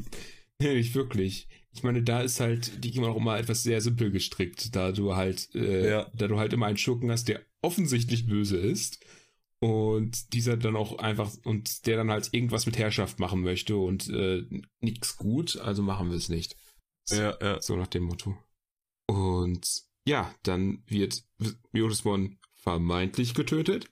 [0.59, 1.49] Nee, nicht wirklich.
[1.75, 5.15] Ich meine, da ist halt die Digimon auch immer etwas sehr simpel gestrickt, da du
[5.15, 6.11] halt, äh, Ja.
[6.15, 9.05] da du halt immer einen Schurken hast, der offensichtlich böse ist
[9.61, 14.09] und dieser dann auch einfach und der dann halt irgendwas mit Herrschaft machen möchte und
[14.09, 14.45] äh,
[14.81, 16.57] nix gut, also machen wir es nicht.
[17.11, 17.61] ja, ja.
[17.61, 18.39] So nach dem Motto.
[19.07, 21.25] Und ja, dann wird
[21.73, 23.91] Miotismon vermeintlich getötet,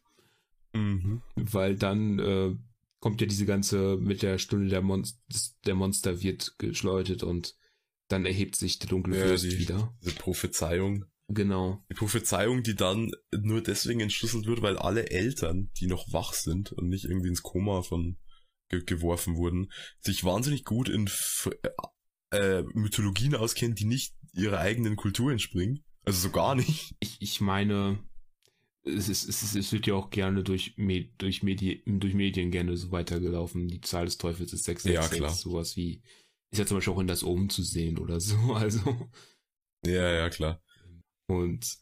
[0.72, 1.22] Mhm.
[1.36, 2.56] weil dann äh,
[2.98, 7.54] kommt ja diese ganze mit der Stunde der, Monst des- der Monster wird geschleutet und
[8.08, 9.94] dann erhebt sich der dunkle Ja, Fürst die- wieder.
[10.02, 11.04] Diese Prophezeiung.
[11.28, 11.82] Genau.
[11.88, 13.10] Die Prophezeiung, die dann
[13.40, 17.42] nur deswegen entschlüsselt wird, weil alle Eltern, die noch wach sind und nicht irgendwie ins
[17.42, 18.18] Koma von
[18.68, 19.70] ge geworfen wurden,
[20.00, 21.50] sich wahnsinnig gut in F
[22.30, 25.84] äh, Mythologien auskennen, die nicht ihrer eigenen Kultur entspringen.
[26.04, 26.94] Also so gar nicht.
[27.00, 27.98] Ich, ich meine,
[28.84, 32.50] es, ist, es, ist, es wird ja auch gerne durch, Me durch, Medi durch Medien
[32.50, 33.68] gerne so weitergelaufen.
[33.68, 35.18] Die Zahl des Teufels ist 666.
[35.18, 35.34] Ja, klar.
[35.34, 36.02] Sowas wie,
[36.50, 38.36] ist ja zum Beispiel auch in das Omen zu sehen oder so.
[38.54, 39.08] Also.
[39.86, 40.62] Ja, ja, klar.
[41.26, 41.78] Und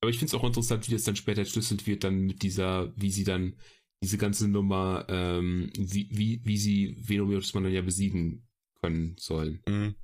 [0.00, 2.92] aber ich finde es auch interessant, wie das dann später entschlüsselt wird, dann mit dieser,
[2.96, 3.56] wie sie dann
[4.02, 8.46] diese ganze Nummer, ähm, wie, wie, wie sie Venomiotisman dann ja besiegen
[8.80, 9.60] können sollen.
[9.68, 9.96] Mhm.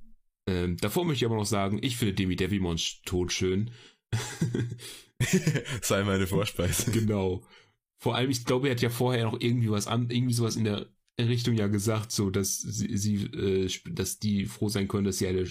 [0.47, 3.71] Ähm, davor möchte ich aber noch sagen, ich finde Demi Devilmon tot schön.
[5.81, 6.91] Sei meine Vorspeise.
[6.91, 7.43] genau.
[7.97, 10.65] Vor allem, ich glaube, er hat ja vorher noch irgendwie was an, irgendwie sowas in
[10.65, 10.87] der
[11.19, 15.27] Richtung ja gesagt, so dass sie, sie äh, dass die froh sein können, dass sie
[15.27, 15.47] eine,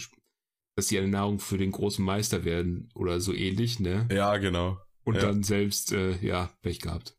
[0.76, 4.06] dass sie eine Nahrung für den großen Meister werden oder so ähnlich, ne?
[4.12, 4.78] Ja, genau.
[5.04, 5.22] Und Ja.
[5.22, 7.16] dann selbst, äh, ja, Pech gehabt.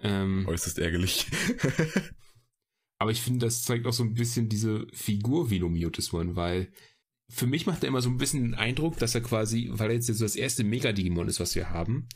[0.00, 1.26] Ähm, Äußerst ärgerlich.
[2.98, 6.72] aber ich finde, das zeigt auch so ein bisschen diese Figur Venomiotismon, weil
[7.30, 9.94] für mich macht er immer so ein bisschen den Eindruck, dass er quasi, weil er
[9.94, 12.08] jetzt so das erste Mega-Digimon ist, was wir haben,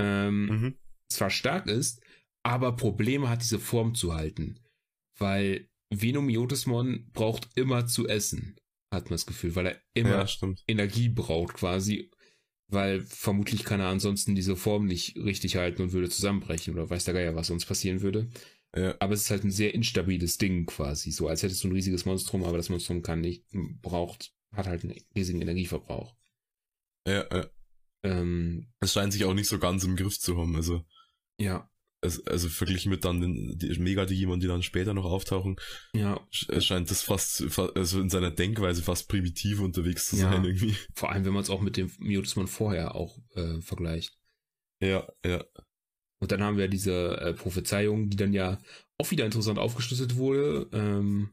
[0.00, 0.74] ähm, mhm.
[1.08, 2.02] zwar stark ist,
[2.42, 4.58] aber Probleme hat, diese Form zu halten.
[5.18, 8.56] Weil Venomiotismon braucht immer zu essen,
[8.92, 10.54] hat man das Gefühl, weil er immer Ja.
[10.66, 12.10] Energie braucht quasi,
[12.68, 17.04] weil vermutlich kann er ansonsten diese Form nicht richtig halten und würde zusammenbrechen oder weiß
[17.04, 18.30] der Geier, was sonst passieren würde.
[18.74, 18.94] Ja.
[19.00, 22.04] Aber es ist halt ein sehr instabiles Ding quasi, so als hättest du ein riesiges
[22.04, 23.44] Monstrum, aber das Monstrum kann nicht,
[23.82, 26.16] braucht, hat halt einen riesigen Energieverbrauch.
[27.06, 27.46] Ja, ja.
[28.02, 30.56] Ähm, Es scheint sich auch nicht so ganz im Griff zu haben.
[30.56, 30.84] Also,
[31.38, 31.70] ja,
[32.02, 35.56] es, also verglichen mit dann den die Mega-Digimon, die dann später noch auftauchen,
[35.94, 40.32] ja, es scheint das fast, fa- also in seiner Denkweise fast primitiv unterwegs zu Ja.
[40.32, 40.74] sein irgendwie.
[40.94, 44.18] vor allem wenn man es auch mit dem Miotismon vorher auch äh, vergleicht.
[44.80, 45.44] Ja, ja.
[46.20, 48.58] Und dann haben wir diese äh, Prophezeiung, die dann ja
[48.98, 50.68] auch wieder interessant aufgeschlüsselt wurde.
[50.72, 51.30] Ähm,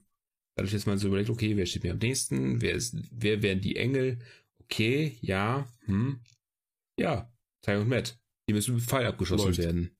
[0.57, 2.61] dadurch, dass man so überlegt, okay, wer steht mir am nächsten?
[2.61, 4.19] Wer ist, wer wären die Engel?
[4.63, 6.19] Okay, ja, hm.
[6.99, 8.19] Ja, Ty und Matt.
[8.49, 9.59] Die müssen mit Pfeil abgeschossen Läuft.
[9.59, 9.97] werden.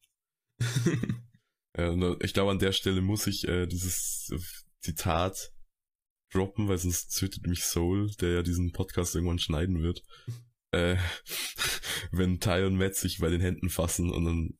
[1.77, 4.39] Ja, und ich glaube, an der Stelle muss ich äh, dieses äh,
[4.81, 5.51] Zitat
[6.33, 10.03] droppen, weil sonst tötet mich Soul, der ja diesen Podcast irgendwann schneiden wird.
[10.71, 10.97] Äh,
[12.11, 14.57] wenn Ty und Matt sich bei den Händen fassen und dann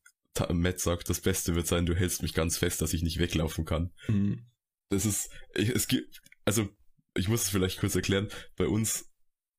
[0.56, 3.66] Matt sagt, das Beste wird sein, du hältst mich ganz fest, dass ich nicht weglaufen
[3.66, 3.92] kann.
[4.06, 4.46] Hm.
[4.90, 6.70] Das ist, ich, es gibt, also,
[7.16, 9.10] ich muss es vielleicht kurz erklären, bei uns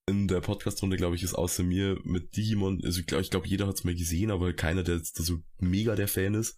[0.08, 3.66] in der Podcast-Runde, glaube ich, ist außer mir mit Digimon, also ich glaube, glaub, jeder
[3.66, 6.56] hat es mal gesehen, aber keiner, der jetzt so mega der Fan ist.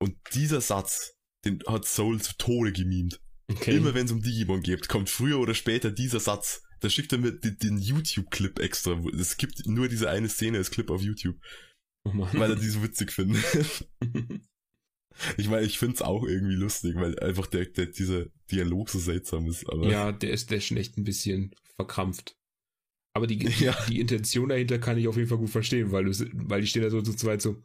[0.00, 3.20] Und dieser Satz, den hat Soul zu Tode gemimt.
[3.50, 3.76] Okay.
[3.76, 6.62] Immer wenn es um Digimon geht, kommt früher oder später dieser Satz.
[6.78, 8.92] Da schickt er mir den, den YouTube-Clip extra.
[9.18, 11.36] Es gibt nur diese eine Szene als Clip auf YouTube,
[12.04, 12.30] Oh Mann.
[12.38, 13.88] weil er die so witzig findet.
[15.36, 19.48] Ich meine, ich find's auch irgendwie lustig, weil einfach der, der, dieser Dialog so seltsam
[19.48, 19.68] ist.
[19.68, 22.36] Aber ja, der ist, der ist schon echt ein bisschen verkrampft.
[23.12, 23.76] Aber die, Ja.
[23.88, 26.82] die Intention dahinter kann ich auf jeden Fall gut verstehen, weil, du, weil die stehen
[26.82, 27.62] da so zu zweit so,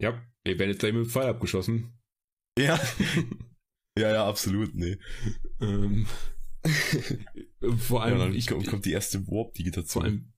[0.00, 1.92] ja, wir werden jetzt gleich mit dem Pfeil abgeschossen.
[2.58, 2.78] ja,
[3.98, 4.98] ja, ja, absolut, nee.
[5.60, 6.06] Ähm,
[7.78, 10.04] vor Ja, allem, dann ich, kommt, kommt die erste vor Warp-Digitation.
[10.04, 10.32] allem,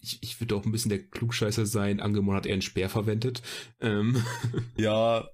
[0.00, 2.00] ich, ich würde auch ein bisschen der Klugscheißer sein.
[2.00, 3.42] Angemon hat eher einen Speer verwendet.
[3.80, 4.22] Ähm,
[4.76, 5.28] Ja,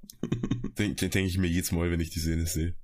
[0.78, 2.74] denke denk ich mir jedes Mal, wenn ich die Szene sehe.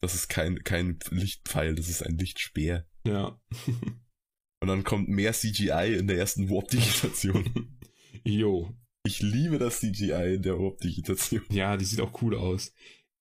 [0.00, 2.86] Das ist kein, kein Lichtpfeil, das ist ein Lichtspeer.
[3.06, 3.40] ja.
[4.60, 7.78] Und dann kommt mehr CGI in der ersten Warp-Digitation.
[8.22, 8.72] Jo.
[9.04, 11.42] Ich liebe das CGI in der Warp-Digitation.
[11.50, 12.72] Ja, die sieht auch cool aus.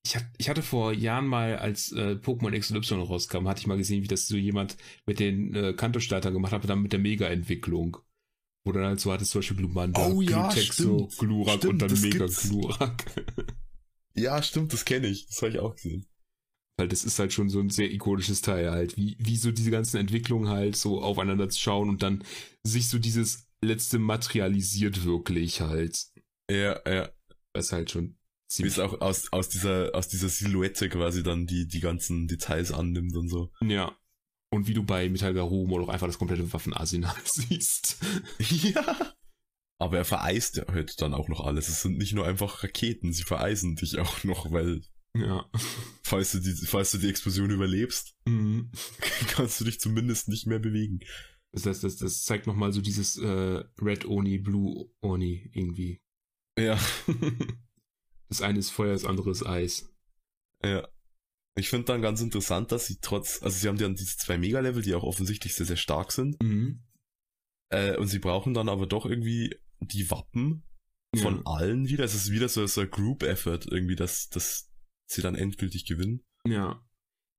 [0.04, 3.60] Ich, hat, ich hatte vor Jahren mal, als äh, Pokémon X und Y rauskam, hatte
[3.62, 6.92] ich mal gesehen, wie das so jemand mit den äh, Kanto-Startern gemacht hat, dann mit
[6.92, 7.98] der Mega-Entwicklung.
[8.64, 11.18] Wo dann halt so hattest zum Beispiel Glumanda, Oh ja, Glutexo, stimmt.
[11.18, 12.50] Glurak Stimmt, und dann das Mega gibt's.
[12.50, 13.26] Glurak.
[14.14, 15.26] Ja, stimmt, das kenne ich.
[15.28, 16.06] Das habe ich auch gesehen.
[16.78, 18.98] Weil das ist halt schon so ein sehr ikonisches Teil halt.
[18.98, 22.24] Wie, wie so diese ganzen Entwicklungen halt so aufeinander zu schauen und dann
[22.62, 26.08] sich so dieses letzte materialisiert wirklich halt.
[26.50, 27.10] Ja, ja.
[27.54, 28.18] Das ist halt schon
[28.52, 28.74] ziemlich.
[28.74, 33.16] es auch aus, aus dieser, aus dieser Silhouette quasi dann die, die ganzen Details annimmt
[33.16, 33.52] und so.
[33.62, 33.96] Ja.
[34.54, 37.98] Und wie du bei Metal Garumo auch einfach das komplette Waffenarsenal siehst.
[38.40, 39.14] Ja.
[39.80, 41.68] Aber er vereist ja halt dann auch noch alles.
[41.70, 44.82] Es sind nicht nur einfach Raketen, sie vereisen dich auch noch, weil
[45.16, 45.50] Ja.
[46.04, 48.72] falls du die, falls du die Explosion überlebst, Mhm.
[49.30, 51.00] kannst du dich zumindest nicht mehr bewegen.
[51.54, 56.00] Das heißt, das, das zeigt nochmal so dieses äh, Red Oni, Blue Oni irgendwie.
[56.60, 56.78] Ja,
[58.32, 59.94] Das eine ist Feuer, das andere ist Eis.
[60.64, 60.88] ja.
[61.58, 64.82] Ich finde dann ganz interessant, dass sie trotz, also sie haben dann diese zwei Mega-Level,
[64.82, 66.42] die auch offensichtlich sehr, sehr stark sind.
[66.42, 66.82] Mhm.
[67.70, 70.64] Äh, und sie brauchen dann aber doch irgendwie die Wappen
[71.18, 71.42] von Ja.
[71.46, 72.06] allen wieder.
[72.06, 74.72] Es ist wieder so, so ein Group-Effort irgendwie, dass, dass
[75.08, 76.24] sie dann endgültig gewinnen.
[76.48, 76.82] Ja.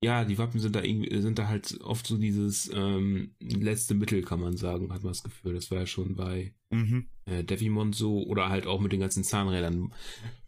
[0.02, 4.22] Ja, die Wappen sind da irgendwie, sind da halt oft so dieses ähm, letzte Mittel,
[4.22, 5.55] kann man sagen, hat man das Gefühl.
[5.55, 7.06] Das war ja schon bei Mhm.
[7.26, 9.92] äh, Devimon so oder halt auch mit den ganzen Zahnrädern,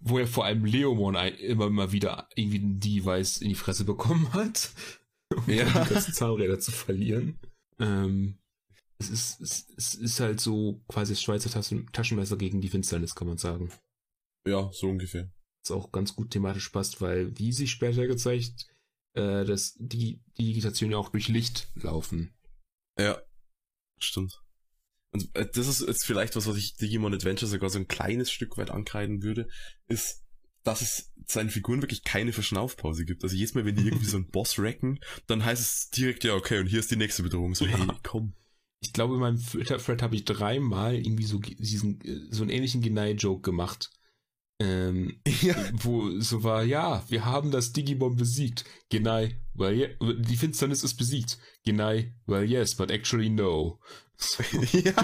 [0.01, 3.85] wo ja vor allem Leomon ein, immer mal wieder irgendwie ein Device in die Fresse
[3.85, 4.73] bekommen hat,
[5.37, 5.67] um Ja.
[5.67, 7.39] die ganzen Zahnräder zu verlieren.
[7.79, 8.39] Ähm,
[8.99, 13.15] es ist, es, es ist halt so quasi das Schweizer Taschen, Taschenmesser gegen die Finsternis,
[13.15, 13.71] kann man sagen.
[14.49, 15.31] Ja, so ungefähr.
[15.63, 18.67] Was auch ganz gut thematisch passt, weil, wie sich später gezeigt,
[19.15, 22.35] äh, dass die, die Digitation ja auch durch Licht laufen.
[22.99, 23.21] Ja,
[23.99, 24.41] stimmt.
[25.13, 28.31] Und äh, das ist jetzt vielleicht was, was ich Digimon Adventure sogar so ein kleines
[28.31, 29.49] Stück weit ankreiden würde,
[29.89, 30.25] ist,
[30.65, 33.23] dass es seinen Figuren wirklich keine Verschnaufpause gibt.
[33.23, 36.35] Also jedes Mal, wenn die irgendwie so einen Boss wrecken, dann heißt es direkt, ja,
[36.35, 37.55] okay, und hier ist die nächste Bedrohung.
[37.55, 37.77] So, Ja.
[37.77, 38.35] hey, komm.
[38.81, 42.83] Ich glaube, in meinem Twitter-Thread habe ich dreimal irgendwie so diesen, äh, so einen ähnlichen
[42.83, 43.91] Genai-Joke gemacht.
[44.65, 45.55] Ähm, Ja.
[45.73, 48.65] wo so war, ja, wir haben das Digimon besiegt.
[48.89, 51.39] Genai, well, yeah, die Finsternis ist besiegt.
[51.65, 53.79] Genai, well, yes, but actually no.
[54.17, 54.43] So,
[54.79, 54.95] ja.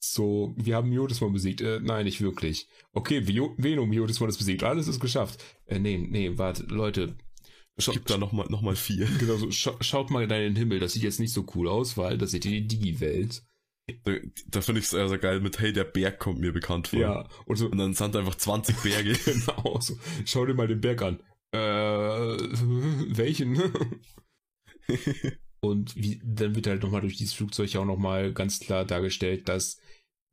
[0.00, 1.60] so wir haben Miotismon besiegt.
[1.60, 2.68] Äh, nein, nicht wirklich.
[2.92, 4.62] Okay, Vio- Venom, Miotismon ist besiegt.
[4.62, 5.42] Alles ist geschafft.
[5.66, 7.16] Äh, nee, nee, warte, Leute.
[7.76, 9.06] Es Schau- gibt da nochmal noch mal vier.
[9.20, 10.80] Genau so, scha schaut mal in den Himmel.
[10.80, 13.42] Das sieht jetzt nicht so cool aus, weil das seht ihr die Digi-Welt.
[14.48, 16.98] Da, finde ich es sehr, sehr geil mit, hey, der Berg kommt mir bekannt vor.
[16.98, 19.12] Ja, und so, Und dann sind da einfach 20 Berge.
[19.24, 19.98] Genau, so.
[20.26, 21.20] Schau dir mal den Berg an.
[21.52, 21.58] Äh,
[23.16, 23.72] welchen?
[25.60, 29.80] Und wie, dann wird halt nochmal durch dieses Flugzeug auch nochmal ganz klar dargestellt, dass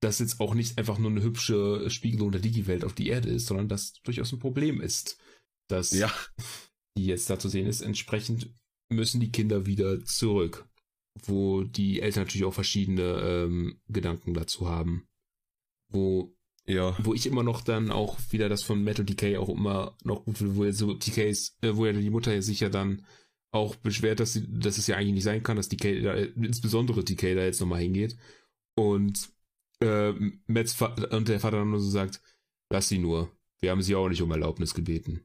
[0.01, 3.47] das jetzt auch nicht einfach nur eine hübsche Spiegelung der Digi-Welt auf die Erde ist,
[3.47, 5.17] sondern dass durchaus ein Problem ist,
[5.67, 6.13] dass ja.
[6.97, 7.81] die jetzt da zu sehen ist.
[7.81, 8.53] Entsprechend
[8.89, 10.67] müssen die Kinder wieder zurück,
[11.23, 15.07] wo die Eltern natürlich auch verschiedene ähm, Gedanken dazu haben.
[15.89, 16.35] Wo
[16.65, 16.95] Ja.
[17.03, 20.37] Wo ich immer noch dann auch wieder das von Metal Decay auch immer noch gut
[20.37, 23.05] finde, wo er so DKs, äh, wo ja die Mutter ja sich ja dann
[23.51, 27.03] auch beschwert, dass, sie, dass es ja eigentlich nicht sein kann, dass DK da, insbesondere
[27.03, 28.17] DK da jetzt nochmal hingeht.
[28.75, 29.29] Und
[29.79, 30.11] äh,
[30.47, 32.21] Mets und der Vater dann nur so sagt,
[32.69, 33.31] lass sie nur.
[33.59, 35.21] Wir haben sie auch nicht um Erlaubnis gebeten.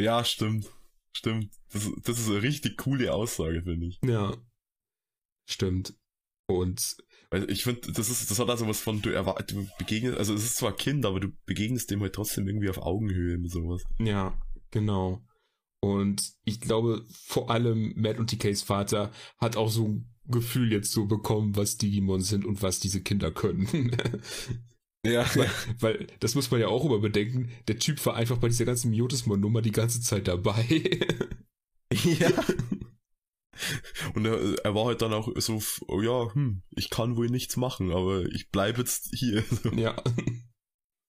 [0.00, 0.70] Ja, stimmt.
[1.12, 1.50] Stimmt.
[1.72, 3.98] Das, das ist eine richtig coole Aussage, finde ich.
[4.04, 4.34] Ja.
[5.48, 5.94] Stimmt.
[6.46, 6.96] Und
[7.48, 10.44] ich finde, das ist, das hat also was von, du, erwar- du begegnest, also es
[10.44, 13.82] ist zwar Kind, aber du begegnest dem halt trotzdem irgendwie auf Augenhöhe mit sowas.
[13.98, 14.38] ja,
[14.70, 15.22] genau.
[15.80, 20.90] Und ich glaube, vor allem Matt und DKs Vater hat auch so ein Gefühl jetzt
[20.90, 23.96] so bekommen, was Digimon sind und was diese Kinder können.
[25.06, 28.48] Ja, weil, weil, das muss man ja auch immer bedenken, der Typ war einfach bei
[28.48, 30.66] dieser ganzen Miotismon-Nummer die ganze Zeit dabei.
[31.92, 32.32] ja.
[34.14, 37.56] Und er, er war halt dann auch so, oh ja, hm, ich kann wohl nichts
[37.56, 39.44] machen, aber ich bleibe jetzt hier.
[39.76, 40.02] ja.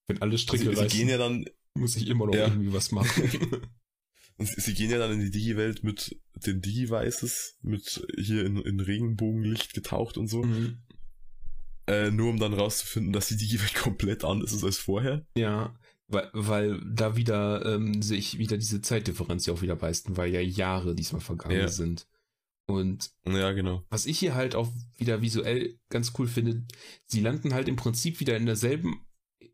[0.07, 1.45] Wenn alle Sie, Stricke sie reißen, gehen ja dann,
[1.75, 2.47] muss ich immer noch Ja.
[2.47, 3.29] irgendwie was machen.
[4.39, 8.79] sie, sie gehen ja dann in die Digi-Welt mit den Digi-Weißes, mit hier in, in
[8.79, 10.79] Regenbogenlicht getaucht und so, Mhm.
[11.87, 15.25] äh, nur um dann rauszufinden, dass die Digi-Welt komplett anders ist als vorher.
[15.37, 20.31] Ja, weil, weil da wieder ähm, sich wieder diese Zeitdifferenz ja auch wieder beißen, weil
[20.33, 21.67] ja Jahre diesmal vergangen Ja.
[21.67, 22.07] sind.
[22.69, 23.83] Und Ja, genau.
[23.89, 26.65] was ich hier halt auch wieder visuell ganz cool finde,
[27.05, 29.05] sie landen halt im Prinzip wieder in derselben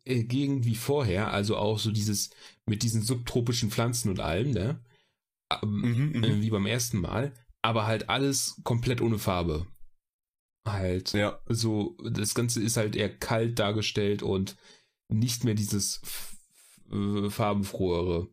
[0.03, 2.29] äh, Gegend wie vorher, also auch so dieses
[2.65, 4.83] mit diesen subtropischen Pflanzen und allem, ne?
[5.63, 6.23] Ähm, Mhm, mhm.
[6.23, 9.67] äh, wie beim ersten Mal, aber halt alles komplett ohne Farbe.
[10.67, 14.55] Halt ja, so, das Ganze ist halt eher kalt dargestellt und
[15.09, 16.37] nicht mehr dieses f-
[17.31, 18.27] farbenfrohere,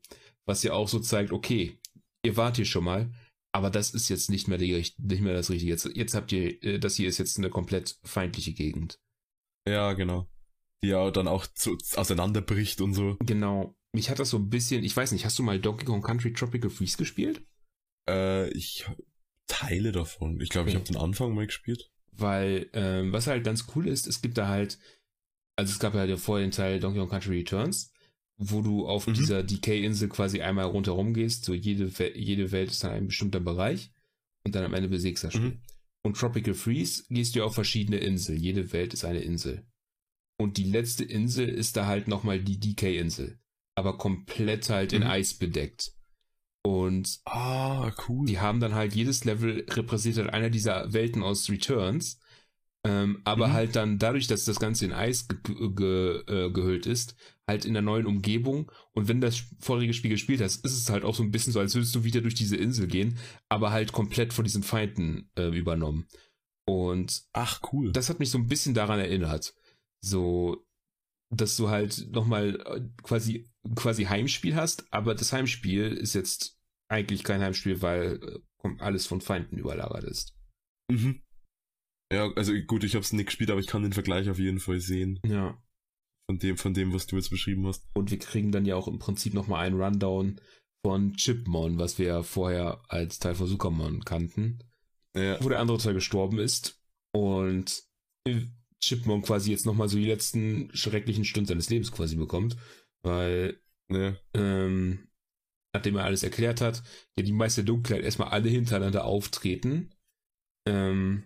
[0.46, 1.78] was ja auch so zeigt, okay,
[2.24, 3.12] ihr wart hier schon mal,
[3.52, 5.70] aber das ist jetzt nicht mehr, die, nicht mehr das Richtige.
[5.72, 8.98] Jetzt, jetzt habt ihr, äh, das hier ist jetzt eine komplett feindliche Gegend.
[9.68, 10.28] ja, genau.
[10.82, 13.16] Die ja dann auch so auseinanderbricht und so.
[13.20, 13.76] Genau.
[13.92, 16.32] Mich hat das so ein bisschen, ich weiß nicht, hast du mal Donkey Kong Country
[16.32, 17.46] Tropical Freeze gespielt?
[18.08, 18.84] Äh, ich
[19.46, 20.40] Teile davon.
[20.40, 20.84] Ich glaube, ich Okay.
[20.84, 21.90] habe den Anfang mal gespielt.
[22.10, 24.78] Weil, ähm, was halt ganz cool ist, es gibt da halt,
[25.56, 27.91] also es gab ja vorher den Teil Donkey Kong Country Returns,
[28.50, 29.14] wo du auf Mhm.
[29.14, 33.90] dieser Decay-Insel quasi einmal rundherum gehst, so jede, jede Welt ist dann ein bestimmter Bereich
[34.44, 35.50] und dann am Ende besiegst du das Spiel.
[35.50, 35.60] Mhm.
[36.04, 39.64] Und Tropical Freeze gehst du auf verschiedene Inseln, jede Welt ist eine Insel.
[40.38, 43.38] Und die letzte Insel ist da halt nochmal die Decay-Insel,
[43.76, 45.08] aber komplett halt in Mhm.
[45.10, 45.92] Eis bedeckt.
[46.64, 48.26] Und Ah, cool.
[48.26, 52.18] die haben dann halt jedes Level repräsentiert einer dieser Welten aus Returns.
[52.84, 53.52] Ähm, aber Mhm.
[53.52, 55.38] halt dann dadurch, dass das Ganze in Eis ge
[55.74, 57.14] ge äh, gehüllt ist,
[57.46, 58.72] halt in der neuen Umgebung.
[58.92, 61.60] Und wenn das vorige Spiel gespielt hast, ist es halt auch so ein bisschen so,
[61.60, 65.56] als würdest du wieder durch diese Insel gehen, aber halt komplett von diesen Feinden äh,
[65.56, 66.08] übernommen.
[66.66, 67.92] Und Ach, cool.
[67.92, 69.54] das hat mich so ein bisschen daran erinnert.
[70.00, 70.66] So,
[71.30, 77.22] dass du halt nochmal äh, quasi, quasi Heimspiel hast, aber das Heimspiel ist jetzt eigentlich
[77.22, 78.20] kein Heimspiel, weil
[78.64, 80.34] äh, alles von Feinden überlagert ist.
[80.90, 81.22] Mhm.
[82.12, 84.60] Ja, also gut, ich habe es nicht gespielt, aber ich kann den Vergleich auf jeden
[84.60, 85.18] Fall sehen.
[85.26, 85.58] Ja.
[86.28, 87.84] von dem, von dem, was du jetzt beschrieben hast.
[87.94, 90.40] Und wir kriegen dann ja auch im Prinzip nochmal einen Rundown
[90.84, 94.58] von Chipmon, was wir ja vorher als Teil von Sukamon kannten,
[95.16, 96.80] Ja, wo der andere Teil gestorben ist.
[97.12, 97.84] Und
[98.80, 102.56] Chipmon quasi jetzt nochmal so die letzten schrecklichen Stunden seines Lebens quasi bekommt,
[103.02, 103.60] weil
[103.90, 105.08] ja, ähm,
[105.74, 106.82] nachdem er alles erklärt hat,
[107.16, 109.90] ja die Meister der Dunkelheit erstmal alle hintereinander auftreten.
[110.66, 111.24] Ähm,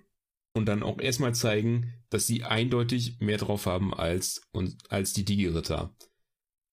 [0.56, 5.24] und dann auch erstmal zeigen, dass sie eindeutig mehr drauf haben als, und, als die
[5.24, 5.94] Digi-Ritter.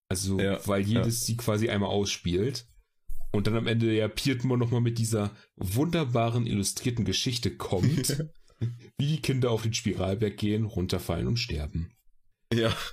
[0.09, 2.65] Also, Ja, weil jedes sie quasi einmal ausspielt.
[3.33, 8.25] Und dann am Ende ja Pietmon nochmal mit dieser wunderbaren illustrierten Geschichte kommt,
[8.97, 11.91] wie die Kinder auf den Spiralberg gehen, runterfallen und sterben.
[12.53, 12.75] ja.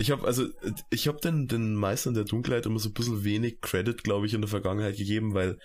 [0.00, 0.46] Ich habe also,
[0.90, 4.34] ich habe den, den Meistern der Dunkelheit immer so ein bisschen wenig Credit, glaube ich,
[4.34, 5.58] in der Vergangenheit gegeben, weil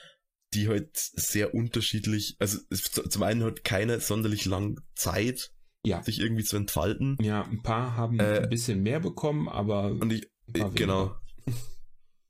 [0.53, 5.51] die halt sehr unterschiedlich, also zum einen hat keine sonderlich lang Zeit,
[5.85, 6.01] Ja.
[6.03, 7.17] sich irgendwie zu entfalten.
[7.21, 10.29] Ja, ein paar haben Äh, ein bisschen mehr bekommen, aber Und ich,
[10.75, 11.15] genau.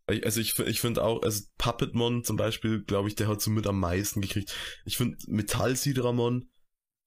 [0.05, 3.65] Also ich, ich finde auch, also Puppetmon zum Beispiel, glaube ich, der hat so mit
[3.67, 4.53] am meisten gekriegt.
[4.85, 6.49] Ich finde Metallsidramon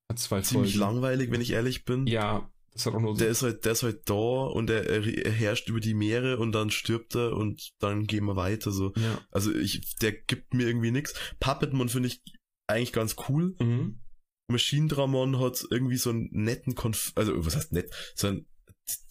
[0.09, 0.95] Hat zwei ziemlich Folgen.
[0.95, 2.07] langweilig, wenn ich ehrlich bin.
[2.07, 2.51] Ja,
[2.87, 3.19] auch nur so.
[3.19, 6.39] Der ist halt, der ist halt da und er, er, er herrscht über die Meere
[6.39, 8.73] und dann stirbt er und dann gehen wir weiter.
[8.73, 8.93] So.
[8.97, 9.21] ja.
[9.31, 11.15] Also ich, der gibt mir irgendwie nichts.
[11.41, 12.23] Puppetmon finde ich
[12.67, 13.55] eigentlich ganz cool.
[13.61, 14.01] Mhm.
[14.49, 18.47] Machine Dramon hat irgendwie so einen netten Konf also was heißt nett, so ein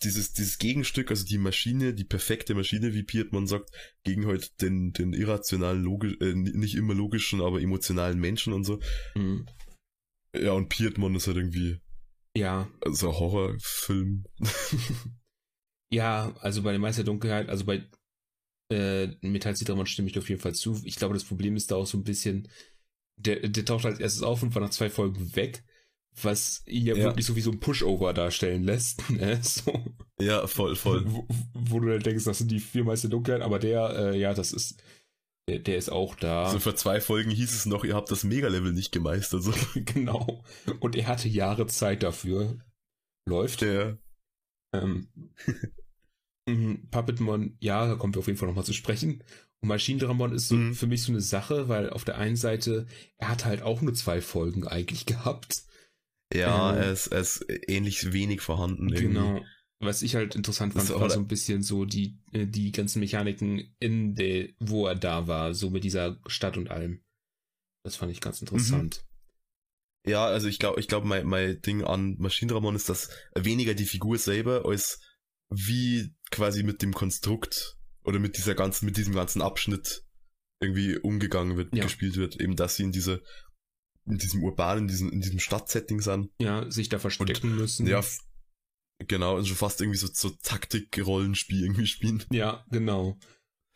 [0.04, 3.72] dieses, dieses Gegenstück, also die Maschine, die perfekte Maschine, wie Pietmon sagt,
[4.04, 8.80] gegen halt den, den irrationalen, logisch, äh, nicht immer logischen, aber emotionalen Menschen und so.
[9.16, 9.48] Mhm.
[10.34, 11.82] Ja, und Pietmon ist halt irgendwie
[12.36, 14.26] Ja, so ein Horrorfilm.
[15.92, 17.84] Ja, also bei der Meister der Dunkelheit, also bei
[18.70, 20.82] äh, Metall Zitramon stimme ich auf jeden Fall zu.
[20.84, 22.50] Ich glaube, das Problem ist da auch so ein bisschen,
[23.18, 25.64] der, der taucht als erstes auf und war nach zwei Folgen weg,
[26.22, 27.04] was ihn ja, ja.
[27.06, 29.10] wirklich so wie so ein Pushover darstellen lässt.
[29.10, 29.40] Ne?
[29.42, 29.86] So.
[30.20, 31.04] Ja, voll, voll.
[31.06, 34.34] Wo, wo, du dann denkst, das sind die vier Meister Dunkelheit, aber der, äh, ja,
[34.34, 34.82] das ist,
[35.48, 36.50] der, der, ist auch da.
[36.50, 39.44] So vor zwei Folgen hieß es noch, ihr habt das Mega-Level nicht gemeistert.
[39.44, 39.54] So.
[39.76, 40.44] genau.
[40.80, 42.58] Und er hatte Jahre Zeit dafür.
[43.28, 43.62] Läuft.
[43.62, 43.98] Ja.
[44.74, 45.08] Ähm,
[46.48, 49.24] mhm, Puppetmon, ja, da kommen wir auf jeden Fall nochmal zu sprechen.
[49.62, 50.74] Und Maschinendramon ist so, mhm.
[50.74, 53.94] für mich so eine Sache, weil auf der einen Seite, er hat halt auch nur
[53.94, 55.64] zwei Folgen eigentlich gehabt.
[56.34, 58.90] Ja, ähm, er, ist, er ist ähnlich wenig vorhanden.
[58.90, 59.14] Irgendwie.
[59.14, 59.42] Genau.
[59.86, 63.76] Was ich halt interessant fand, war so ein bisschen so die, äh, die ganzen Mechaniken
[63.80, 67.04] in der, wo er da war, so mit dieser Stadt und allem.
[67.84, 69.04] Das fand ich ganz interessant.
[69.04, 70.12] Mhm.
[70.12, 73.86] Ja, also ich glaube, ich glaube, mein, mein Ding an Maschinendramon ist, dass weniger die
[73.86, 75.00] Figur selber als
[75.50, 80.04] wie quasi mit dem Konstrukt oder mit dieser ganzen, mit diesem ganzen Abschnitt
[80.62, 81.84] irgendwie umgegangen wird, ja.
[81.84, 82.40] gespielt wird.
[82.40, 83.24] Eben, dass sie in diese,
[84.06, 86.30] in diesem urbanen, in diesem, in diesem Stadtsetting sind.
[86.40, 87.88] Ja, sich da verstecken und, müssen.
[87.88, 88.04] Ja,
[89.00, 92.24] genau, und schon fast irgendwie so, so Taktik-Rollenspiel irgendwie spielen.
[92.32, 93.18] Ja, genau.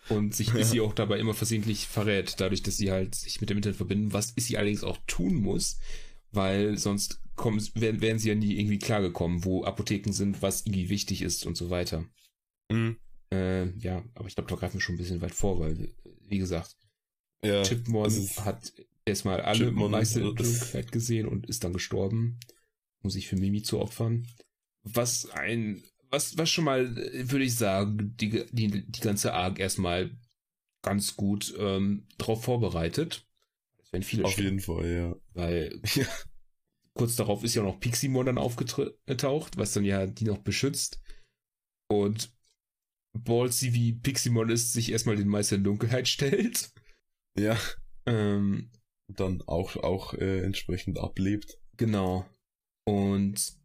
[0.10, 0.64] Und sich ja.
[0.64, 4.14] sie auch dabei immer versehentlich verrät, dadurch, dass sie halt sich mit dem Internet verbinden,
[4.14, 5.80] was sie allerdings auch tun muss,
[6.32, 10.90] weil sonst kommen, wären, wären sie ja nie irgendwie klargekommen, wo Apotheken sind, was irgendwie
[10.90, 12.06] wichtig ist und so weiter.
[12.72, 12.98] Mhm.
[13.32, 15.94] Äh, ja, aber ich glaube, da greifen wir schon ein bisschen weit vor, weil,
[16.28, 16.76] wie gesagt,
[17.44, 18.74] ja, Chipmon also hat
[19.06, 20.34] erstmal alle Meister
[20.92, 22.40] gesehen und ist dann gestorben,
[23.02, 24.28] um sich für Mimi zu opfern.
[24.84, 30.12] Was ein, was, was schon mal, würde ich sagen, die, die, die ganze Arc erstmal
[30.82, 33.28] ganz gut ähm, drauf vorbereitet.
[33.78, 34.48] Das werden viele Auf stimmen.
[34.48, 35.16] jeden Fall, ja.
[35.34, 36.06] Weil ja.
[36.94, 41.02] kurz darauf ist ja noch Piximon dann aufgetaucht, was dann ja die noch beschützt.
[41.88, 42.32] Und
[43.14, 46.72] Ballsy wie Piximon ist, sich erstmal den Meister in Dunkelheit stellt.
[47.38, 47.58] Ja.
[48.06, 48.72] Ähm,
[49.08, 51.60] dann auch, auch äh, entsprechend ablebt.
[51.78, 52.26] Genau.
[52.86, 53.59] Und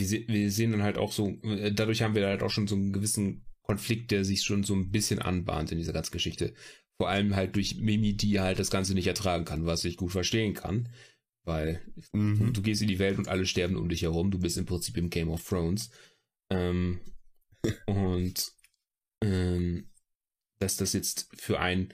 [0.00, 2.74] wir, wir sehen dann halt auch so, äh, dadurch haben wir halt auch schon so
[2.74, 6.54] einen gewissen Konflikt, der sich schon so ein bisschen anbahnt in dieser ganzen Geschichte.
[6.96, 10.12] Vor allem halt durch Mimi, die halt das Ganze nicht ertragen kann, was ich gut
[10.12, 10.88] verstehen kann.
[11.44, 11.80] Weil
[12.12, 12.52] mhm.
[12.52, 14.30] du, gehst in die Welt und alle sterben um dich herum.
[14.30, 15.90] Du bist im Prinzip im Game of Thrones.
[16.50, 17.00] Ähm,
[17.86, 18.52] und
[19.22, 19.90] ähm,
[20.58, 21.92] dass das jetzt für ein,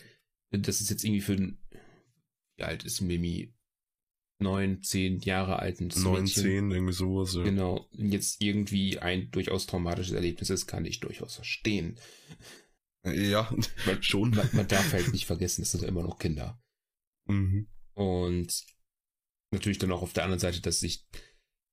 [0.51, 1.59] das ist jetzt irgendwie für ein,
[2.57, 3.54] wie alt ist Mimi?
[4.41, 7.45] Neun, zehn Jahre alten Neun, zehn, irgendwie sowas, ja.
[7.45, 11.99] Genau, jetzt irgendwie ein durchaus traumatisches Erlebnis ist, kann ich durchaus verstehen.
[13.05, 13.55] Ja,
[13.87, 14.31] man, schon.
[14.31, 16.61] Man, man darf halt nicht vergessen, es sind immer noch Kinder.
[17.27, 17.69] Mhm.
[17.95, 18.65] Und
[19.53, 21.07] natürlich dann auch auf der anderen Seite, dass sich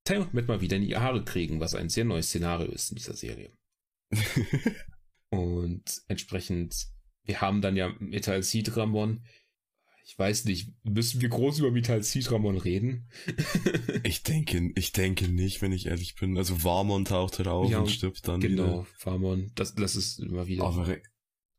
[0.04, 2.92] Tay und Matt mal wieder in die Haare kriegen, was ein sehr neues Szenario ist
[2.92, 3.56] in dieser Serie.
[5.30, 6.88] und entsprechend,
[7.24, 9.26] wir haben dann ja Metal Sidramon.
[10.04, 13.10] Ich weiß nicht, müssen wir groß über Metal Sidramon reden?
[14.04, 16.38] ich denke, ich denke nicht, wenn ich ehrlich bin.
[16.38, 18.66] Also Warmon taucht halt auf ja, und stirbt dann genau, wieder.
[18.66, 20.98] Genau, Warmon, das, das ist immer wieder aber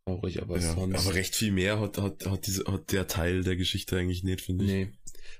[0.06, 1.06] traurig, aber ja, sonst.
[1.06, 4.40] Aber recht viel mehr hat, hat, hat, diese, hat der Teil der Geschichte eigentlich nicht,
[4.40, 4.70] finde ich.
[4.70, 4.92] Nee.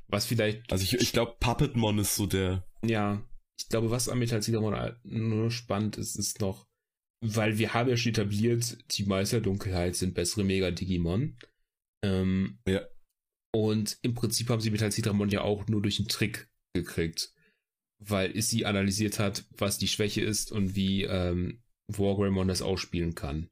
[0.09, 0.71] Was vielleicht.
[0.71, 2.67] Also ich, ich glaube, Puppetmon ist so der.
[2.85, 3.23] Ja,
[3.59, 6.67] ich glaube, was am Metal Sidramon nur spannend ist, ist noch,
[7.21, 11.37] weil wir haben ja schon etabliert, die Meister Dunkelheit sind bessere Mega-Digimon.
[12.05, 12.83] Ähm, ja.
[13.55, 17.33] Und im Prinzip haben sie Metal Citramon ja auch nur durch einen Trick gekriegt.
[17.99, 23.49] Weil sie analysiert hat, was die Schwäche ist und wie ähm, Wargreymon das ausspielen kann.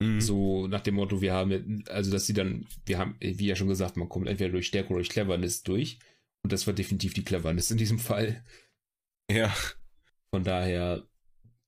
[0.00, 0.20] Mhm.
[0.20, 3.68] So nach dem Motto, wir haben, also dass sie dann, wir haben, wie ja schon
[3.68, 5.98] gesagt, man kommt entweder durch Stärke oder durch Cleverness durch.
[6.44, 8.44] Und das war definitiv die Cleverness in diesem Fall.
[9.30, 9.54] Ja.
[10.30, 11.06] Von daher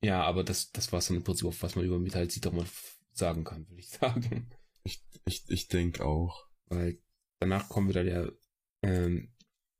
[0.04, 2.52] ja, aber das, das war so im Prinzip, auf was man über Metall sieht, doch
[2.52, 2.66] mal
[3.12, 4.50] sagen kann, würde ich sagen.
[4.82, 6.46] Ich, ich, ich denke auch.
[6.66, 6.98] Weil
[7.44, 8.28] danach wir dann ja,
[8.82, 9.32] ähm,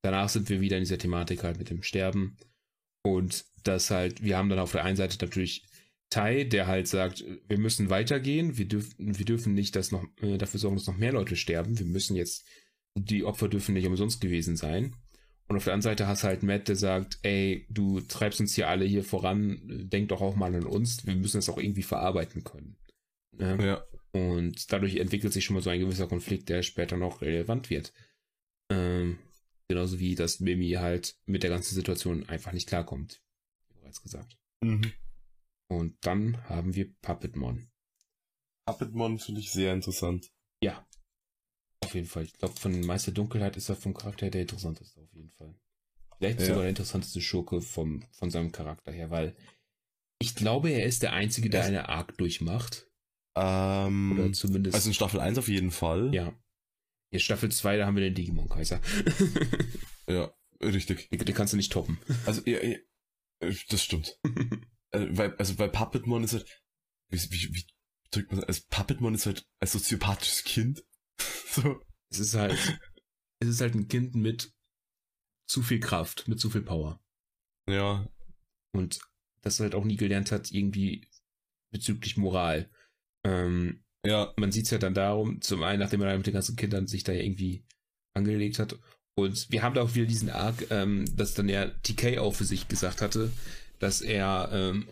[0.03, 2.37] danach sind wir wieder in dieser Thematik halt mit dem Sterben.
[3.03, 5.67] Und das halt, wir haben dann auf der einen Seite natürlich
[6.11, 10.39] Tai, der halt sagt, wir müssen weitergehen, wir dürfen, wir dürfen nicht dass noch, äh,
[10.39, 12.47] dafür sorgen, dass noch mehr Leute sterben, wir müssen jetzt,
[12.95, 14.95] die Opfer dürfen nicht umsonst gewesen sein.
[15.49, 18.55] Und auf der anderen Seite hast du halt Matt, der sagt, ey, du treibst uns
[18.55, 21.83] hier alle hier voran, denk doch auch mal an uns, wir müssen das auch irgendwie
[21.83, 22.77] verarbeiten können.
[23.33, 23.59] Ne?
[23.61, 23.85] Ja.
[24.15, 27.93] Und dadurch entwickelt sich schon mal so ein gewisser Konflikt, der später noch relevant wird.
[28.71, 29.19] Ähm,
[29.67, 33.21] genauso wie, dass Mimi halt mit der ganzen Situation einfach nicht klarkommt.
[33.69, 34.39] Wie bereits gesagt.
[34.63, 34.93] Mhm.
[35.69, 37.69] Und dann haben wir Puppetmon.
[38.67, 40.31] Puppetmon finde ich sehr interessant.
[40.63, 40.87] Ja,
[41.85, 42.23] auf jeden Fall.
[42.23, 45.55] Ich glaube, von Meister Dunkelheit ist er vom Charakter der interessanteste, auf jeden Fall.
[46.19, 46.47] Vielleicht ja.
[46.47, 49.37] sogar der interessanteste Schurke vom, von seinem Charakter her, weil
[50.19, 52.87] Ich glaube, er ist der Einzige, der eine Arc durchmacht.
[53.37, 54.75] Ähm, Oder zumindest.
[54.75, 56.15] also in Staffel 1 auf jeden Fall.
[56.15, 56.33] ja.
[57.11, 58.81] Hier Staffel 2, da haben wir den Digimon-Kaiser.
[60.09, 61.09] Ja, richtig.
[61.09, 61.99] den, den kannst du nicht toppen.
[62.27, 62.77] Also, ja, ja,
[63.41, 64.19] äh, das stimmt.
[64.91, 66.47] äh, weil, also bei Puppetmon ist halt,
[67.09, 67.67] wie, wie, wie
[68.11, 68.49] drückt man das?
[68.49, 70.85] Also Puppetmon ist halt ein soziopathisches Kind.
[71.49, 71.81] so.
[72.11, 72.59] Es ist halt,
[73.41, 74.53] es ist halt ein Kind mit
[75.49, 77.03] zu viel Kraft, mit zu viel Power.
[77.69, 78.07] Ja,
[78.73, 78.99] Und
[79.41, 81.09] das halt auch nie gelernt hat, irgendwie
[81.71, 82.71] bezüglich Moral.
[83.25, 86.57] Ähm, ja, man sieht es ja dann darum, zum einen, nachdem er mit den ganzen
[86.57, 87.65] Kindern sich da irgendwie
[88.15, 88.79] angelegt hat.
[89.17, 92.45] Und wir haben da auch wieder diesen Arc, ähm, dass dann ja TK auch für
[92.45, 93.31] sich gesagt hatte,
[93.79, 94.89] dass er ähm,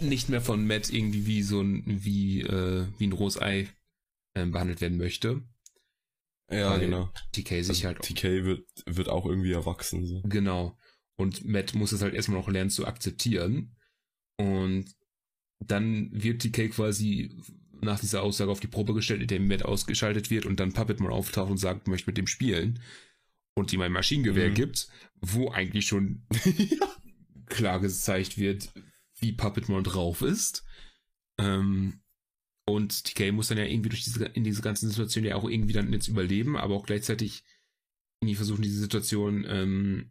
[0.00, 3.68] nicht mehr von Matt irgendwie wie so ein, wie, äh, wie ein rohes Ei
[4.34, 5.42] ähm, behandelt werden möchte.
[6.50, 7.10] ja, Weil genau.
[7.32, 10.06] TK sich Also halt TK wird, wird auch irgendwie erwachsen.
[10.06, 10.22] So.
[10.24, 10.76] Genau.
[11.16, 13.76] Und Matt muss es halt erstmal noch lernen zu akzeptieren.
[14.38, 14.94] Und
[15.60, 17.30] dann wird TK quasi
[17.80, 21.50] nach dieser Aussage auf die Probe gestellt, indem Matt ausgeschaltet wird und dann Puppetmon auftaucht
[21.50, 22.80] und sagt, möchte mit dem spielen.
[23.54, 24.54] Und ihm ein Maschinengewehr Mhm.
[24.54, 24.88] gibt,
[25.20, 26.22] wo eigentlich schon
[27.46, 28.72] klar gezeigt wird,
[29.18, 30.64] wie Puppetmon drauf ist.
[31.38, 32.00] Ähm,
[32.66, 35.72] und TK muss dann ja irgendwie durch diese, in diese ganzen Situationen ja auch irgendwie
[35.72, 37.42] dann jetzt überleben, aber auch gleichzeitig
[38.20, 40.10] irgendwie versuchen, diese Situation ähm,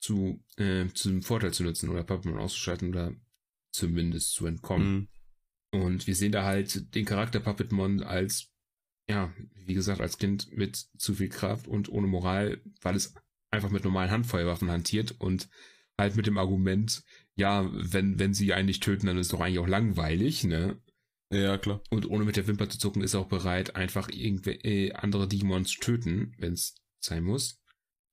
[0.00, 3.14] zu, äh, zum Vorteil zu nutzen oder Puppetmon auszuschalten oder
[3.72, 5.08] zumindest zu entkommen.
[5.72, 5.80] Mhm.
[5.82, 8.50] Und wir sehen da halt den Charakter Puppetmon als,
[9.08, 13.14] ja, wie gesagt, als Kind mit zu viel Kraft und ohne Moral, weil es
[13.50, 15.48] einfach mit normalen Handfeuerwaffen hantiert und
[15.98, 17.04] halt mit dem Argument,
[17.36, 20.80] ja, wenn, wenn sie einen nicht töten, dann ist doch eigentlich auch langweilig, ne?
[21.32, 21.80] Ja, klar.
[21.90, 25.28] Und ohne mit der Wimper zu zucken, ist er auch bereit, einfach irgendwelche äh, andere
[25.28, 27.60] Digimon zu töten, wenn es sein muss.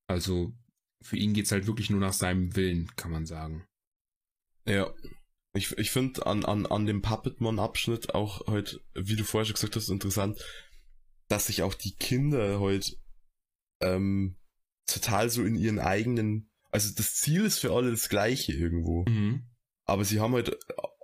[0.08, 0.54] Also
[1.02, 3.66] für ihn geht's halt wirklich nur nach seinem Willen, kann man sagen.
[4.68, 4.94] Ja.
[5.58, 9.76] Ich, ich finde an, an, an dem Puppetmon-Abschnitt auch heute, wie du vorher schon gesagt
[9.76, 10.40] hast, interessant,
[11.28, 12.96] dass sich auch die Kinder heute
[13.82, 14.38] ähm,
[14.86, 19.44] total so in ihren eigenen, also das Ziel ist für alle das gleiche irgendwo, Mhm.
[19.86, 20.58] aber sie haben halt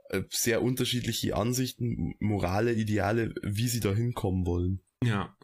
[0.10, 4.82] äh, sehr unterschiedliche Ansichten, Morale, Ideale, wie sie da hinkommen wollen.
[5.04, 5.36] Ja.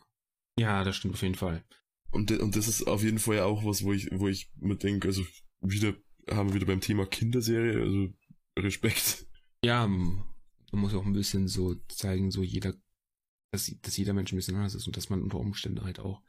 [0.57, 1.63] Ja, das stimmt auf jeden Fall.
[2.11, 4.75] Und, und das ist auf jeden Fall ja auch was, wo ich, wo ich mir
[4.77, 5.23] denke, also
[5.61, 5.93] wieder
[6.29, 8.13] haben wir wieder beim Thema Kinderserie, also
[8.59, 9.27] Respekt.
[9.63, 10.23] Ja, man
[10.71, 12.73] muss auch ein bisschen so zeigen, so jeder,
[13.51, 16.21] dass, dass jeder Mensch ein bisschen anders ist und dass man unter Umständen halt auch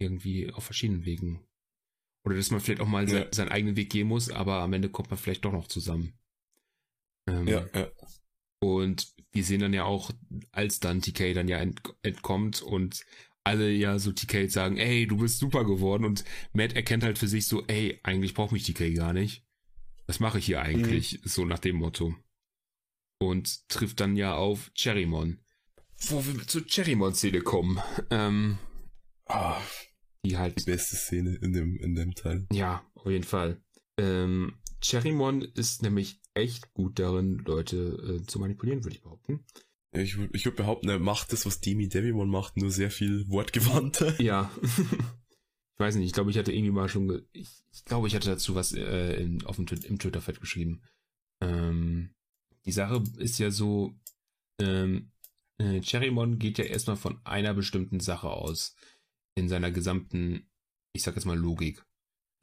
[0.00, 1.44] irgendwie auf verschiedenen Wegen
[2.24, 3.26] oder dass man vielleicht auch mal Ja.
[3.32, 6.12] seinen eigenen Weg gehen muss, aber am Ende kommt man vielleicht doch noch zusammen.
[7.28, 7.90] Ähm, Ja, ja.
[8.60, 10.10] Und wir sehen dann ja auch,
[10.52, 13.04] als dann TK dann ja ent entkommt und
[13.44, 17.26] alle ja so TK sagen, ey, du bist super geworden und Matt erkennt halt für
[17.26, 19.44] sich so, ey, eigentlich braucht mich TK gar nicht.
[20.06, 21.20] Was mache ich hier eigentlich?
[21.24, 22.14] So nach dem Motto.
[23.20, 25.38] Und trifft dann ja auf Cherrymon.
[26.08, 27.80] Wo wir zur Cherrymon-Szene kommen.
[28.10, 28.58] Ähm,
[29.26, 29.60] Ah,
[30.24, 32.46] die die halt beste Szene in dem, in dem Teil.
[32.52, 33.62] Ja, auf jeden Fall.
[33.98, 39.44] Ähm, Cherrymon ist nämlich echt gut darin, Leute äh, zu manipulieren, würde ich behaupten.
[39.92, 44.20] Ich, ich würde behaupten, er macht das, was Demi Devimon macht, nur sehr viel wortgewandter.
[44.20, 44.50] Ja.
[45.74, 48.28] ich weiß nicht, ich glaube, ich hatte irgendwie mal schon, ich, ich glaube, ich hatte
[48.28, 50.82] dazu was äh, in, auf dem, im Twitter-Fed geschrieben.
[51.40, 52.14] Ähm,
[52.64, 53.94] die Sache ist ja so,
[54.60, 55.10] ähm,
[55.58, 58.76] äh, Cherrymon geht ja erstmal von einer bestimmten Sache aus
[59.34, 60.48] in seiner gesamten,
[60.92, 61.84] ich sag jetzt mal Logik.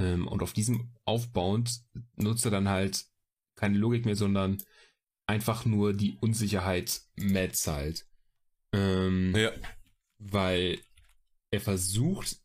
[0.01, 1.81] Ähm, und auf diesem aufbauend
[2.15, 3.05] nutzt er dann halt
[3.55, 4.57] keine Logik mehr, sondern
[5.27, 8.07] einfach nur die Unsicherheit Mads halt.
[8.73, 9.51] Ähm, Ja.
[10.17, 10.79] weil
[11.51, 12.41] er versucht,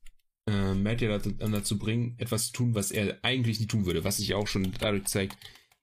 [0.46, 3.86] äh, Matt ja dazu, dann dazu bringen, etwas zu tun, was er eigentlich nicht tun
[3.86, 5.36] würde, was sich auch schon dadurch zeigt,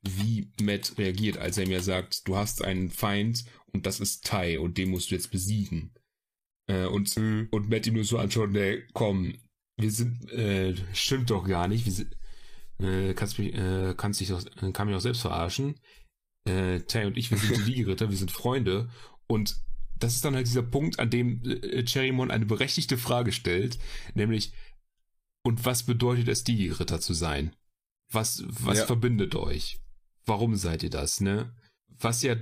[0.03, 4.59] wie Matt reagiert, als er mir sagt, du hast einen Feind und das ist Tai
[4.59, 5.93] und den musst du jetzt besiegen.
[6.67, 7.47] Äh, und, Mhm.
[7.51, 9.35] und Matt ihn nur so anschaut, nee, komm,
[9.77, 12.15] wir sind, äh, stimmt doch gar nicht, wir sind,
[12.79, 15.79] äh, kannst mich, äh, kannst dich doch, äh, kann mich auch selbst verarschen.
[16.47, 18.89] Äh, Tai und ich, wir sind Liegeritter, wir sind Freunde
[19.27, 19.55] und
[20.01, 23.79] das ist dann halt dieser Punkt, an dem äh, Cherrymon eine berechtigte Frage stellt,
[24.13, 24.51] nämlich,
[25.43, 27.55] und was bedeutet es, die Ritter zu sein?
[28.11, 28.85] Was, was Ja.
[28.85, 29.79] verbindet euch?
[30.25, 31.55] Warum seid ihr das, ne?
[31.87, 32.35] Was ja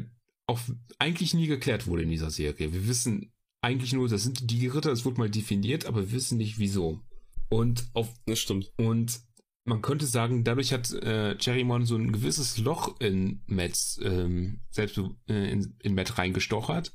[0.48, 0.60] auch
[0.98, 2.74] eigentlich nie geklärt wurde in dieser Serie.
[2.74, 3.32] Wir wissen
[3.62, 7.02] eigentlich nur, das sind die Ritter, es wurde mal definiert, aber wir wissen nicht wieso.
[7.50, 8.72] Und auf Das stimmt.
[8.78, 9.22] und
[9.66, 14.98] man könnte sagen, dadurch hat äh, Cherrymon so ein gewisses Loch in Mats ähm, selbst
[15.28, 16.94] äh, in, in Matt reingestochert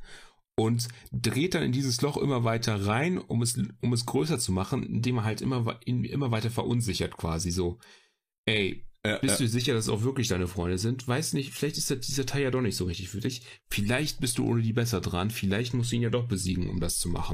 [0.56, 4.52] und dreht dann in dieses Loch immer weiter rein, um es um es größer zu
[4.52, 7.78] machen, indem er halt immer ihn immer weiter verunsichert quasi so.
[8.46, 11.06] Ey, äh, bist du sicher, dass es auch wirklich deine Freunde sind?
[11.06, 13.42] Weiß nicht, vielleicht ist dieser Teil ja doch nicht so richtig für dich.
[13.68, 15.30] Vielleicht bist du ohne die besser dran.
[15.30, 17.32] Vielleicht musst du ihn ja doch besiegen, um das zu machen.